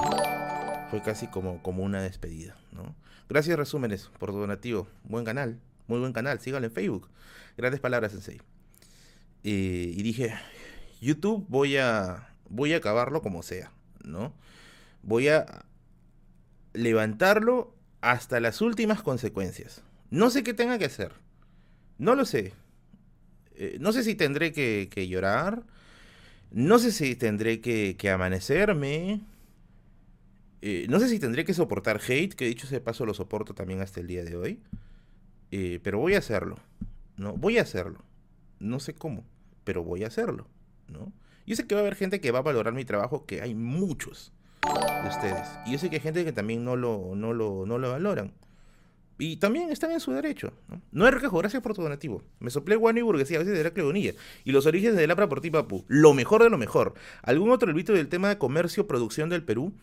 Fue 0.91 1.01
casi 1.01 1.25
como, 1.25 1.63
como 1.63 1.81
una 1.81 1.99
despedida. 1.99 2.55
¿no? 2.71 2.95
Gracias, 3.27 3.57
resúmenes, 3.57 4.11
por 4.19 4.31
donativo. 4.31 4.87
Buen 5.03 5.25
canal, 5.25 5.59
muy 5.87 5.99
buen 5.99 6.13
canal. 6.13 6.39
Síganlo 6.39 6.67
en 6.67 6.73
Facebook. 6.73 7.09
Grandes 7.57 7.79
palabras, 7.79 8.11
Sensei. 8.11 8.39
Eh, 9.43 9.93
y 9.95 10.03
dije, 10.03 10.35
YouTube 11.01 11.43
voy 11.49 11.77
a, 11.77 12.29
voy 12.49 12.73
a 12.73 12.77
acabarlo 12.77 13.23
como 13.23 13.41
sea. 13.41 13.71
¿no? 14.03 14.35
Voy 15.01 15.29
a 15.29 15.65
levantarlo 16.73 17.73
hasta 18.01 18.39
las 18.39 18.61
últimas 18.61 19.01
consecuencias. 19.01 19.81
No 20.11 20.29
sé 20.29 20.43
qué 20.43 20.53
tenga 20.53 20.77
que 20.77 20.85
hacer. 20.85 21.13
No 21.97 22.13
lo 22.13 22.25
sé. 22.25 22.53
Eh, 23.55 23.77
no 23.79 23.91
sé 23.91 24.03
si 24.03 24.13
tendré 24.13 24.53
que, 24.53 25.07
llorar. 25.07 25.63
No 26.51 26.79
sé 26.79 26.91
si 26.91 27.15
tendré 27.15 27.61
que, 27.61 27.97
amanecerme. 28.09 29.21
Eh, 30.61 30.85
no 30.89 30.99
sé 30.99 31.07
si 31.07 31.17
tendré 31.17 31.45
que 31.45 31.53
soportar 31.53 31.99
hate, 32.07 32.33
que 32.33 32.45
dicho 32.45 32.67
ese 32.67 32.81
paso 32.81 33.05
lo 33.05 33.13
soporto 33.13 33.53
también 33.55 33.81
hasta 33.81 33.99
el 33.99 34.07
día 34.07 34.23
de 34.23 34.35
hoy. 34.35 34.59
Eh, 35.51 35.79
pero 35.81 35.99
voy 35.99 36.15
a 36.15 36.19
hacerlo. 36.19 36.57
¿no? 37.17 37.33
Voy 37.33 37.57
a 37.57 37.61
hacerlo. 37.61 38.03
No 38.59 38.79
sé 38.79 38.93
cómo, 38.93 39.23
pero 39.63 39.83
voy 39.83 40.03
a 40.03 40.07
hacerlo. 40.07 40.47
¿no? 40.87 41.13
Yo 41.47 41.55
sé 41.55 41.65
que 41.65 41.75
va 41.75 41.81
a 41.81 41.83
haber 41.83 41.95
gente 41.95 42.19
que 42.19 42.31
va 42.31 42.39
a 42.39 42.43
valorar 42.43 42.73
mi 42.73 42.85
trabajo, 42.85 43.25
que 43.25 43.41
hay 43.41 43.55
muchos 43.55 44.33
de 44.61 45.09
ustedes. 45.09 45.47
Y 45.65 45.71
yo 45.71 45.77
sé 45.77 45.89
que 45.89 45.95
hay 45.95 46.01
gente 46.01 46.25
que 46.25 46.33
también 46.33 46.63
no 46.63 46.75
lo, 46.75 47.13
no 47.15 47.33
lo, 47.33 47.65
no 47.65 47.77
lo 47.77 47.91
valoran. 47.91 48.33
Y 49.21 49.37
también 49.37 49.69
están 49.69 49.91
en 49.91 49.99
su 49.99 50.11
derecho. 50.13 50.51
No, 50.67 50.81
no 50.91 51.05
hay 51.05 51.11
requejo, 51.11 51.37
gracias 51.37 51.61
por 51.61 51.75
tu 51.75 51.83
donativo. 51.83 52.23
Me 52.39 52.49
soplé 52.49 52.75
guano 52.75 52.97
y 52.97 53.03
burguesía, 53.03 53.37
a 53.37 53.43
veces 53.43 53.55
de 53.55 53.63
la 53.63 53.83
Bonilla. 53.83 54.15
Y 54.45 54.51
los 54.51 54.65
orígenes 54.65 54.95
de 54.95 55.05
Lapra 55.05 55.29
por 55.29 55.41
ti, 55.41 55.51
papu. 55.51 55.85
Lo 55.87 56.15
mejor 56.15 56.41
de 56.41 56.49
lo 56.49 56.57
mejor. 56.57 56.95
¿Algún 57.21 57.51
otro 57.51 57.71
libro 57.71 57.93
del 57.93 58.09
tema 58.09 58.29
de 58.29 58.39
comercio, 58.39 58.87
producción 58.87 59.29
del 59.29 59.43
Perú? 59.43 59.73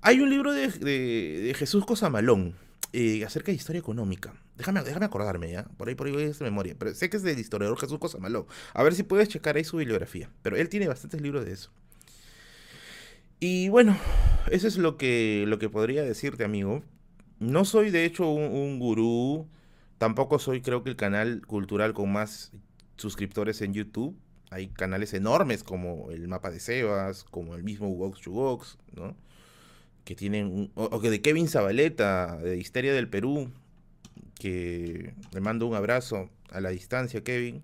Hay 0.00 0.18
un 0.18 0.28
libro 0.28 0.52
de, 0.52 0.66
de, 0.66 1.54
Jesús 1.54 1.86
Cosamalón 1.86 2.56
eh, 2.92 3.24
acerca 3.24 3.52
de 3.52 3.56
historia 3.56 3.78
económica. 3.78 4.34
Déjame, 4.56 4.82
déjame 4.82 5.06
acordarme, 5.06 5.52
¿ya? 5.52 5.66
Por 5.76 5.88
ahí, 5.88 5.94
por 5.94 6.08
ahí 6.08 6.12
voy 6.12 6.24
a 6.24 6.26
esta 6.26 6.42
memoria. 6.42 6.74
Pero 6.76 6.92
sé 6.92 7.08
que 7.08 7.16
es 7.16 7.22
del 7.22 7.38
historiador 7.38 7.78
Jesús 7.78 8.00
Cosamalón. 8.00 8.46
A 8.74 8.82
ver 8.82 8.96
si 8.96 9.04
puedes 9.04 9.28
checar 9.28 9.54
ahí 9.54 9.62
su 9.62 9.76
bibliografía. 9.76 10.30
Pero 10.42 10.56
él 10.56 10.68
tiene 10.68 10.88
bastantes 10.88 11.20
libros 11.20 11.44
de 11.44 11.52
eso. 11.52 11.70
Y 13.38 13.68
bueno, 13.68 13.96
eso 14.50 14.66
es 14.66 14.78
lo 14.78 14.96
que, 14.96 15.44
lo 15.46 15.60
que 15.60 15.68
podría 15.68 16.02
decirte, 16.02 16.42
amigo. 16.42 16.82
No 17.40 17.64
soy 17.64 17.90
de 17.90 18.04
hecho 18.04 18.28
un, 18.30 18.78
gurú, 18.78 19.48
tampoco 19.96 20.38
soy 20.38 20.60
creo 20.60 20.84
que 20.84 20.90
el 20.90 20.96
canal 20.96 21.40
cultural 21.46 21.94
con 21.94 22.12
más 22.12 22.52
suscriptores 22.96 23.62
en 23.62 23.72
YouTube. 23.72 24.14
Hay 24.50 24.68
canales 24.68 25.14
enormes 25.14 25.64
como 25.64 26.10
el 26.10 26.28
Mapa 26.28 26.50
de 26.50 26.60
Sebas, 26.60 27.24
como 27.24 27.54
el 27.54 27.62
mismo 27.62 27.88
Vox 27.94 28.20
to 28.20 28.60
¿no? 28.94 29.16
Que 30.04 30.14
tienen, 30.14 30.70
o, 30.74 31.00
que 31.00 31.08
de 31.08 31.22
Kevin 31.22 31.48
Zabaleta, 31.48 32.36
de 32.36 32.58
Histeria 32.58 32.92
del 32.92 33.08
Perú, 33.08 33.50
que 34.38 35.14
le 35.32 35.40
mando 35.40 35.66
un 35.66 35.74
abrazo 35.74 36.28
a 36.50 36.60
la 36.60 36.70
distancia, 36.70 37.24
Kevin. 37.24 37.62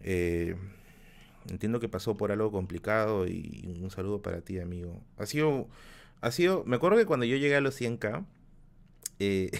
Eh, 0.00 0.56
entiendo 1.48 1.78
que 1.78 1.88
pasó 1.88 2.16
por 2.16 2.32
algo 2.32 2.50
complicado 2.50 3.28
y 3.28 3.78
un 3.80 3.90
saludo 3.90 4.20
para 4.20 4.40
ti, 4.40 4.58
amigo. 4.58 5.00
Ha 5.16 5.26
sido, 5.26 5.68
ha 6.22 6.32
sido, 6.32 6.64
me 6.64 6.76
acuerdo 6.76 6.98
que 6.98 7.06
cuando 7.06 7.26
yo 7.26 7.36
llegué 7.36 7.56
a 7.56 7.60
los 7.60 7.80
100k, 7.80 8.24
eh, 9.18 9.50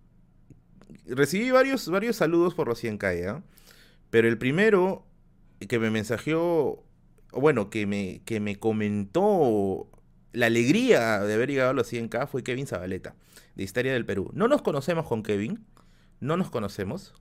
recibí 1.06 1.50
varios, 1.50 1.88
varios 1.88 2.16
saludos 2.16 2.54
por 2.54 2.68
los 2.68 2.82
100k, 2.82 3.42
pero 4.10 4.28
el 4.28 4.38
primero 4.38 5.06
que 5.68 5.78
me 5.78 5.90
mensajeó, 5.90 6.84
bueno, 7.32 7.70
que 7.70 7.86
me, 7.86 8.22
que 8.24 8.40
me 8.40 8.56
comentó 8.56 9.88
la 10.32 10.46
alegría 10.46 11.20
de 11.20 11.34
haber 11.34 11.50
llegado 11.50 11.70
a 11.70 11.74
los 11.74 11.92
100k 11.92 12.26
fue 12.28 12.42
Kevin 12.42 12.66
Zabaleta, 12.66 13.14
de 13.54 13.62
Historia 13.62 13.92
del 13.92 14.04
Perú. 14.04 14.30
No 14.34 14.48
nos 14.48 14.62
conocemos 14.62 15.06
con 15.06 15.22
Kevin, 15.22 15.64
no 16.20 16.36
nos 16.36 16.50
conocemos 16.50 17.14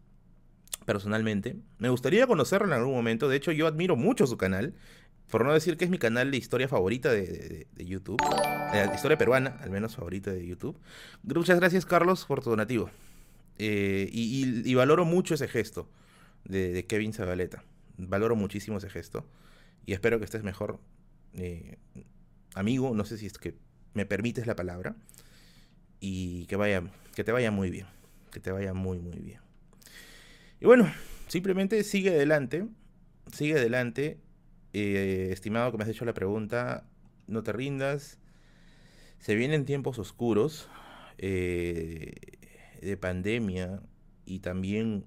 personalmente. 0.86 1.56
Me 1.78 1.90
gustaría 1.90 2.28
conocerlo 2.28 2.68
en 2.68 2.74
algún 2.74 2.94
momento, 2.94 3.30
de 3.30 3.38
hecho 3.38 3.52
yo 3.52 3.68
admiro 3.68 3.96
mucho 3.96 4.28
su 4.28 4.38
canal 4.38 4.74
por 5.34 5.44
no 5.44 5.52
decir 5.52 5.78
que 5.78 5.86
es 5.86 5.90
mi 5.90 5.98
canal 5.98 6.30
de 6.30 6.38
historia 6.38 6.68
favorita 6.68 7.12
de, 7.12 7.66
YouTube, 7.76 8.22
de 8.72 8.94
historia 8.94 9.18
peruana, 9.18 9.58
al 9.62 9.72
menos 9.72 9.96
favorita 9.96 10.32
de 10.32 10.46
YouTube. 10.46 10.80
Muchas 11.24 11.60
gracias, 11.60 11.88
Carlos, 11.88 12.26
por 12.26 12.44
tu 12.44 12.52
donativo. 12.52 12.92
Eh, 13.58 14.12
y, 14.14 14.76
valoro 14.76 15.06
mucho 15.06 15.34
ese 15.34 15.48
gesto 15.48 15.90
de, 16.46 16.86
Kevin 16.86 17.14
Zabaleta. 17.14 17.64
Valoro 17.98 18.36
muchísimo 18.36 18.78
ese 18.78 18.92
gesto. 18.92 19.26
Y 19.88 19.94
espero 19.94 20.20
que 20.20 20.26
estés 20.26 20.44
mejor, 20.44 20.80
eh, 21.34 21.80
amigo. 22.54 22.94
No 22.94 23.04
sé 23.04 23.18
si 23.18 23.26
es 23.26 23.40
que 23.40 23.56
me 23.96 24.06
permites 24.06 24.46
la 24.46 24.56
palabra. 24.56 24.96
Y 26.00 26.46
que, 26.46 26.58
vaya, 26.58 26.84
que 27.16 27.24
te 27.24 27.32
vaya 27.32 27.50
muy 27.50 27.72
bien. 27.72 27.88
Que 28.32 28.40
te 28.40 28.52
vaya 28.52 28.76
muy, 28.76 29.00
muy 29.00 29.18
bien. 29.18 29.40
Y 30.62 30.68
bueno, 30.68 30.94
simplemente 31.28 31.84
sigue 31.84 32.12
adelante. 32.12 32.68
Sigue 33.32 33.54
adelante 33.54 34.20
eh, 34.74 35.30
estimado 35.32 35.72
que 35.72 35.78
me 35.78 35.84
has 35.84 35.90
hecho 35.90 36.06
la 36.06 36.14
pregunta, 36.14 36.86
no 37.28 37.44
te 37.44 37.54
rindas. 37.54 38.18
Se 39.20 39.36
vienen 39.36 39.66
tiempos 39.66 40.00
oscuros 40.00 40.68
eh, 41.18 42.16
de 42.82 42.98
pandemia 42.98 43.82
y 44.26 44.40
también 44.40 45.06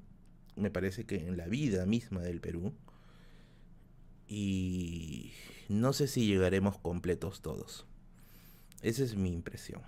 me 0.55 0.71
parece 0.71 1.05
que 1.05 1.17
en 1.17 1.37
la 1.37 1.47
vida 1.47 1.85
misma 1.85 2.23
del 2.23 2.41
Perú. 2.41 2.73
Y 4.29 5.33
no 5.69 5.93
sé 5.93 6.07
si 6.09 6.27
llegaremos 6.27 6.79
completos 6.79 7.43
todos. 7.43 7.87
Esa 8.83 9.05
es 9.05 9.17
mi 9.17 9.33
impresión. 9.33 9.83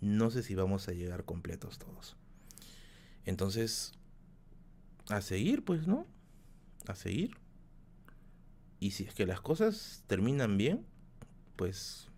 No 0.00 0.30
sé 0.30 0.42
si 0.42 0.54
vamos 0.54 0.88
a 0.88 0.92
llegar 0.92 1.24
completos 1.24 1.78
todos. 1.78 2.16
Entonces, 3.24 3.92
a 5.08 5.20
seguir, 5.20 5.64
pues, 5.64 5.86
¿no? 5.86 6.06
A 6.86 6.94
seguir. 6.94 7.36
Y 8.80 8.92
si 8.92 9.04
es 9.04 9.14
que 9.14 9.26
las 9.26 9.40
cosas 9.40 10.04
terminan 10.06 10.56
bien, 10.56 10.84
pues 11.56 12.08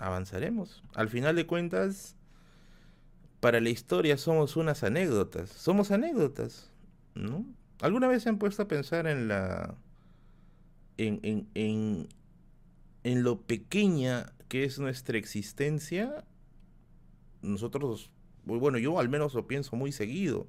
avanzaremos. 0.00 0.82
Al 0.94 1.08
final 1.08 1.36
de 1.36 1.46
cuentas, 1.46 2.16
para 3.40 3.60
la 3.60 3.70
historia 3.70 4.16
somos 4.16 4.56
unas 4.56 4.84
anécdotas. 4.84 5.50
Somos 5.50 5.90
anécdotas, 5.90 6.70
¿no? 7.14 7.44
¿Alguna 7.80 8.08
vez 8.08 8.22
se 8.22 8.28
han 8.28 8.38
puesto 8.38 8.62
a 8.62 8.68
pensar 8.68 9.06
en 9.06 9.28
la. 9.28 9.74
en, 10.96 11.20
en, 11.22 11.48
en, 11.54 12.08
en 13.02 13.22
lo 13.22 13.42
pequeña 13.42 14.32
que 14.48 14.64
es 14.64 14.78
nuestra 14.78 15.18
existencia? 15.18 16.24
Nosotros, 17.42 18.10
bueno, 18.44 18.78
yo 18.78 18.98
al 18.98 19.08
menos 19.08 19.34
lo 19.34 19.46
pienso 19.46 19.76
muy 19.76 19.92
seguido. 19.92 20.46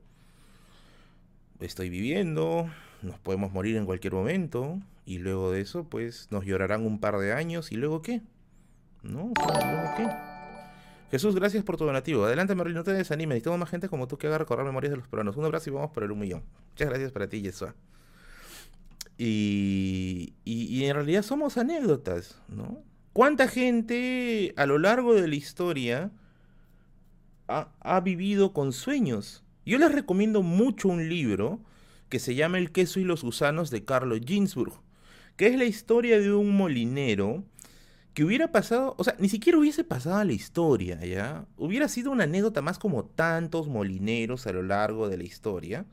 Estoy 1.59 1.89
viviendo, 1.89 2.69
nos 3.06 3.20
podemos 3.20 3.51
morir 3.51 3.78
en 3.78 3.86
cualquier 3.86 4.14
momento 4.14 4.80
y 5.06 5.20
luego 5.20 5.51
de 5.51 5.62
eso 5.62 5.86
pues 5.86 6.28
nos 6.32 6.45
llorarán 6.45 6.86
un 6.86 6.99
par 6.99 7.18
de 7.18 7.34
años 7.34 7.72
y 7.72 7.76
luego 7.76 8.01
qué, 8.01 8.22
¿no? 9.03 9.32
¿Luego 9.36 9.93
qué? 9.95 10.08
Jesús, 11.12 11.36
gracias 11.36 11.64
por 11.64 11.78
tu 11.78 11.86
donativo. 11.86 12.26
Adelante, 12.26 12.56
Merlin, 12.56 12.76
no 12.76 12.84
te 12.84 12.91
desanimes. 12.91 13.36
Necesitamos 13.36 13.60
más 13.60 13.70
gente 13.70 13.88
como 13.88 14.08
tú 14.08 14.18
que 14.18 14.28
haga 14.28 14.39
recordar 14.39 14.66
memorias 14.66 14.91
de 14.91 14.97
los 14.97 15.08
peruanos. 15.08 15.38
Un 15.38 15.45
abrazo 15.45 15.70
y 15.70 15.74
vamos 15.74 15.91
por 15.91 16.03
el 16.03 16.12
un 16.12 16.20
millón. 16.20 16.43
Muchas 16.72 16.89
gracias 16.89 17.12
para 17.12 17.30
ti, 17.30 17.41
Yesua. 17.41 17.76
Y, 19.18 20.34
y, 20.43 20.64
y, 20.66 20.86
en 20.86 20.95
realidad 20.95 21.22
somos 21.22 21.58
anécdotas, 21.58 22.41
¿no? 22.49 22.84
¿Cuánta 23.14 23.47
gente 23.47 24.53
a 24.58 24.66
lo 24.66 24.78
largo 24.78 25.14
de 25.14 25.28
la 25.28 25.36
historia 25.36 26.12
ha, 27.47 27.70
ha 27.80 27.99
vivido 28.01 28.51
con 28.51 28.74
sueños? 28.74 29.45
Yo 29.66 29.78
les 29.78 29.93
recomiendo 29.93 30.41
mucho 30.41 30.89
un 30.89 31.08
libro 31.08 31.62
que 32.10 32.20
se 32.20 32.36
llama 32.36 32.58
El 32.58 32.72
queso 32.72 32.99
y 32.99 33.03
los 33.03 33.24
gusanos 33.24 33.70
de 33.72 33.84
Carlos 33.84 34.20
Ginsburg, 34.26 34.74
que 35.36 35.47
es 35.47 35.58
la 35.58 35.66
historia 35.66 36.20
de 36.20 36.34
un 36.34 36.56
molinero 36.56 37.43
que 38.14 38.24
hubiera 38.24 38.51
pasado, 38.51 38.95
o 38.97 39.03
sea, 39.03 39.16
ni 39.20 39.28
siquiera 39.28 39.60
hubiese 39.60 39.84
pasado 39.84 40.16
a 40.16 40.24
la 40.24 40.32
historia, 40.32 41.03
¿ya? 41.06 41.45
Hubiera 41.58 41.89
sido 41.89 42.12
una 42.12 42.24
anécdota 42.24 42.62
más 42.62 42.80
como 42.80 43.03
tantos 43.03 43.68
molineros 43.68 44.47
a 44.47 44.53
lo 44.53 44.64
largo 44.64 45.10
de 45.10 45.18
la 45.18 45.26
historia, 45.26 45.86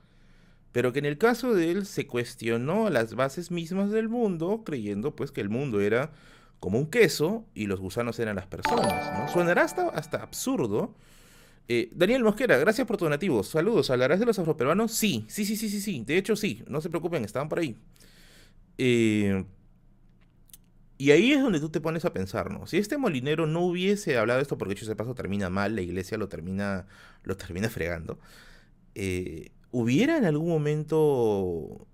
pero 0.70 0.92
que 0.92 1.00
en 1.00 1.04
el 1.04 1.18
caso 1.18 1.52
de 1.52 1.72
él 1.72 1.84
se 1.84 2.06
cuestionó 2.06 2.90
las 2.90 3.14
bases 3.14 3.50
mismas 3.50 3.90
del 3.90 4.08
mundo, 4.08 4.62
creyendo 4.64 5.16
pues 5.16 5.32
que 5.32 5.40
el 5.40 5.48
mundo 5.48 5.80
era 5.80 6.12
como 6.60 6.78
un 6.78 6.86
queso 6.86 7.44
y 7.54 7.66
los 7.66 7.80
gusanos 7.80 8.20
eran 8.20 8.36
las 8.36 8.46
personas, 8.46 9.18
¿no? 9.18 9.28
Suenará 9.28 9.62
hasta, 9.62 9.88
hasta 9.88 10.22
absurdo. 10.22 10.94
Eh, 11.68 11.90
Daniel 11.94 12.24
Mosquera, 12.24 12.58
gracias 12.58 12.86
por 12.86 12.96
tu 12.96 13.04
donativo. 13.04 13.42
Saludos, 13.42 13.90
¿hablarás 13.90 14.20
de 14.20 14.26
los 14.26 14.38
afroperuanos? 14.38 14.92
Sí, 14.92 15.24
sí, 15.28 15.44
sí, 15.44 15.56
sí, 15.56 15.68
sí, 15.68 15.80
sí. 15.80 16.04
De 16.06 16.16
hecho, 16.16 16.36
sí, 16.36 16.64
no 16.68 16.80
se 16.80 16.90
preocupen, 16.90 17.24
estaban 17.24 17.48
por 17.48 17.60
ahí. 17.60 17.76
Eh, 18.78 19.44
y 20.98 21.10
ahí 21.10 21.32
es 21.32 21.42
donde 21.42 21.60
tú 21.60 21.68
te 21.68 21.80
pones 21.80 22.04
a 22.04 22.12
pensar, 22.12 22.50
¿no? 22.50 22.66
Si 22.66 22.78
este 22.78 22.96
molinero 22.96 23.46
no 23.46 23.60
hubiese 23.60 24.18
hablado 24.18 24.40
esto, 24.40 24.58
porque 24.58 24.74
hecho 24.74 24.84
ese 24.84 24.96
paso 24.96 25.14
termina 25.14 25.50
mal, 25.50 25.74
la 25.74 25.82
iglesia 25.82 26.16
lo 26.18 26.28
termina, 26.28 26.86
lo 27.24 27.36
termina 27.36 27.68
fregando, 27.68 28.18
eh, 28.94 29.50
¿hubiera 29.70 30.16
en 30.16 30.24
algún 30.24 30.48
momento... 30.48 31.86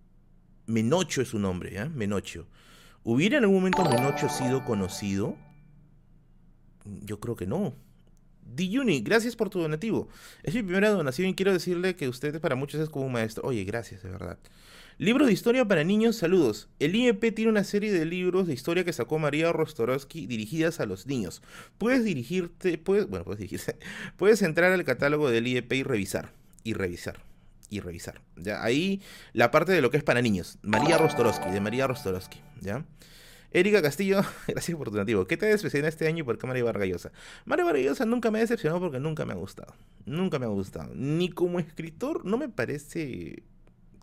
Menocho 0.66 1.22
es 1.22 1.28
su 1.28 1.38
nombre, 1.38 1.72
¿ya? 1.72 1.88
Menocho. 1.88 2.46
¿Hubiera 3.02 3.38
en 3.38 3.44
algún 3.44 3.60
momento 3.60 3.82
Menocho 3.84 4.28
sido 4.28 4.66
conocido? 4.66 5.34
Yo 6.84 7.20
creo 7.20 7.36
que 7.36 7.46
no. 7.46 7.74
Dijuni, 8.54 9.00
gracias 9.00 9.36
por 9.36 9.50
tu 9.50 9.60
donativo. 9.60 10.08
Es 10.42 10.54
mi 10.54 10.62
primera 10.62 10.90
donación 10.90 11.28
y 11.28 11.34
quiero 11.34 11.52
decirle 11.52 11.96
que 11.96 12.08
usted 12.08 12.40
para 12.40 12.56
muchos 12.56 12.80
es 12.80 12.88
como 12.88 13.06
un 13.06 13.12
maestro. 13.12 13.46
Oye, 13.46 13.64
gracias, 13.64 14.02
de 14.02 14.10
verdad. 14.10 14.38
Libro 15.00 15.26
de 15.26 15.32
historia 15.32 15.64
para 15.64 15.84
niños, 15.84 16.16
saludos. 16.16 16.68
El 16.80 16.96
IEP 16.96 17.32
tiene 17.32 17.52
una 17.52 17.62
serie 17.62 17.92
de 17.92 18.04
libros 18.04 18.48
de 18.48 18.54
historia 18.54 18.84
que 18.84 18.92
sacó 18.92 19.20
María 19.20 19.52
Rostorowski 19.52 20.26
dirigidas 20.26 20.80
a 20.80 20.86
los 20.86 21.06
niños. 21.06 21.40
Puedes 21.78 22.02
dirigirte, 22.02 22.78
puedes, 22.78 23.08
bueno, 23.08 23.24
puedes 23.24 23.38
dirigirse, 23.38 23.76
puedes 24.16 24.42
entrar 24.42 24.72
al 24.72 24.84
catálogo 24.84 25.30
del 25.30 25.46
IEP 25.46 25.72
y 25.72 25.82
revisar, 25.84 26.32
y 26.64 26.72
revisar, 26.72 27.20
y 27.70 27.78
revisar. 27.78 28.22
Ya, 28.34 28.64
ahí 28.64 29.00
la 29.34 29.52
parte 29.52 29.70
de 29.70 29.82
lo 29.82 29.92
que 29.92 29.98
es 29.98 30.02
para 30.02 30.20
niños. 30.20 30.58
María 30.62 30.98
Rostorowski, 30.98 31.48
de 31.50 31.60
María 31.60 31.86
Rostorowski, 31.86 32.40
¿ya? 32.60 32.84
Erika 33.50 33.80
Castillo, 33.80 34.20
gracias 34.48 34.76
por 34.76 34.90
tu 34.90 34.96
nativo. 34.96 35.26
¿Qué 35.26 35.36
te 35.36 35.46
decepcionó 35.46 35.88
este 35.88 36.06
año 36.06 36.20
y 36.20 36.22
por 36.22 36.38
qué 36.38 36.46
María 36.46 36.64
Vargallosa? 36.64 37.12
María 37.46 37.64
Vargallosa 37.64 38.04
nunca 38.04 38.30
me 38.30 38.38
ha 38.38 38.42
decepcionado 38.42 38.80
porque 38.80 39.00
nunca 39.00 39.24
me 39.24 39.32
ha 39.32 39.36
gustado. 39.36 39.74
Nunca 40.04 40.38
me 40.38 40.46
ha 40.46 40.50
gustado. 40.50 40.92
Ni 40.94 41.30
como 41.30 41.58
escritor 41.58 42.24
no 42.24 42.36
me 42.36 42.48
parece 42.48 43.42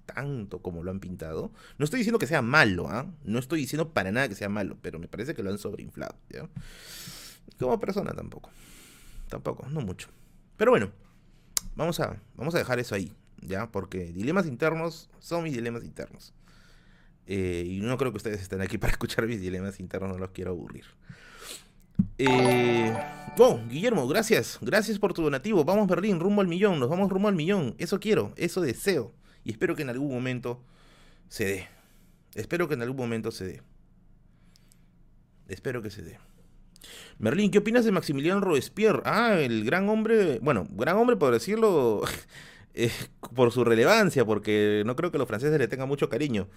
tanto 0.05 0.59
como 0.59 0.83
lo 0.83 0.91
han 0.91 0.99
pintado. 0.99 1.51
No 1.77 1.85
estoy 1.85 1.99
diciendo 1.99 2.19
que 2.19 2.27
sea 2.27 2.41
malo, 2.41 2.87
¿ah? 2.89 3.07
No 3.23 3.39
estoy 3.39 3.59
diciendo 3.59 3.93
para 3.93 4.11
nada 4.11 4.27
que 4.27 4.35
sea 4.35 4.49
malo, 4.49 4.77
pero 4.81 4.99
me 4.99 5.07
parece 5.07 5.35
que 5.35 5.43
lo 5.43 5.51
han 5.51 5.57
sobreinflado, 5.57 6.15
¿ya? 6.29 6.49
Como 7.59 7.79
persona 7.79 8.13
tampoco. 8.13 8.49
Tampoco, 9.29 9.67
no 9.69 9.81
mucho. 9.81 10.09
Pero 10.57 10.71
bueno, 10.71 10.91
vamos 11.75 11.99
a, 11.99 12.19
vamos 12.35 12.55
a 12.55 12.59
dejar 12.59 12.79
eso 12.79 12.95
ahí, 12.95 13.13
¿ya? 13.41 13.71
Porque 13.71 14.11
dilemas 14.11 14.47
internos 14.47 15.09
son 15.19 15.43
mis 15.43 15.53
dilemas 15.53 15.83
internos. 15.83 16.33
Eh, 17.27 17.63
y 17.65 17.79
no 17.79 17.97
creo 17.97 18.11
que 18.11 18.17
ustedes 18.17 18.41
estén 18.41 18.61
aquí 18.61 18.77
para 18.79 18.91
escuchar 18.91 19.27
mis 19.27 19.41
dilemas 19.41 19.79
internos, 19.79 20.11
no 20.11 20.17
los 20.17 20.31
quiero 20.31 20.51
aburrir. 20.51 20.85
Eh, 22.17 22.93
oh, 23.37 23.59
Guillermo, 23.69 24.07
gracias. 24.07 24.59
Gracias 24.61 24.99
por 24.99 25.13
tu 25.13 25.23
donativo. 25.23 25.63
Vamos, 25.63 25.87
Berlín, 25.87 26.19
rumbo 26.19 26.41
al 26.41 26.47
millón. 26.47 26.79
Nos 26.79 26.89
vamos 26.89 27.09
rumbo 27.09 27.27
al 27.27 27.35
millón. 27.35 27.75
Eso 27.77 27.99
quiero, 27.99 28.33
eso 28.35 28.61
deseo. 28.61 29.13
Y 29.43 29.51
espero 29.51 29.75
que 29.75 29.83
en 29.83 29.89
algún 29.89 30.11
momento 30.11 30.61
se 31.29 31.45
dé. 31.45 31.67
Espero 32.33 32.67
que 32.67 32.73
en 32.73 32.81
algún 32.81 32.97
momento 32.97 33.31
se 33.31 33.45
dé. 33.45 33.61
Espero 35.47 35.81
que 35.81 35.89
se 35.89 36.01
dé. 36.01 36.19
Merlín, 37.17 37.49
¿qué 37.49 37.59
opinas 37.59 37.85
de 37.85 37.91
Maximiliano 37.91 38.41
Robespierre? 38.41 39.01
Ah, 39.05 39.37
el 39.39 39.63
gran 39.63 39.89
hombre, 39.89 40.39
bueno, 40.39 40.67
gran 40.71 40.97
hombre 40.97 41.15
por 41.15 41.33
decirlo 41.33 42.01
eh, 42.73 42.91
por 43.33 43.51
su 43.51 43.63
relevancia, 43.63 44.25
porque 44.25 44.83
no 44.85 44.95
creo 44.95 45.11
que 45.11 45.17
los 45.17 45.27
franceses 45.27 45.57
le 45.57 45.67
tengan 45.67 45.87
mucho 45.87 46.09
cariño 46.09 46.47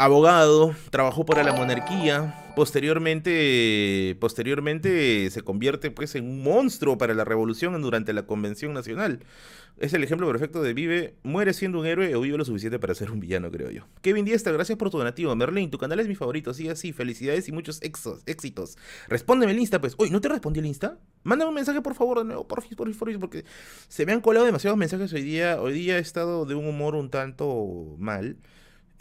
abogado, 0.00 0.74
trabajó 0.88 1.26
para 1.26 1.42
la 1.42 1.52
monarquía, 1.52 2.34
posteriormente, 2.56 4.16
posteriormente 4.18 5.28
se 5.28 5.42
convierte 5.42 5.90
pues 5.90 6.14
en 6.14 6.24
un 6.24 6.42
monstruo 6.42 6.96
para 6.96 7.12
la 7.12 7.26
revolución 7.26 7.80
durante 7.82 8.14
la 8.14 8.22
Convención 8.22 8.72
Nacional. 8.72 9.20
Es 9.78 9.92
el 9.92 10.02
ejemplo 10.02 10.26
perfecto 10.26 10.62
de 10.62 10.72
vive, 10.72 11.16
muere 11.22 11.52
siendo 11.52 11.80
un 11.80 11.86
héroe 11.86 12.14
o 12.14 12.20
vive 12.22 12.38
lo 12.38 12.46
suficiente 12.46 12.78
para 12.78 12.94
ser 12.94 13.10
un 13.10 13.20
villano, 13.20 13.50
creo 13.50 13.70
yo. 13.70 13.82
Kevin 14.00 14.24
Diestra, 14.24 14.54
gracias 14.54 14.78
por 14.78 14.88
tu 14.88 14.96
donativo. 14.96 15.36
Merlin, 15.36 15.70
tu 15.70 15.76
canal 15.76 16.00
es 16.00 16.08
mi 16.08 16.14
favorito, 16.14 16.54
sigue 16.54 16.70
así, 16.70 16.94
felicidades 16.94 17.46
y 17.48 17.52
muchos 17.52 17.80
éxitos. 17.82 18.78
Respóndeme 19.06 19.52
el 19.52 19.58
Insta, 19.58 19.82
pues. 19.82 19.96
Uy, 19.98 20.08
¿no 20.08 20.22
te 20.22 20.30
respondí 20.30 20.60
el 20.60 20.66
Insta? 20.66 20.98
Mándame 21.24 21.50
un 21.50 21.54
mensaje, 21.54 21.82
por 21.82 21.94
favor, 21.94 22.20
de 22.20 22.24
nuevo, 22.24 22.48
por 22.48 22.62
favor, 22.62 22.76
por 22.76 22.94
favor, 22.94 23.20
porque 23.20 23.44
se 23.88 24.06
me 24.06 24.12
han 24.12 24.22
colado 24.22 24.46
demasiados 24.46 24.78
mensajes 24.78 25.12
hoy 25.12 25.22
día. 25.22 25.60
Hoy 25.60 25.74
día 25.74 25.98
he 25.98 26.00
estado 26.00 26.46
de 26.46 26.54
un 26.54 26.66
humor 26.66 26.94
un 26.94 27.10
tanto 27.10 27.96
mal. 27.98 28.38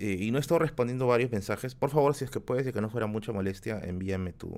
Eh, 0.01 0.15
y 0.17 0.31
no 0.31 0.39
estado 0.39 0.59
respondiendo 0.59 1.07
varios 1.07 1.29
mensajes. 1.29 1.75
Por 1.75 1.89
favor, 1.89 2.15
si 2.15 2.23
es 2.23 2.31
que 2.31 2.39
puedes 2.39 2.65
y 2.65 2.71
que 2.71 2.79
no 2.79 2.89
fuera 2.89 3.05
mucha 3.05 3.33
molestia, 3.33 3.81
envíame 3.83 4.31
tu, 4.31 4.49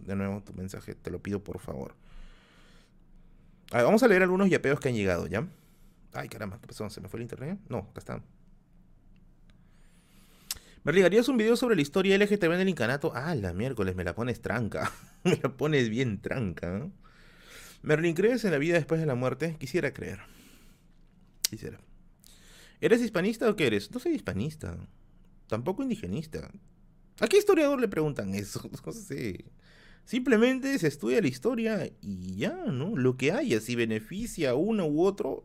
de 0.00 0.16
nuevo 0.16 0.42
tu 0.42 0.52
mensaje. 0.54 0.96
Te 0.96 1.12
lo 1.12 1.22
pido, 1.22 1.44
por 1.44 1.60
favor. 1.60 1.94
A 3.70 3.76
ver, 3.76 3.84
vamos 3.86 4.02
a 4.02 4.08
leer 4.08 4.24
algunos 4.24 4.50
yapeos 4.50 4.80
que 4.80 4.88
han 4.88 4.96
llegado, 4.96 5.28
¿ya? 5.28 5.46
Ay, 6.12 6.28
caramba, 6.28 6.58
¿qué 6.60 6.66
pasó? 6.66 6.90
¿Se 6.90 7.00
me 7.00 7.08
fue 7.08 7.18
el 7.18 7.22
internet? 7.22 7.60
No, 7.68 7.78
acá 7.78 7.98
está. 7.98 8.22
¿Me 10.82 10.90
regarías 10.90 11.28
un 11.28 11.36
video 11.36 11.54
sobre 11.54 11.76
la 11.76 11.82
historia 11.82 12.18
LGTB 12.18 12.54
en 12.54 12.60
el 12.60 12.68
incanato? 12.68 13.12
Ah, 13.14 13.36
la 13.36 13.52
miércoles, 13.52 13.94
me 13.94 14.02
la 14.02 14.16
pones 14.16 14.42
tranca. 14.42 14.90
me 15.22 15.36
la 15.40 15.56
pones 15.56 15.90
bien 15.90 16.20
tranca. 16.20 16.76
¿eh? 16.76 16.90
Merlin, 17.82 18.16
¿crees 18.16 18.44
en 18.44 18.50
la 18.50 18.58
vida 18.58 18.74
después 18.74 19.00
de 19.00 19.06
la 19.06 19.14
muerte? 19.14 19.54
Quisiera 19.60 19.92
creer. 19.92 20.18
Quisiera. 21.48 21.78
¿Eres 22.80 23.00
hispanista 23.00 23.48
o 23.48 23.56
qué 23.56 23.66
eres? 23.66 23.90
No 23.90 23.98
soy 23.98 24.12
hispanista. 24.12 24.76
Tampoco 25.48 25.82
indigenista. 25.82 26.50
¿A 27.20 27.26
qué 27.26 27.38
historiador 27.38 27.80
le 27.80 27.88
preguntan 27.88 28.34
eso? 28.34 28.60
No 28.86 28.92
sé. 28.92 29.44
Simplemente 30.04 30.78
se 30.78 30.88
estudia 30.88 31.20
la 31.20 31.28
historia 31.28 31.90
y 32.00 32.36
ya, 32.36 32.56
¿no? 32.66 32.96
Lo 32.96 33.16
que 33.16 33.32
haya, 33.32 33.60
si 33.60 33.74
beneficia 33.74 34.50
a 34.50 34.54
uno 34.54 34.86
u 34.86 35.04
otro, 35.04 35.44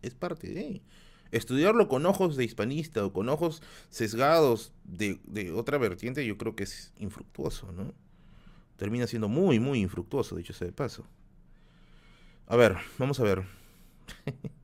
es 0.00 0.14
parte 0.14 0.48
de. 0.48 0.82
Estudiarlo 1.30 1.88
con 1.88 2.06
ojos 2.06 2.36
de 2.36 2.44
hispanista 2.44 3.04
o 3.04 3.12
con 3.12 3.28
ojos 3.28 3.62
sesgados 3.90 4.72
de, 4.84 5.20
otra 5.54 5.76
vertiente, 5.76 6.24
yo 6.24 6.38
creo 6.38 6.56
que 6.56 6.62
es 6.64 6.94
infructuoso, 6.96 7.70
¿no? 7.72 7.92
Termina 8.76 9.06
siendo 9.06 9.28
muy, 9.28 9.60
muy 9.60 9.80
infructuoso, 9.80 10.36
dicho 10.36 10.54
sea 10.54 10.68
de 10.68 10.72
paso. 10.72 11.04
A 12.46 12.56
ver, 12.56 12.76
vamos 12.96 13.20
a 13.20 13.24
ver. 13.24 13.44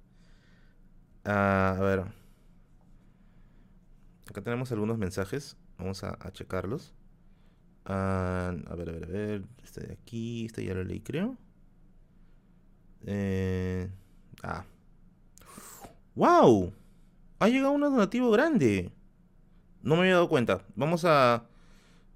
Ah, 1.25 1.77
a 1.79 1.83
ver. 1.83 2.05
Acá 4.29 4.43
tenemos 4.43 4.71
algunos 4.73 4.99
mensajes. 4.99 5.57
Vamos 5.79 6.05
a, 6.05 6.19
checarlos. 6.33 6.95
Ah, 7.85 8.55
a 8.67 8.75
ver, 8.75 8.89
a 8.91 8.93
ver, 8.93 9.05
a 9.05 9.09
ver. 9.09 9.45
Este 9.63 9.87
de 9.87 9.93
aquí. 9.95 10.47
Este 10.47 10.65
ya 10.65 10.75
lo 10.75 10.85
leí, 10.85 11.01
creo. 11.01 11.37
Eh, 13.07 13.91
ah. 14.43 14.65
¡Wow! 16.15 16.73
Ha 17.39 17.49
llegado 17.49 17.73
un 17.73 17.81
donativo 17.83 18.31
grande. 18.31 18.93
No 19.83 19.97
me 19.97 20.03
había 20.03 20.15
dado 20.15 20.29
cuenta. 20.29 20.65
Vamos 20.77 21.05
a. 21.05 21.47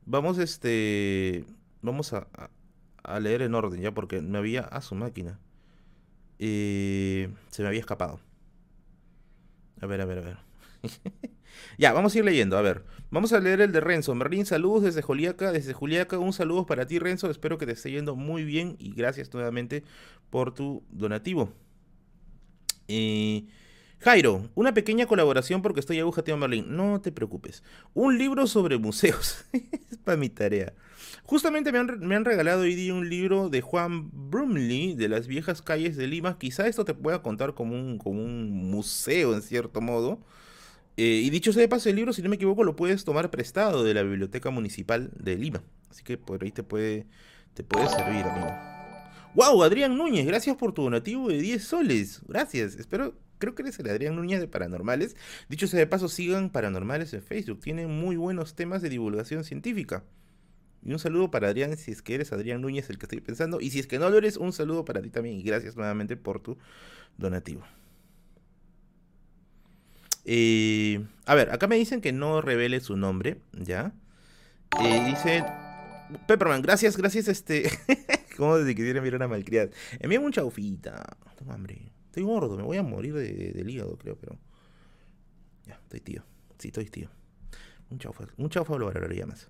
Vamos, 0.06 0.38
este. 0.38 1.44
Vamos 1.82 2.12
a, 2.12 2.28
leer 3.20 3.42
en 3.42 3.54
orden 3.54 3.80
ya, 3.80 3.92
porque 3.92 4.20
me 4.20 4.38
había. 4.38 4.62
A 4.62 4.80
su 4.80 4.94
máquina. 4.94 5.38
Eh, 6.38 7.30
se 7.50 7.62
me 7.62 7.68
había 7.68 7.80
escapado. 7.80 8.20
A 9.80 9.86
ver, 9.86 10.00
a 10.00 10.04
ver, 10.04 10.18
a 10.18 10.20
ver. 10.22 10.36
ya, 11.78 11.92
vamos 11.92 12.14
a 12.14 12.18
ir 12.18 12.24
leyendo. 12.24 12.56
A 12.56 12.62
ver, 12.62 12.84
vamos 13.10 13.32
a 13.32 13.40
leer 13.40 13.60
el 13.60 13.72
de 13.72 13.80
Renzo. 13.80 14.14
Merlín, 14.14 14.46
saludos 14.46 14.82
desde 14.82 15.02
Juliaca. 15.02 15.52
Desde 15.52 15.72
Juliaca, 15.72 16.18
un 16.18 16.32
saludo 16.32 16.66
para 16.66 16.86
ti, 16.86 16.98
Renzo. 16.98 17.30
Espero 17.30 17.58
que 17.58 17.66
te 17.66 17.72
esté 17.72 17.90
yendo 17.90 18.16
muy 18.16 18.44
bien 18.44 18.76
y 18.78 18.92
gracias 18.92 19.32
nuevamente 19.32 19.84
por 20.30 20.54
tu 20.54 20.82
donativo. 20.90 21.52
Eh, 22.88 23.46
Jairo, 24.00 24.48
una 24.54 24.74
pequeña 24.74 25.06
colaboración 25.06 25.60
porque 25.60 25.80
estoy 25.80 25.98
aguja, 25.98 26.22
tío 26.22 26.36
Merlín. 26.36 26.76
No 26.76 27.00
te 27.00 27.10
preocupes. 27.10 27.64
Un 27.94 28.16
libro 28.16 28.46
sobre 28.46 28.78
museos. 28.78 29.44
es 29.52 29.98
para 30.04 30.16
mi 30.16 30.28
tarea. 30.28 30.72
Justamente 31.24 31.72
me 31.72 32.14
han, 32.14 32.24
regalado 32.24 32.62
hoy 32.62 32.74
día 32.74 32.94
un 32.94 33.10
libro 33.10 33.48
de 33.48 33.60
Juan 33.60 34.08
Brumley 34.12 34.94
de 34.94 35.08
las 35.08 35.26
viejas 35.26 35.62
calles 35.62 35.96
de 35.96 36.06
Lima. 36.06 36.38
Quizá 36.38 36.68
esto 36.68 36.84
te 36.84 36.94
pueda 36.94 37.22
contar 37.22 37.54
como 37.54 37.74
un, 37.74 37.98
como 37.98 38.22
un 38.22 38.70
museo 38.70 39.34
en 39.34 39.42
cierto 39.42 39.80
modo. 39.80 40.20
Eh, 40.96 41.22
y 41.24 41.30
dicho 41.30 41.52
sea 41.52 41.62
de 41.62 41.68
paso, 41.68 41.88
el 41.88 41.96
libro, 41.96 42.12
si 42.12 42.22
no 42.22 42.28
me 42.28 42.36
equivoco, 42.36 42.64
lo 42.64 42.76
puedes 42.76 43.04
tomar 43.04 43.30
prestado 43.30 43.84
de 43.84 43.94
la 43.94 44.02
Biblioteca 44.02 44.50
Municipal 44.50 45.10
de 45.16 45.36
Lima. 45.36 45.62
Así 45.90 46.04
que 46.04 46.18
por 46.18 46.42
ahí 46.42 46.52
te 46.52 46.62
puede, 46.62 47.06
te 47.54 47.64
puede 47.64 47.88
servir, 47.88 48.24
amigo. 48.24 48.48
¡Wow! 49.34 49.62
Adrián 49.62 49.96
Núñez, 49.96 50.26
gracias 50.26 50.56
por 50.56 50.72
tu 50.72 50.82
donativo 50.82 51.28
de 51.28 51.38
10 51.38 51.62
soles. 51.62 52.22
Gracias. 52.26 52.76
Espero, 52.76 53.14
creo 53.38 53.54
que 53.54 53.62
eres 53.62 53.78
el 53.78 53.88
Adrián 53.88 54.16
Núñez 54.16 54.40
de 54.40 54.48
Paranormales. 54.48 55.16
Dicho 55.48 55.66
sea 55.66 55.78
de 55.78 55.86
paso, 55.86 56.08
sigan 56.08 56.50
Paranormales 56.50 57.12
en 57.14 57.22
Facebook. 57.22 57.60
Tienen 57.60 57.90
muy 57.90 58.16
buenos 58.16 58.54
temas 58.54 58.82
de 58.82 58.88
divulgación 58.88 59.44
científica. 59.44 60.04
Y 60.84 60.92
un 60.92 60.98
saludo 60.98 61.30
para 61.30 61.48
Adrián, 61.48 61.76
si 61.76 61.90
es 61.90 62.02
que 62.02 62.14
eres 62.14 62.32
Adrián 62.32 62.60
Núñez 62.60 62.88
el 62.90 62.98
que 62.98 63.06
estoy 63.06 63.20
pensando. 63.20 63.60
Y 63.60 63.70
si 63.70 63.78
es 63.80 63.86
que 63.86 63.98
no 63.98 64.10
lo 64.10 64.18
eres, 64.18 64.36
un 64.36 64.52
saludo 64.52 64.84
para 64.84 65.02
ti 65.02 65.10
también. 65.10 65.36
Y 65.36 65.42
gracias 65.42 65.76
nuevamente 65.76 66.16
por 66.16 66.40
tu 66.40 66.56
donativo. 67.16 67.62
Eh, 70.24 71.04
a 71.24 71.34
ver, 71.34 71.50
acá 71.50 71.66
me 71.66 71.76
dicen 71.76 72.00
que 72.00 72.12
no 72.12 72.40
revele 72.40 72.80
su 72.80 72.96
nombre, 72.96 73.38
¿ya? 73.52 73.92
Eh, 74.78 75.04
dice 75.06 75.42
Pepperman, 76.26 76.62
gracias, 76.62 76.96
gracias, 76.96 77.28
este. 77.28 77.70
¿Cómo 78.36 78.58
desde 78.58 78.74
que 78.74 78.82
tiene 78.82 79.00
mirar 79.00 79.16
una 79.16 79.28
malcriada? 79.28 79.70
Envíame 79.98 80.26
un 80.26 80.32
chaufita. 80.32 81.16
Tengo 81.36 81.52
hambre. 81.52 81.92
Estoy 82.08 82.24
gordo, 82.24 82.56
me 82.56 82.62
voy 82.62 82.78
a 82.78 82.82
morir 82.82 83.14
de, 83.14 83.52
del 83.52 83.70
hígado, 83.70 83.96
creo, 83.96 84.16
pero. 84.16 84.36
Ya, 85.66 85.74
estoy 85.74 86.00
tío. 86.00 86.24
Sí, 86.58 86.68
estoy 86.68 86.86
tío. 86.86 87.08
Un 87.90 87.98
chaufa. 87.98 88.24
Un 88.36 88.50
chaufa 88.50 88.76
lo 88.76 88.86
valoraría 88.86 89.26
más. 89.26 89.48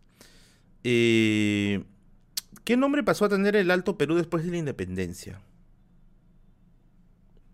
¿Qué 0.82 2.76
nombre 2.76 3.02
pasó 3.02 3.24
a 3.24 3.28
tener 3.28 3.56
el 3.56 3.70
Alto 3.70 3.96
Perú 3.96 4.14
después 4.14 4.44
de 4.44 4.50
la 4.50 4.58
independencia? 4.58 5.40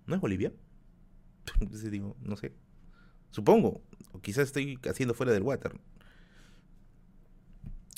¿No 0.07 0.15
es 0.15 0.21
Bolivia? 0.21 0.53
No 2.23 2.37
sé. 2.37 2.53
Supongo. 3.31 3.83
O 4.13 4.21
quizás 4.21 4.45
estoy 4.47 4.79
haciendo 4.89 5.15
fuera 5.15 5.33
del 5.33 5.43
water. 5.43 5.79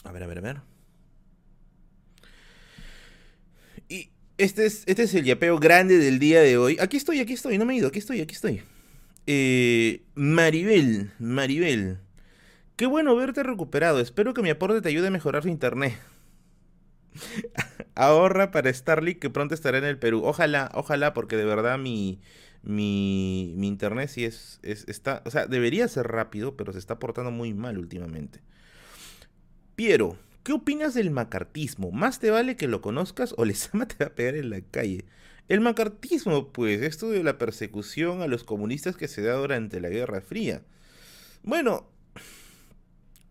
A 0.05 0.13
ver, 0.13 0.23
a 0.23 0.27
ver, 0.27 0.39
a 0.39 0.41
ver. 0.41 0.61
Y 3.89 4.11
este 4.39 4.67
es, 4.67 4.83
este 4.87 5.05
es 5.05 5.15
el 5.15 5.25
yapeo 5.25 5.59
grande 5.59 5.99
del 5.99 6.19
día 6.19 6.41
de 6.41 6.59
hoy. 6.59 6.77
Aquí 6.81 6.97
estoy, 6.97 7.21
aquí 7.21 7.33
estoy, 7.33 7.59
no 7.59 7.65
me 7.65 7.75
he 7.75 7.77
ido, 7.79 7.89
aquí 7.89 7.99
estoy, 7.99 8.21
aquí 8.21 8.35
estoy. 8.35 8.63
Eh, 9.27 10.03
Maribel, 10.15 11.11
Maribel. 11.19 11.99
Qué 12.77 12.87
bueno 12.87 13.17
verte 13.17 13.43
recuperado. 13.43 14.01
Espero 14.01 14.35
que 14.35 14.43
mi 14.43 14.51
aporte 14.51 14.83
te 14.83 14.89
ayude 14.89 15.09
a 15.09 15.11
mejorar 15.11 15.43
su 15.43 15.49
internet. 15.49 15.99
Ahorra 17.95 18.51
para 18.51 18.73
Starlink 18.73 19.19
que 19.19 19.31
pronto 19.31 19.55
estará 19.55 19.79
en 19.79 19.85
el 19.85 19.99
Perú. 19.99 20.23
Ojalá, 20.25 20.71
ojalá, 20.75 21.15
porque 21.15 21.37
de 21.37 21.47
verdad 21.47 21.79
mi, 21.79 22.21
mi, 22.63 23.55
mi 23.57 23.67
internet 23.69 24.11
sí 24.11 24.25
es, 24.25 24.61
es, 24.63 24.85
está, 24.89 25.23
o 25.25 25.31
sea, 25.31 25.47
debería 25.47 25.89
ser 25.89 26.09
rápido, 26.09 26.57
pero 26.57 26.73
se 26.73 26.79
está 26.79 26.99
portando 26.99 27.31
muy 27.31 27.55
mal 27.55 27.79
últimamente. 27.79 28.41
Piero, 29.75 30.19
¿qué 30.47 30.53
opinas 30.53 30.95
del 30.95 31.11
macartismo? 31.11 31.91
Más 31.91 32.21
te 32.21 32.31
vale 32.31 32.55
que 32.55 32.69
lo 32.69 32.81
conozcas 32.81 33.35
o 33.37 33.45
Lezama 33.45 33.89
te 33.89 33.97
va 34.05 34.07
a 34.07 34.15
pegar 34.15 34.37
en 34.37 34.51
la 34.51 34.61
calle. 34.61 35.05
El 35.49 35.61
macartismo, 35.61 36.53
pues, 36.53 36.83
esto 36.83 37.11
de 37.11 37.25
la 37.25 37.37
persecución 37.37 38.23
a 38.23 38.29
los 38.29 38.45
comunistas 38.45 38.97
que 38.97 39.09
se 39.09 39.23
da 39.23 39.35
durante 39.35 39.81
la 39.81 39.89
Guerra 39.89 40.21
Fría. 40.21 40.63
Bueno, 41.43 41.91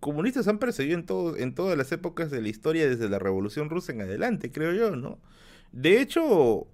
comunistas 0.01 0.49
han 0.49 0.59
perseguido 0.59 0.99
en, 0.99 1.41
en 1.41 1.55
todas 1.55 1.77
las 1.77 1.89
épocas 1.93 2.31
de 2.31 2.41
la 2.41 2.49
historia 2.49 2.85
desde 2.85 3.07
la 3.07 3.17
Revolución 3.17 3.69
Rusa 3.69 3.93
en 3.93 4.01
adelante, 4.01 4.51
creo 4.51 4.73
yo, 4.73 4.97
¿no? 4.97 5.17
De 5.71 6.01
hecho, 6.01 6.67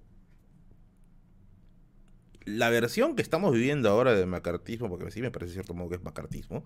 la 2.44 2.68
versión 2.68 3.14
que 3.14 3.22
estamos 3.22 3.54
viviendo 3.54 3.88
ahora 3.88 4.12
del 4.12 4.26
macartismo, 4.26 4.88
porque 4.88 5.08
sí 5.12 5.22
me 5.22 5.30
parece 5.30 5.52
cierto 5.52 5.72
modo 5.72 5.90
que 5.90 5.96
es 5.96 6.02
macartismo, 6.02 6.64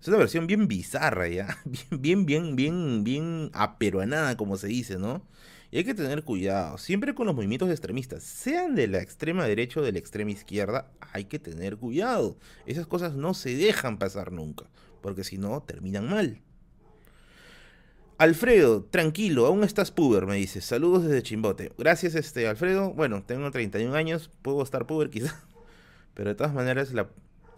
es 0.00 0.08
una 0.08 0.16
versión 0.16 0.46
bien 0.46 0.66
bizarra, 0.66 1.28
¿ya? 1.28 1.58
Bien, 1.90 2.24
bien, 2.24 2.26
bien, 2.26 2.56
bien, 2.56 3.04
bien 3.04 3.50
aperuanada, 3.52 4.36
como 4.36 4.56
se 4.56 4.68
dice, 4.68 4.98
¿no? 4.98 5.26
Y 5.70 5.78
hay 5.78 5.84
que 5.84 5.94
tener 5.94 6.24
cuidado, 6.24 6.78
siempre 6.78 7.14
con 7.14 7.26
los 7.26 7.36
movimientos 7.36 7.70
extremistas, 7.70 8.24
sean 8.24 8.74
de 8.74 8.88
la 8.88 9.00
extrema 9.00 9.44
derecha 9.44 9.80
o 9.80 9.84
de 9.84 9.92
la 9.92 10.00
extrema 10.00 10.32
izquierda, 10.32 10.90
hay 11.12 11.26
que 11.26 11.38
tener 11.38 11.76
cuidado. 11.76 12.36
Esas 12.66 12.86
cosas 12.86 13.14
no 13.14 13.34
se 13.34 13.54
dejan 13.54 13.98
pasar 13.98 14.32
nunca, 14.32 14.64
porque 15.00 15.22
si 15.22 15.38
no, 15.38 15.62
terminan 15.62 16.08
mal. 16.08 16.40
Alfredo, 18.18 18.84
tranquilo, 18.84 19.46
aún 19.46 19.64
estás 19.64 19.90
puber, 19.90 20.26
me 20.26 20.36
dice. 20.36 20.60
Saludos 20.60 21.04
desde 21.04 21.22
Chimbote. 21.22 21.72
Gracias, 21.78 22.14
este, 22.14 22.48
Alfredo. 22.48 22.92
Bueno, 22.92 23.22
tengo 23.22 23.50
31 23.50 23.94
años, 23.94 24.30
puedo 24.42 24.62
estar 24.62 24.86
puber 24.86 25.08
quizá. 25.08 25.42
Pero 26.14 26.30
de 26.30 26.34
todas 26.34 26.52
maneras, 26.52 26.92
la 26.92 27.08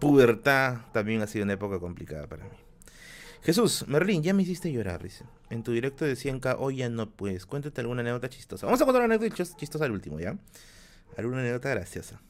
pubertad 0.03 0.79
también 0.93 1.23
ha 1.23 1.29
sido 1.29 1.45
una 1.45 1.53
época 1.53 1.79
complicada 1.79 2.27
para 2.27 2.43
mí. 2.43 2.57
Jesús, 3.45 3.85
Merlín, 3.87 4.25
ya 4.25 4.35
me 4.35 4.43
hiciste 4.43 4.73
llorar, 4.73 5.01
dice. 5.01 5.25
En 5.49 5.63
tu 5.63 5.71
directo 5.71 6.05
de 6.05 6.15
100k, 6.15 6.57
hoy 6.59 6.79
ya 6.79 6.89
no 6.89 7.09
puedes. 7.09 7.47
Cuéntate 7.47 7.83
alguna 7.83 8.01
anécdota 8.01 8.29
chistosa. 8.29 8.67
Vamos 8.67 8.83
a 8.83 8.85
contar 8.85 9.05
una 9.05 9.15
anécdota 9.15 9.45
chistosa 9.57 9.85
al 9.85 9.93
último, 9.93 10.19
¿ya? 10.19 10.37
Alguna 11.17 11.39
anécdota 11.39 11.71
graciosa. 11.71 12.21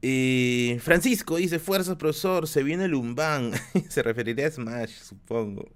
Y 0.00 0.76
Francisco 0.78 1.36
dice, 1.36 1.58
fuerzas, 1.58 1.96
profesor, 1.96 2.46
se 2.46 2.62
viene 2.62 2.84
el 2.84 2.94
Umban. 2.94 3.50
se 3.88 4.04
referiría 4.04 4.46
a 4.46 4.52
Smash, 4.52 5.00
supongo. 5.00 5.68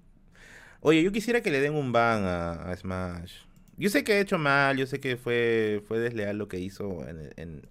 Oye, 0.82 1.02
yo 1.02 1.10
quisiera 1.10 1.40
que 1.40 1.50
le 1.50 1.58
den 1.58 1.74
un 1.74 1.90
ban 1.90 2.22
a, 2.24 2.76
Smash. 2.76 3.32
Yo 3.76 3.90
sé 3.90 4.04
que 4.04 4.12
ha 4.12 4.20
hecho 4.20 4.38
mal, 4.38 4.76
yo 4.76 4.86
sé 4.86 5.00
que 5.00 5.16
fue, 5.16 5.82
fue 5.88 5.98
desleal 5.98 6.38
lo 6.38 6.46
que 6.46 6.60
hizo 6.60 7.04
en, 7.08 7.62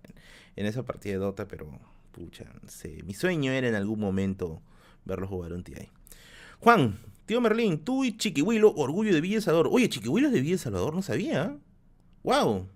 esa 0.65 0.83
partida 0.83 1.13
de 1.13 1.19
Dota, 1.19 1.47
pero 1.47 1.67
pucha, 2.11 2.45
no. 2.45 3.05
Mi 3.05 3.13
sueño 3.13 3.51
era 3.51 3.67
en 3.67 3.75
algún 3.75 3.99
momento 3.99 4.61
verlo 5.05 5.27
jugar 5.27 5.53
un 5.53 5.63
TI. 5.63 5.89
Juan, 6.59 6.99
tío 7.25 7.41
Merlín, 7.41 7.79
tú 7.79 8.03
y 8.03 8.17
Chiquihuilo, 8.17 8.73
orgullo 8.75 9.13
de 9.13 9.21
Villa 9.21 9.41
Salvador. 9.41 9.69
Oye, 9.71 9.89
Chiquihuilo 9.89 10.27
es 10.27 10.33
de 10.33 10.41
Villa 10.41 10.57
Salvador, 10.57 10.93
no 10.93 11.01
sabía. 11.01 11.57
Wow, 12.23 12.67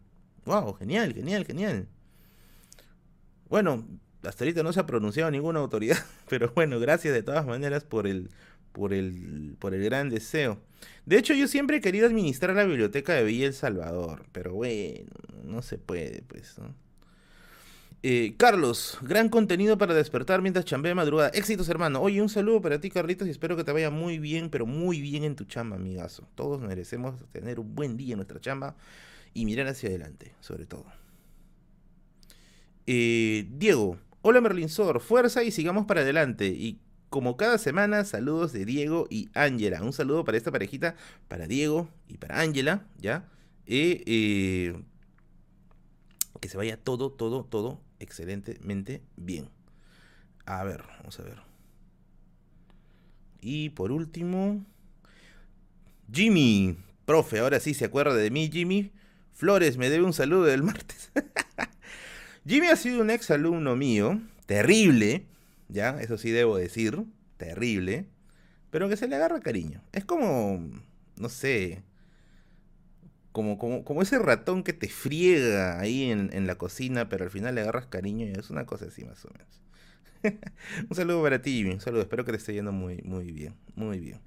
wow, 0.46 0.74
genial, 0.74 1.14
genial, 1.14 1.46
genial. 1.46 1.88
Bueno, 3.48 3.86
hasta 4.24 4.44
ahorita 4.44 4.64
no 4.64 4.74
se 4.74 4.80
ha 4.80 4.86
pronunciado 4.86 5.30
ninguna 5.30 5.60
autoridad, 5.60 5.98
pero 6.30 6.52
bueno, 6.56 6.80
gracias 6.80 7.14
de 7.14 7.24
todas 7.24 7.46
maneras 7.46 7.84
por 7.84 8.08
el, 8.08 8.32
por 8.72 8.94
el, 8.94 9.56
por 9.60 9.74
el 9.74 9.84
gran 9.84 10.10
deseo. 10.10 10.60
De 11.06 11.18
hecho, 11.18 11.34
yo 11.34 11.48
siempre 11.48 11.78
he 11.78 11.82
querido 11.82 12.08
administrar 12.08 12.56
la 12.56 12.64
biblioteca 12.64 13.14
de 13.14 13.24
Villa 13.24 13.52
Salvador, 13.52 14.26
pero 14.32 14.54
bueno, 14.54 15.12
no 15.44 15.62
se 15.62 15.78
puede, 15.78 16.24
pues. 16.24 16.56
Eh, 18.08 18.36
Carlos, 18.38 19.00
gran 19.02 19.30
contenido 19.30 19.80
para 19.80 19.96
despertar 19.96 20.44
mientras 20.44 20.64
chambea 20.64 20.94
madrugada. 20.94 21.30
Éxitos, 21.30 21.68
hermano. 21.70 22.00
Oye, 22.04 22.22
un 22.22 22.30
saludo 22.30 22.62
para 22.62 22.80
ti, 22.80 22.92
Carlitos, 22.92 23.28
y 23.28 23.32
espero 23.32 23.58
que 23.58 23.64
te 23.64 23.72
vaya 23.72 23.90
muy 23.90 24.20
bien, 24.20 24.52
pero 24.52 24.68
muy 24.68 25.02
bien 25.02 25.24
en 25.24 25.36
tu 25.36 25.46
chamba, 25.46 25.78
amigazo. 25.78 26.28
Todos 26.36 26.62
merecemos 26.62 27.16
tener 27.32 27.60
un 27.60 27.74
buen 27.74 27.98
día 27.98 28.12
en 28.12 28.18
nuestra 28.18 28.40
chamba 28.40 28.76
y 29.34 29.46
mirar 29.46 29.66
hacia 29.66 29.90
adelante, 29.90 30.34
sobre 30.40 30.68
todo. 30.68 30.86
Eh, 32.86 33.48
Diego, 33.58 33.98
hola 34.22 34.40
Merlinsor, 34.40 35.00
fuerza 35.00 35.44
y 35.44 35.50
sigamos 35.50 35.88
para 35.88 36.02
adelante. 36.02 36.46
Y 36.50 36.78
como 37.10 37.38
cada 37.38 37.58
semana, 37.58 38.06
saludos 38.06 38.54
de 38.54 38.66
Diego 38.66 39.08
y 39.10 39.30
Ángela. 39.34 39.82
Un 39.82 39.94
saludo 39.94 40.24
para 40.24 40.38
esta 40.38 40.52
parejita, 40.52 40.96
para 41.28 41.48
Diego 41.48 41.90
y 42.08 42.18
para 42.18 42.40
Ángela, 42.40 42.86
¿ya? 43.00 43.28
Eh, 43.66 44.76
que 46.40 46.50
se 46.50 46.58
vaya 46.58 46.78
todo, 46.78 47.12
todo, 47.12 47.46
todo 47.46 47.84
excelentemente 48.00 49.02
bien. 49.16 49.50
A 50.46 50.64
ver, 50.64 50.84
vamos 51.00 51.20
a 51.20 51.24
ver. 51.24 51.38
Y 53.42 53.70
por 53.70 53.92
último, 53.92 54.66
Jimmy, 56.12 56.78
profe, 57.06 57.40
ahora 57.40 57.60
sí 57.60 57.74
se 57.74 57.86
acuerda 57.86 58.16
de 58.16 58.32
mí, 58.32 58.50
Jimmy. 58.52 58.92
Flores, 59.34 59.78
me 59.78 59.90
debe 59.90 60.06
un 60.06 60.14
saludo 60.14 60.46
del 60.46 60.64
martes. 60.64 61.12
Jimmy 62.48 62.68
ha 62.68 62.76
sido 62.76 63.02
un 63.02 63.10
ex 63.10 63.32
alumno 63.32 63.76
mío, 63.76 64.22
terrible, 64.46 65.26
ya, 65.68 66.00
eso 66.00 66.18
sí 66.18 66.30
debo 66.32 66.58
decir, 66.58 67.04
terrible, 67.38 68.06
pero 68.70 68.88
que 68.88 68.98
se 68.98 69.08
le 69.08 69.16
agarra 69.16 69.40
cariño. 69.40 69.82
Es 69.94 70.06
como, 70.06 70.64
no 71.18 71.30
sé, 71.30 71.82
como, 73.36 73.58
como, 73.58 73.84
como 73.84 74.02
ese 74.02 74.18
ratón 74.18 74.64
que 74.64 74.72
te 74.72 74.88
friega 74.88 75.78
ahí 75.78 76.10
en, 76.10 76.48
la 76.48 76.56
cocina, 76.56 77.10
pero 77.10 77.26
al 77.26 77.30
final 77.30 77.54
le 77.54 77.60
agarras 77.60 77.86
cariño 77.86 78.26
y 78.26 78.30
es 78.30 78.50
una 78.50 78.66
cosa 78.66 78.86
así 78.86 79.04
más 79.04 79.26
o 79.26 79.30
menos. 79.34 80.40
un 80.90 80.96
saludo 80.96 81.22
para 81.22 81.42
ti, 81.42 81.52
Jimmy, 81.52 81.72
un 81.72 81.82
saludo, 81.82 82.04
espero 82.04 82.24
que 82.24 82.32
te 82.32 82.38
esté 82.38 82.54
yendo 82.54 82.72
muy, 82.72 83.02
muy 83.04 83.34
bien, 83.34 83.54
muy 83.76 84.00
bien. 84.00 84.22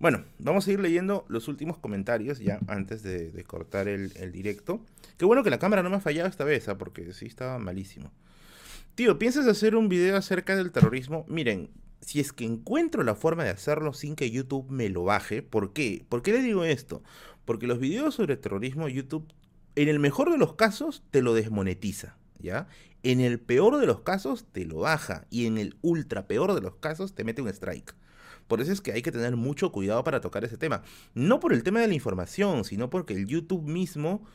Bueno, 0.00 0.24
vamos 0.40 0.66
a 0.66 0.72
ir 0.72 0.80
leyendo 0.80 1.24
los 1.28 1.46
últimos 1.46 1.78
comentarios 1.78 2.40
ya 2.40 2.58
antes 2.66 3.04
de, 3.04 3.44
cortar 3.46 3.86
el, 3.86 4.32
directo. 4.32 4.84
Qué 5.18 5.24
bueno 5.24 5.44
que 5.44 5.50
la 5.50 5.60
cámara 5.60 5.84
no 5.84 5.90
me 5.90 5.96
ha 5.96 6.00
fallado 6.00 6.28
esta 6.28 6.42
vez, 6.42 6.68
¿ah? 6.68 6.76
porque 6.78 7.12
sí 7.12 7.26
estaba 7.26 7.60
malísimo. 7.60 8.10
Tío, 8.96 9.20
¿piensas 9.20 9.46
hacer 9.46 9.76
un 9.76 9.88
video 9.88 10.16
acerca 10.16 10.56
del 10.56 10.72
terrorismo? 10.72 11.24
Miren, 11.28 11.70
si 12.00 12.18
es 12.18 12.32
que 12.32 12.44
encuentro 12.44 13.04
la 13.04 13.14
forma 13.14 13.44
de 13.44 13.50
hacerlo 13.50 13.92
sin 13.92 14.16
que 14.16 14.32
YouTube 14.32 14.68
me 14.68 14.88
lo 14.88 15.04
baje, 15.04 15.42
¿por 15.42 15.72
qué? 15.72 16.04
¿Por 16.08 16.22
qué 16.22 16.32
le 16.32 16.42
digo 16.42 16.64
esto? 16.64 17.04
Porque 17.48 17.66
los 17.66 17.78
videos 17.78 18.16
sobre 18.16 18.36
terrorismo 18.36 18.90
YouTube, 18.90 19.26
en 19.74 19.88
el 19.88 19.98
mejor 19.98 20.30
de 20.30 20.36
los 20.36 20.52
casos, 20.52 21.02
te 21.10 21.22
lo 21.22 21.32
desmonetiza. 21.32 22.18
¿ya? 22.38 22.68
En 23.02 23.20
el 23.20 23.40
peor 23.40 23.78
de 23.78 23.86
los 23.86 24.02
casos 24.02 24.44
te 24.52 24.66
lo 24.66 24.80
baja 24.80 25.26
y 25.30 25.46
en 25.46 25.56
el 25.56 25.78
ultra 25.80 26.26
peor 26.26 26.54
de 26.54 26.60
los 26.60 26.76
casos 26.76 27.14
te 27.14 27.24
mete 27.24 27.40
un 27.40 27.48
strike. 27.48 27.94
Por 28.48 28.60
eso 28.60 28.70
es 28.70 28.82
que 28.82 28.92
hay 28.92 29.00
que 29.00 29.12
tener 29.12 29.34
mucho 29.36 29.72
cuidado 29.72 30.04
para 30.04 30.20
tocar 30.20 30.44
ese 30.44 30.58
tema. 30.58 30.82
No 31.14 31.40
por 31.40 31.54
el 31.54 31.62
tema 31.62 31.80
de 31.80 31.88
la 31.88 31.94
información, 31.94 32.66
sino 32.66 32.90
porque 32.90 33.14
el 33.14 33.26
YouTube 33.26 33.62
mismo 33.62 34.26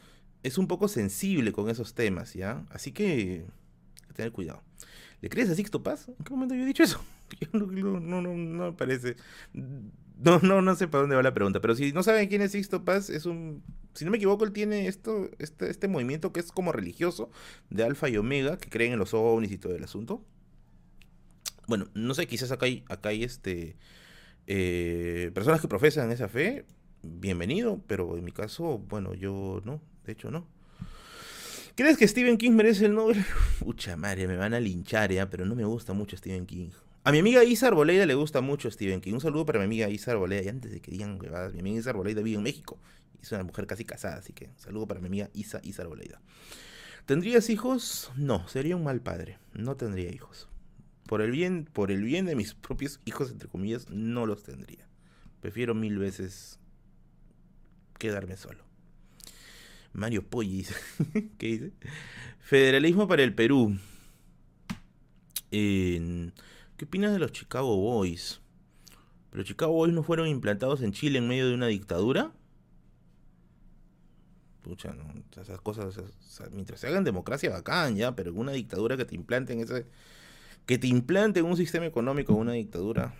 es 0.41 0.57
un 0.57 0.67
poco 0.67 0.87
sensible 0.87 1.51
con 1.51 1.69
esos 1.69 1.93
temas, 1.93 2.33
¿ya? 2.33 2.65
Así 2.71 2.93
que 2.93 3.45
hay 4.01 4.07
que 4.07 4.13
tener 4.15 4.31
cuidado. 4.31 4.63
¿Le 5.21 5.29
crees 5.29 5.51
a 5.51 5.55
Sixto 5.55 5.83
Paz? 5.83 6.07
¿En 6.07 6.25
qué 6.25 6.31
momento 6.31 6.55
yo 6.55 6.63
he 6.63 6.65
dicho 6.65 6.81
eso? 6.81 6.99
no, 7.53 7.67
no, 7.67 7.99
no, 7.99 8.21
no 8.33 8.71
me 8.71 8.73
parece. 8.73 9.17
No, 10.23 10.39
no, 10.39 10.61
no 10.61 10.75
sé 10.75 10.87
para 10.87 11.01
dónde 11.01 11.15
va 11.15 11.23
la 11.23 11.33
pregunta, 11.33 11.59
pero 11.59 11.75
si 11.75 11.91
no 11.91 12.01
saben 12.01 12.29
quién 12.29 12.41
es 12.41 12.53
Sixto 12.53 12.85
Paz, 12.85 13.09
es 13.09 13.25
un, 13.25 13.61
si 13.93 14.05
no 14.05 14.11
me 14.11 14.17
equivoco, 14.17 14.45
él 14.45 14.53
tiene 14.53 14.87
esto, 14.87 15.29
este, 15.39 15.69
este 15.69 15.87
movimiento 15.87 16.31
que 16.31 16.39
es 16.39 16.51
como 16.51 16.71
religioso 16.71 17.29
de 17.69 17.83
Alfa 17.83 18.07
y 18.09 18.17
Omega, 18.17 18.57
que 18.57 18.69
creen 18.69 18.93
en 18.93 18.99
los 18.99 19.13
ovnis 19.13 19.51
y 19.51 19.57
todo 19.57 19.75
el 19.75 19.83
asunto. 19.83 20.23
Bueno, 21.67 21.87
no 21.93 22.13
sé, 22.13 22.27
quizás 22.27 22.51
acá 22.51 22.65
hay, 22.67 22.83
acá 22.89 23.09
hay 23.09 23.23
este, 23.23 23.75
eh, 24.47 25.31
personas 25.33 25.59
que 25.61 25.67
profesan 25.67 26.11
esa 26.11 26.29
fe, 26.29 26.65
bienvenido, 27.01 27.81
pero 27.87 28.17
en 28.17 28.23
mi 28.23 28.31
caso, 28.31 28.79
bueno, 28.79 29.13
yo 29.13 29.61
no, 29.65 29.81
de 30.05 30.13
hecho 30.13 30.31
no. 30.31 30.47
¿Crees 31.75 31.97
que 31.97 32.07
Stephen 32.07 32.37
King 32.37 32.51
merece 32.51 32.85
el 32.85 32.93
Nobel? 32.95 33.25
Pucha 33.59 33.97
madre, 33.97 34.27
me 34.27 34.37
van 34.37 34.53
a 34.53 34.59
linchar 34.59 35.11
ya, 35.11 35.29
pero 35.29 35.45
no 35.45 35.55
me 35.55 35.65
gusta 35.65 35.93
mucho 35.93 36.15
Stephen 36.15 36.45
King. 36.45 36.69
A 37.05 37.11
mi 37.11 37.19
amiga 37.19 37.43
Isa 37.43 37.67
Arboleda 37.67 38.05
le 38.05 38.13
gusta 38.13 38.39
mucho 38.39 38.71
Stephen 38.71 39.01
King. 39.01 39.13
Un 39.13 39.21
saludo 39.21 39.45
para 39.45 39.59
mi 39.59 39.65
amiga 39.65 39.89
Isa 39.89 40.11
Arboleda. 40.11 40.43
Y 40.43 40.47
antes 40.47 40.71
de 40.71 40.81
que 40.81 40.89
digan 40.89 41.19
mi 41.19 41.59
amiga 41.59 41.79
Isa 41.79 41.89
Arboleda 41.89 42.21
vive 42.21 42.37
en 42.37 42.43
México. 42.43 42.79
Es 43.21 43.29
una 43.33 43.43
mujer 43.43 43.67
casi 43.67 43.83
casada, 43.83 44.15
así 44.15 44.31
que 44.31 44.45
un 44.45 44.57
saludo 44.57 44.87
para 44.87 45.01
mi 45.01 45.07
amiga 45.07 45.29
Isa, 45.33 45.59
Isa 45.63 45.81
Arboleda. 45.81 46.21
¿Tendrías 47.05 47.49
hijos? 47.49 48.09
No, 48.15 48.47
sería 48.47 48.77
un 48.77 48.85
mal 48.85 49.01
padre. 49.01 49.37
No 49.53 49.75
tendría 49.75 50.13
hijos. 50.13 50.47
Por 51.05 51.21
el 51.21 51.31
bien, 51.31 51.65
por 51.65 51.91
el 51.91 52.03
bien 52.03 52.25
de 52.25 52.37
mis 52.37 52.53
propios 52.53 53.01
hijos, 53.03 53.31
entre 53.31 53.49
comillas, 53.49 53.89
no 53.89 54.25
los 54.25 54.43
tendría. 54.43 54.87
Prefiero 55.41 55.75
mil 55.75 55.97
veces 55.97 56.57
quedarme 57.99 58.37
solo. 58.37 58.63
Mario 59.91 60.25
dice. 60.39 60.73
¿Qué 61.37 61.47
dice? 61.47 61.71
Federalismo 62.39 63.09
para 63.09 63.23
el 63.23 63.35
Perú. 63.35 63.77
¿Qué 66.83 66.87
opinas 66.87 67.13
de 67.13 67.19
los 67.19 67.31
Chicago 67.31 67.77
Boys? 67.77 68.41
¿Pero 69.31 69.41
Chicago 69.45 69.71
Boys 69.71 69.93
no 69.93 70.03
fueron 70.03 70.27
implantados 70.27 70.81
en 70.81 70.91
Chile 70.91 71.19
en 71.19 71.29
medio 71.29 71.47
de 71.47 71.53
una 71.53 71.67
dictadura? 71.67 72.33
Pucha, 74.63 74.93
no, 74.93 75.05
esas 75.41 75.61
cosas, 75.61 75.97
mientras 76.51 76.81
se 76.81 76.87
hagan 76.87 77.05
democracia, 77.05 77.51
bacán, 77.51 77.95
ya, 77.95 78.17
pero 78.17 78.33
una 78.33 78.51
dictadura 78.51 78.97
que 78.97 79.05
te 79.05 79.15
implanten 79.15 79.61
ese. 79.61 79.85
Que 80.65 80.77
te 80.77 80.87
implanten 80.87 81.45
un 81.45 81.55
sistema 81.55 81.85
económico 81.85 82.33
en 82.33 82.39
una 82.39 82.51
dictadura, 82.51 83.15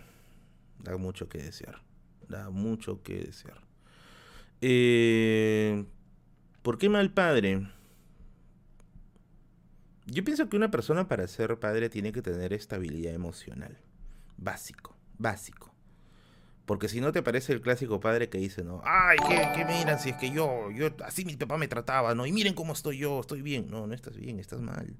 da 0.80 0.98
mucho 0.98 1.30
que 1.30 1.38
desear. 1.38 1.80
Da 2.28 2.50
mucho 2.50 3.02
que 3.02 3.14
desear. 3.14 3.62
Eh, 4.60 5.86
¿Por 6.60 6.76
qué 6.76 6.90
mal 6.90 7.14
padre? 7.14 7.66
Yo 10.06 10.22
pienso 10.24 10.48
que 10.48 10.56
una 10.56 10.70
persona 10.70 11.08
para 11.08 11.26
ser 11.26 11.58
padre 11.58 11.88
tiene 11.88 12.12
que 12.12 12.22
tener 12.22 12.52
estabilidad 12.52 13.14
emocional. 13.14 13.78
Básico, 14.36 14.96
básico. 15.18 15.72
Porque 16.66 16.88
si 16.88 17.00
no 17.00 17.12
te 17.12 17.22
parece 17.22 17.52
el 17.52 17.60
clásico 17.60 18.00
padre 18.00 18.28
que 18.28 18.38
dice, 18.38 18.64
¿no? 18.64 18.80
Ay, 18.84 19.18
¿qué, 19.28 19.64
miran 19.64 19.98
si 19.98 20.10
es 20.10 20.16
que 20.16 20.30
yo, 20.30 20.70
yo, 20.70 20.88
así 21.04 21.24
mi 21.24 21.36
papá 21.36 21.58
me 21.58 21.68
trataba, 21.68 22.14
¿no? 22.14 22.26
Y 22.26 22.32
miren 22.32 22.54
cómo 22.54 22.72
estoy 22.72 22.98
yo, 22.98 23.20
estoy 23.20 23.42
bien. 23.42 23.68
No, 23.70 23.86
no 23.86 23.94
estás 23.94 24.16
bien, 24.16 24.38
estás 24.38 24.60
mal. 24.60 24.96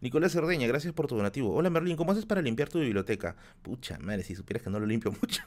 Nicolás 0.00 0.32
Cerdeña, 0.32 0.66
gracias 0.66 0.92
por 0.92 1.06
tu 1.06 1.16
donativo. 1.16 1.54
Hola 1.54 1.70
Merlín, 1.70 1.96
¿cómo 1.96 2.12
haces 2.12 2.26
para 2.26 2.42
limpiar 2.42 2.68
tu 2.68 2.80
biblioteca? 2.80 3.36
Pucha 3.62 3.98
madre, 3.98 4.22
si 4.22 4.34
supieras 4.34 4.62
que 4.62 4.70
no 4.70 4.80
lo 4.80 4.86
limpio 4.86 5.12
mucho. 5.20 5.42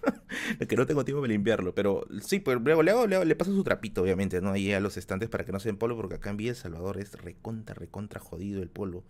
que 0.68 0.76
no 0.76 0.86
tengo 0.86 1.06
tiempo 1.06 1.22
de 1.22 1.30
limpiarlo. 1.30 1.74
Pero 1.76 2.06
sí, 2.22 2.40
pues 2.40 2.60
le, 2.62 3.26
le, 3.26 3.36
paso 3.36 3.54
su 3.54 3.64
trapito, 3.64 4.02
obviamente, 4.02 4.42
¿no? 4.42 4.52
Ahí 4.52 4.72
a 4.74 4.80
los 4.80 4.98
estantes 4.98 5.30
para 5.30 5.46
que 5.46 5.52
no 5.52 5.60
se 5.60 5.70
den 5.70 5.78
polvo, 5.78 5.98
porque 5.98 6.16
acá 6.16 6.30
en 6.30 6.38
Villa 6.38 6.52
El 6.52 6.56
Salvador 6.56 6.98
es 6.98 7.14
recontra, 7.14 7.76
recontra 7.76 8.20
jodido 8.20 8.62
el 8.62 8.70
polvo. 8.70 9.04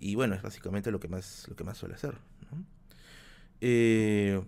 Y 0.00 0.14
bueno, 0.14 0.34
es 0.34 0.42
básicamente 0.42 0.90
lo 0.90 1.00
que 1.00 1.08
más, 1.08 1.46
lo 1.48 1.56
que 1.56 1.64
más 1.64 1.78
suele 1.78 1.94
hacer. 1.94 2.16
Eh, 3.60 4.42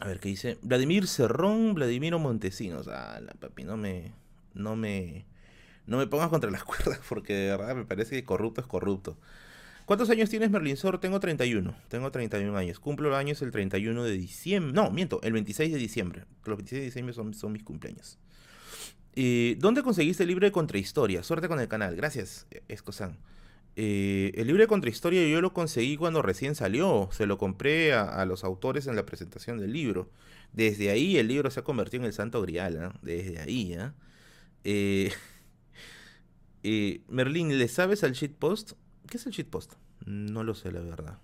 a 0.00 0.06
ver 0.08 0.18
qué 0.18 0.28
dice. 0.28 0.58
Vladimir 0.62 1.06
Cerrón, 1.06 1.74
Vladimiro 1.74 2.18
Montesinos. 2.18 2.88
Ah, 2.88 3.20
la 3.20 3.32
papi, 3.34 3.64
no 3.64 3.76
me. 3.76 4.12
No 4.54 4.76
me 4.76 5.24
no 5.86 5.98
me 5.98 6.06
pongas 6.06 6.28
contra 6.28 6.50
las 6.50 6.64
cuerdas 6.64 7.00
porque 7.08 7.34
de 7.34 7.50
verdad 7.50 7.74
me 7.74 7.84
parece 7.84 8.16
que 8.16 8.24
corrupto 8.24 8.60
es 8.60 8.66
corrupto. 8.66 9.16
¿Cuántos 9.84 10.10
años 10.10 10.30
tienes, 10.30 10.50
Merlinsor? 10.50 10.98
Tengo 10.98 11.18
31. 11.18 11.74
Tengo 11.88 12.10
31 12.10 12.56
años. 12.56 12.78
Cumplo 12.78 13.10
los 13.10 13.18
años 13.18 13.42
el 13.42 13.50
31 13.50 14.04
de 14.04 14.12
diciembre. 14.12 14.72
No, 14.72 14.90
miento, 14.90 15.20
el 15.22 15.32
26 15.32 15.72
de 15.72 15.78
diciembre. 15.78 16.24
Los 16.44 16.56
26 16.56 16.80
de 16.80 16.84
diciembre 16.86 17.14
son, 17.14 17.34
son 17.34 17.52
mis 17.52 17.64
cumpleaños. 17.64 18.18
Eh, 19.14 19.56
¿Dónde 19.58 19.82
conseguiste 19.82 20.22
el 20.22 20.28
libro 20.28 20.46
de 20.46 20.52
contrahistoria? 20.52 21.22
Suerte 21.22 21.48
con 21.48 21.60
el 21.60 21.68
canal. 21.68 21.96
Gracias, 21.96 22.46
Escosan. 22.68 23.18
Eh, 23.74 24.32
el 24.34 24.46
libro 24.46 24.62
de 24.62 24.66
contrahistoria 24.66 25.26
yo 25.26 25.40
lo 25.40 25.52
conseguí 25.52 25.96
cuando 25.96 26.22
recién 26.22 26.54
salió. 26.54 27.08
Se 27.12 27.26
lo 27.26 27.38
compré 27.38 27.92
a, 27.92 28.24
los 28.24 28.44
autores 28.44 28.86
en 28.86 28.96
la 28.96 29.04
presentación 29.04 29.58
del 29.58 29.72
libro. 29.72 30.10
Desde 30.52 30.90
ahí 30.90 31.16
el 31.18 31.28
libro 31.28 31.50
se 31.50 31.60
ha 31.60 31.64
convertido 31.64 32.02
en 32.02 32.06
el 32.06 32.12
santo 32.12 32.40
grial. 32.42 32.92
Desde 33.02 33.40
ahí, 33.40 33.74
¿eh? 33.74 33.90
eh 34.64 35.12
eh, 36.62 37.02
Merlín, 37.08 37.58
¿le 37.58 37.68
sabes 37.68 38.04
al 38.04 38.12
shitpost? 38.12 38.72
¿Qué 39.08 39.16
es 39.16 39.26
el 39.26 39.32
shitpost? 39.32 39.74
No 40.06 40.44
lo 40.44 40.54
sé, 40.54 40.72
la 40.72 40.80
verdad. 40.80 41.18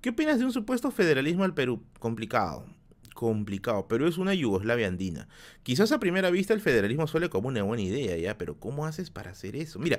¿Qué 0.00 0.10
opinas 0.10 0.38
de 0.38 0.44
un 0.44 0.52
supuesto 0.52 0.90
federalismo 0.90 1.44
al 1.44 1.54
Perú? 1.54 1.82
Complicado. 1.98 2.66
Complicado. 3.14 3.86
Perú 3.86 4.06
es 4.06 4.18
una 4.18 4.34
Yugoslavia 4.34 4.86
andina. 4.86 5.28
Quizás 5.62 5.92
a 5.92 6.00
primera 6.00 6.30
vista 6.30 6.54
el 6.54 6.60
federalismo 6.60 7.06
suele 7.06 7.28
como 7.28 7.48
una 7.48 7.62
buena 7.62 7.82
idea, 7.82 8.16
¿ya? 8.16 8.38
Pero 8.38 8.58
¿cómo 8.58 8.86
haces 8.86 9.10
para 9.10 9.30
hacer 9.30 9.56
eso? 9.56 9.78
Mira, 9.78 9.98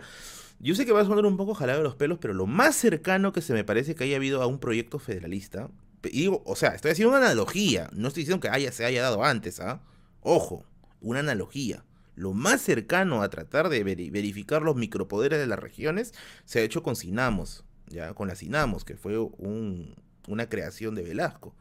yo 0.60 0.74
sé 0.76 0.86
que 0.86 0.92
va 0.92 1.02
a 1.02 1.06
sonar 1.06 1.26
un 1.26 1.38
poco 1.38 1.54
jalado 1.54 1.80
de 1.80 1.84
los 1.84 1.96
pelos, 1.96 2.18
pero 2.20 2.34
lo 2.34 2.48
más 2.48 2.76
cercano 2.76 3.32
que 3.32 3.42
se 3.42 3.54
me 3.54 3.64
parece 3.64 3.94
que 3.96 4.06
haya 4.06 4.16
habido 4.16 4.42
a 4.42 4.48
un 4.48 4.60
proyecto 4.60 4.98
federalista. 4.98 5.70
Digo, 6.02 6.42
o 6.46 6.56
sea, 6.56 6.70
estoy 6.70 6.92
haciendo 6.92 7.16
una 7.16 7.26
analogía. 7.26 7.90
No 7.94 8.08
estoy 8.08 8.24
diciendo 8.24 8.42
que 8.42 8.50
haya, 8.50 8.72
se 8.72 8.86
haya 8.86 9.04
dado 9.04 9.24
antes, 9.24 9.60
¿ah? 9.60 9.84
Ojo, 10.22 10.66
una 11.00 11.20
analogía 11.20 11.84
lo 12.16 12.34
más 12.34 12.62
cercano 12.62 13.22
a 13.22 13.30
tratar 13.30 13.70
de 13.70 13.84
verificar 13.84 14.62
los 14.62 14.76
micropoderes 14.76 15.40
de 15.40 15.48
las 15.48 15.60
regiones 15.60 16.14
se 16.46 16.60
ha 16.60 16.64
hecho 16.64 16.84
con 16.84 16.96
Sinamos, 16.96 17.64
ya 17.88 18.14
con 18.14 18.28
la 18.28 18.36
Sinamos, 18.36 18.86
que 18.86 18.98
fue 18.98 19.18
una 19.18 20.50
creación 20.50 20.96
de 20.96 21.04
Velasco. 21.04 21.56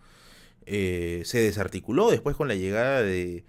Eh, 0.66 1.22
se 1.24 1.40
desarticuló 1.40 2.10
después 2.10 2.36
con 2.36 2.48
la 2.48 2.54
llegada 2.54 3.02
de, 3.02 3.44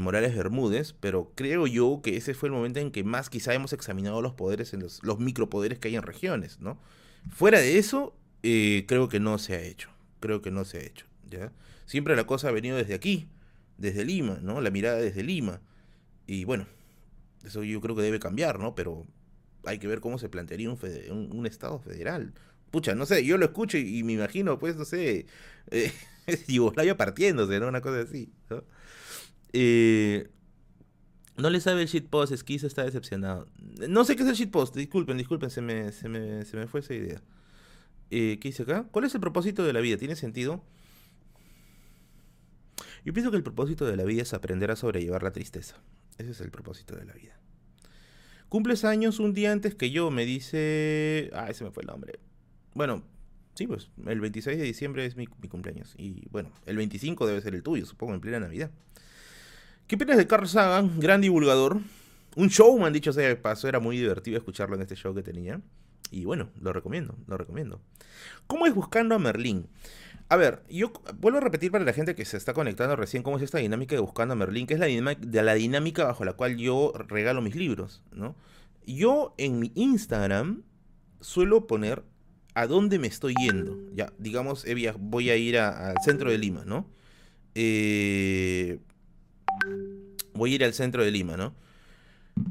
Morales 0.00 0.36
Bermúdez, 0.36 0.94
pero 1.00 1.32
creo 1.34 1.66
yo 1.66 2.00
que 2.00 2.16
ese 2.16 2.32
fue 2.32 2.48
el 2.48 2.52
momento 2.52 2.78
en 2.78 2.92
que 2.92 3.02
más 3.02 3.28
quizá 3.28 3.54
hemos 3.54 3.72
examinado 3.72 4.22
los 4.22 4.34
poderes, 4.34 4.72
en 4.72 4.80
los, 4.80 5.00
micropoderes 5.18 5.80
que 5.80 5.88
hay 5.88 5.96
en 5.96 6.02
regiones, 6.02 6.60
¿no? 6.60 6.78
Fuera 7.34 7.58
de 7.58 7.76
eso, 7.76 8.14
eh, 8.44 8.84
creo 8.86 9.08
que 9.08 9.18
no 9.18 9.38
se 9.38 9.56
ha 9.56 9.60
hecho, 9.60 9.90
creo 10.20 10.42
que 10.42 10.52
no 10.52 10.64
se 10.64 10.78
ha 10.78 10.82
hecho, 10.82 11.06
¿ya? 11.28 11.50
Siempre 11.86 12.14
la 12.14 12.24
cosa 12.24 12.48
ha 12.48 12.52
venido 12.52 12.76
desde 12.76 12.94
aquí, 12.94 13.26
desde 13.78 14.04
Lima, 14.04 14.38
¿no? 14.42 14.60
La 14.60 14.70
mirada 14.70 14.98
desde 14.98 15.24
Lima. 15.24 15.60
Y 16.30 16.44
bueno, 16.44 16.64
eso 17.44 17.64
yo 17.64 17.80
creo 17.80 17.96
que 17.96 18.02
debe 18.02 18.20
cambiar, 18.20 18.60
¿no? 18.60 18.76
Pero 18.76 19.04
hay 19.64 19.80
que 19.80 19.88
ver 19.88 20.00
cómo 20.00 20.16
se 20.16 20.28
plantearía 20.28 20.70
un, 20.70 21.28
un, 21.32 21.44
Estado 21.44 21.80
federal. 21.80 22.34
Pucha, 22.70 22.94
no 22.94 23.04
sé, 23.04 23.24
yo 23.24 23.36
lo 23.36 23.46
escucho 23.46 23.78
y, 23.78 24.04
me 24.04 24.12
imagino, 24.12 24.56
pues, 24.60 24.76
no 24.76 24.84
sé, 24.84 25.26
eh, 25.72 25.92
Yugoslavia 26.46 26.96
partiéndose, 26.96 27.58
¿no? 27.58 27.66
Una 27.66 27.80
cosa 27.80 28.02
así, 28.02 28.32
¿no? 28.48 28.62
Eh, 29.52 30.28
no 31.36 31.50
le 31.50 31.60
sabe 31.60 31.82
el 31.82 31.88
shitpost, 31.88 32.32
Esquizo 32.32 32.68
está 32.68 32.84
decepcionado. 32.84 33.48
No 33.88 34.04
sé 34.04 34.14
qué 34.14 34.22
es 34.22 34.28
el 34.28 34.36
shitpost, 34.36 34.76
disculpen, 34.76 35.18
disculpen, 35.18 35.50
se 35.50 35.62
me, 35.62 35.90
se 35.90 36.08
me, 36.08 36.44
se 36.44 36.56
me 36.56 36.68
fue 36.68 36.78
esa 36.78 36.94
idea. 36.94 37.20
Eh, 38.12 38.38
¿Qué 38.40 38.50
dice 38.50 38.62
acá? 38.62 38.86
¿Cuál 38.92 39.04
es 39.04 39.14
el 39.16 39.20
propósito 39.20 39.64
de 39.64 39.72
la 39.72 39.80
vida? 39.80 39.96
¿Tiene 39.96 40.14
sentido? 40.14 40.62
Yo 43.04 43.12
pienso 43.12 43.32
que 43.32 43.36
el 43.36 43.42
propósito 43.42 43.84
de 43.84 43.96
la 43.96 44.04
vida 44.04 44.22
es 44.22 44.32
aprender 44.32 44.70
a 44.70 44.76
sobrellevar 44.76 45.24
la 45.24 45.32
tristeza. 45.32 45.74
Ese 46.20 46.32
es 46.32 46.40
el 46.42 46.50
propósito 46.50 46.96
de 46.96 47.06
la 47.06 47.14
vida. 47.14 47.38
Cumples 48.50 48.84
años 48.84 49.20
un 49.20 49.32
día 49.32 49.52
antes 49.52 49.74
que 49.74 49.90
yo, 49.90 50.10
me 50.10 50.26
dice... 50.26 51.30
Ah, 51.32 51.48
ese 51.48 51.64
me 51.64 51.70
fue 51.70 51.82
el 51.82 51.86
nombre. 51.86 52.18
Bueno, 52.74 53.02
sí, 53.54 53.66
pues 53.66 53.88
el 54.06 54.20
26 54.20 54.58
de 54.58 54.64
diciembre 54.64 55.06
es 55.06 55.16
mi, 55.16 55.26
cumpleaños. 55.26 55.94
Y 55.96 56.28
bueno, 56.30 56.50
el 56.66 56.76
25 56.76 57.26
debe 57.26 57.40
ser 57.40 57.54
el 57.54 57.62
tuyo, 57.62 57.86
supongo, 57.86 58.14
en 58.14 58.20
plena 58.20 58.40
Navidad. 58.40 58.70
¿Qué 59.86 59.94
opinas 59.94 60.18
de 60.18 60.26
Carl 60.26 60.46
Sagan? 60.46 61.00
Gran 61.00 61.20
divulgador. 61.20 61.80
Un 62.36 62.48
showman, 62.48 62.92
dicho 62.92 63.12
sea 63.12 63.28
de 63.28 63.36
paso. 63.36 63.66
Era 63.66 63.80
muy 63.80 63.96
divertido 63.96 64.36
escucharlo 64.36 64.76
en 64.76 64.82
este 64.82 64.96
show 64.96 65.14
que 65.14 65.22
tenía. 65.22 65.60
Y 66.10 66.24
bueno, 66.26 66.50
lo 66.60 66.72
recomiendo, 66.72 67.16
lo 67.28 67.38
recomiendo. 67.38 67.80
¿Cómo 68.46 68.66
es 68.66 68.74
buscando 68.74 69.14
a 69.14 69.18
Merlín? 69.18 69.68
A 70.30 70.36
ver, 70.36 70.62
yo 70.70 70.92
vuelvo 71.18 71.38
a 71.38 71.40
repetir 71.40 71.72
para 71.72 71.84
la 71.84 71.92
gente 71.92 72.14
que 72.14 72.24
se 72.24 72.36
está 72.36 72.54
conectando 72.54 72.94
recién 72.94 73.24
cómo 73.24 73.36
es 73.36 73.42
esta 73.42 73.58
dinámica 73.58 73.96
de 73.96 74.00
buscando 74.00 74.32
a 74.32 74.36
Merlín, 74.36 74.68
que 74.68 74.74
es 74.74 74.80
la 74.80 74.86
dinámica, 74.86 75.20
de 75.26 75.42
la 75.42 75.54
dinámica 75.54 76.04
bajo 76.04 76.24
la 76.24 76.34
cual 76.34 76.56
yo 76.56 76.92
regalo 77.08 77.42
mis 77.42 77.56
libros, 77.56 78.02
¿no? 78.12 78.36
yo 78.86 79.34
en 79.38 79.58
mi 79.58 79.72
Instagram 79.74 80.62
suelo 81.20 81.66
poner 81.66 82.04
a 82.54 82.66
dónde 82.66 82.98
me 82.98 83.06
estoy 83.06 83.34
yendo. 83.34 83.76
Ya, 83.92 84.12
digamos, 84.18 84.64
voy 84.98 85.30
a 85.30 85.36
ir 85.36 85.58
al 85.58 85.96
centro 86.04 86.30
de 86.30 86.38
Lima, 86.38 86.64
¿no? 86.64 86.88
Eh, 87.54 88.78
voy 90.32 90.52
a 90.52 90.54
ir 90.54 90.64
al 90.64 90.74
centro 90.74 91.04
de 91.04 91.10
Lima, 91.10 91.36
¿no? 91.36 91.54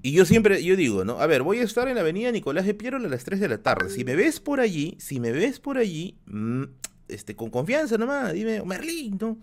Y 0.01 0.11
yo 0.11 0.25
siempre, 0.25 0.63
yo 0.63 0.75
digo, 0.75 1.03
¿no? 1.03 1.19
A 1.19 1.27
ver, 1.27 1.43
voy 1.43 1.59
a 1.59 1.63
estar 1.63 1.87
en 1.87 1.95
la 1.95 2.01
avenida 2.01 2.31
Nicolás 2.31 2.65
de 2.65 2.73
Piero 2.73 2.97
a 2.97 2.99
las 2.99 3.23
3 3.23 3.39
de 3.39 3.47
la 3.47 3.57
tarde. 3.59 3.89
Si 3.89 4.03
me 4.03 4.15
ves 4.15 4.39
por 4.39 4.59
allí, 4.59 4.95
si 4.99 5.19
me 5.19 5.31
ves 5.31 5.59
por 5.59 5.77
allí, 5.77 6.17
mm, 6.27 6.63
este, 7.09 7.35
con 7.35 7.49
confianza 7.49 7.97
nomás, 7.97 8.33
dime, 8.33 8.61
Merlín, 8.63 9.17
¿no? 9.19 9.37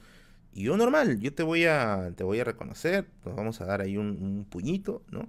Y 0.54 0.62
yo 0.62 0.76
normal, 0.76 1.20
yo 1.20 1.34
te 1.34 1.42
voy 1.42 1.64
a, 1.64 2.12
te 2.16 2.24
voy 2.24 2.40
a 2.40 2.44
reconocer, 2.44 3.06
nos 3.24 3.36
vamos 3.36 3.60
a 3.60 3.66
dar 3.66 3.82
ahí 3.82 3.96
un, 3.98 4.46
puñito, 4.48 5.02
¿no? 5.10 5.28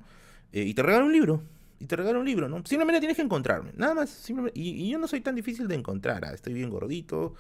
Eh, 0.54 0.64
y 0.64 0.74
te 0.74 0.84
regalo 0.84 1.06
un 1.06 1.12
libro, 1.12 1.44
y 1.80 1.86
te 1.86 1.96
regalo 1.96 2.20
un 2.20 2.26
libro, 2.26 2.48
¿no? 2.48 2.64
Simplemente 2.66 3.00
tienes 3.00 3.18
que 3.18 3.24
encontrarme, 3.24 3.72
nada 3.76 3.94
más. 3.94 4.10
Simplemente, 4.10 4.60
y, 4.60 4.90
yo 4.90 4.98
no 4.98 5.08
soy 5.08 5.22
tan 5.22 5.36
difícil 5.36 5.68
de 5.68 5.76
encontrar, 5.76 6.26
¿ah? 6.26 6.34
estoy 6.34 6.54
bien 6.54 6.70
gordito, 6.70 7.36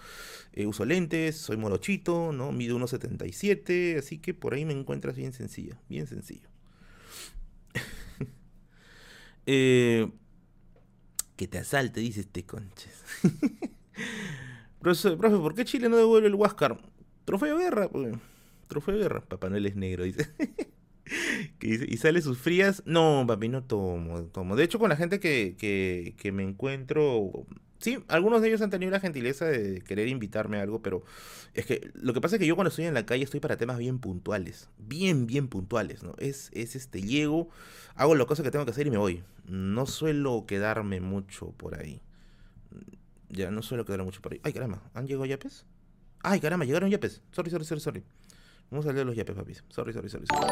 eh, 0.53 0.65
uso 0.65 0.85
lentes, 0.85 1.37
soy 1.37 1.57
morochito, 1.57 2.31
¿no? 2.33 2.51
Mido 2.51 2.77
1,77, 2.77 3.97
así 3.99 4.19
que 4.19 4.33
por 4.33 4.53
ahí 4.53 4.65
me 4.65 4.73
encuentras 4.73 5.15
bien 5.15 5.33
sencillo, 5.33 5.75
bien 5.89 6.07
sencillo. 6.07 6.49
Eh, 9.49 10.11
que 11.37 11.47
te 11.47 11.57
asalte, 11.57 12.01
dice 12.01 12.19
este 12.19 12.43
conches. 12.43 13.01
profe, 14.79 15.15
¿por 15.15 15.55
qué 15.55 15.65
Chile 15.65 15.89
no 15.89 15.97
devuelve 15.97 16.27
el 16.27 16.35
Huáscar? 16.35 16.77
Trofeo 17.25 17.57
de 17.57 17.63
guerra. 17.65 17.89
Trofeo 18.67 18.95
de 18.95 19.01
guerra. 19.01 19.21
Papá 19.21 19.49
Noel 19.49 19.65
es 19.65 19.75
negro, 19.75 20.03
dice. 20.05 20.29
y 21.61 21.97
sale 21.97 22.21
sus 22.21 22.37
frías. 22.37 22.83
No, 22.85 23.25
papi, 23.27 23.49
no 23.49 23.63
tomo, 23.63 24.23
tomo. 24.25 24.55
De 24.55 24.63
hecho, 24.63 24.79
con 24.79 24.89
la 24.89 24.95
gente 24.95 25.19
que, 25.19 25.55
que, 25.57 26.15
que, 26.17 26.31
me 26.31 26.43
encuentro. 26.43 27.45
Sí, 27.79 27.99
algunos 28.07 28.41
de 28.41 28.47
ellos 28.47 28.61
han 28.61 28.69
tenido 28.69 28.91
la 28.91 28.99
gentileza 28.99 29.45
de 29.45 29.81
querer 29.81 30.07
invitarme 30.07 30.57
a 30.57 30.63
algo, 30.63 30.81
pero 30.81 31.03
es 31.53 31.65
que 31.65 31.91
lo 31.93 32.13
que 32.13 32.21
pasa 32.21 32.37
es 32.37 32.39
que 32.39 32.47
yo 32.47 32.55
cuando 32.55 32.69
estoy 32.69 32.85
en 32.85 32.93
la 32.95 33.05
calle 33.05 33.23
estoy 33.23 33.39
para 33.39 33.57
temas 33.57 33.77
bien 33.77 33.99
puntuales. 33.99 34.69
Bien, 34.79 35.27
bien 35.27 35.47
puntuales, 35.47 36.03
¿no? 36.03 36.15
Es, 36.17 36.49
es 36.53 36.75
este, 36.75 37.01
llego, 37.01 37.49
hago 37.95 38.15
las 38.15 38.25
cosas 38.25 38.43
que 38.43 38.51
tengo 38.51 38.65
que 38.65 38.71
hacer 38.71 38.87
y 38.87 38.91
me 38.91 38.97
voy. 38.97 39.23
No 39.47 39.85
suelo 39.85 40.45
quedarme 40.47 41.01
mucho 41.01 41.51
por 41.51 41.79
ahí. 41.79 42.01
Ya, 43.29 43.51
no 43.51 43.61
suelo 43.61 43.85
quedarme 43.85 44.05
mucho 44.05 44.21
por 44.21 44.33
ahí. 44.33 44.39
Ay, 44.43 44.53
caramba, 44.53 44.81
¿han 44.93 45.05
llegado 45.05 45.25
yapes? 45.25 45.65
Ay, 46.23 46.39
caramba, 46.39 46.65
llegaron 46.65 46.89
yapes. 46.89 47.21
Sorry, 47.31 47.49
sorry, 47.49 47.65
sorry, 47.65 47.81
sorry. 47.81 48.03
Vamos 48.69 48.85
a 48.85 48.93
leer 48.93 49.05
los 49.05 49.15
yapes, 49.15 49.35
papis. 49.35 49.63
Sorry, 49.69 49.93
sorry, 49.93 50.09
sorry. 50.09 50.25
sorry. 50.27 50.43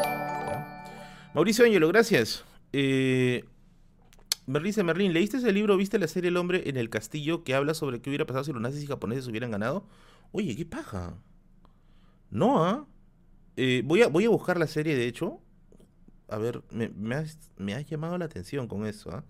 Mauricio 1.34 1.64
Ángelo, 1.64 1.88
gracias. 1.88 2.44
Eh, 2.72 3.44
Merlice 4.46 4.82
Merlin, 4.84 5.12
¿leíste 5.12 5.38
ese 5.38 5.52
libro, 5.52 5.76
viste 5.76 5.98
la 5.98 6.06
serie 6.06 6.28
El 6.28 6.36
hombre 6.36 6.68
en 6.68 6.76
el 6.76 6.88
castillo 6.88 7.42
que 7.42 7.54
habla 7.54 7.74
sobre 7.74 8.00
qué 8.00 8.10
hubiera 8.10 8.26
pasado 8.26 8.44
si 8.44 8.52
los 8.52 8.62
nazis 8.62 8.84
y 8.84 8.86
japoneses 8.86 9.26
hubieran 9.26 9.50
ganado? 9.50 9.86
Oye, 10.32 10.54
qué 10.56 10.64
paja. 10.64 11.18
No, 12.30 12.64
¿ah? 12.64 12.86
Eh, 13.56 13.82
voy, 13.84 14.02
a, 14.02 14.08
voy 14.08 14.24
a 14.24 14.28
buscar 14.28 14.58
la 14.58 14.66
serie, 14.66 14.94
de 14.94 15.06
hecho. 15.06 15.40
A 16.28 16.38
ver, 16.38 16.62
me, 16.70 16.88
me, 16.88 17.14
has, 17.14 17.86
llamado 17.86 18.18
la 18.18 18.24
atención 18.24 18.68
con 18.68 18.86
eso, 18.86 19.10
¿ah? 19.10 19.24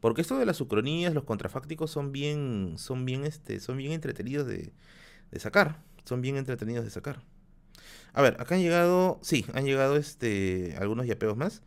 Porque 0.00 0.22
esto 0.22 0.38
de 0.38 0.46
las 0.46 0.60
ucronías, 0.60 1.14
los 1.14 1.24
contrafácticos 1.24 1.90
son 1.90 2.12
bien, 2.12 2.74
son 2.76 3.04
bien, 3.04 3.24
este, 3.24 3.60
son 3.60 3.76
bien 3.76 3.92
entretenidos 3.92 4.46
de, 4.46 4.72
sacar. 5.38 5.82
Son 6.04 6.22
bien 6.22 6.36
entretenidos 6.36 6.84
de 6.84 6.90
sacar. 6.90 7.22
A 8.12 8.22
ver, 8.22 8.40
acá 8.40 8.54
han 8.54 8.62
llegado, 8.62 9.20
sí, 9.22 9.44
han 9.54 9.64
llegado 9.64 9.96
este, 9.96 10.74
algunos 10.80 11.06
yapeos 11.06 11.36
más. 11.36 11.62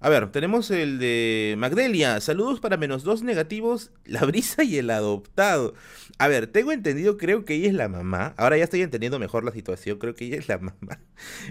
A 0.00 0.08
ver, 0.08 0.32
tenemos 0.32 0.68
el 0.72 0.98
de 0.98 1.54
Magdelia. 1.58 2.20
Saludos 2.20 2.58
para 2.58 2.76
menos 2.76 3.04
dos 3.04 3.22
negativos, 3.22 3.92
la 4.04 4.24
brisa 4.24 4.64
y 4.64 4.76
el 4.78 4.90
adoptado. 4.90 5.74
A 6.18 6.26
ver, 6.26 6.48
tengo 6.48 6.72
entendido, 6.72 7.16
creo 7.16 7.44
que 7.44 7.54
ella 7.54 7.68
es 7.68 7.74
la 7.74 7.88
mamá. 7.88 8.34
Ahora 8.36 8.58
ya 8.58 8.64
estoy 8.64 8.82
entendiendo 8.82 9.20
mejor 9.20 9.44
la 9.44 9.52
situación, 9.52 9.98
creo 10.00 10.16
que 10.16 10.24
ella 10.24 10.38
es 10.38 10.48
la 10.48 10.58
mamá. 10.58 10.98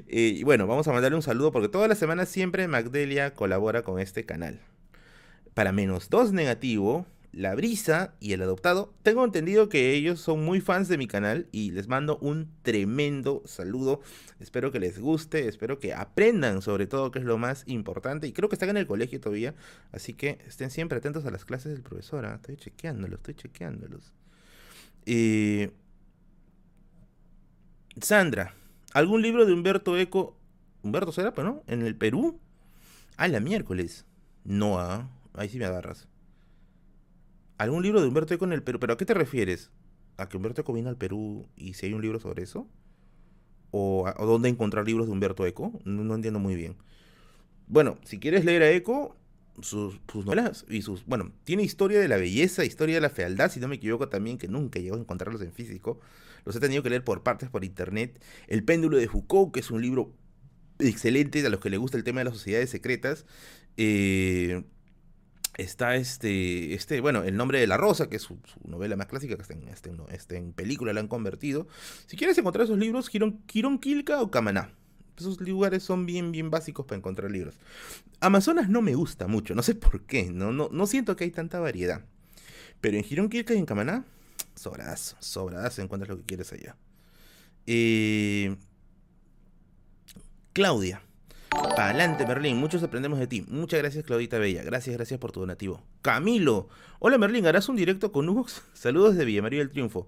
Eh, 0.07 0.33
y 0.35 0.43
bueno, 0.43 0.67
vamos 0.67 0.85
a 0.89 0.91
mandarle 0.91 1.15
un 1.15 1.23
saludo 1.23 1.53
porque 1.53 1.69
todas 1.69 1.88
las 1.88 1.97
semanas 1.97 2.27
siempre 2.27 2.67
Magdelia 2.67 3.33
colabora 3.35 3.83
con 3.83 4.01
este 4.01 4.25
canal. 4.25 4.59
Para 5.53 5.71
menos 5.71 6.09
dos 6.09 6.31
negativo, 6.31 7.05
la 7.33 7.55
Brisa 7.55 8.13
y 8.19 8.33
El 8.33 8.41
Adoptado. 8.41 8.93
Tengo 9.03 9.23
entendido 9.23 9.69
que 9.69 9.93
ellos 9.93 10.19
son 10.19 10.43
muy 10.43 10.61
fans 10.61 10.87
de 10.87 10.97
mi 10.97 11.07
canal 11.07 11.47
y 11.51 11.71
les 11.71 11.87
mando 11.87 12.17
un 12.17 12.51
tremendo 12.61 13.41
saludo. 13.45 14.01
Espero 14.39 14.71
que 14.71 14.79
les 14.79 14.99
guste, 14.99 15.47
espero 15.47 15.79
que 15.79 15.93
aprendan 15.93 16.61
sobre 16.61 16.87
todo, 16.87 17.11
que 17.11 17.19
es 17.19 17.25
lo 17.25 17.37
más 17.37 17.63
importante. 17.67 18.27
Y 18.27 18.33
creo 18.33 18.49
que 18.49 18.55
están 18.55 18.69
en 18.69 18.77
el 18.77 18.87
colegio 18.87 19.19
todavía, 19.19 19.55
así 19.91 20.13
que 20.13 20.39
estén 20.47 20.71
siempre 20.71 20.97
atentos 20.97 21.25
a 21.25 21.31
las 21.31 21.45
clases 21.45 21.71
del 21.71 21.81
profesor. 21.81 22.25
¿ah? 22.25 22.35
Estoy 22.35 22.57
chequeándolos, 22.57 23.19
estoy 23.19 23.35
chequeándolos. 23.35 24.13
Eh, 25.05 25.71
Sandra, 28.01 28.53
¿algún 28.93 29.21
libro 29.21 29.45
de 29.45 29.53
Humberto 29.53 29.97
Eco? 29.97 30.37
Humberto 30.83 31.11
será, 31.11 31.33
pues, 31.33 31.45
¿no? 31.45 31.63
¿En 31.67 31.81
el 31.81 31.95
Perú? 31.95 32.39
Ah, 33.17 33.27
la 33.27 33.39
miércoles. 33.39 34.05
No, 34.43 34.79
¿ah? 34.79 35.09
Ahí 35.33 35.49
sí 35.49 35.57
me 35.57 35.65
agarras 35.65 36.07
algún 37.61 37.83
libro 37.83 38.01
de 38.01 38.07
Humberto 38.07 38.33
Eco 38.33 38.45
en 38.45 38.53
el 38.53 38.63
Perú. 38.63 38.79
¿Pero 38.79 38.93
a 38.93 38.97
qué 38.97 39.05
te 39.05 39.13
refieres? 39.13 39.69
¿A 40.17 40.27
que 40.27 40.37
Humberto 40.37 40.61
Eco 40.61 40.73
vino 40.73 40.89
al 40.89 40.97
Perú 40.97 41.47
y 41.55 41.73
si 41.73 41.85
hay 41.85 41.93
un 41.93 42.01
libro 42.01 42.19
sobre 42.19 42.43
eso? 42.43 42.67
¿O, 43.69 44.11
dónde 44.19 44.49
encontrar 44.49 44.85
libros 44.85 45.05
de 45.05 45.13
Humberto 45.13 45.45
Eco? 45.45 45.79
No, 45.85 46.15
entiendo 46.15 46.39
muy 46.39 46.55
bien. 46.55 46.75
Bueno, 47.67 47.99
si 48.03 48.19
quieres 48.19 48.45
leer 48.45 48.63
a 48.63 48.71
Eco, 48.71 49.15
sus, 49.61 49.99
novelas 50.13 50.65
y 50.69 50.81
sus... 50.81 51.05
Bueno, 51.05 51.31
tiene 51.43 51.61
historia 51.61 51.99
de 51.99 52.07
la 52.07 52.17
belleza, 52.17 52.65
historia 52.65 52.95
de 52.95 53.01
la 53.01 53.11
fealdad, 53.11 53.51
si 53.51 53.59
no 53.59 53.67
me 53.67 53.75
equivoco 53.75 54.09
también, 54.09 54.39
que 54.39 54.47
nunca 54.47 54.79
llegó 54.79 54.95
a 54.95 54.99
encontrarlos 54.99 55.41
en 55.41 55.53
físico. 55.53 55.99
Los 56.45 56.55
he 56.55 56.59
tenido 56.59 56.81
que 56.81 56.89
leer 56.89 57.03
por 57.03 57.21
partes, 57.21 57.49
por 57.49 57.63
internet. 57.63 58.21
El 58.47 58.63
péndulo 58.63 58.97
de 58.97 59.07
Foucault, 59.07 59.53
que 59.53 59.59
es 59.59 59.69
un 59.69 59.81
libro 59.81 60.11
excelente 60.79 61.45
a 61.45 61.49
los 61.49 61.59
que 61.59 61.69
les 61.69 61.79
gusta 61.79 61.95
el 61.95 62.03
tema 62.03 62.21
de 62.21 62.25
las 62.25 62.33
sociedades 62.33 62.71
secretas. 62.71 63.27
Eh, 63.77 64.63
está 65.57 65.95
este, 65.95 66.73
este, 66.73 67.01
bueno, 67.01 67.23
El 67.23 67.37
nombre 67.37 67.59
de 67.59 67.67
la 67.67 67.77
rosa, 67.77 68.09
que 68.09 68.17
es 68.17 68.21
su, 68.21 68.39
novela 68.65 68.95
más 68.95 69.07
clásica, 69.07 69.35
que 69.35 69.41
está 69.41 69.53
en, 69.53 69.67
este, 69.69 69.91
este, 70.11 70.37
en 70.37 70.53
película, 70.53 70.93
la 70.93 70.99
han 70.99 71.07
convertido. 71.07 71.67
Si 72.07 72.17
quieres 72.17 72.37
encontrar 72.37 72.65
esos 72.65 72.77
libros, 72.77 73.09
Quirón, 73.09 73.79
Quilca 73.79 74.21
o 74.21 74.31
Camaná. 74.31 74.73
Esos 75.17 75.39
lugares 75.41 75.83
son 75.83 76.05
bien, 76.05 76.31
bien 76.31 76.49
básicos 76.49 76.85
para 76.85 76.97
encontrar 76.97 77.29
libros. 77.29 77.59
Amazonas 78.21 78.69
no 78.69 78.81
me 78.81 78.95
gusta 78.95 79.27
mucho, 79.27 79.53
no 79.53 79.61
sé 79.61 79.75
por 79.75 80.05
qué, 80.05 80.31
no, 80.31 80.51
no, 80.51 80.69
no 80.71 80.87
siento 80.87 81.15
que 81.15 81.25
hay 81.25 81.31
tanta 81.31 81.59
variedad. 81.59 82.03
Pero 82.79 82.97
en 82.97 83.03
Girón 83.03 83.29
Quilca 83.29 83.53
y 83.53 83.57
en 83.57 83.65
Camaná, 83.65 84.05
sobradas, 84.55 85.15
sobradas 85.19 85.77
encuentras 85.79 86.09
lo 86.09 86.17
que 86.17 86.25
quieres 86.25 86.51
allá. 86.53 86.75
Eh, 87.67 88.55
Claudia. 90.53 91.01
Pa'lante, 91.51 92.25
Merlín. 92.25 92.57
Muchos 92.57 92.81
aprendemos 92.81 93.19
de 93.19 93.27
ti. 93.27 93.45
Muchas 93.49 93.79
gracias, 93.79 94.05
Claudita 94.05 94.39
Bella. 94.39 94.63
Gracias, 94.63 94.95
gracias 94.95 95.19
por 95.19 95.31
tu 95.31 95.41
donativo. 95.41 95.81
Camilo. 96.01 96.69
Hola, 96.99 97.17
Merlín. 97.17 97.45
¿Harás 97.45 97.67
un 97.67 97.75
directo 97.75 98.11
con 98.11 98.29
Hugo? 98.29 98.45
Saludos 98.73 99.15
de 99.15 99.25
Villa 99.25 99.41
María 99.41 99.59
del 99.59 99.69
Triunfo. 99.69 100.07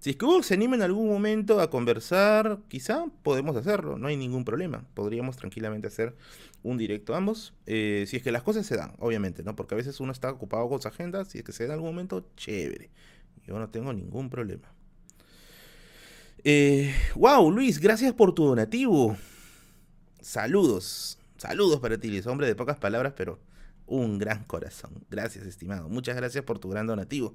Si 0.00 0.10
es 0.10 0.16
que 0.16 0.24
Hugo 0.24 0.42
se 0.42 0.54
anima 0.54 0.76
en 0.76 0.82
algún 0.82 1.08
momento 1.08 1.60
a 1.60 1.70
conversar, 1.70 2.58
quizá 2.68 3.06
podemos 3.22 3.56
hacerlo. 3.56 3.98
No 3.98 4.08
hay 4.08 4.16
ningún 4.16 4.44
problema. 4.44 4.84
Podríamos 4.94 5.36
tranquilamente 5.36 5.86
hacer 5.86 6.14
un 6.62 6.76
directo 6.76 7.14
ambos. 7.14 7.54
Eh, 7.66 8.04
si 8.08 8.16
es 8.16 8.22
que 8.22 8.32
las 8.32 8.42
cosas 8.42 8.66
se 8.66 8.76
dan, 8.76 8.94
obviamente, 8.98 9.42
¿no? 9.42 9.56
Porque 9.56 9.74
a 9.74 9.78
veces 9.78 10.00
uno 10.00 10.12
está 10.12 10.30
ocupado 10.30 10.68
con 10.68 10.82
su 10.82 10.88
agenda. 10.88 11.24
Si 11.24 11.38
es 11.38 11.44
que 11.44 11.52
se 11.52 11.64
da 11.64 11.68
en 11.68 11.72
algún 11.74 11.90
momento, 11.90 12.26
chévere. 12.36 12.90
Yo 13.46 13.58
no 13.58 13.70
tengo 13.70 13.92
ningún 13.92 14.28
problema. 14.28 14.72
Eh, 16.44 16.92
wow, 17.14 17.50
Luis, 17.50 17.78
gracias 17.78 18.12
por 18.12 18.34
tu 18.34 18.44
donativo. 18.44 19.16
Saludos, 20.22 21.18
saludos 21.36 21.80
para 21.80 21.98
ti, 21.98 22.08
Luis, 22.08 22.26
hombre 22.26 22.46
de 22.46 22.54
pocas 22.54 22.76
palabras, 22.76 23.12
pero 23.16 23.40
un 23.86 24.18
gran 24.18 24.44
corazón. 24.44 24.92
Gracias, 25.10 25.44
estimado. 25.46 25.88
Muchas 25.88 26.16
gracias 26.16 26.44
por 26.44 26.58
tu 26.58 26.68
gran 26.68 26.86
donativo. 26.86 27.34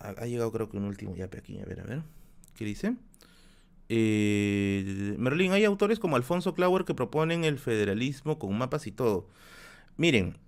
Ha, 0.00 0.26
llegado 0.26 0.50
creo 0.50 0.68
que 0.68 0.76
un 0.78 0.84
último 0.84 1.14
ya 1.14 1.26
aquí, 1.26 1.60
a 1.60 1.64
ver, 1.64 1.80
a 1.80 1.84
ver. 1.84 2.02
¿Qué 2.56 2.64
dice? 2.64 2.96
Eh, 3.88 5.14
Merlín, 5.18 5.52
hay 5.52 5.64
autores 5.64 5.98
como 5.98 6.16
Alfonso 6.16 6.54
Clauer 6.54 6.84
que 6.84 6.94
proponen 6.94 7.44
el 7.44 7.58
federalismo 7.58 8.38
con 8.38 8.56
mapas 8.56 8.86
y 8.86 8.92
todo. 8.92 9.28
Miren, 9.96 10.38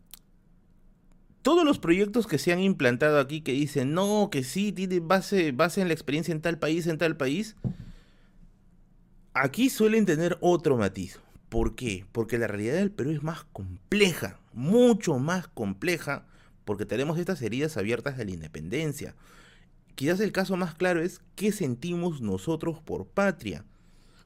todos 1.42 1.64
los 1.64 1.78
proyectos 1.78 2.26
que 2.26 2.38
se 2.38 2.52
han 2.52 2.60
implantado 2.60 3.20
aquí 3.20 3.42
que 3.42 3.52
dicen, 3.52 3.92
no, 3.92 4.30
que 4.32 4.42
sí, 4.42 4.72
tiene 4.72 5.00
base, 5.00 5.52
base 5.52 5.82
en 5.82 5.88
la 5.88 5.94
experiencia 5.94 6.32
en 6.32 6.40
tal 6.40 6.58
país, 6.58 6.86
en 6.86 6.96
tal 6.96 7.16
país, 7.16 7.54
Aquí 9.36 9.68
suelen 9.68 10.06
tener 10.06 10.38
otro 10.40 10.76
matiz. 10.76 11.18
¿Por 11.48 11.74
qué? 11.74 12.06
Porque 12.12 12.38
la 12.38 12.46
realidad 12.46 12.74
del 12.74 12.92
Perú 12.92 13.10
es 13.10 13.24
más 13.24 13.42
compleja, 13.52 14.38
mucho 14.52 15.18
más 15.18 15.48
compleja, 15.48 16.24
porque 16.64 16.86
tenemos 16.86 17.18
estas 17.18 17.42
heridas 17.42 17.76
abiertas 17.76 18.16
de 18.16 18.26
la 18.26 18.30
independencia. 18.30 19.16
Quizás 19.96 20.20
el 20.20 20.30
caso 20.30 20.56
más 20.56 20.76
claro 20.76 21.02
es 21.02 21.20
qué 21.34 21.50
sentimos 21.50 22.20
nosotros 22.20 22.78
por 22.80 23.06
patria. 23.08 23.64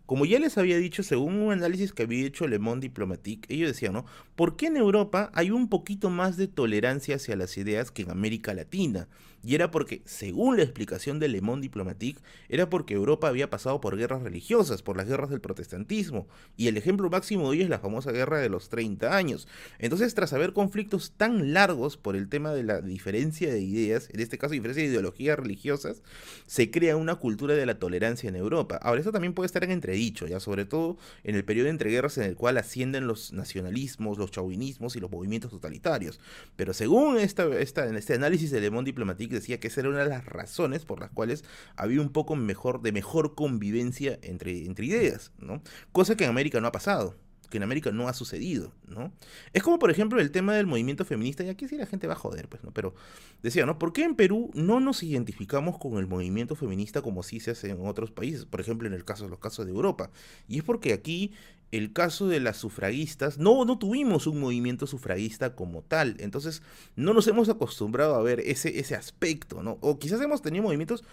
Como 0.04 0.26
ya 0.26 0.38
les 0.38 0.58
había 0.58 0.76
dicho, 0.76 1.02
según 1.02 1.36
un 1.36 1.52
análisis 1.52 1.94
que 1.94 2.02
había 2.02 2.26
hecho 2.26 2.46
Le 2.46 2.58
Monde 2.58 2.88
Diplomatique, 2.88 3.46
ellos 3.54 3.68
decían, 3.70 3.94
¿no? 3.94 4.04
¿por 4.36 4.56
qué 4.56 4.66
en 4.66 4.76
Europa 4.76 5.30
hay 5.32 5.50
un 5.50 5.70
poquito 5.70 6.10
más 6.10 6.36
de 6.36 6.48
tolerancia 6.48 7.16
hacia 7.16 7.34
las 7.34 7.56
ideas 7.56 7.90
que 7.90 8.02
en 8.02 8.10
América 8.10 8.52
Latina? 8.52 9.08
Y 9.42 9.54
era 9.54 9.70
porque, 9.70 10.02
según 10.04 10.56
la 10.56 10.64
explicación 10.64 11.18
de 11.18 11.28
Le 11.28 11.40
Monde 11.40 11.62
Diplomatique, 11.62 12.20
era 12.48 12.68
porque 12.68 12.94
Europa 12.94 13.28
había 13.28 13.50
pasado 13.50 13.80
por 13.80 13.96
guerras 13.96 14.22
religiosas, 14.22 14.82
por 14.82 14.96
las 14.96 15.06
guerras 15.06 15.30
del 15.30 15.40
protestantismo, 15.40 16.26
y 16.56 16.66
el 16.68 16.76
ejemplo 16.76 17.08
máximo 17.08 17.50
de 17.50 17.56
ello 17.56 17.64
es 17.64 17.70
la 17.70 17.78
famosa 17.78 18.10
guerra 18.10 18.38
de 18.38 18.48
los 18.48 18.68
30 18.68 19.16
años. 19.16 19.46
Entonces, 19.78 20.14
tras 20.14 20.32
haber 20.32 20.52
conflictos 20.52 21.12
tan 21.16 21.52
largos 21.52 21.96
por 21.96 22.16
el 22.16 22.28
tema 22.28 22.52
de 22.52 22.64
la 22.64 22.80
diferencia 22.80 23.50
de 23.52 23.60
ideas, 23.60 24.08
en 24.12 24.20
este 24.20 24.38
caso 24.38 24.54
diferencia 24.54 24.82
de 24.82 24.90
ideologías 24.90 25.38
religiosas, 25.38 26.02
se 26.46 26.70
crea 26.70 26.96
una 26.96 27.16
cultura 27.16 27.54
de 27.54 27.66
la 27.66 27.78
tolerancia 27.78 28.28
en 28.28 28.36
Europa. 28.36 28.78
Ahora, 28.82 29.00
eso 29.00 29.12
también 29.12 29.34
puede 29.34 29.46
estar 29.46 29.64
en 29.64 29.70
entredicho, 29.70 30.26
ya 30.26 30.40
sobre 30.40 30.64
todo 30.64 30.96
en 31.24 31.36
el 31.36 31.44
periodo 31.44 31.66
de 31.66 31.70
entreguerras 31.70 32.18
en 32.18 32.24
el 32.24 32.36
cual 32.36 32.58
ascienden 32.58 33.06
los 33.06 33.32
nacionalismos, 33.32 34.18
los 34.18 34.30
chauvinismos 34.30 34.96
y 34.96 35.00
los 35.00 35.10
movimientos 35.10 35.50
totalitarios. 35.50 36.20
Pero 36.56 36.74
según 36.74 37.18
esta, 37.18 37.46
esta, 37.58 37.86
en 37.88 37.96
este 37.96 38.14
análisis 38.14 38.50
de 38.50 38.60
Le 38.60 38.70
Monde 38.70 38.88
Diplomatique 38.88 39.27
decía 39.28 39.60
que 39.60 39.68
esa 39.68 39.80
era 39.80 39.90
una 39.90 40.04
de 40.04 40.08
las 40.08 40.24
razones 40.24 40.84
por 40.84 41.00
las 41.00 41.10
cuales 41.10 41.44
había 41.76 42.00
un 42.00 42.10
poco 42.10 42.36
mejor, 42.36 42.82
de 42.82 42.92
mejor 42.92 43.34
convivencia 43.34 44.18
entre, 44.22 44.64
entre 44.64 44.86
ideas, 44.86 45.32
¿no? 45.38 45.62
Cosa 45.92 46.16
que 46.16 46.24
en 46.24 46.30
América 46.30 46.60
no 46.60 46.68
ha 46.68 46.72
pasado 46.72 47.14
que 47.48 47.56
en 47.56 47.62
América 47.62 47.90
no 47.92 48.08
ha 48.08 48.12
sucedido, 48.12 48.72
¿no? 48.86 49.12
Es 49.52 49.62
como, 49.62 49.78
por 49.78 49.90
ejemplo, 49.90 50.20
el 50.20 50.30
tema 50.30 50.54
del 50.54 50.66
movimiento 50.66 51.04
feminista, 51.04 51.44
y 51.44 51.48
aquí 51.48 51.68
sí 51.68 51.76
la 51.76 51.86
gente 51.86 52.06
va 52.06 52.14
a 52.14 52.16
joder, 52.16 52.48
pues, 52.48 52.62
¿no? 52.62 52.72
Pero 52.72 52.94
decía, 53.42 53.66
¿no? 53.66 53.78
¿Por 53.78 53.92
qué 53.92 54.04
en 54.04 54.14
Perú 54.14 54.50
no 54.54 54.80
nos 54.80 55.02
identificamos 55.02 55.78
con 55.78 55.98
el 55.98 56.06
movimiento 56.06 56.54
feminista 56.56 57.02
como 57.02 57.22
sí 57.22 57.40
se 57.40 57.52
hace 57.52 57.70
en 57.70 57.86
otros 57.86 58.10
países? 58.10 58.44
Por 58.44 58.60
ejemplo, 58.60 58.86
en 58.86 58.94
el 58.94 59.04
caso 59.04 59.24
de 59.24 59.30
los 59.30 59.38
casos 59.38 59.66
de 59.66 59.72
Europa. 59.72 60.10
Y 60.46 60.58
es 60.58 60.64
porque 60.64 60.92
aquí 60.92 61.32
el 61.70 61.92
caso 61.92 62.28
de 62.28 62.40
las 62.40 62.56
sufragistas, 62.56 63.38
no, 63.38 63.64
no 63.64 63.78
tuvimos 63.78 64.26
un 64.26 64.40
movimiento 64.40 64.86
sufragista 64.86 65.54
como 65.54 65.82
tal, 65.82 66.16
entonces 66.18 66.62
no 66.96 67.12
nos 67.12 67.26
hemos 67.28 67.48
acostumbrado 67.48 68.14
a 68.14 68.22
ver 68.22 68.40
ese, 68.40 68.78
ese 68.78 68.94
aspecto, 68.94 69.62
¿no? 69.62 69.78
O 69.80 69.98
quizás 69.98 70.20
hemos 70.22 70.40
tenido 70.40 70.64
movimientos, 70.64 71.04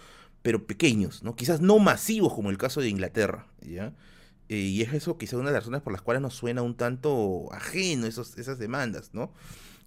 pero 0.42 0.66
pequeños, 0.66 1.22
¿no? 1.22 1.36
Quizás 1.36 1.60
no 1.60 1.78
masivos 1.78 2.32
como 2.32 2.50
el 2.50 2.58
caso 2.58 2.80
de 2.80 2.88
Inglaterra, 2.88 3.46
¿ya? 3.60 3.92
Eh, 4.48 4.56
y 4.56 4.82
es 4.82 4.92
eso 4.92 5.18
quizás 5.18 5.34
una 5.34 5.48
de 5.48 5.54
las 5.54 5.64
razones 5.64 5.82
por 5.82 5.92
las 5.92 6.02
cuales 6.02 6.22
nos 6.22 6.34
suena 6.34 6.62
un 6.62 6.76
tanto 6.76 7.52
ajeno 7.52 8.06
esos, 8.06 8.38
esas 8.38 8.58
demandas, 8.58 9.10
¿no? 9.12 9.32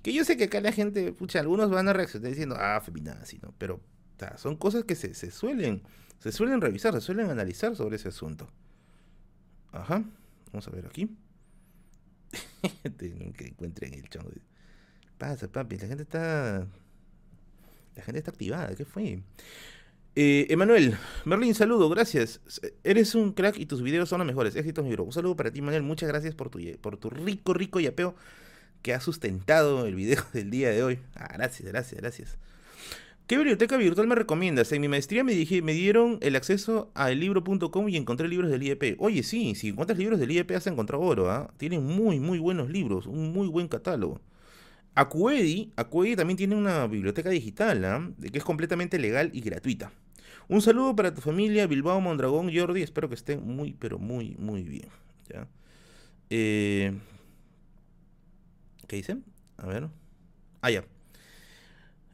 Que 0.04 0.14
yo 0.14 0.24
sé 0.24 0.38
que 0.38 0.46
acá 0.46 0.62
la 0.62 0.72
gente, 0.72 1.12
pucha, 1.14 1.40
algunos 1.40 1.70
van 1.70 1.88
a 1.88 1.94
reaccionar 1.94 2.30
diciendo, 2.30 2.56
ah, 2.58 2.82
feminazi, 2.82 3.40
¿no? 3.42 3.54
Pero 3.58 3.82
son 4.38 4.58
cosas 4.58 4.84
que 4.84 4.96
se, 4.96 5.14
se, 5.14 5.32
suelen, 5.32 5.82
se 6.20 6.32
suelen 6.32 6.62
revisar, 6.62 6.94
se 6.94 7.02
suelen 7.02 7.30
analizar 7.30 7.76
sobre 7.76 7.96
ese 7.96 8.10
asunto. 8.10 8.50
Ajá. 9.72 10.04
Vamos 10.52 10.68
a 10.68 10.72
ver 10.72 10.86
aquí. 10.86 11.16
que 12.98 13.48
encuentren 13.48 13.94
el 13.94 14.10
chongo. 14.10 14.32
Pasa, 15.18 15.48
papi, 15.48 15.78
la 15.78 15.88
gente 15.88 16.04
está. 16.04 16.68
La 17.96 18.04
gente 18.04 18.20
está 18.20 18.32
activada, 18.32 18.74
¿qué 18.76 18.86
fue? 18.86 19.22
Eh, 20.22 20.48
Emanuel, 20.50 20.98
Merlin, 21.24 21.56
saludo, 21.56 21.88
gracias. 21.88 22.42
Eres 22.84 23.16
un 23.16 23.32
crack 23.32 23.58
y 23.58 23.66
tus 23.66 23.82
videos 23.82 24.10
son 24.10 24.18
los 24.18 24.28
mejores. 24.28 24.54
Éxitos, 24.54 24.84
mi 24.84 24.92
bro. 24.92 25.06
Un 25.06 25.14
saludo 25.14 25.38
para 25.38 25.50
ti, 25.50 25.62
Manuel. 25.62 25.82
Muchas 25.82 26.10
gracias 26.10 26.36
por 26.36 26.50
tu, 26.50 26.60
por 26.82 26.98
tu 26.98 27.10
rico, 27.10 27.54
rico 27.54 27.80
yapeo 27.80 28.16
que 28.82 28.94
ha 28.94 29.00
sustentado 29.00 29.86
el 29.86 29.96
video 29.96 30.22
del 30.34 30.52
día 30.52 30.72
de 30.72 30.84
hoy. 30.84 31.00
Ah, 31.16 31.30
gracias, 31.36 31.70
gracias, 31.70 32.02
gracias. 32.02 32.38
¿Qué 33.28 33.38
biblioteca 33.38 33.78
virtual 33.78 34.08
me 34.08 34.16
recomiendas? 34.16 34.74
En 34.74 34.82
mi 34.82 34.90
maestría 34.90 35.24
me, 35.24 35.34
dije, 35.34 35.62
me 35.62 35.72
dieron 35.72 36.18
el 36.22 36.36
acceso 36.36 36.92
a 36.96 37.12
elibro.com 37.12 37.88
y 37.88 37.96
encontré 37.96 38.28
libros 38.28 38.52
del 38.52 38.64
IEP. 38.64 38.98
Oye, 39.00 39.24
sí, 39.24 39.56
si 39.56 39.70
encuentras 39.70 39.98
libros 39.98 40.20
del 40.20 40.32
IEP 40.32 40.52
has 40.52 40.68
encontrado 40.68 41.02
oro, 41.02 41.32
¿ah? 41.32 41.54
Tienen 41.56 41.86
muy, 41.86 42.20
muy 42.20 42.40
buenos 42.40 42.70
libros, 42.70 43.08
un 43.08 43.32
muy 43.32 43.48
buen 43.48 43.70
catálogo. 43.70 44.20
Acuedi, 44.96 45.72
Acuedi 45.78 46.18
también 46.18 46.36
tiene 46.36 46.56
una 46.58 46.88
biblioteca 46.88 47.30
digital, 47.30 47.86
¿ah? 47.86 48.12
que 48.20 48.38
es 48.38 48.44
completamente 48.44 49.00
legal 49.00 49.30
y 49.32 49.40
gratuita. 49.40 49.94
Un 50.50 50.64
saludo 50.64 50.96
para 50.96 51.14
tu 51.14 51.22
familia, 51.22 51.68
Bilbao, 51.68 52.02
Mondragón, 52.02 52.52
Jordi. 52.52 52.82
Espero 52.82 53.08
que 53.08 53.14
estén 53.14 53.46
muy, 53.46 53.74
pero 53.74 54.00
muy, 54.00 54.36
muy 54.40 54.64
bien. 54.64 54.90
¿ya? 55.30 55.48
Eh, 56.32 56.92
¿Qué 58.88 58.96
dicen? 58.96 59.24
A 59.58 59.68
ver. 59.68 59.90
Ah, 60.62 60.72
ya. 60.72 60.84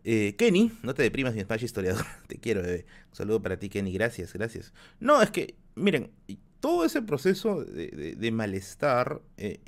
Eh, 0.03 0.35
Kenny, 0.37 0.73
no 0.83 0.93
te 0.93 1.01
deprimas, 1.01 1.33
mi 1.33 1.39
espacio 1.39 1.65
historiador. 1.65 2.05
te 2.27 2.37
quiero, 2.37 2.61
bebé. 2.61 2.85
Un 3.09 3.15
saludo 3.15 3.41
para 3.41 3.57
ti, 3.57 3.69
Kenny. 3.69 3.93
Gracias, 3.93 4.33
gracias. 4.33 4.73
No, 4.99 5.21
es 5.21 5.31
que, 5.31 5.55
miren, 5.75 6.11
todo 6.59 6.83
ese 6.83 7.01
proceso 7.01 7.63
de, 7.63 8.31
malestar, 8.33 9.21
eh, 9.37 9.61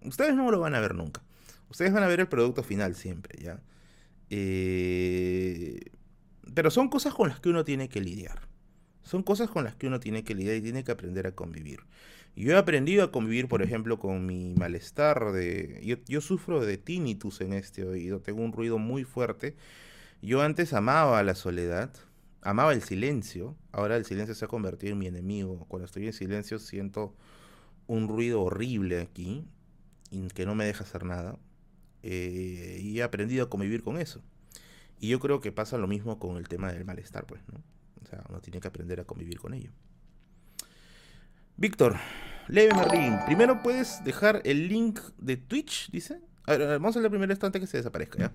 ustedes 0.00 0.34
no 0.34 0.50
lo 0.50 0.58
van 0.58 0.74
a 0.74 0.80
ver 0.80 0.94
nunca. 0.94 1.22
Ustedes 1.68 1.92
van 1.92 2.02
a 2.02 2.08
ver 2.08 2.20
el 2.20 2.28
producto 2.28 2.62
final 2.62 2.94
siempre, 2.94 3.38
¿ya? 3.42 3.60
Eh, 4.30 5.80
pero 6.52 6.70
son 6.70 6.88
cosas 6.88 7.14
con 7.14 7.28
las 7.28 7.40
que 7.40 7.48
uno 7.48 7.64
tiene 7.64 7.88
que 7.88 8.00
lidiar. 8.00 8.40
Son 9.02 9.22
cosas 9.22 9.50
con 9.50 9.64
las 9.64 9.76
que 9.76 9.86
uno 9.86 10.00
tiene 10.00 10.24
que 10.24 10.34
lidiar 10.34 10.56
y 10.56 10.62
tiene 10.62 10.82
que 10.82 10.92
aprender 10.92 11.26
a 11.26 11.32
convivir. 11.32 11.80
Yo 12.36 12.52
he 12.52 12.56
aprendido 12.56 13.04
a 13.04 13.12
convivir, 13.12 13.48
por 13.48 13.62
ejemplo, 13.62 13.98
con 13.98 14.26
mi 14.26 14.54
malestar 14.54 15.32
de... 15.32 16.00
Yo, 16.06 16.20
sufro 16.20 16.64
de 16.64 16.78
tinnitus 16.78 17.40
en 17.40 17.52
este 17.52 17.84
oído, 17.84 18.20
tengo 18.20 18.42
un 18.42 18.52
ruido 18.52 18.78
muy 18.78 19.04
fuerte. 19.04 19.54
Yo 20.20 20.42
antes 20.42 20.72
amaba 20.72 21.22
la 21.22 21.34
soledad, 21.34 21.92
amaba 22.42 22.72
el 22.72 22.82
silencio, 22.82 23.56
ahora 23.70 23.96
el 23.96 24.04
silencio 24.04 24.34
se 24.34 24.44
ha 24.44 24.48
convertido 24.48 24.94
en 24.94 24.98
mi 24.98 25.06
enemigo. 25.06 25.64
Cuando 25.68 25.84
estoy 25.84 26.06
en 26.06 26.12
silencio 26.12 26.58
siento 26.58 27.14
un 27.86 28.08
ruido 28.08 28.42
horrible 28.42 29.00
aquí, 29.00 29.44
que 30.34 30.46
no 30.46 30.54
me 30.54 30.64
deja 30.64 30.82
hacer 30.84 31.04
nada. 31.04 31.38
Eh, 32.02 32.80
y 32.82 32.98
he 32.98 33.02
aprendido 33.02 33.44
a 33.44 33.50
convivir 33.50 33.82
con 33.82 33.98
eso. 33.98 34.22
Y 34.98 35.08
yo 35.08 35.20
creo 35.20 35.40
que 35.40 35.52
pasa 35.52 35.78
lo 35.78 35.86
mismo 35.86 36.18
con 36.18 36.36
el 36.36 36.48
tema 36.48 36.72
del 36.72 36.84
malestar, 36.84 37.26
pues, 37.26 37.42
¿no? 37.52 37.62
O 38.02 38.06
sea, 38.06 38.24
uno 38.28 38.40
tiene 38.40 38.60
que 38.60 38.68
aprender 38.68 39.00
a 39.00 39.04
convivir 39.04 39.38
con 39.38 39.54
ello. 39.54 39.70
Víctor, 41.56 41.96
Leve 42.48 42.74
Merlin, 42.74 43.18
primero 43.26 43.62
puedes 43.62 44.02
dejar 44.04 44.42
el 44.44 44.68
link 44.68 45.00
de 45.18 45.36
Twitch, 45.36 45.90
dice. 45.90 46.20
A 46.46 46.56
ver, 46.56 46.78
vamos 46.78 46.96
a 46.96 47.00
leer 47.00 47.10
primero 47.10 47.32
esto 47.32 47.46
antes 47.46 47.60
que 47.60 47.66
se 47.66 47.78
desaparezca, 47.78 48.18
¿ya? 48.18 48.32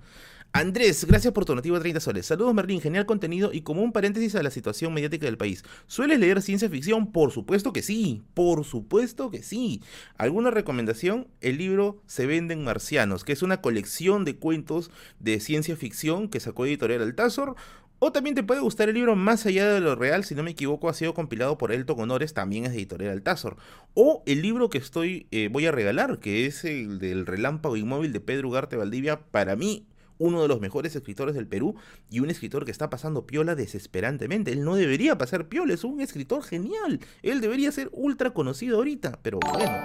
Andrés, 0.52 1.06
gracias 1.06 1.32
por 1.32 1.46
tu 1.46 1.54
nativo 1.54 1.76
de 1.76 1.82
30 1.82 2.00
soles. 2.00 2.26
Saludos, 2.26 2.56
Merlin, 2.56 2.82
genial 2.82 3.06
contenido 3.06 3.54
y 3.54 3.62
como 3.62 3.84
un 3.84 3.92
paréntesis 3.92 4.34
a 4.34 4.42
la 4.42 4.50
situación 4.50 4.92
mediática 4.92 5.28
del 5.28 5.38
país. 5.38 5.64
¿Sueles 5.86 6.20
leer 6.20 6.42
ciencia 6.42 6.68
ficción? 6.68 7.12
Por 7.12 7.32
supuesto 7.32 7.72
que 7.72 7.84
sí, 7.84 8.24
por 8.34 8.66
supuesto 8.66 9.30
que 9.30 9.44
sí. 9.44 9.84
¿Alguna 10.18 10.50
recomendación? 10.50 11.28
El 11.40 11.60
libro 11.60 12.02
Se 12.08 12.26
venden 12.26 12.64
marcianos, 12.64 13.24
que 13.24 13.34
es 13.34 13.44
una 13.44 13.62
colección 13.62 14.26
de 14.26 14.38
cuentos 14.38 14.90
de 15.20 15.40
ciencia 15.40 15.76
ficción 15.76 16.30
que 16.30 16.40
sacó 16.40 16.66
Editorial 16.66 17.04
Altazor. 17.04 17.56
O 18.00 18.12
también 18.12 18.34
te 18.34 18.44
puede 18.44 18.62
gustar 18.62 18.90
el 18.90 18.96
libro 18.96 19.16
Más 19.16 19.46
allá 19.46 19.72
de 19.72 19.82
lo 19.82 19.94
real, 19.96 20.24
si 20.24 20.34
no 20.34 20.42
me 20.42 20.52
equivoco, 20.52 20.90
ha 20.90 20.94
sido 20.96 21.14
compilado 21.14 21.60
por 21.60 21.72
Elton 21.72 22.00
Honores, 22.00 22.34
también 22.34 22.66
es 22.66 22.72
de 22.72 22.78
Editorial 22.78 23.12
Altazor. 23.12 23.58
O 23.94 24.24
el 24.26 24.42
libro 24.42 24.70
que 24.70 24.80
estoy 24.80 25.28
eh, 25.30 25.48
voy 25.52 25.68
a 25.68 25.72
regalar, 25.72 26.20
que 26.20 26.48
es 26.48 26.66
el 26.66 26.98
del 26.98 27.28
Relámpago 27.28 27.78
Inmóvil 27.78 28.14
de 28.14 28.22
Pedro 28.22 28.48
Ugarte 28.48 28.78
Valdivia, 28.78 29.20
para 29.20 29.56
mí 29.56 29.86
uno 30.20 30.44
de 30.44 30.48
los 30.48 30.62
mejores 30.62 30.96
escritores 30.96 31.34
del 31.34 31.48
Perú 31.48 31.76
y 32.10 32.20
un 32.20 32.30
escritor 32.30 32.66
que 32.66 32.72
está 32.72 32.92
pasando 32.92 33.26
piola 33.26 33.56
desesperantemente. 33.56 34.52
Él 34.52 34.64
no 34.64 34.76
debería 34.76 35.18
pasar 35.18 35.48
piola, 35.48 35.74
es 35.74 35.84
un 35.84 36.02
escritor 36.02 36.44
genial. 36.44 37.00
Él 37.24 37.42
debería 37.42 37.72
ser 37.72 37.90
ultra 37.92 38.32
conocido 38.32 38.78
ahorita, 38.78 39.20
pero 39.24 39.40
bueno, 39.40 39.76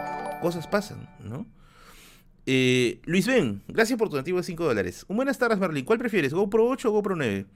cosas 0.43 0.66
pasan, 0.66 1.09
¿no? 1.20 1.47
Eh, 2.47 3.01
Luis 3.05 3.27
Ben, 3.27 3.62
gracias 3.69 3.98
por 3.98 4.11
tu 4.11 4.16
nativo 4.16 4.36
de 4.36 4.44
5 4.44 4.65
dólares. 4.65 5.06
Buenas 5.09 5.39
tardes, 5.39 5.59
Marlin. 5.59 5.85
¿Cuál 5.86 5.98
prefieres, 5.98 6.35
GoPro 6.35 6.66
8 6.66 6.90
o 6.90 6.93
GoPro 6.93 7.16
9? 7.16 7.47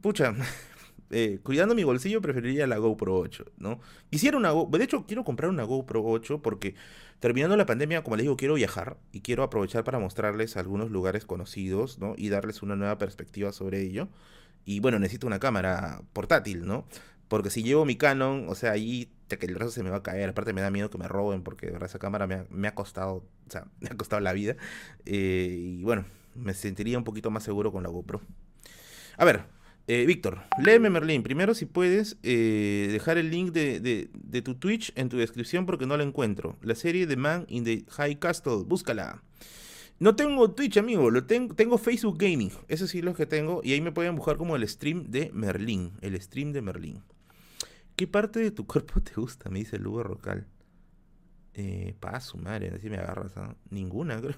pucha, 0.00 0.34
eh, 1.10 1.38
cuidando 1.42 1.74
mi 1.74 1.84
bolsillo 1.84 2.20
preferiría 2.20 2.66
la 2.66 2.78
GoPro 2.78 3.16
8, 3.18 3.44
¿no? 3.58 3.80
Quisiera 4.10 4.36
una 4.36 4.52
de 4.52 4.84
hecho 4.84 5.06
quiero 5.06 5.24
comprar 5.24 5.50
una 5.50 5.64
GoPro 5.64 6.04
8 6.04 6.42
porque 6.42 6.74
terminando 7.20 7.56
la 7.56 7.66
pandemia, 7.66 8.02
como 8.02 8.16
les 8.16 8.24
digo, 8.24 8.36
quiero 8.36 8.54
viajar 8.54 8.98
y 9.12 9.20
quiero 9.20 9.42
aprovechar 9.42 9.84
para 9.84 9.98
mostrarles 9.98 10.56
algunos 10.56 10.90
lugares 10.90 11.24
conocidos, 11.24 11.98
¿no? 11.98 12.14
Y 12.16 12.28
darles 12.28 12.62
una 12.62 12.76
nueva 12.76 12.98
perspectiva 12.98 13.52
sobre 13.52 13.82
ello. 13.82 14.08
Y 14.64 14.80
bueno, 14.80 14.98
necesito 14.98 15.26
una 15.26 15.38
cámara 15.38 16.02
portátil, 16.12 16.66
¿no? 16.66 16.86
Porque 17.28 17.50
si 17.50 17.62
llevo 17.62 17.84
mi 17.84 17.96
Canon, 17.96 18.46
o 18.48 18.54
sea, 18.54 18.72
ahí 18.72 19.10
el 19.30 19.54
resto 19.54 19.70
se 19.70 19.82
me 19.82 19.90
va 19.90 19.98
a 19.98 20.02
caer. 20.02 20.30
Aparte 20.30 20.52
me 20.52 20.60
da 20.60 20.70
miedo 20.70 20.90
que 20.90 20.98
me 20.98 21.08
roben 21.08 21.42
porque 21.42 21.66
de 21.66 21.72
verdad 21.72 21.88
esa 21.88 21.98
cámara 21.98 22.26
me 22.26 22.68
ha, 22.68 22.74
costado, 22.74 23.14
o 23.16 23.50
sea, 23.50 23.66
me 23.80 23.88
ha 23.90 23.96
costado 23.96 24.20
la 24.20 24.32
vida. 24.32 24.56
Eh, 25.04 25.56
y 25.78 25.82
bueno, 25.82 26.04
me 26.34 26.54
sentiría 26.54 26.98
un 26.98 27.04
poquito 27.04 27.30
más 27.30 27.42
seguro 27.44 27.72
con 27.72 27.82
la 27.82 27.88
GoPro. 27.88 28.20
A 29.16 29.24
ver, 29.24 29.44
eh, 29.88 30.04
Víctor, 30.06 30.42
léeme 30.58 30.90
Merlín. 30.90 31.22
Primero, 31.22 31.54
si 31.54 31.64
puedes 31.64 32.16
eh, 32.22 32.88
dejar 32.90 33.18
el 33.18 33.30
link 33.30 33.52
de, 33.52 34.42
tu 34.42 34.56
Twitch 34.56 34.92
en 34.96 35.08
tu 35.08 35.16
descripción 35.16 35.64
porque 35.64 35.86
no 35.86 35.96
la 35.96 36.02
encuentro. 36.02 36.56
La 36.62 36.74
serie 36.74 37.06
The 37.06 37.16
Man 37.16 37.46
in 37.48 37.64
the 37.64 37.84
High 37.90 38.18
Castle, 38.18 38.64
búscala. 38.66 39.22
No 39.98 40.14
tengo 40.14 40.50
Twitch, 40.50 40.76
amigo, 40.76 41.10
lo 41.10 41.24
tengo, 41.24 41.54
tengo 41.54 41.78
Facebook 41.78 42.18
Gaming. 42.18 42.50
Eso 42.68 42.86
sí 42.86 42.98
es 42.98 43.04
lo 43.04 43.14
que 43.14 43.26
tengo. 43.26 43.60
Y 43.64 43.72
ahí 43.72 43.80
me 43.80 43.92
pueden 43.92 44.16
buscar 44.16 44.36
como 44.36 44.56
el 44.56 44.68
stream 44.68 45.10
de 45.10 45.30
Merlín. 45.32 45.92
El 46.00 46.20
stream 46.20 46.52
de 46.52 46.62
Merlín. 46.62 47.02
¿Qué 47.94 48.06
parte 48.06 48.40
de 48.40 48.50
tu 48.50 48.66
cuerpo 48.66 49.00
te 49.00 49.14
gusta? 49.14 49.50
Me 49.50 49.60
dice 49.60 49.78
Lugo 49.78 50.02
Rocal. 50.02 50.46
Eh, 51.54 51.94
pa, 52.00 52.20
su 52.20 52.36
madre, 52.36 52.72
así 52.74 52.90
me 52.90 52.98
agarras. 52.98 53.36
¿ah? 53.36 53.56
Ninguna, 53.70 54.20
creo. 54.20 54.36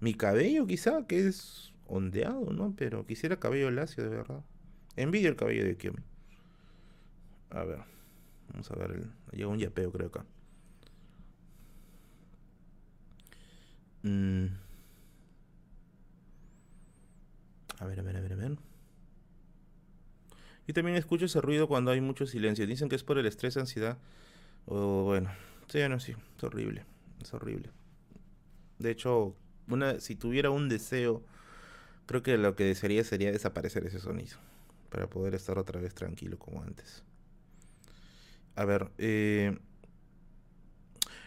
Mi 0.00 0.14
cabello, 0.14 0.66
quizá, 0.66 1.06
que 1.06 1.26
es 1.26 1.72
ondeado, 1.86 2.52
¿no? 2.52 2.74
Pero 2.76 3.06
quisiera 3.06 3.38
cabello 3.38 3.70
lacio, 3.70 4.04
de 4.04 4.10
verdad. 4.10 4.44
Envidio 4.96 5.28
el 5.28 5.36
cabello 5.36 5.64
de 5.64 5.76
Kiyomi. 5.76 6.02
A 7.50 7.64
ver. 7.64 7.80
Vamos 8.52 8.70
a 8.70 8.76
ver. 8.76 8.90
El... 8.92 9.10
Llega 9.32 9.48
un 9.48 9.58
yapeo, 9.58 9.90
creo 9.90 10.08
acá. 10.08 10.24
Mm. 14.02 14.46
A 17.80 17.86
ver, 17.86 18.00
a 18.00 18.02
ver, 18.02 18.16
a 18.16 18.20
ver, 18.20 18.32
a 18.32 18.36
ver. 18.36 18.56
Y 20.66 20.72
también 20.72 20.96
escucho 20.96 21.26
ese 21.26 21.40
ruido 21.40 21.68
cuando 21.68 21.90
hay 21.90 22.00
mucho 22.00 22.26
silencio. 22.26 22.66
Dicen 22.66 22.88
que 22.88 22.96
es 22.96 23.04
por 23.04 23.18
el 23.18 23.26
estrés, 23.26 23.56
ansiedad. 23.56 23.98
O 24.66 25.04
bueno, 25.04 25.30
sí, 25.68 25.80
no, 25.88 26.00
sí, 26.00 26.14
es 26.36 26.44
horrible. 26.44 26.84
Es 27.20 27.34
horrible. 27.34 27.70
De 28.78 28.90
hecho, 28.90 29.34
una, 29.68 30.00
si 30.00 30.14
tuviera 30.14 30.50
un 30.50 30.68
deseo, 30.68 31.22
creo 32.06 32.22
que 32.22 32.38
lo 32.38 32.54
que 32.56 32.64
desearía 32.64 33.04
sería 33.04 33.32
desaparecer 33.32 33.86
ese 33.86 33.98
sonido. 33.98 34.38
Para 34.94 35.10
poder 35.10 35.34
estar 35.34 35.58
otra 35.58 35.80
vez 35.80 35.92
tranquilo 35.92 36.38
como 36.38 36.62
antes. 36.62 37.02
A 38.54 38.64
ver, 38.64 38.92
eh... 38.98 39.58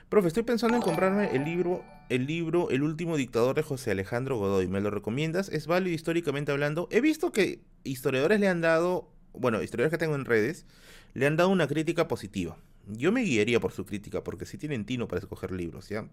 Profe, 0.07 0.29
estoy 0.29 0.43
pensando 0.43 0.77
en 0.77 0.81
comprarme 0.81 1.35
el 1.35 1.43
libro, 1.43 1.83
el 2.07 2.25
libro 2.25 2.69
El 2.69 2.81
último 2.81 3.17
dictador 3.17 3.57
de 3.57 3.63
José 3.63 3.91
Alejandro 3.91 4.37
Godoy. 4.37 4.69
¿Me 4.69 4.79
lo 4.79 4.89
recomiendas? 4.89 5.49
¿Es 5.49 5.67
válido 5.67 5.93
históricamente 5.93 6.53
hablando? 6.53 6.87
He 6.91 7.01
visto 7.01 7.33
que 7.33 7.59
historiadores 7.83 8.39
le 8.39 8.47
han 8.47 8.61
dado 8.61 9.11
bueno, 9.33 9.61
historiadores 9.61 9.91
que 9.91 9.97
tengo 9.97 10.15
en 10.15 10.25
redes, 10.25 10.65
le 11.13 11.25
han 11.25 11.35
dado 11.35 11.49
una 11.49 11.67
crítica 11.67 12.07
positiva. 12.07 12.57
Yo 12.87 13.11
me 13.11 13.21
guiaría 13.21 13.59
por 13.59 13.71
su 13.71 13.85
crítica, 13.85 14.23
porque 14.23 14.45
si 14.45 14.57
tienen 14.57 14.85
tino 14.85 15.07
para 15.07 15.19
escoger 15.19 15.51
libros, 15.51 15.89
¿ya? 15.89 16.07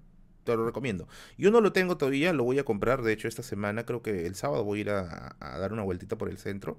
Te 0.45 0.57
lo 0.57 0.67
recomiendo. 0.67 1.09
Yo 1.39 1.51
no 1.51 1.61
lo 1.61 1.73
tengo 1.73 1.97
todavía, 1.97 2.33
lo 2.33 2.45
voy 2.45 2.59
a 2.59 2.65
comprar, 2.65 3.03
de 3.03 3.13
hecho, 3.13 3.29
esta 3.29 3.43
semana, 3.43 3.85
creo 3.87 4.03
que 4.03 4.27
el 4.27 4.35
sábado 4.35 4.65
voy 4.65 4.81
a 4.81 4.83
ir 4.83 4.91
a, 4.91 5.37
dar 5.41 5.73
una 5.73 5.83
vueltita 5.83 6.19
por 6.19 6.29
el 6.29 6.39
centro. 6.39 6.77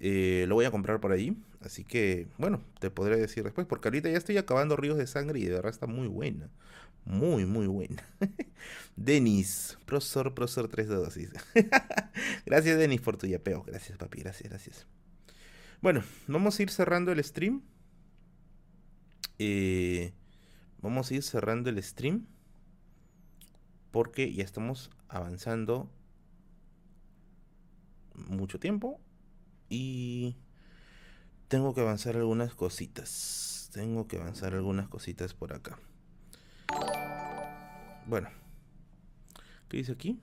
Eh, 0.00 0.46
lo 0.48 0.54
voy 0.54 0.64
a 0.64 0.70
comprar 0.70 0.98
por 1.00 1.12
ahí, 1.12 1.36
así 1.60 1.84
que, 1.84 2.26
bueno, 2.38 2.62
te 2.78 2.90
podré 2.90 3.18
decir 3.18 3.44
después, 3.44 3.66
porque 3.66 3.88
ahorita 3.88 4.08
ya 4.08 4.16
estoy 4.16 4.38
acabando 4.38 4.76
Ríos 4.76 4.96
de 4.96 5.06
Sangre 5.06 5.38
y 5.40 5.44
de 5.44 5.52
verdad 5.52 5.70
está 5.70 5.86
muy 5.86 6.08
buena. 6.08 6.48
Muy, 7.04 7.44
muy 7.46 7.66
buena. 7.66 8.02
Denis, 8.96 9.78
profesor, 9.86 10.34
profesor 10.34 10.68
3 10.68 10.88
dosis. 10.88 11.30
gracias, 12.46 12.78
Denis, 12.78 13.00
por 13.00 13.16
tu 13.16 13.26
yapeo. 13.26 13.62
Gracias, 13.62 13.98
papi, 13.98 14.20
gracias, 14.20 14.50
gracias. 14.50 14.86
Bueno, 15.82 16.02
vamos 16.28 16.58
a 16.58 16.62
ir 16.62 16.70
cerrando 16.70 17.12
el 17.12 17.22
stream. 17.24 17.62
Eh, 19.38 20.12
vamos 20.80 21.10
a 21.10 21.14
ir 21.14 21.22
cerrando 21.22 21.70
el 21.70 21.82
stream. 21.82 22.26
Porque 23.90 24.32
ya 24.32 24.44
estamos 24.44 24.90
avanzando 25.08 25.90
mucho 28.14 28.60
tiempo. 28.60 29.00
Y 29.70 30.36
tengo 31.48 31.72
que 31.74 31.80
avanzar 31.80 32.16
algunas 32.16 32.54
cositas. 32.54 33.70
Tengo 33.72 34.06
que 34.06 34.18
avanzar 34.18 34.52
algunas 34.54 34.88
cositas 34.88 35.32
por 35.32 35.54
acá. 35.54 35.78
Bueno. 38.06 38.28
¿Qué 39.68 39.76
dice 39.76 39.92
aquí? 39.92 40.20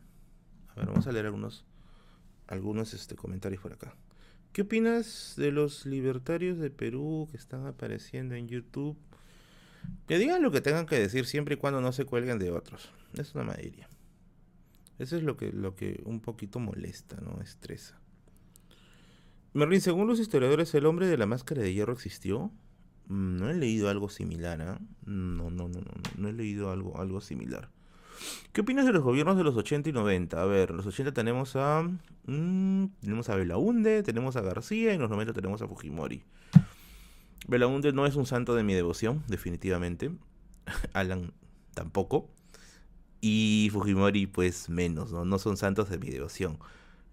A 0.67 0.75
ver, 0.75 0.87
vamos 0.87 1.07
a 1.07 1.11
leer 1.13 1.25
algunos, 1.25 1.65
algunos 2.47 2.93
este, 2.93 3.15
comentarios 3.15 3.61
por 3.61 3.71
acá. 3.71 3.95
¿Qué 4.51 4.63
opinas 4.63 5.35
de 5.37 5.51
los 5.51 5.85
libertarios 5.85 6.57
de 6.57 6.69
Perú 6.69 7.29
que 7.31 7.37
están 7.37 7.65
apareciendo 7.65 8.35
en 8.35 8.49
YouTube? 8.49 8.97
Que 10.07 10.17
digan 10.17 10.41
lo 10.41 10.51
que 10.51 10.59
tengan 10.59 10.85
que 10.85 10.99
decir 10.99 11.25
siempre 11.25 11.55
y 11.55 11.57
cuando 11.57 11.79
no 11.79 11.93
se 11.93 12.05
cuelguen 12.05 12.39
de 12.39 12.51
otros. 12.51 12.89
Es 13.13 13.33
una 13.35 13.45
mayoría. 13.45 13.87
Eso 14.99 15.15
es 15.15 15.23
lo 15.23 15.37
que, 15.37 15.53
lo 15.53 15.75
que 15.75 16.01
un 16.05 16.19
poquito 16.19 16.59
molesta, 16.59 17.17
¿no? 17.21 17.39
Estresa. 17.41 17.99
Merlin, 19.57 19.81
según 19.81 20.07
los 20.07 20.19
historiadores, 20.19 20.73
¿el 20.75 20.85
hombre 20.85 21.07
de 21.07 21.17
la 21.17 21.25
máscara 21.25 21.61
de 21.61 21.73
hierro 21.73 21.93
existió? 21.93 22.51
Mm, 23.07 23.37
no 23.37 23.49
he 23.49 23.55
leído 23.55 23.89
algo 23.89 24.07
similar, 24.07 24.61
¿ah? 24.61 24.79
No, 25.05 25.49
no, 25.49 25.67
no, 25.67 25.79
no, 25.79 25.91
no 26.15 26.27
he 26.29 26.33
leído 26.33 26.71
algo, 26.71 27.01
algo 27.01 27.21
similar. 27.21 27.69
¿Qué 28.51 28.61
opinas 28.61 28.85
de 28.85 28.93
los 28.93 29.03
gobiernos 29.03 29.35
de 29.35 29.43
los 29.43 29.55
80 29.55 29.89
y 29.89 29.93
90? 29.93 30.41
A 30.41 30.45
ver, 30.45 30.71
en 30.71 30.77
los 30.77 30.85
80 30.85 31.11
tenemos 31.13 31.55
a. 31.55 31.83
Mmm, 32.25 32.85
tenemos 33.01 33.29
a 33.29 33.35
Belaunde, 33.35 34.03
tenemos 34.03 34.35
a 34.35 34.41
García 34.41 34.91
y 34.91 34.95
en 34.95 35.01
los 35.01 35.09
90 35.09 35.33
tenemos 35.33 35.61
a 35.61 35.67
Fujimori. 35.67 36.23
Belaunde 37.47 37.93
no 37.93 38.05
es 38.05 38.15
un 38.15 38.25
santo 38.25 38.55
de 38.55 38.63
mi 38.63 38.73
devoción, 38.73 39.23
definitivamente. 39.27 40.11
Alan 40.93 41.33
tampoco. 41.73 42.29
Y 43.21 43.69
Fujimori, 43.71 44.27
pues 44.27 44.69
menos, 44.69 45.11
¿no? 45.11 45.25
No 45.25 45.39
son 45.39 45.57
santos 45.57 45.89
de 45.89 45.97
mi 45.97 46.09
devoción. 46.09 46.59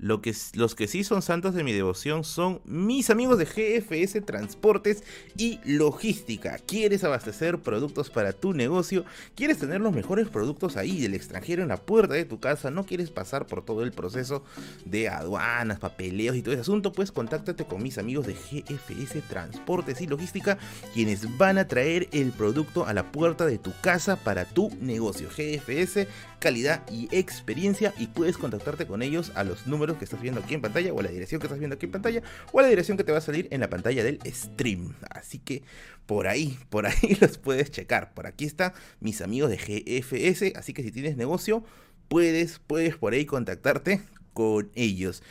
Lo 0.04 0.20
que, 0.20 0.34
los 0.52 0.74
que 0.74 0.86
sí 0.86 1.02
son 1.02 1.22
santos 1.22 1.54
de 1.54 1.64
mi 1.64 1.72
devoción 1.72 2.24
son 2.24 2.60
mis 2.66 3.08
amigos 3.08 3.38
de 3.38 3.46
GFS 3.46 4.20
Transportes 4.26 5.02
y 5.34 5.60
Logística. 5.64 6.58
¿Quieres 6.58 7.04
abastecer 7.04 7.58
productos 7.60 8.10
para 8.10 8.34
tu 8.34 8.52
negocio? 8.52 9.06
¿Quieres 9.34 9.56
tener 9.56 9.80
los 9.80 9.94
mejores 9.94 10.28
productos 10.28 10.76
ahí 10.76 11.00
del 11.00 11.14
extranjero 11.14 11.62
en 11.62 11.68
la 11.68 11.78
puerta 11.78 12.12
de 12.12 12.26
tu 12.26 12.38
casa? 12.38 12.70
¿No 12.70 12.84
quieres 12.84 13.10
pasar 13.10 13.46
por 13.46 13.64
todo 13.64 13.82
el 13.82 13.92
proceso 13.92 14.44
de 14.84 15.08
aduanas, 15.08 15.78
papeleos 15.78 16.36
y 16.36 16.42
todo 16.42 16.52
ese 16.52 16.60
asunto? 16.60 16.92
Pues 16.92 17.10
contáctate 17.10 17.64
con 17.64 17.82
mis 17.82 17.96
amigos 17.96 18.26
de 18.26 18.34
GFS 18.34 19.22
Transportes 19.26 20.02
y 20.02 20.06
Logística, 20.06 20.58
quienes 20.92 21.38
van 21.38 21.56
a 21.56 21.66
traer 21.66 22.10
el 22.12 22.32
producto 22.32 22.84
a 22.84 22.92
la 22.92 23.10
puerta 23.10 23.46
de 23.46 23.56
tu 23.56 23.72
casa 23.80 24.16
para 24.16 24.44
tu 24.44 24.68
negocio. 24.82 25.30
GFS 25.30 26.06
calidad 26.38 26.88
y 26.90 27.08
experiencia 27.10 27.94
y 27.98 28.08
puedes 28.08 28.38
contactarte 28.38 28.86
con 28.86 29.02
ellos 29.02 29.32
a 29.34 29.44
los 29.44 29.66
números 29.66 29.96
que 29.98 30.04
estás 30.04 30.20
viendo 30.20 30.40
aquí 30.40 30.54
en 30.54 30.60
pantalla 30.60 30.92
o 30.92 31.00
a 31.00 31.02
la 31.02 31.10
dirección 31.10 31.40
que 31.40 31.46
estás 31.46 31.58
viendo 31.58 31.74
aquí 31.74 31.86
en 31.86 31.92
pantalla 31.92 32.22
o 32.52 32.58
a 32.58 32.62
la 32.62 32.68
dirección 32.68 32.96
que 32.96 33.04
te 33.04 33.12
va 33.12 33.18
a 33.18 33.22
salir 33.22 33.48
en 33.50 33.60
la 33.60 33.70
pantalla 33.70 34.04
del 34.04 34.20
stream. 34.26 34.94
Así 35.10 35.38
que 35.38 35.62
por 36.06 36.26
ahí, 36.26 36.58
por 36.70 36.86
ahí 36.86 37.16
los 37.20 37.38
puedes 37.38 37.70
checar. 37.70 38.14
Por 38.14 38.26
aquí 38.26 38.44
está 38.44 38.74
mis 39.00 39.20
amigos 39.20 39.50
de 39.50 39.56
GFS, 39.56 40.52
así 40.56 40.72
que 40.72 40.82
si 40.82 40.92
tienes 40.92 41.16
negocio, 41.16 41.64
puedes, 42.08 42.58
puedes 42.58 42.96
por 42.96 43.12
ahí 43.12 43.24
contactarte 43.24 44.00
con 44.32 44.70
ellos. 44.74 45.22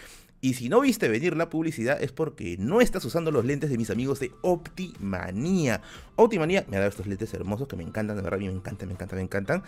Y 0.44 0.56
si 0.56 0.68
no 0.68 0.82
viste 0.82 1.08
venir 1.08 1.38
la 1.38 1.50
publicidad 1.50 2.04
es 2.04 2.12
porque 2.12 2.58
no 2.60 2.82
estás 2.82 3.06
usando 3.06 3.32
los 3.32 3.46
lentes 3.46 3.70
de 3.70 3.78
mis 3.78 3.90
amigos 3.90 4.20
de 4.20 4.34
Optimanía. 4.42 5.82
Optimanía 6.18 6.66
me 6.68 6.76
ha 6.76 6.80
dado 6.82 6.90
estos 6.90 7.08
lentes 7.08 7.34
hermosos 7.34 7.70
que 7.70 7.78
me 7.78 7.84
encantan, 7.84 8.18
de 8.18 8.24
verdad, 8.24 8.40
a 8.40 8.42
mí 8.42 8.50
me 8.50 8.56
encantan, 8.56 8.90
me 8.90 8.94
encantan, 8.94 9.20
me 9.20 9.24
encantan. 9.24 9.64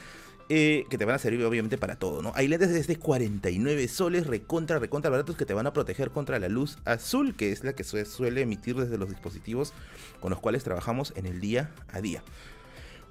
Eh, 0.47 0.85
que 0.91 0.99
te 0.99 1.05
van 1.05 1.15
a 1.15 1.17
servir 1.17 1.43
obviamente 1.43 1.75
para 1.79 1.95
todo, 1.95 2.21
¿no? 2.21 2.31
Hay 2.35 2.47
lentes 2.47 2.71
desde 2.71 2.97
49 2.97 3.87
soles, 3.87 4.27
recontra, 4.27 4.77
recontra 4.77 5.09
baratos 5.09 5.35
que 5.35 5.45
te 5.45 5.55
van 5.55 5.65
a 5.65 5.73
proteger 5.73 6.11
contra 6.11 6.37
la 6.37 6.49
luz 6.49 6.77
azul, 6.85 7.35
que 7.35 7.51
es 7.51 7.63
la 7.63 7.73
que 7.73 7.83
suele 7.83 8.41
emitir 8.41 8.75
desde 8.75 8.99
los 8.99 9.09
dispositivos 9.09 9.73
con 10.19 10.29
los 10.29 10.39
cuales 10.39 10.63
trabajamos 10.63 11.13
en 11.15 11.25
el 11.25 11.41
día 11.41 11.71
a 11.91 11.99
día. 11.99 12.21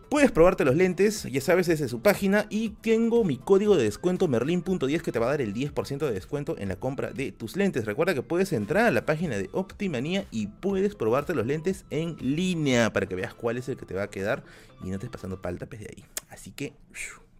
Puedes 0.08 0.30
probarte 0.30 0.64
los 0.64 0.76
lentes, 0.76 1.24
ya 1.24 1.40
sabes, 1.40 1.66
desde 1.66 1.88
su 1.88 2.00
página 2.00 2.46
y 2.50 2.68
tengo 2.68 3.24
mi 3.24 3.36
código 3.36 3.76
de 3.76 3.82
descuento 3.82 4.28
merlin.10 4.28 5.00
que 5.00 5.10
te 5.10 5.18
va 5.18 5.26
a 5.26 5.30
dar 5.30 5.40
el 5.40 5.52
10% 5.52 5.98
de 5.98 6.12
descuento 6.12 6.56
en 6.56 6.68
la 6.68 6.76
compra 6.76 7.10
de 7.10 7.32
tus 7.32 7.56
lentes. 7.56 7.84
Recuerda 7.84 8.14
que 8.14 8.22
puedes 8.22 8.52
entrar 8.52 8.86
a 8.86 8.92
la 8.92 9.06
página 9.06 9.36
de 9.36 9.50
Optimanía 9.50 10.24
y 10.30 10.46
puedes 10.46 10.94
probarte 10.94 11.34
los 11.34 11.46
lentes 11.46 11.84
en 11.90 12.16
línea 12.20 12.92
para 12.92 13.06
que 13.06 13.16
veas 13.16 13.34
cuál 13.34 13.56
es 13.56 13.68
el 13.68 13.76
que 13.76 13.86
te 13.86 13.94
va 13.94 14.04
a 14.04 14.10
quedar 14.10 14.44
y 14.84 14.88
no 14.88 14.94
estés 14.94 15.10
pasando 15.10 15.42
palta 15.42 15.66
de 15.66 15.78
ahí. 15.78 16.04
Así 16.28 16.52
que 16.52 16.74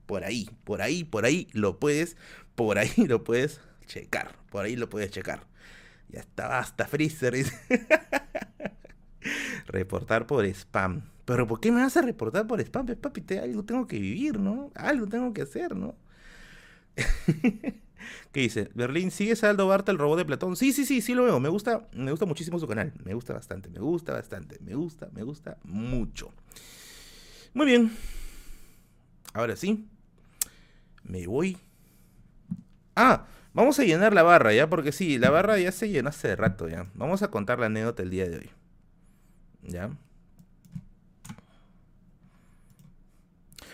por 0.07 0.25
ahí, 0.25 0.49
por 0.65 0.83
ahí, 0.83 1.05
por 1.05 1.25
ahí 1.25 1.49
lo 1.53 1.79
puedes, 1.79 2.17
por 2.55 2.79
ahí 2.79 2.91
lo 3.09 3.25
puedes 3.25 3.61
checar, 3.87 4.37
por 4.51 4.65
ahí 4.65 4.77
lo 4.77 4.89
puedes 4.89 5.11
checar. 5.11 5.47
Ya 6.09 6.21
está, 6.21 6.49
basta, 6.49 6.87
Freezer. 6.87 7.35
reportar 9.67 10.27
por 10.27 10.45
spam. 10.45 11.03
Pero 11.25 11.47
¿por 11.47 11.59
qué 11.61 11.73
me 11.73 11.81
vas 11.81 11.97
a 11.97 12.03
reportar 12.03 12.47
por 12.47 12.61
spam? 12.61 12.87
Pues, 12.87 12.99
papi, 12.99 13.23
algo 13.37 13.65
tengo 13.65 13.87
que 13.87 13.99
vivir, 13.99 14.39
¿no? 14.39 14.71
Algo 14.75 15.07
tengo 15.07 15.33
que 15.33 15.43
hacer, 15.43 15.75
¿no? 15.75 15.97
¿Qué 18.33 18.41
dice? 18.41 18.71
Berlín, 18.75 19.11
¿sigue 19.11 19.35
Aldo 19.47 19.67
Barta, 19.67 19.91
el 19.91 19.99
robot 19.99 20.19
de 20.19 20.25
Platón? 20.27 20.57
Sí, 20.57 20.73
sí, 20.73 20.85
sí, 20.85 21.01
sí 21.01 21.15
lo 21.15 21.25
veo. 21.25 21.41
Me 21.41 21.49
gusta, 21.49 21.89
me 21.95 22.11
gusta 22.11 22.27
muchísimo 22.27 22.59
su 22.59 22.69
canal. 22.69 22.93
Me 23.03 23.15
gusta 23.15 23.33
bastante, 23.33 23.71
me 23.71 23.79
gusta 23.79 24.13
bastante, 24.13 24.59
me 24.61 24.75
gusta, 24.75 25.09
me 25.15 25.23
gusta 25.23 25.57
mucho. 25.65 26.33
Muy 27.55 27.67
bien. 27.67 27.91
Ahora 29.33 29.57
sí 29.57 29.89
me 31.05 31.27
voy. 31.27 31.59
Ah, 32.97 33.27
vamos 33.53 33.79
a 33.79 33.85
llenar 33.85 34.13
la 34.13 34.23
barra 34.23 34.53
ya, 34.53 34.69
porque 34.69 34.93
sí, 34.93 35.19
la 35.19 35.31
barra 35.31 35.59
ya 35.59 35.73
se 35.73 35.89
llenó 35.89 36.09
hace 36.09 36.35
rato 36.37 36.69
ya. 36.69 36.87
Vamos 36.95 37.23
a 37.23 37.31
contar 37.31 37.59
la 37.59 37.67
anécdota 37.67 38.03
el 38.03 38.11
día 38.11 38.29
de 38.29 38.39
hoy. 38.39 38.51
¿Ya? 39.63 39.91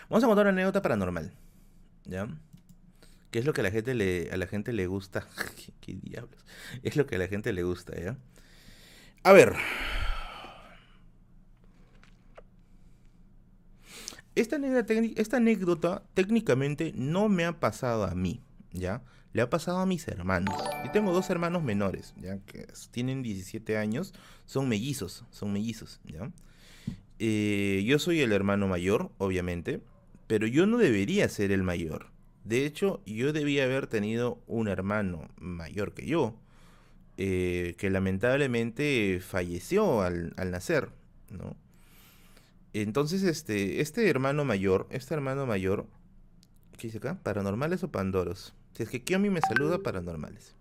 Vamos 0.08 0.24
a 0.24 0.26
contar 0.26 0.46
una 0.46 0.50
anécdota 0.50 0.82
paranormal. 0.82 1.32
¿Ya? 2.04 2.28
¿Qué 3.30 3.38
es 3.38 3.44
lo 3.44 3.52
que 3.52 3.60
a 3.60 3.64
la 3.64 3.70
gente 3.70 3.94
le, 3.94 4.28
a 4.32 4.36
la 4.36 4.46
gente 4.46 4.72
le 4.72 4.86
gusta? 4.86 5.26
¿Qué, 5.80 5.94
diablos? 5.94 6.44
Es 6.82 6.96
lo 6.96 7.06
que 7.06 7.16
a 7.16 7.18
la 7.18 7.28
gente 7.28 7.52
le 7.52 7.62
gusta, 7.62 7.94
¿ya? 7.96 8.16
A 9.22 9.32
ver. 9.32 9.54
Esta 14.34 15.36
anécdota, 15.36 16.02
técnicamente 16.14 16.92
no 16.94 17.28
me 17.28 17.44
ha 17.44 17.58
pasado 17.58 18.04
a 18.04 18.14
mí, 18.14 18.40
¿ya? 18.72 19.02
Le 19.32 19.42
ha 19.42 19.50
pasado 19.50 19.78
a 19.78 19.86
mis 19.86 20.06
hermanos. 20.08 20.54
Y 20.84 20.90
tengo 20.92 21.12
dos 21.12 21.30
hermanos 21.30 21.62
menores, 21.62 22.14
¿ya? 22.20 22.38
Que 22.46 22.66
tienen 22.90 23.22
17 23.22 23.76
años, 23.76 24.14
son 24.46 24.68
mellizos, 24.68 25.24
son 25.30 25.52
mellizos, 25.52 26.00
¿ya? 26.04 26.30
Eh, 27.18 27.84
yo 27.86 27.98
soy 27.98 28.20
el 28.20 28.32
hermano 28.32 28.66
mayor, 28.66 29.10
obviamente, 29.18 29.82
pero 30.26 30.46
yo 30.46 30.66
no 30.66 30.78
debería 30.78 31.28
ser 31.28 31.52
el 31.52 31.62
mayor. 31.62 32.06
De 32.44 32.64
hecho, 32.64 33.02
yo 33.04 33.32
debía 33.32 33.64
haber 33.64 33.86
tenido 33.86 34.40
un 34.46 34.68
hermano 34.68 35.28
mayor 35.38 35.92
que 35.92 36.06
yo, 36.06 36.34
eh, 37.18 37.74
que 37.76 37.90
lamentablemente 37.90 39.20
falleció 39.20 40.00
al, 40.00 40.32
al 40.36 40.50
nacer, 40.50 40.90
¿no? 41.30 41.56
Entonces, 42.72 43.22
este, 43.22 43.80
este 43.80 44.08
hermano 44.08 44.44
mayor, 44.44 44.86
este 44.90 45.14
hermano 45.14 45.46
mayor, 45.46 45.86
¿qué 46.78 46.86
dice 46.86 46.98
acá? 46.98 47.20
¿Paranormales 47.22 47.82
o 47.82 47.90
pandoros? 47.90 48.54
Si 48.72 48.84
es 48.84 48.88
que 48.88 49.02
Kiyomi 49.02 49.30
me 49.30 49.40
saluda, 49.40 49.78
paranormales. 49.78 50.54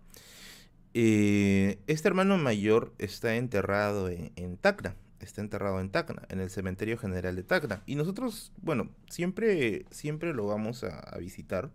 Eh, 0.92 1.78
este 1.86 2.08
hermano 2.08 2.36
mayor 2.36 2.92
está 2.98 3.36
enterrado 3.36 4.08
en, 4.08 4.56
Tacna, 4.56 4.96
está 5.20 5.40
enterrado 5.40 5.80
en 5.80 5.90
Tacna, 5.90 6.22
en 6.28 6.40
el 6.40 6.50
cementerio 6.50 6.98
general 6.98 7.36
de 7.36 7.44
Tacna. 7.44 7.82
Y 7.86 7.94
nosotros, 7.94 8.52
bueno, 8.60 8.90
siempre, 9.08 9.86
siempre 9.90 10.34
lo 10.34 10.46
vamos 10.46 10.82
a, 10.82 11.16
visitar 11.18 11.70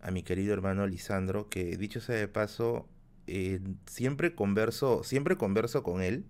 a 0.00 0.12
mi 0.12 0.22
querido 0.22 0.52
hermano 0.52 0.86
Lisandro, 0.86 1.48
que 1.48 1.76
dicho 1.76 2.00
sea 2.00 2.14
de 2.16 2.28
paso, 2.28 2.88
eh, 3.26 3.60
siempre 3.86 4.36
converso, 4.36 5.02
siempre 5.02 5.36
converso 5.36 5.82
con 5.82 6.00
él 6.00 6.24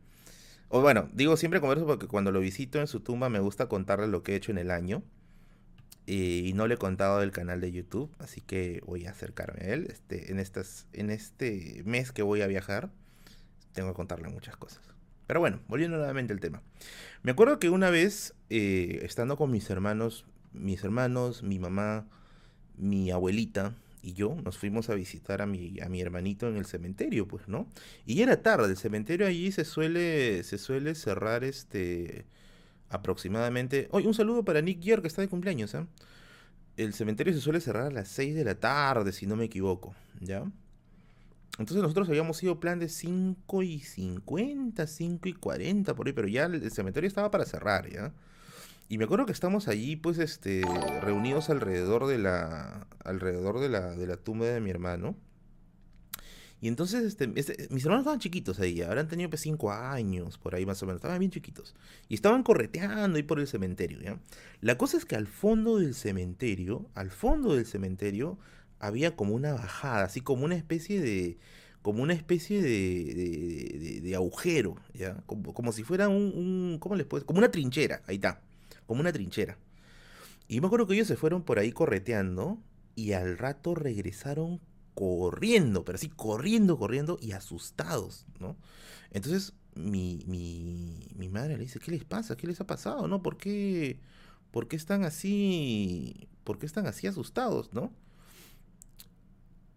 o 0.71 0.81
bueno, 0.81 1.09
digo 1.13 1.37
siempre 1.37 1.61
converso 1.61 1.85
porque 1.85 2.07
cuando 2.07 2.31
lo 2.31 2.39
visito 2.39 2.79
en 2.81 2.87
su 2.87 3.01
tumba 3.01 3.29
me 3.29 3.41
gusta 3.41 3.67
contarle 3.67 4.07
lo 4.07 4.23
que 4.23 4.33
he 4.33 4.37
hecho 4.37 4.53
en 4.53 4.59
el 4.59 4.71
año. 4.71 5.03
Y, 6.07 6.53
no 6.55 6.67
le 6.67 6.75
he 6.75 6.79
contado 6.79 7.21
del 7.21 7.31
canal 7.31 7.61
de 7.61 7.71
YouTube, 7.71 8.11
así 8.19 8.41
que 8.41 8.81
voy 8.87 9.07
a 9.07 9.11
acercarme 9.11 9.65
a 9.65 9.75
él. 9.75 9.87
Este, 9.91 10.33
en, 10.33 10.41
estas, 10.41 10.87
en 10.93 11.11
este 11.11 11.83
mes 11.85 12.11
que 12.11 12.23
voy 12.23 12.43
a 12.43 12.47
viajar, 12.47 12.91
tengo 13.73 13.91
que 13.91 13.95
contarle 13.95 14.29
muchas 14.29 14.57
cosas. 14.57 14.81
Pero 15.27 15.41
bueno, 15.41 15.61
volviendo 15.69 15.97
nuevamente 15.97 16.33
al 16.33 16.41
tema. 16.41 16.63
Me 17.23 17.33
acuerdo 17.33 17.59
que 17.61 17.71
una 17.71 17.91
vez, 17.91 18.35
eh, 18.49 19.01
estando 19.03 19.37
con 19.37 19.51
mis 19.51 19.71
hermanos, 19.71 20.25
mis 20.53 20.83
hermanos, 20.83 21.43
mi 21.43 21.59
mamá, 21.59 22.07
mi 22.77 23.11
abuelita, 23.11 23.75
y 24.03 24.15
yo 24.15 24.37
nos 24.45 24.59
fuimos 24.59 24.89
a 24.91 24.95
visitar 24.95 25.43
a 25.43 25.47
mi, 25.47 25.79
a 25.81 25.89
mi 25.89 26.01
hermanito 26.01 26.49
en 26.49 26.57
el 26.57 26.67
cementerio, 26.67 27.29
pues, 27.29 27.49
¿no? 27.49 27.67
Y 28.07 28.23
era 28.23 28.43
tarde, 28.43 28.71
el 28.71 28.77
cementerio 28.77 29.27
allí 29.27 29.53
se 29.53 29.65
suele, 29.65 30.43
se 30.43 30.59
suele 30.59 30.95
cerrar 30.95 31.45
este 31.45 32.27
aproximadamente. 32.89 33.89
Oye, 33.93 34.07
un 34.07 34.15
saludo 34.15 34.45
para 34.45 34.61
Nick 34.61 34.83
Gier, 34.83 35.01
que 35.01 35.09
está 35.09 35.23
de 35.23 35.29
cumpleaños, 35.29 35.75
¿eh? 35.75 35.87
El 36.77 36.95
cementerio 36.95 37.33
se 37.33 37.41
suele 37.41 37.61
cerrar 37.61 37.89
a 37.89 37.91
las 37.91 38.09
6 38.09 38.35
de 38.35 38.45
la 38.45 38.55
tarde, 38.55 39.13
si 39.13 39.27
no 39.27 39.37
me 39.37 39.45
equivoco, 39.45 39.95
¿ya? 40.21 40.45
Entonces 41.59 41.83
nosotros 41.83 42.09
habíamos 42.09 42.43
ido 42.43 42.59
plan 42.59 42.79
de 42.79 42.89
5 42.89 43.63
y 43.63 43.81
50, 43.81 44.87
5 44.87 45.29
y 45.29 45.33
40 45.35 45.95
por 45.95 46.07
ahí, 46.07 46.13
pero 46.15 46.27
ya 46.27 46.47
el 46.47 46.71
cementerio 46.71 47.07
estaba 47.07 47.31
para 47.31 47.45
cerrar, 47.45 47.91
¿ya? 47.91 48.15
Y 48.91 48.99
me 48.99 49.05
acuerdo 49.05 49.25
que 49.25 49.31
estamos 49.31 49.69
allí, 49.69 49.95
pues, 49.95 50.19
este, 50.19 50.63
reunidos 51.01 51.49
alrededor 51.49 52.09
de 52.09 52.19
la, 52.19 52.89
alrededor 53.05 53.61
de 53.61 53.69
la, 53.69 53.95
de 53.95 54.05
la 54.05 54.17
tumba 54.17 54.47
de 54.47 54.61
mi 54.61 54.71
hermano. 54.71 55.15
Y 56.61 56.67
entonces, 56.67 57.05
este, 57.05 57.31
este 57.37 57.69
mis 57.71 57.85
hermanos 57.85 58.03
estaban 58.03 58.19
chiquitos 58.19 58.59
ahí, 58.59 58.83
habrán 58.83 59.07
tenido 59.07 59.31
pues, 59.31 59.43
cinco 59.43 59.71
años, 59.71 60.39
por 60.39 60.57
ahí 60.57 60.67
más 60.67 60.83
o 60.83 60.87
menos, 60.87 60.97
estaban 60.99 61.21
bien 61.21 61.31
chiquitos. 61.31 61.77
Y 62.09 62.15
estaban 62.15 62.43
correteando 62.43 63.17
ahí 63.17 63.23
por 63.23 63.39
el 63.39 63.47
cementerio, 63.47 64.01
¿ya? 64.01 64.19
La 64.61 64.77
cosa 64.77 64.97
es 64.97 65.05
que 65.05 65.15
al 65.15 65.29
fondo 65.29 65.79
del 65.79 65.95
cementerio, 65.95 66.91
al 66.97 67.13
fondo 67.13 67.55
del 67.55 67.67
cementerio, 67.67 68.41
había 68.81 69.15
como 69.15 69.37
una 69.37 69.53
bajada, 69.53 70.03
así 70.07 70.21
como 70.21 70.45
una 70.45 70.57
especie 70.57 71.01
de, 71.01 71.39
como 71.83 72.03
una 72.03 72.15
especie 72.15 72.61
de, 72.61 74.01
de, 74.03 74.17
agujero, 74.17 74.75
¿ya? 74.95 75.23
Como, 75.27 75.55
como, 75.55 75.71
si 75.71 75.85
fuera 75.85 76.09
un, 76.09 76.33
un 76.35 76.79
¿cómo 76.81 76.97
les 76.97 77.07
puedo? 77.07 77.25
Como 77.25 77.39
una 77.39 77.53
trinchera, 77.53 78.03
ahí 78.09 78.17
está 78.17 78.43
como 78.91 79.03
una 79.03 79.13
trinchera. 79.13 79.57
Y 80.49 80.61
me 80.61 80.67
acuerdo 80.67 80.89
que 80.89 80.95
ellos 80.95 81.07
se 81.07 81.15
fueron 81.15 81.45
por 81.45 81.61
ahí 81.61 81.71
correteando 81.71 82.61
y 82.97 83.13
al 83.13 83.39
rato 83.39 83.77
regresaron 83.77 84.61
corriendo, 84.95 85.85
pero 85.85 85.95
así 85.95 86.09
corriendo, 86.09 86.77
corriendo 86.77 87.17
y 87.23 87.31
asustados, 87.31 88.27
¿no? 88.41 88.57
Entonces 89.13 89.53
mi, 89.77 90.25
mi, 90.27 91.09
mi 91.15 91.29
madre 91.29 91.57
le 91.57 91.63
dice, 91.63 91.79
¿qué 91.79 91.93
les 91.93 92.03
pasa? 92.03 92.37
¿Qué 92.37 92.49
les 92.49 92.61
ha 92.61 92.67
pasado? 92.67 93.07
¿No? 93.07 93.23
¿Por 93.23 93.37
qué, 93.37 94.01
por 94.51 94.67
qué 94.67 94.75
están 94.75 95.05
así, 95.05 96.27
por 96.43 96.59
qué 96.59 96.67
están 96.67 96.89
así 96.89 97.07
asustados, 97.07 97.73
¿no? 97.73 97.93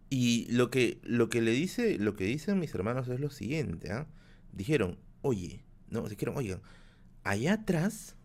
Y 0.09 0.47
lo 0.51 0.71
que, 0.71 0.99
lo 1.03 1.29
que 1.29 1.43
le 1.43 1.51
dice, 1.51 1.99
lo 1.99 2.15
que 2.15 2.23
dicen 2.23 2.57
mis 2.57 2.73
hermanos 2.73 3.07
es 3.09 3.19
lo 3.19 3.29
siguiente, 3.29 3.91
¿ah? 3.91 4.07
Dijeron, 4.53 4.97
oye, 5.21 5.63
no, 5.87 6.09
dijeron, 6.09 6.35
oigan, 6.35 6.61
allá 7.23 7.53
atrás 7.53 8.15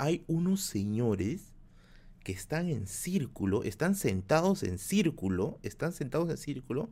hay 0.00 0.24
unos 0.28 0.62
señores 0.62 1.52
que 2.24 2.32
están 2.32 2.70
en 2.70 2.86
círculo, 2.86 3.64
están 3.64 3.94
sentados 3.94 4.62
en 4.62 4.78
círculo, 4.78 5.58
están 5.62 5.92
sentados 5.92 6.30
en 6.30 6.38
círculo 6.38 6.88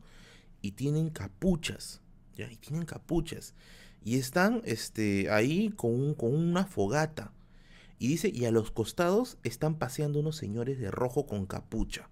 y 0.60 0.72
tienen 0.72 1.08
capuchas. 1.08 2.02
Y 2.36 2.56
tienen 2.56 2.84
capuchas. 2.84 3.54
Y 4.04 4.18
están 4.18 4.60
este, 4.66 5.30
ahí 5.30 5.70
con, 5.70 6.12
con 6.12 6.34
una 6.34 6.66
fogata. 6.66 7.32
Y 7.98 8.08
dice, 8.08 8.28
y 8.28 8.44
a 8.44 8.50
los 8.50 8.70
costados 8.70 9.38
están 9.42 9.78
paseando 9.78 10.20
unos 10.20 10.36
señores 10.36 10.78
de 10.78 10.90
rojo 10.90 11.24
con 11.26 11.46
capucha. 11.46 12.10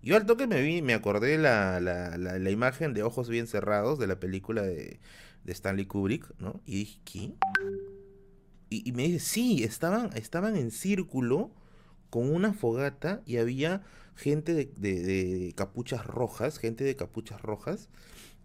Yo 0.00 0.14
al 0.14 0.26
toque 0.26 0.46
me 0.46 0.62
vi, 0.62 0.80
me 0.80 0.94
acordé 0.94 1.38
la, 1.38 1.80
la, 1.80 2.16
la, 2.16 2.50
imagen 2.50 2.94
de 2.94 3.02
ojos 3.02 3.28
bien 3.28 3.48
cerrados 3.48 3.98
de 3.98 4.06
la 4.06 4.20
película 4.20 4.62
de, 4.62 5.00
de 5.42 5.52
Stanley 5.52 5.86
Kubrick, 5.86 6.32
¿no? 6.38 6.60
Y 6.64 6.76
dije, 6.76 7.00
¿qué? 7.04 7.34
Y, 8.68 8.92
me 8.92 9.04
dice, 9.04 9.20
sí, 9.20 9.62
estaban, 9.64 10.10
estaban 10.16 10.56
en 10.56 10.70
círculo 10.72 11.52
con 12.10 12.34
una 12.34 12.52
fogata 12.52 13.22
y 13.24 13.36
había 13.36 13.82
gente 14.16 14.54
de, 14.54 15.52
capuchas 15.56 16.04
rojas, 16.04 16.58
gente 16.58 16.82
de 16.82 16.96
capuchas 16.96 17.40
rojas, 17.42 17.88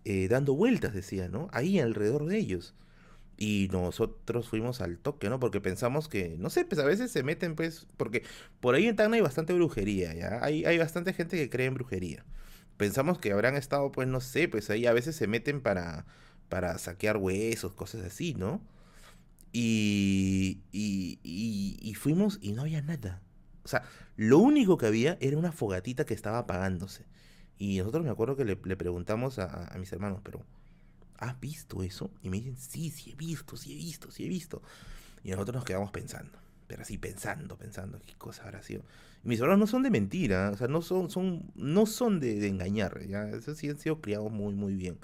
eh, 0.06 0.28
dando 0.28 0.54
vueltas, 0.54 0.94
decía, 0.94 1.28
¿no? 1.28 1.48
Ahí 1.52 1.80
alrededor 1.80 2.26
de 2.26 2.38
ellos. 2.38 2.76
Y 3.38 3.70
nosotros 3.72 4.48
fuimos 4.48 4.82
al 4.82 5.00
toque, 5.00 5.30
¿no? 5.30 5.40
Porque 5.40 5.62
pensamos 5.62 6.08
que, 6.08 6.36
no 6.38 6.52
sé, 6.52 6.66
pues 6.66 6.80
a 6.80 6.86
veces 6.86 7.12
se 7.12 7.24
meten, 7.24 7.56
pues, 7.56 7.88
porque 7.98 8.24
por 8.60 8.76
ahí 8.76 8.88
en 8.88 8.96
Tacna 8.96 9.16
hay 9.16 9.22
bastante 9.22 9.54
brujería, 9.54 10.14
¿ya? 10.14 10.40
Hay, 10.44 10.66
hay 10.66 10.78
bastante 10.78 11.14
gente 11.14 11.38
que 11.38 11.50
cree 11.50 11.66
en 11.68 11.74
brujería. 11.74 12.24
Pensamos 12.78 13.18
que 13.20 13.32
habrán 13.32 13.56
estado, 13.56 13.92
pues, 13.92 14.08
no 14.08 14.22
sé, 14.22 14.48
pues 14.48 14.70
ahí 14.70 14.86
a 14.86 14.94
veces 14.94 15.16
se 15.16 15.28
meten 15.28 15.62
para, 15.62 16.06
para 16.50 16.78
saquear 16.78 17.18
huesos, 17.18 17.74
cosas 17.74 18.04
así, 18.04 18.36
¿no? 18.36 18.62
Y, 19.54 20.62
y, 20.72 21.94
fuimos 21.96 22.40
y 22.42 22.54
no 22.54 22.62
había 22.62 22.82
nada. 22.82 23.22
O 23.64 23.68
sea, 23.68 23.84
lo 24.16 24.40
único 24.40 24.78
que 24.78 24.88
había 24.88 25.18
era 25.22 25.38
una 25.38 25.52
fogatita 25.52 26.06
que 26.06 26.14
estaba 26.14 26.40
apagándose. 26.40 27.06
Y 27.58 27.78
nosotros 27.78 28.04
me 28.04 28.10
acuerdo 28.10 28.36
que 28.36 28.46
le, 28.46 28.56
preguntamos 28.56 29.38
a, 29.40 29.76
mis 29.78 29.92
hermanos, 29.94 30.22
pero 30.24 30.44
¿has 31.18 31.40
visto 31.40 31.84
eso? 31.84 32.10
Y 32.24 32.30
me 32.30 32.38
dicen, 32.38 32.58
sí, 32.58 32.90
sí 32.90 33.12
he 33.12 33.16
visto, 33.16 33.56
sí 33.56 33.74
he 33.74 33.76
visto, 33.76 34.10
sí 34.10 34.26
he 34.26 34.30
visto. 34.30 34.62
Y 35.24 35.32
nosotros 35.32 35.56
nos 35.56 35.66
quedamos 35.66 35.92
pensando, 35.92 36.40
pero 36.66 36.82
así 36.82 36.98
pensando, 36.98 37.58
pensando, 37.58 38.02
qué 38.06 38.16
cosa 38.16 38.46
habrá 38.46 38.64
sido. 38.64 38.84
Y 39.24 39.28
mis 39.28 39.40
hermanos 39.40 39.60
no 39.60 39.68
son 39.68 39.84
de 39.84 39.92
mentira, 39.92 40.50
o 40.52 40.58
sea, 40.58 40.68
no 40.68 40.82
son, 40.82 41.12
son, 41.12 41.52
no 41.54 41.86
son 41.86 42.20
de, 42.20 42.40
de 42.40 42.48
engañar, 42.48 43.06
ya, 43.06 43.30
eso 43.30 43.54
sí 43.54 43.70
han 43.70 43.78
sido 43.78 44.02
criados 44.02 44.32
muy, 44.32 44.56
muy 44.56 44.74
bien. 44.74 44.98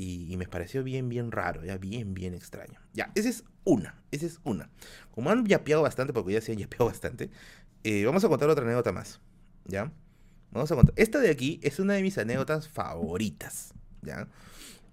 Y, 0.00 0.36
me 0.36 0.46
pareció 0.46 0.84
bien, 0.84 1.08
bien 1.08 1.32
raro, 1.32 1.64
ya 1.64 1.76
bien, 1.76 2.14
bien 2.14 2.32
extraño. 2.32 2.78
Ya, 2.94 3.10
esa 3.16 3.28
es 3.28 3.42
una, 3.64 4.00
esa 4.12 4.26
es 4.26 4.38
una. 4.44 4.70
Como 5.10 5.28
han 5.28 5.44
yapeado 5.44 5.82
bastante, 5.82 6.12
porque 6.12 6.34
ya 6.34 6.40
se 6.40 6.52
han 6.52 6.58
yapeado 6.58 6.86
bastante, 6.86 7.30
eh, 7.82 8.04
vamos 8.04 8.24
a 8.24 8.28
contar 8.28 8.48
otra 8.48 8.64
anécdota 8.64 8.92
más, 8.92 9.20
¿ya? 9.64 9.90
Vamos 10.52 10.70
a 10.70 10.76
contar. 10.76 10.94
Esta 10.96 11.18
de 11.18 11.30
aquí 11.30 11.58
es 11.64 11.80
una 11.80 11.94
de 11.94 12.02
mis 12.02 12.16
anécdotas 12.16 12.68
favoritas, 12.68 13.74
¿ya? 14.02 14.28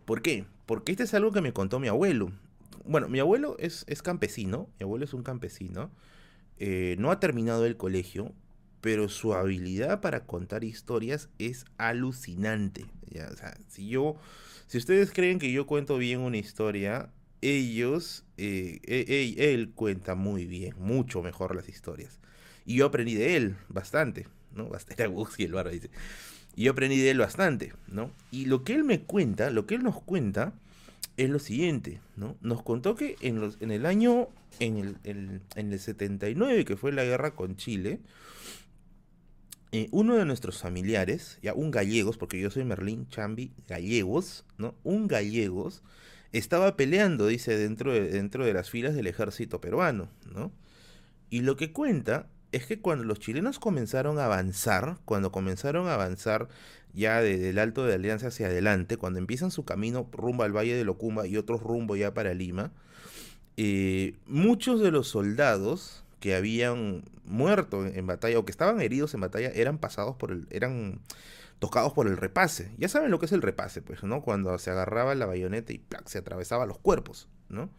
¿Por 0.06 0.24
qué? 0.24 0.48
Porque 0.66 0.94
este 0.94 1.04
es 1.04 1.14
algo 1.14 1.32
que 1.32 1.42
me 1.42 1.54
contó 1.54 1.80
mi 1.80 1.88
abuelo. 1.88 2.32
Bueno, 2.84 3.08
mi 3.08 3.20
abuelo 3.20 3.58
es, 3.60 3.86
es 3.88 4.02
campesino, 4.02 4.70
mi 4.80 4.86
abuelo 4.86 5.06
es 5.06 5.14
un 5.14 5.22
campesino, 5.22 5.92
eh, 6.58 6.96
no 6.98 7.12
ha 7.12 7.20
terminado 7.20 7.68
el 7.68 7.78
colegio, 7.78 8.34
pero 8.82 9.08
su 9.08 9.36
habilidad 9.36 10.02
para 10.02 10.26
contar 10.26 10.64
historias 10.64 11.30
es 11.38 11.66
alucinante. 11.78 12.88
¿ya? 13.08 13.30
O 13.32 13.36
sea, 13.36 13.56
si 13.68 13.88
yo 13.88 14.16
si 14.68 14.78
ustedes 14.78 15.12
creen 15.12 15.40
que 15.40 15.52
yo 15.52 15.68
cuento 15.68 15.98
bien 15.98 16.20
una 16.22 16.38
historia, 16.38 17.10
ellos, 17.42 18.24
eh, 18.38 18.80
e, 18.84 19.54
él, 19.54 19.72
cuenta 19.76 20.16
muy 20.16 20.46
bien, 20.46 20.74
mucho 20.80 21.22
mejor 21.22 21.56
las 21.56 21.70
historias. 21.70 22.20
Y 22.66 22.78
yo 22.78 22.88
aprendí 22.88 23.14
de 23.14 23.36
él 23.36 23.56
bastante, 23.70 24.28
¿no? 24.54 24.68
Bastante 24.68 25.04
el 25.44 25.54
barro 25.54 25.70
dice. 25.70 25.90
Y 26.56 26.64
yo 26.64 26.72
aprendí 26.72 26.98
de 26.98 27.12
él 27.12 27.20
bastante, 27.20 27.74
¿no? 27.88 28.12
Y 28.32 28.46
lo 28.46 28.64
que 28.64 28.74
él 28.74 28.84
me 28.84 29.02
cuenta, 29.02 29.50
lo 29.52 29.68
que 29.68 29.76
él 29.76 29.84
nos 29.84 30.02
cuenta, 30.02 30.54
es 31.18 31.30
lo 31.30 31.40
siguiente, 31.40 32.02
¿no? 32.16 32.36
Nos 32.42 32.64
contó 32.64 32.96
que 32.96 33.16
en, 33.22 33.40
los, 33.40 33.62
en 33.62 33.72
el 33.72 33.86
año, 33.86 34.30
en 34.60 34.78
el, 34.78 34.98
en, 35.04 35.42
en 35.56 35.72
el 35.72 35.80
79, 35.80 36.66
que 36.66 36.76
fue 36.76 36.92
la 36.92 37.04
guerra 37.04 37.32
con 37.32 37.56
Chile, 37.56 38.00
eh, 39.76 39.90
uno 39.92 40.16
de 40.16 40.24
nuestros 40.24 40.60
familiares, 40.60 41.38
ya 41.42 41.54
un 41.54 41.70
gallegos, 41.70 42.18
porque 42.18 42.40
yo 42.40 42.50
soy 42.50 42.64
Merlín 42.64 43.10
Chambi, 43.10 43.52
gallegos, 43.68 44.46
¿no? 44.58 44.74
Un 44.84 45.10
gallegos 45.10 45.84
estaba 46.32 46.78
peleando, 46.78 47.28
dice, 47.28 47.58
dentro 47.58 47.92
de, 47.92 48.08
dentro 48.08 48.46
de 48.46 48.54
las 48.54 48.70
filas 48.70 48.96
del 48.96 49.08
ejército 49.08 49.60
peruano, 49.60 50.08
¿no? 50.34 50.54
Y 51.30 51.42
lo 51.42 51.58
que 51.58 51.74
cuenta 51.74 52.30
es 52.54 52.66
que 52.68 52.80
cuando 52.80 53.04
los 53.04 53.20
chilenos 53.20 53.60
comenzaron 53.60 54.18
a 54.18 54.26
avanzar, 54.26 54.98
cuando 55.04 55.34
comenzaron 55.34 55.90
a 55.90 55.96
avanzar 55.96 56.48
ya 56.94 57.22
desde 57.22 57.50
el 57.50 57.60
Alto 57.60 57.86
de 57.86 57.96
Alianza 57.96 58.28
hacia 58.28 58.48
adelante, 58.48 58.96
cuando 58.96 59.20
empiezan 59.20 59.52
su 59.52 59.66
camino 59.66 60.08
rumbo 60.14 60.44
al 60.44 60.56
Valle 60.56 60.78
de 60.78 60.86
Locumba 60.86 61.28
y 61.28 61.36
otros 61.36 61.62
rumbo 61.62 61.98
ya 61.98 62.14
para 62.14 62.34
Lima, 62.34 62.72
eh, 63.58 64.16
muchos 64.26 64.80
de 64.80 64.92
los 64.92 65.10
soldados 65.10 66.05
que 66.26 66.34
habían 66.34 67.04
muerto 67.24 67.86
en, 67.86 68.08
batalla 68.08 68.40
o 68.40 68.46
que 68.46 68.52
estaban 68.52 68.82
heridos 68.82 69.14
en 69.14 69.22
batalla 69.22 69.50
eran 69.54 69.78
pasados 69.78 70.16
por 70.16 70.32
el, 70.32 70.48
eran 70.50 71.02
tocados 71.60 71.94
por 71.94 72.08
el 72.08 72.18
repase. 72.18 72.74
Ya 72.80 72.90
saben 72.90 73.12
lo 73.12 73.20
que 73.20 73.28
es 73.28 73.32
el 73.32 73.44
repase, 73.44 73.84
pues, 73.84 74.02
¿no? 74.02 74.24
Cuando 74.24 74.58
se 74.58 74.72
agarraba 74.72 75.14
la 75.14 75.28
bayoneta 75.28 75.72
y 75.72 75.86
se 76.06 76.18
atravesaba 76.18 76.66
los 76.66 76.80
cuerpos, 76.80 77.30
¿no? 77.48 77.70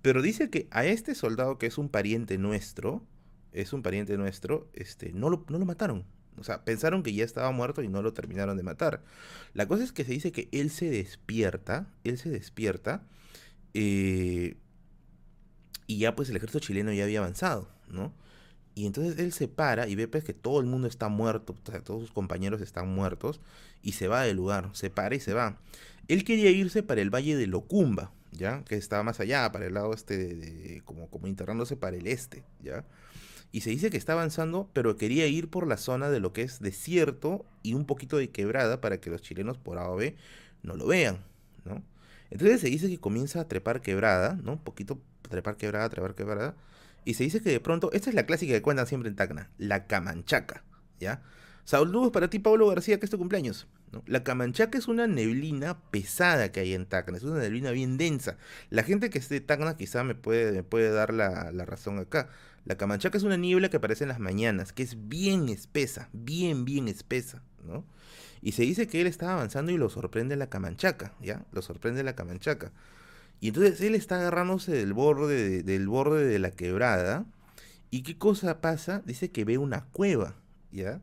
Pero 0.00 0.22
dice 0.22 0.48
que 0.48 0.66
a 0.70 0.86
este 0.86 1.14
soldado 1.14 1.58
que 1.58 1.66
es 1.66 1.76
un 1.76 1.90
pariente 1.90 2.38
nuestro, 2.38 3.04
es 3.52 3.74
un 3.74 3.82
pariente 3.82 4.16
nuestro, 4.16 4.66
este, 4.72 5.12
no 5.12 5.28
lo, 5.28 5.44
no 5.50 5.58
lo 5.58 5.66
mataron. 5.66 6.06
O 6.38 6.42
sea, 6.42 6.64
pensaron 6.64 7.02
que 7.02 7.12
ya 7.12 7.22
estaba 7.22 7.50
muerto 7.50 7.82
y 7.82 7.88
no 7.88 8.00
lo 8.00 8.14
terminaron 8.14 8.56
de 8.56 8.62
matar. 8.62 9.02
La 9.52 9.68
cosa 9.68 9.84
es 9.84 9.92
que 9.92 10.06
se 10.06 10.12
dice 10.12 10.32
que 10.32 10.48
él 10.52 10.70
se 10.70 10.88
despierta, 10.88 11.92
él 12.02 12.16
se 12.16 12.30
despierta, 12.30 13.02
eh, 13.74 14.56
y 15.86 15.98
ya 15.98 16.16
pues 16.16 16.30
el 16.30 16.36
ejército 16.36 16.60
chileno 16.60 16.94
ya 16.94 17.04
había 17.04 17.18
avanzado, 17.18 17.73
¿no? 17.88 18.12
Y 18.74 18.86
entonces 18.86 19.18
él 19.18 19.32
se 19.32 19.46
para 19.46 19.88
y 19.88 19.94
ve 19.94 20.08
pues 20.08 20.24
que 20.24 20.34
todo 20.34 20.60
el 20.60 20.66
mundo 20.66 20.88
está 20.88 21.08
muerto, 21.08 21.54
todos 21.84 22.00
sus 22.00 22.10
compañeros 22.10 22.60
están 22.60 22.88
muertos, 22.92 23.40
y 23.82 23.92
se 23.92 24.08
va 24.08 24.22
del 24.22 24.36
lugar, 24.36 24.70
se 24.72 24.90
para 24.90 25.14
y 25.14 25.20
se 25.20 25.32
va. 25.32 25.58
Él 26.08 26.24
quería 26.24 26.50
irse 26.50 26.82
para 26.82 27.00
el 27.00 27.10
valle 27.10 27.36
de 27.36 27.46
Locumba, 27.46 28.10
¿ya? 28.32 28.64
Que 28.64 28.76
estaba 28.76 29.02
más 29.02 29.20
allá, 29.20 29.50
para 29.52 29.66
el 29.66 29.74
lado 29.74 29.94
este, 29.94 30.16
de, 30.16 30.82
como, 30.84 31.08
como 31.08 31.28
internándose 31.28 31.76
para 31.76 31.96
el 31.96 32.06
este, 32.06 32.42
¿ya? 32.62 32.84
Y 33.52 33.60
se 33.60 33.70
dice 33.70 33.90
que 33.90 33.96
está 33.96 34.14
avanzando, 34.14 34.68
pero 34.72 34.96
quería 34.96 35.28
ir 35.28 35.48
por 35.48 35.68
la 35.68 35.76
zona 35.76 36.10
de 36.10 36.18
lo 36.18 36.32
que 36.32 36.42
es 36.42 36.58
desierto 36.58 37.46
y 37.62 37.74
un 37.74 37.84
poquito 37.86 38.16
de 38.16 38.30
quebrada 38.30 38.80
para 38.80 39.00
que 39.00 39.10
los 39.10 39.22
chilenos 39.22 39.58
por 39.58 39.78
A 39.78 39.88
o 39.88 39.96
B 39.96 40.16
no 40.64 40.74
lo 40.74 40.86
vean, 40.86 41.18
¿no? 41.64 41.82
Entonces 42.30 42.60
se 42.60 42.68
dice 42.68 42.88
que 42.88 42.98
comienza 42.98 43.40
a 43.40 43.48
trepar 43.48 43.80
quebrada, 43.80 44.36
¿no? 44.42 44.54
Un 44.54 44.58
poquito 44.58 44.98
trepar 45.30 45.56
quebrada, 45.56 45.88
trepar 45.88 46.16
quebrada. 46.16 46.56
Y 47.04 47.14
se 47.14 47.24
dice 47.24 47.40
que 47.40 47.50
de 47.50 47.60
pronto, 47.60 47.90
esta 47.92 48.10
es 48.10 48.14
la 48.14 48.26
clásica 48.26 48.52
que 48.52 48.62
cuentan 48.62 48.86
siempre 48.86 49.08
en 49.08 49.16
Tacna, 49.16 49.50
la 49.58 49.86
camanchaca, 49.86 50.64
¿ya? 50.98 51.22
Saludos 51.64 52.12
para 52.12 52.28
ti, 52.28 52.38
Pablo 52.38 52.66
García, 52.68 52.98
que 52.98 53.06
es 53.06 53.10
tu 53.10 53.18
cumpleaños. 53.18 53.66
La 54.06 54.24
camanchaca 54.24 54.76
es 54.76 54.88
una 54.88 55.06
neblina 55.06 55.78
pesada 55.90 56.52
que 56.52 56.60
hay 56.60 56.74
en 56.74 56.86
Tacna, 56.86 57.16
es 57.16 57.22
una 57.22 57.38
neblina 57.38 57.70
bien 57.70 57.96
densa. 57.96 58.36
La 58.70 58.82
gente 58.82 59.08
que 59.08 59.18
esté 59.18 59.34
de 59.34 59.40
Tacna 59.40 59.76
quizá 59.76 60.04
me 60.04 60.14
puede, 60.14 60.90
dar 60.90 61.14
la, 61.14 61.52
la 61.52 61.64
razón 61.64 61.98
acá. 61.98 62.28
La 62.64 62.76
camanchaca 62.76 63.16
es 63.16 63.24
una 63.24 63.36
niebla 63.36 63.68
que 63.70 63.76
aparece 63.76 64.04
en 64.04 64.08
las 64.08 64.18
mañanas, 64.20 64.72
que 64.72 64.82
es 64.82 65.08
bien 65.08 65.48
espesa, 65.48 66.08
bien, 66.12 66.64
bien 66.64 66.88
espesa, 66.88 67.42
¿no? 67.64 67.84
Y 68.42 68.52
se 68.52 68.62
dice 68.62 68.86
que 68.86 69.00
él 69.00 69.06
estaba 69.06 69.34
avanzando 69.34 69.72
y 69.72 69.78
lo 69.78 69.88
sorprende 69.88 70.36
la 70.36 70.50
camanchaca, 70.50 71.14
¿ya? 71.20 71.46
Lo 71.52 71.62
sorprende 71.62 72.02
la 72.02 72.14
camanchaca. 72.14 72.72
Y 73.44 73.48
entonces 73.48 73.78
él 73.82 73.94
está 73.94 74.16
agarrándose 74.16 74.72
del 74.72 74.94
borde 74.94 75.34
de, 75.34 75.62
del 75.62 75.86
borde 75.86 76.24
de 76.24 76.38
la 76.38 76.52
quebrada. 76.52 77.26
¿Y 77.90 78.00
qué 78.00 78.16
cosa 78.16 78.62
pasa? 78.62 79.02
Dice 79.04 79.32
que 79.32 79.44
ve 79.44 79.58
una 79.58 79.84
cueva, 79.84 80.34
¿ya? 80.72 81.02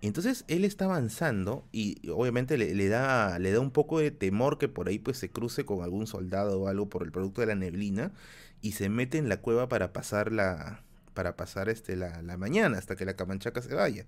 Entonces 0.00 0.46
él 0.48 0.64
está 0.64 0.86
avanzando 0.86 1.68
y 1.72 2.00
obviamente 2.08 2.56
le, 2.56 2.88
da, 2.88 3.38
le 3.38 3.52
da 3.52 3.60
un 3.60 3.70
poco 3.70 3.98
de 3.98 4.10
temor 4.10 4.56
que 4.56 4.66
por 4.66 4.88
ahí 4.88 4.98
pues 4.98 5.18
se 5.18 5.28
cruce 5.28 5.66
con 5.66 5.82
algún 5.82 6.06
soldado 6.06 6.58
o 6.58 6.68
algo 6.68 6.88
por 6.88 7.02
el 7.02 7.12
producto 7.12 7.42
de 7.42 7.48
la 7.48 7.54
neblina 7.54 8.12
y 8.62 8.72
se 8.72 8.88
mete 8.88 9.18
en 9.18 9.28
la 9.28 9.42
cueva 9.42 9.68
para 9.68 9.92
pasar 9.92 10.32
la, 10.32 10.82
para 11.12 11.36
pasar 11.36 11.68
este, 11.68 11.96
la, 11.96 12.22
la 12.22 12.38
mañana 12.38 12.78
hasta 12.78 12.96
que 12.96 13.04
la 13.04 13.14
camanchaca 13.14 13.60
se 13.60 13.74
vaya. 13.74 14.06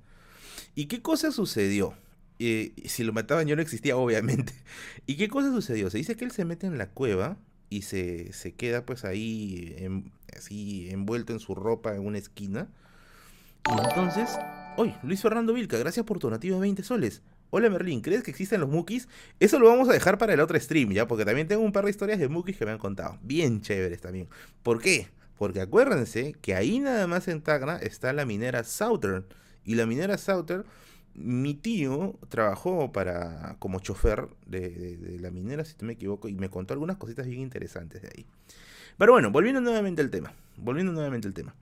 ¿Y 0.74 0.86
qué 0.86 1.03
cosa 1.03 1.31
sucedió? 1.31 1.93
Eh, 2.39 2.73
si 2.86 3.05
lo 3.05 3.12
mataban 3.12 3.47
yo 3.47 3.55
no 3.55 3.61
existía, 3.61 3.98
obviamente. 3.98 4.55
¿Y 5.07 5.19
qué 5.19 5.28
cosa 5.28 5.51
sucedió? 5.51 5.90
Se 5.90 5.98
dice 5.98 6.16
que 6.16 6.24
él 6.24 6.31
se 6.31 6.47
mete 6.47 6.66
en 6.66 6.78
la 6.78 6.89
cueva 6.89 7.36
y 7.68 7.82
se, 7.82 8.32
se 8.32 8.52
queda 8.52 8.84
pues 8.84 9.05
ahí 9.05 9.76
así 10.36 10.88
envuelto 10.90 11.32
en 11.32 11.40
su 11.40 11.55
ropa 11.55 11.94
en 11.94 12.06
una 12.06 12.18
esquina. 12.18 12.68
Y 13.68 13.84
entonces, 13.88 14.30
hoy 14.76 14.94
Luis 15.02 15.22
Fernando 15.22 15.52
Vilca, 15.52 15.76
gracias 15.78 16.06
por 16.06 16.18
tu 16.18 16.30
nativo 16.30 16.60
20 16.60 16.82
soles. 16.82 17.22
Hola 17.51 17.70
Merlín, 17.70 18.01
¿crees 18.01 18.22
que 18.22 18.32
existen 18.32 18.60
los 18.60 18.68
Mukis? 18.68 19.09
Eso 19.38 19.59
lo 19.59 19.68
vamos 19.68 19.88
a 19.88 19.93
dejar 19.93 20.18
para 20.18 20.34
el 20.34 20.40
otro 20.40 20.59
stream, 20.59 20.90
¿ya? 20.90 21.06
Porque 21.06 21.24
también 21.24 21.47
tengo 21.47 21.62
un 21.62 21.72
par 21.72 21.84
de 21.84 21.90
historias 21.90 22.18
de 22.18 22.28
Mukis 22.28 22.56
que 22.56 22.66
me 22.66 22.72
han 22.72 22.78
contado. 22.78 23.18
Bien 23.22 23.60
chéveres 23.60 24.01
también. 24.01 24.28
¿Por 24.62 24.80
qué? 24.80 25.09
Porque 25.38 25.60
acuérdense 25.60 26.34
que 26.40 26.55
ahí 26.55 26.80
nada 26.80 27.06
más 27.06 27.28
en 27.28 27.43
Tacna 27.43 27.76
está 27.76 28.12
la 28.12 28.24
minera 28.24 28.64
Southern. 28.64 29.24
Y 29.64 29.74
la 29.74 29.86
minera 29.86 30.16
Southern, 30.18 30.64
mi 31.16 31.55
tío 31.55 32.18
trabajó 32.28 32.93
para 32.93 33.56
como 33.59 33.80
chofer 33.80 34.28
de, 34.47 35.16
la 35.20 35.30
minera, 35.30 35.64
si 35.64 35.74
no 35.80 35.86
me 35.86 35.94
equivoco, 35.94 36.28
y 36.28 36.34
me 36.34 36.51
contó 36.51 36.74
algunas 36.74 36.98
cositas 36.98 37.26
bien 37.26 37.40
interesantes 37.40 38.02
de 38.02 38.09
ahí. 38.09 38.26
Pero 38.98 39.12
bueno, 39.12 39.30
volviendo 39.30 39.60
nuevamente 39.60 40.02
al 40.02 40.10
tema. 40.10 40.34
Volviendo 40.56 40.93
nuevamente 40.93 41.26
al 41.26 41.34
tema. 41.34 41.55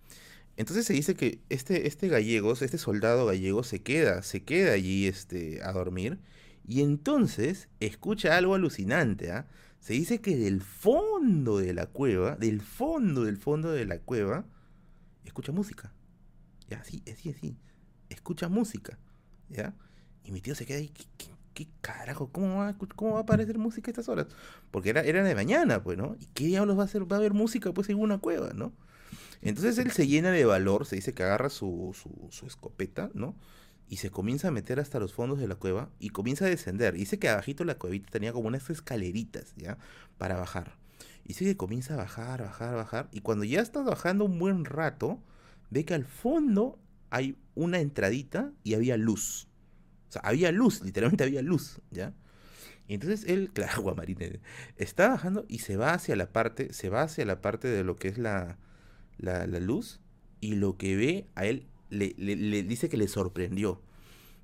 Entonces 0.57 0.87
se 0.87 0.93
dice 0.93 1.15
que 1.15 1.41
este, 1.49 1.87
este 1.87 2.09
gallegos, 2.09 2.63
este 2.63 2.79
soldado 2.79 3.27
gallego 3.27 3.65
se 3.65 3.81
queda, 3.81 4.23
se 4.23 4.43
queda 4.43 4.73
allí 4.73 5.07
este, 5.07 5.63
a 5.63 5.73
dormir. 5.73 6.19
Y 6.67 6.83
entonces 6.83 7.69
escucha 7.81 8.37
algo 8.37 8.55
alucinante, 8.55 9.31
¿ah? 9.31 9.47
Se 9.81 9.93
dice 9.93 10.21
que 10.21 10.37
del 10.37 10.63
fondo 10.63 11.59
de 11.59 11.75
la 11.75 11.87
cueva, 11.87 12.37
del 12.37 12.63
fondo, 12.63 13.25
del 13.25 13.37
fondo 13.37 13.71
de 13.71 13.85
la 13.85 13.99
cueva, 13.99 14.47
escucha 15.25 15.53
música. 15.53 15.93
Ya, 16.71 16.79
así, 16.79 17.03
así, 17.13 17.29
así. 17.29 17.59
Escucha 18.09 18.49
música. 18.49 18.99
¿Ya? 19.49 19.75
Y 20.25 20.33
mi 20.33 20.41
tío 20.41 20.55
se 20.55 20.67
queda 20.67 20.79
ahí, 20.79 20.93
¿qué, 21.53 21.69
carajo? 21.81 22.31
¿Cómo 22.33 22.57
va, 22.59 22.77
¿Cómo 22.97 23.13
va 23.13 23.19
a 23.19 23.23
aparecer 23.23 23.59
música 23.59 23.91
a 23.91 23.93
estas 23.93 24.09
horas? 24.09 24.27
Porque 24.71 24.91
era, 24.91 25.03
era 25.03 25.23
de 25.23 25.35
mañana, 25.35 25.83
pues, 25.83 25.97
¿no? 25.99 26.17
¿Y 26.19 26.27
qué 26.27 26.47
diablos 26.47 26.79
va 26.79 26.83
a 26.83 26.87
hacer? 26.87 27.11
Va 27.11 27.17
a 27.17 27.19
haber 27.21 27.35
música, 27.35 27.73
pues, 27.73 27.89
en 27.91 28.01
una 28.01 28.19
cueva, 28.19 28.53
¿no? 28.55 28.73
Entonces 29.43 29.79
él 29.79 29.91
se 29.93 30.07
llena 30.07 30.31
de 30.31 30.45
valor, 30.45 30.87
se 30.87 30.97
dice 30.97 31.13
que 31.13 31.23
agarra 31.23 31.51
su, 31.51 31.95
su, 32.31 32.47
escopeta, 32.47 33.11
¿no? 33.15 33.37
y 33.87 33.99
se 33.99 34.11
comienza 34.11 34.49
a 34.49 34.51
meter 34.51 34.81
hasta 34.81 34.99
los 34.99 35.13
fondos 35.13 35.39
de 35.39 35.47
la 35.47 35.57
cueva 35.57 35.91
y 35.99 36.09
comienza 36.09 36.47
a 36.47 36.49
descender. 36.49 36.95
Dice 36.95 37.19
que 37.19 37.29
abajito 37.29 37.65
la 37.65 37.77
cuevita 37.77 38.11
tenía 38.11 38.33
como 38.33 38.49
unas 38.49 38.69
escaleritas, 38.71 39.53
¿ya? 39.57 39.77
Para 40.17 40.37
bajar. 40.37 40.79
Dice 41.25 41.45
que 41.45 41.57
comienza 41.57 41.95
a 41.95 41.99
bajar, 41.99 42.43
bajar, 42.43 42.75
bajar. 42.75 43.09
Y 43.13 43.21
cuando 43.21 43.45
ya 43.45 43.61
está 43.61 43.83
bajando 43.83 44.25
un 44.25 44.39
buen 44.39 44.65
rato, 44.65 45.21
ve 45.71 45.85
que 45.85 45.95
al 45.95 46.05
fondo 46.05 46.79
hay 47.15 47.37
una 47.55 47.79
entradita 47.79 48.53
y 48.65 48.75
había 48.75 48.97
luz. 48.97 49.47
O 50.09 50.13
sea, 50.13 50.23
había 50.25 50.51
luz, 50.51 50.83
literalmente 50.83 51.23
había 51.23 51.43
luz, 51.43 51.81
¿ya? 51.93 52.13
Y 52.89 52.95
entonces 52.95 53.25
él, 53.29 53.51
claro, 53.55 53.83
Guamarine, 53.83 54.41
está 54.77 55.11
bajando 55.11 55.45
y 55.47 55.61
se 55.61 55.77
va 55.77 55.95
hacia 55.95 56.17
la 56.17 56.33
parte, 56.33 56.73
se 56.73 56.89
va 56.89 57.03
hacia 57.03 57.25
la 57.25 57.41
parte 57.41 57.69
de 57.69 57.85
lo 57.85 57.95
que 57.95 58.09
es 58.09 58.19
la, 58.19 58.59
la, 59.19 59.47
luz. 59.47 60.01
Y 60.41 60.57
lo 60.57 60.77
que 60.77 60.97
ve 60.97 61.29
a 61.37 61.47
él 61.47 61.69
le, 61.89 62.15
dice 62.65 62.89
que 62.89 62.97
le 62.97 63.07
sorprendió. 63.07 63.81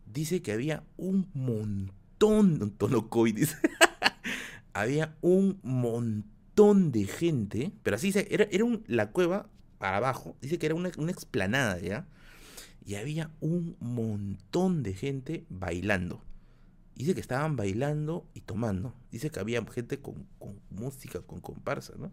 Dice 0.06 0.40
que 0.40 0.52
había 0.52 0.84
un 0.96 1.28
montón, 1.34 2.62
un 2.62 2.70
tono 2.70 3.10
dice. 3.34 3.56
había 4.74 5.16
un 5.22 5.58
montón 5.64 6.92
de 6.92 7.04
gente, 7.04 7.72
pero 7.82 7.96
así 7.96 8.06
dice, 8.08 8.28
era, 8.30 8.46
era 8.52 8.64
la 8.86 9.10
cueva 9.10 9.50
para 9.78 9.96
abajo, 9.96 10.36
dice 10.40 10.56
que 10.60 10.66
era 10.66 10.76
una, 10.76 10.92
una 10.98 11.10
explanada, 11.10 11.80
¿ya? 11.80 12.06
Y 12.84 12.94
había 12.94 13.30
un 13.40 13.76
montón 13.80 14.82
de 14.82 14.94
gente 14.94 15.44
bailando. 15.48 16.22
Dice 16.94 17.14
que 17.14 17.20
estaban 17.20 17.56
bailando 17.56 18.26
y 18.34 18.40
tomando. 18.40 18.94
Dice 19.10 19.30
que 19.30 19.40
había 19.40 19.64
gente 19.66 20.00
con, 20.00 20.26
con 20.38 20.60
música, 20.70 21.20
con 21.20 21.40
comparsa, 21.40 21.94
¿no? 21.98 22.10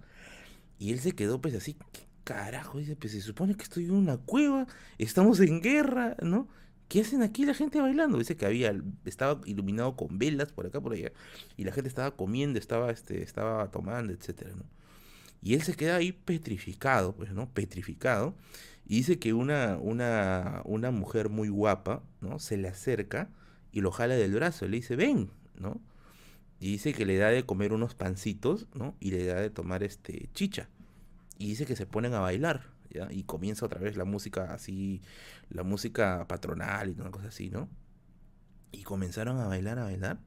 Y 0.79 0.91
él 0.91 0.99
se 0.99 1.13
quedó 1.13 1.41
pues 1.41 1.55
así, 1.55 1.75
carajo, 2.23 2.77
dice, 2.79 2.95
pues 2.95 3.13
se 3.13 3.21
supone 3.21 3.55
que 3.55 3.63
estoy 3.63 3.85
en 3.85 3.91
una 3.91 4.17
cueva, 4.17 4.67
estamos 4.97 5.39
en 5.39 5.61
guerra, 5.61 6.15
¿no? 6.21 6.47
¿Qué 6.87 7.01
hacen 7.01 7.21
aquí 7.21 7.45
la 7.45 7.53
gente 7.53 7.81
bailando? 7.81 8.17
Dice 8.17 8.37
que 8.37 8.45
había, 8.45 8.73
estaba 9.05 9.41
iluminado 9.45 9.95
con 9.95 10.19
velas 10.19 10.51
por 10.51 10.65
acá, 10.65 10.79
por 10.79 10.93
allá, 10.93 11.11
y 11.57 11.63
la 11.63 11.71
gente 11.71 11.89
estaba 11.89 12.15
comiendo, 12.15 12.59
estaba, 12.59 12.91
este, 12.91 13.23
estaba 13.23 13.71
tomando, 13.71 14.13
etcétera, 14.13 14.51
¿no? 14.55 14.63
Y 15.41 15.53
él 15.53 15.61
se 15.61 15.73
queda 15.73 15.97
ahí 15.97 16.11
petrificado, 16.11 17.15
pues, 17.15 17.31
¿no? 17.31 17.49
Petrificado. 17.49 18.35
Y 18.87 18.97
dice 18.97 19.19
que 19.19 19.33
una, 19.33 19.77
una, 19.77 20.61
una 20.63 20.91
mujer 20.91 21.29
muy 21.29 21.49
guapa, 21.49 22.03
¿no? 22.21 22.39
Se 22.39 22.55
le 22.55 22.69
acerca 22.69 23.29
y 23.73 23.81
lo 23.81 23.91
jala 23.91 24.15
del 24.15 24.33
brazo, 24.33 24.65
le 24.67 24.77
dice, 24.77 24.95
ven, 24.95 25.29
¿no? 25.59 25.81
Y 26.61 26.71
dice 26.71 26.93
que 26.93 27.05
le 27.05 27.17
da 27.17 27.29
de 27.29 27.45
comer 27.45 27.73
unos 27.73 27.95
pancitos, 27.95 28.67
¿no? 28.73 28.95
Y 29.01 29.11
le 29.11 29.25
da 29.25 29.41
de 29.41 29.49
tomar 29.49 29.83
este 29.83 30.29
chicha. 30.33 30.69
Y 31.37 31.47
dice 31.49 31.65
que 31.65 31.75
se 31.75 31.85
ponen 31.85 32.13
a 32.13 32.21
bailar, 32.21 32.63
¿ya? 32.89 33.09
Y 33.11 33.23
comienza 33.23 33.65
otra 33.65 33.81
vez 33.81 33.97
la 33.97 34.05
música 34.05 34.53
así, 34.53 35.01
la 35.49 35.63
música 35.63 36.25
patronal 36.27 36.89
y 36.89 36.99
una 36.99 37.11
cosa 37.11 37.27
así, 37.27 37.49
¿no? 37.49 37.67
Y 38.71 38.83
comenzaron 38.83 39.37
a 39.39 39.47
bailar, 39.47 39.79
a 39.79 39.83
bailar. 39.83 40.19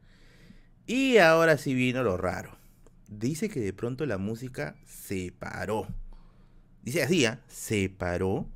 Y 0.86 1.16
ahora 1.16 1.56
sí 1.56 1.72
vino 1.72 2.02
lo 2.02 2.18
raro. 2.18 2.58
Dice 3.08 3.48
que 3.48 3.60
de 3.60 3.72
pronto 3.72 4.04
la 4.04 4.18
música 4.18 4.76
se 4.84 5.32
paró. 5.36 5.88
Dice 6.82 7.26
¿ah? 7.26 7.40
se 7.48 7.88
paró. 7.88 8.46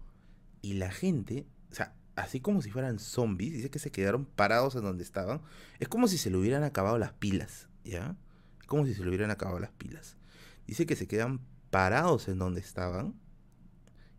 Y 0.62 0.74
la 0.74 0.90
gente, 0.90 1.46
o 1.70 1.74
sea, 1.74 1.94
así 2.16 2.40
como 2.40 2.62
si 2.62 2.70
fueran 2.70 2.98
zombies, 2.98 3.52
dice 3.52 3.70
que 3.70 3.78
se 3.78 3.90
quedaron 3.90 4.24
parados 4.24 4.74
en 4.76 4.82
donde 4.82 5.04
estaban. 5.04 5.42
Es 5.78 5.88
como 5.88 6.08
si 6.08 6.16
se 6.16 6.30
le 6.30 6.38
hubieran 6.38 6.64
acabado 6.64 6.96
las 6.96 7.12
pilas, 7.12 7.68
¿ya? 7.84 8.16
Es 8.60 8.66
como 8.66 8.86
si 8.86 8.94
se 8.94 9.02
le 9.02 9.08
hubieran 9.08 9.30
acabado 9.30 9.58
las 9.58 9.72
pilas. 9.72 10.16
Dice 10.66 10.86
que 10.86 10.96
se 10.96 11.06
quedan 11.06 11.40
parados 11.70 12.28
en 12.28 12.38
donde 12.38 12.60
estaban 12.60 13.14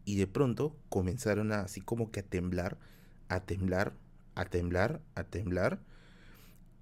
y 0.05 0.17
de 0.17 0.27
pronto 0.27 0.77
comenzaron 0.89 1.51
a, 1.51 1.61
así 1.61 1.81
como 1.81 2.11
que 2.11 2.19
a 2.19 2.23
temblar, 2.23 2.77
a 3.27 3.39
temblar, 3.39 3.93
a 4.35 4.45
temblar, 4.45 5.01
a 5.15 5.23
temblar. 5.23 5.81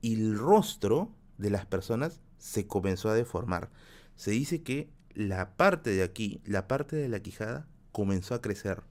Y 0.02 0.16
el 0.16 0.38
rostro 0.38 1.16
de 1.38 1.50
las 1.50 1.66
personas 1.66 2.20
se 2.38 2.68
comenzó 2.68 3.10
a 3.10 3.14
deformar. 3.14 3.70
Se 4.18 4.32
dice 4.32 4.62
que 4.62 4.90
la 5.16 5.56
parte 5.56 5.92
de 5.92 6.04
aquí, 6.04 6.42
la 6.46 6.68
parte 6.68 6.96
de 6.96 7.10
la 7.10 7.20
quijada, 7.22 7.68
comenzó 7.92 8.34
a 8.34 8.42
crecer 8.42 8.84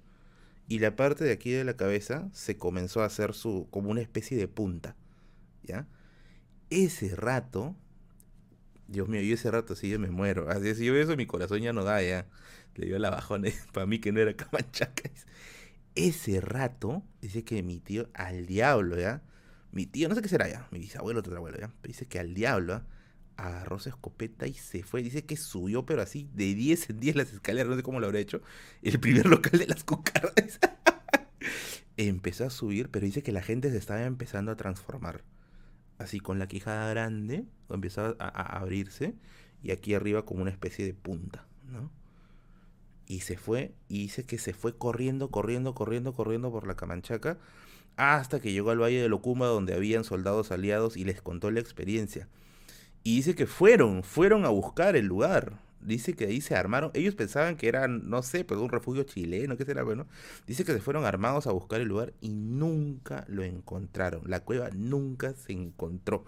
y 0.69 0.78
la 0.78 0.97
parte 0.97 1.24
de 1.24 1.32
aquí 1.32 1.51
de 1.51 1.65
la 1.65 1.77
cabeza 1.77 2.28
se 2.32 2.57
comenzó 2.57 3.03
a 3.03 3.07
hacer 3.07 3.35
su 3.35 3.69
como 3.70 3.90
una 3.90 4.01
especie 4.01 4.36
de 4.36 4.49
punta, 4.49 4.97
¿ya? 5.62 5.86
Ese 6.70 7.15
rato, 7.15 7.77
Dios 8.89 9.09
mío, 9.09 9.20
yo 9.20 9.35
ese 9.35 9.51
rato 9.51 9.74
sí 9.77 9.90
yo 9.90 9.99
me 9.99 10.11
muero. 10.11 10.49
Así 10.49 10.74
si 10.74 10.86
yo 10.86 10.94
veo 10.94 11.03
eso 11.03 11.16
mi 11.16 11.27
corazón 11.27 11.61
ya 11.61 11.73
no 11.73 11.85
da 11.85 12.03
ya. 12.03 12.27
Le 12.74 12.86
dio 12.86 12.99
la 12.99 13.11
bajona 13.11 13.51
para 13.73 13.86
mí 13.86 13.99
que 13.99 14.12
no 14.12 14.20
era 14.20 14.35
camanchaca. 14.35 15.11
Ese 15.94 16.40
rato 16.40 17.03
dice 17.20 17.44
que 17.44 17.62
mi 17.62 17.78
tío 17.81 18.09
al 18.15 18.47
diablo, 18.47 18.99
¿ya? 18.99 19.23
Mi 19.73 19.85
tío, 19.86 20.09
no 20.09 20.15
sé 20.15 20.23
qué 20.23 20.28
será 20.28 20.49
ya, 20.49 20.69
mi 20.70 20.78
bisabuelo, 20.78 21.20
otro 21.20 21.36
abuelo, 21.36 21.59
¿ya? 21.59 21.69
Pero 21.82 21.93
dice 21.93 22.07
que 22.07 22.19
al 22.19 22.32
diablo, 22.32 22.74
¿ya? 22.74 22.86
Agarró 23.37 23.79
su 23.79 23.89
escopeta 23.89 24.47
y 24.47 24.55
se 24.55 24.83
fue. 24.83 25.03
Dice 25.03 25.25
que 25.25 25.37
subió, 25.37 25.85
pero 25.87 26.03
así 26.03 26.29
de 26.35 26.55
10 26.55 26.91
en 26.91 27.01
10 27.01 27.17
las 27.17 27.33
escaleras, 27.33 27.69
no 27.69 27.77
sé 27.77 27.83
cómo 27.83 28.01
lo 28.01 28.07
habrá 28.07 28.21
hecho. 28.21 28.43
El 28.83 29.01
primer 29.01 29.27
local 29.27 29.59
de 29.59 29.67
las 29.67 29.85
cucarachas. 29.85 30.61
Empezó 31.97 32.45
a 32.45 32.51
subir, 32.51 32.91
pero 32.91 33.07
dice 33.07 33.23
que 33.23 33.33
la 33.33 33.43
gente 33.43 33.71
se 33.71 33.77
estaba 33.77 34.03
empezando 34.05 34.53
a 34.53 34.57
transformar. 34.57 35.23
Así 35.99 36.21
con 36.21 36.39
la 36.39 36.49
quijada 36.49 36.89
grande, 36.91 37.45
empezó 37.69 38.17
a, 38.19 38.59
abrirse 38.59 39.15
y 39.63 39.71
aquí 39.71 39.95
arriba 39.95 40.25
como 40.25 40.43
una 40.43 40.51
especie 40.51 40.85
de 40.85 40.95
punta, 40.95 41.47
¿no? 41.65 41.93
Y 43.07 43.21
se 43.21 43.37
fue, 43.37 43.75
y 43.89 43.99
dice 44.01 44.25
que 44.25 44.39
se 44.39 44.55
fue 44.55 44.77
corriendo, 44.77 45.31
corriendo, 45.31 45.75
corriendo, 45.75 46.13
corriendo 46.13 46.51
por 46.51 46.67
la 46.67 46.77
Camanchaca 46.77 47.39
hasta 47.97 48.41
que 48.41 48.53
llegó 48.53 48.71
al 48.71 48.81
Valle 48.81 49.03
de 49.03 49.09
Locumba 49.09 49.47
donde 49.47 49.75
habían 49.75 50.05
soldados 50.05 50.51
aliados 50.51 50.97
y 50.97 51.05
les 51.05 51.21
contó 51.21 51.51
la 51.51 51.61
experiencia. 51.61 52.29
Y 53.05 53.16
dice 53.16 53.35
que 53.35 53.47
fueron, 53.47 54.05
fueron 54.05 54.45
a 54.45 54.49
buscar 54.49 54.97
el 54.97 55.07
lugar. 55.07 55.59
Dice 55.81 56.15
que 56.15 56.27
ahí 56.27 56.41
se 56.41 56.55
armaron. 56.55 56.93
Ellos 56.95 57.16
pensaban 57.16 57.57
que 57.57 57.69
eran, 57.69 58.09
no 58.09 58.23
sé, 58.23 58.45
pues 58.45 58.61
un 58.61 58.69
refugio 58.69 59.03
chileno, 59.03 59.57
qué 59.57 59.65
será, 59.65 59.83
bueno. 59.83 60.07
Dice 60.47 60.65
que 60.65 60.73
se 60.73 60.81
fueron 60.81 61.05
armados 61.05 61.49
a 61.49 61.53
buscar 61.53 61.81
el 61.81 61.89
lugar 61.89 62.12
y 62.20 62.29
nunca 62.29 63.24
lo 63.29 63.43
encontraron. 63.43 64.23
La 64.27 64.41
cueva 64.41 64.70
nunca 64.73 65.35
se 65.35 65.53
encontró. 65.53 66.24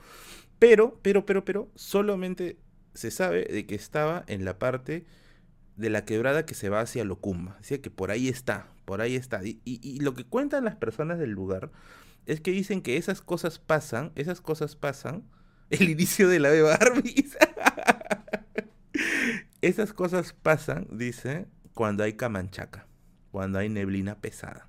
Pero, 0.59 0.99
pero, 1.03 1.25
pero, 1.25 1.45
pero, 1.45 1.71
solamente 1.77 2.59
se 2.95 3.13
sabe 3.13 3.45
de 3.45 3.67
que 3.67 3.77
estaba 3.77 4.25
en 4.27 4.45
la 4.45 4.59
parte 4.59 5.07
de 5.77 5.91
la 5.91 6.05
quebrada 6.05 6.47
que 6.47 6.55
se 6.55 6.69
va 6.69 6.81
hacia 6.81 7.05
Locumba. 7.05 7.57
Dice 7.61 7.81
que 7.81 7.91
por 7.91 8.11
ahí 8.11 8.29
está, 8.29 8.69
por 8.85 9.01
ahí 9.01 9.15
está. 9.15 9.45
Y, 9.45 9.61
y 9.65 10.01
lo 10.01 10.15
que 10.15 10.25
cuentan 10.25 10.65
las 10.65 10.77
personas 10.77 11.21
del 11.21 11.31
lugar 11.31 11.71
es 12.27 12.41
que 12.41 12.51
dicen 12.51 12.83
que 12.83 12.97
esas 12.97 13.21
cosas 13.21 13.61
pasan, 13.61 14.11
esas 14.17 14.41
cosas 14.41 14.75
pasan 14.75 15.25
el 15.75 15.91
inicio 15.91 16.29
de 16.29 16.41
la 16.41 16.51
de 16.51 16.63
Barbie. 16.63 17.25
Esas 19.63 19.93
cosas 19.93 20.33
pasan, 20.33 20.87
dice, 20.91 21.47
cuando 21.73 22.05
hay 22.05 22.15
camanchaca, 22.15 22.87
cuando 23.31 23.59
hay 23.59 23.69
neblina 23.69 24.21
pesada. 24.21 24.69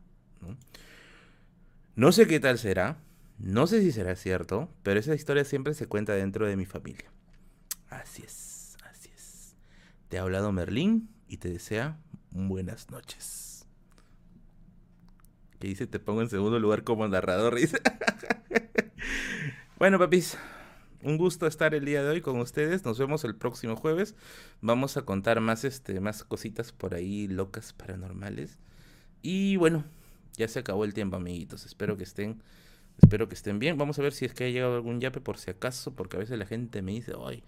¿no? 1.95 2.11
sé 2.11 2.27
qué 2.27 2.40
tal 2.40 2.57
será, 2.57 2.98
no 3.38 3.68
sé 3.68 3.82
si 3.82 3.91
será 3.91 4.15
cierto, 4.15 4.69
pero 4.84 4.99
esa 4.99 5.14
historia 5.14 5.44
siempre 5.44 5.73
se 5.73 5.88
cuenta 5.88 6.14
dentro 6.14 6.48
de 6.48 6.56
mi 6.56 6.65
familia. 6.65 7.11
Así 7.90 8.23
es, 8.23 8.77
así 8.90 9.10
es. 9.14 9.56
Te 10.07 10.18
ha 10.18 10.22
hablado 10.22 10.52
Merlín 10.52 11.10
y 11.27 11.38
te 11.38 11.49
desea 11.49 11.99
buenas 12.32 12.90
noches. 12.90 13.68
Que 15.60 15.68
dice, 15.68 15.88
te 15.88 15.99
pongo 15.99 16.22
en 16.22 16.30
segundo 16.30 16.60
lugar 16.60 16.84
como 16.84 17.07
narrador. 17.07 17.56
bueno, 19.77 19.99
papis, 19.99 20.38
un 21.06 21.18
gusto 21.18 21.45
estar 21.45 21.76
el 21.76 21.86
día 21.86 22.03
de 22.03 22.10
hoy 22.10 22.22
con 22.22 22.40
ustedes. 22.40 22.84
Nos 22.84 22.98
vemos 22.98 23.23
el 23.26 23.36
próximo 23.36 23.76
jueves. 23.76 24.15
Vamos 24.61 24.98
a 24.98 25.03
contar 25.03 25.40
más, 25.40 25.64
este, 25.64 25.99
más 25.99 26.23
cositas 26.23 26.72
por 26.72 26.95
ahí 26.95 27.27
locas 27.27 27.73
paranormales. 27.73 28.57
Y 29.22 29.56
bueno, 29.57 29.84
ya 30.36 30.48
se 30.48 30.60
acabó 30.60 30.84
el 30.84 30.95
tiempo, 30.95 31.15
amiguitos. 31.15 31.68
Espero 31.68 31.95
que 31.95 32.03
estén, 32.03 32.41
espero 33.03 33.30
que 33.30 33.36
estén 33.36 33.60
bien. 33.60 33.77
Vamos 33.77 33.99
a 33.99 34.02
ver 34.02 34.14
si 34.14 34.26
es 34.26 34.34
que 34.34 34.45
ha 34.45 34.49
llegado 34.49 34.76
algún 34.76 34.99
yape 34.99 35.22
por 35.22 35.38
si 35.38 35.52
acaso, 35.52 35.94
porque 35.94 36.18
a 36.18 36.19
veces 36.19 36.40
la 36.40 36.48
gente 36.48 36.82
me 36.82 36.94
dice, 36.94 37.14
ay, 37.23 37.44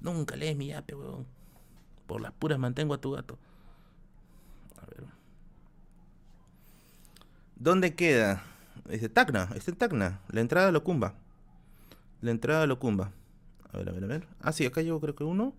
nunca 0.00 0.34
lees 0.34 0.56
mi 0.56 0.68
yape, 0.68 0.94
weón. 0.94 1.26
Por 2.06 2.22
las 2.22 2.32
puras 2.32 2.58
mantengo 2.58 2.94
a 2.94 3.00
tu 3.00 3.12
gato. 3.12 3.38
A 4.80 4.86
ver. 4.86 5.04
¿Dónde 7.56 7.94
queda? 7.94 8.42
Dice 8.88 9.10
Tacna, 9.10 9.50
está 9.54 9.70
en 9.70 9.76
Tacna, 9.76 10.20
la 10.30 10.40
entrada 10.40 10.68
a 10.68 10.72
Locumba. 10.72 11.14
La 12.26 12.32
entrada 12.32 12.64
a 12.64 12.66
Locumba. 12.66 13.12
A 13.72 13.78
ver, 13.78 13.88
a 13.88 13.92
ver, 13.92 14.02
a 14.02 14.06
ver. 14.08 14.26
Ah, 14.40 14.50
sí, 14.50 14.66
acá 14.66 14.82
llevo 14.82 15.00
creo 15.00 15.14
que 15.14 15.22
uno. 15.22 15.54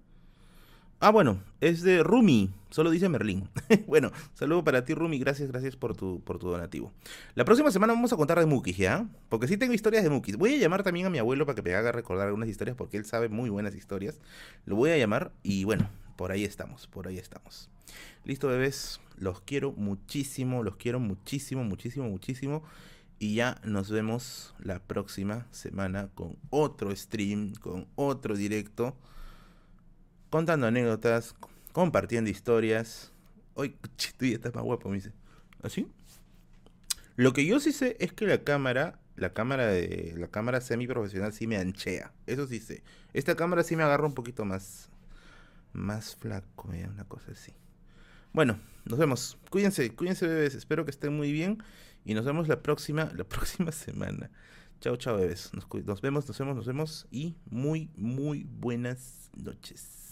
Ah, 0.99 1.11
bueno, 1.11 1.41
es 1.61 1.81
de 1.81 2.03
Rumi, 2.03 2.49
solo 2.71 2.91
dice 2.91 3.07
Merlín. 3.07 3.47
bueno, 3.87 4.11
saludo 4.33 4.65
para 4.65 4.83
ti, 4.83 4.93
Rumi, 4.93 5.17
gracias, 5.17 5.49
gracias 5.49 5.77
por 5.77 5.95
tu, 5.95 6.19
por 6.25 6.39
tu 6.39 6.49
donativo. 6.49 6.91
La 7.35 7.45
próxima 7.45 7.71
semana 7.71 7.93
vamos 7.93 8.11
a 8.11 8.17
contar 8.17 8.37
de 8.37 8.45
Mukis, 8.47 8.75
¿ya? 8.75 9.07
Porque 9.29 9.47
sí 9.47 9.55
tengo 9.55 9.73
historias 9.73 10.03
de 10.03 10.09
Mukis. 10.09 10.35
Voy 10.35 10.55
a 10.55 10.57
llamar 10.57 10.83
también 10.83 11.05
a 11.05 11.09
mi 11.09 11.19
abuelo 11.19 11.45
para 11.45 11.55
que 11.55 11.61
me 11.61 11.73
haga 11.73 11.93
recordar 11.93 12.27
algunas 12.27 12.49
historias, 12.49 12.75
porque 12.75 12.97
él 12.97 13.05
sabe 13.05 13.29
muy 13.29 13.49
buenas 13.49 13.73
historias. 13.73 14.19
Lo 14.65 14.75
voy 14.75 14.89
a 14.89 14.97
llamar 14.97 15.31
y 15.41 15.63
bueno, 15.63 15.89
por 16.17 16.33
ahí 16.33 16.43
estamos, 16.43 16.85
por 16.87 17.07
ahí 17.07 17.17
estamos. 17.17 17.69
Listo, 18.25 18.49
bebés, 18.49 18.99
los 19.15 19.39
quiero 19.39 19.71
muchísimo, 19.71 20.63
los 20.63 20.75
quiero 20.75 20.99
muchísimo, 20.99 21.63
muchísimo, 21.63 22.09
muchísimo. 22.09 22.63
Y 23.19 23.35
ya 23.35 23.59
nos 23.63 23.89
vemos 23.89 24.53
la 24.59 24.79
próxima 24.79 25.47
semana 25.51 26.09
con 26.13 26.37
otro 26.49 26.95
stream, 26.95 27.53
con 27.55 27.87
otro 27.95 28.35
directo, 28.35 28.95
contando 30.29 30.67
anécdotas, 30.67 31.35
compartiendo 31.71 32.29
historias. 32.29 33.11
Hoy, 33.55 33.75
tú 34.17 34.25
ya 34.25 34.35
estás 34.35 34.53
más 34.53 34.63
guapo, 34.63 34.89
me 34.89 34.95
dice. 34.95 35.13
¿Así? 35.63 35.87
Lo 37.15 37.33
que 37.33 37.45
yo 37.45 37.59
sí 37.59 37.71
sé 37.71 37.97
es 37.99 38.13
que 38.13 38.27
la 38.27 38.43
cámara, 38.43 38.99
la 39.15 39.33
cámara 39.33 39.65
de 39.65 40.13
la 40.17 40.27
cámara 40.27 40.61
semi 40.61 40.85
profesional 40.85 41.33
sí 41.33 41.47
me 41.47 41.57
anchea. 41.57 42.13
Eso 42.27 42.45
sí 42.45 42.59
sé. 42.59 42.83
Esta 43.13 43.35
cámara 43.35 43.63
sí 43.63 43.75
me 43.75 43.81
agarra 43.81 44.05
un 44.05 44.13
poquito 44.13 44.45
más 44.45 44.91
más 45.73 46.15
flaco, 46.15 46.69
una 46.69 47.03
cosa 47.05 47.31
así. 47.31 47.53
Bueno, 48.33 48.59
nos 48.85 48.99
vemos. 48.99 49.37
Cuídense, 49.49 49.93
cuídense 49.95 50.27
bebés. 50.27 50.55
Espero 50.55 50.85
que 50.85 50.91
estén 50.91 51.15
muy 51.15 51.31
bien. 51.31 51.63
Y 52.07 52.13
nos 52.13 52.23
vemos 52.23 52.47
la 52.47 52.63
próxima, 52.63 53.11
la 53.17 53.25
próxima 53.25 53.71
semana. 53.73 54.31
Chao, 54.79 54.95
chao, 54.95 55.17
bebés. 55.17 55.51
Nos, 55.53 55.67
nos 55.85 55.99
vemos, 55.99 56.25
nos 56.25 56.37
vemos, 56.39 56.55
nos 56.55 56.65
vemos. 56.65 57.07
Y 57.11 57.35
muy, 57.51 57.91
muy 57.97 58.45
buenas 58.45 59.29
noches. 59.35 60.06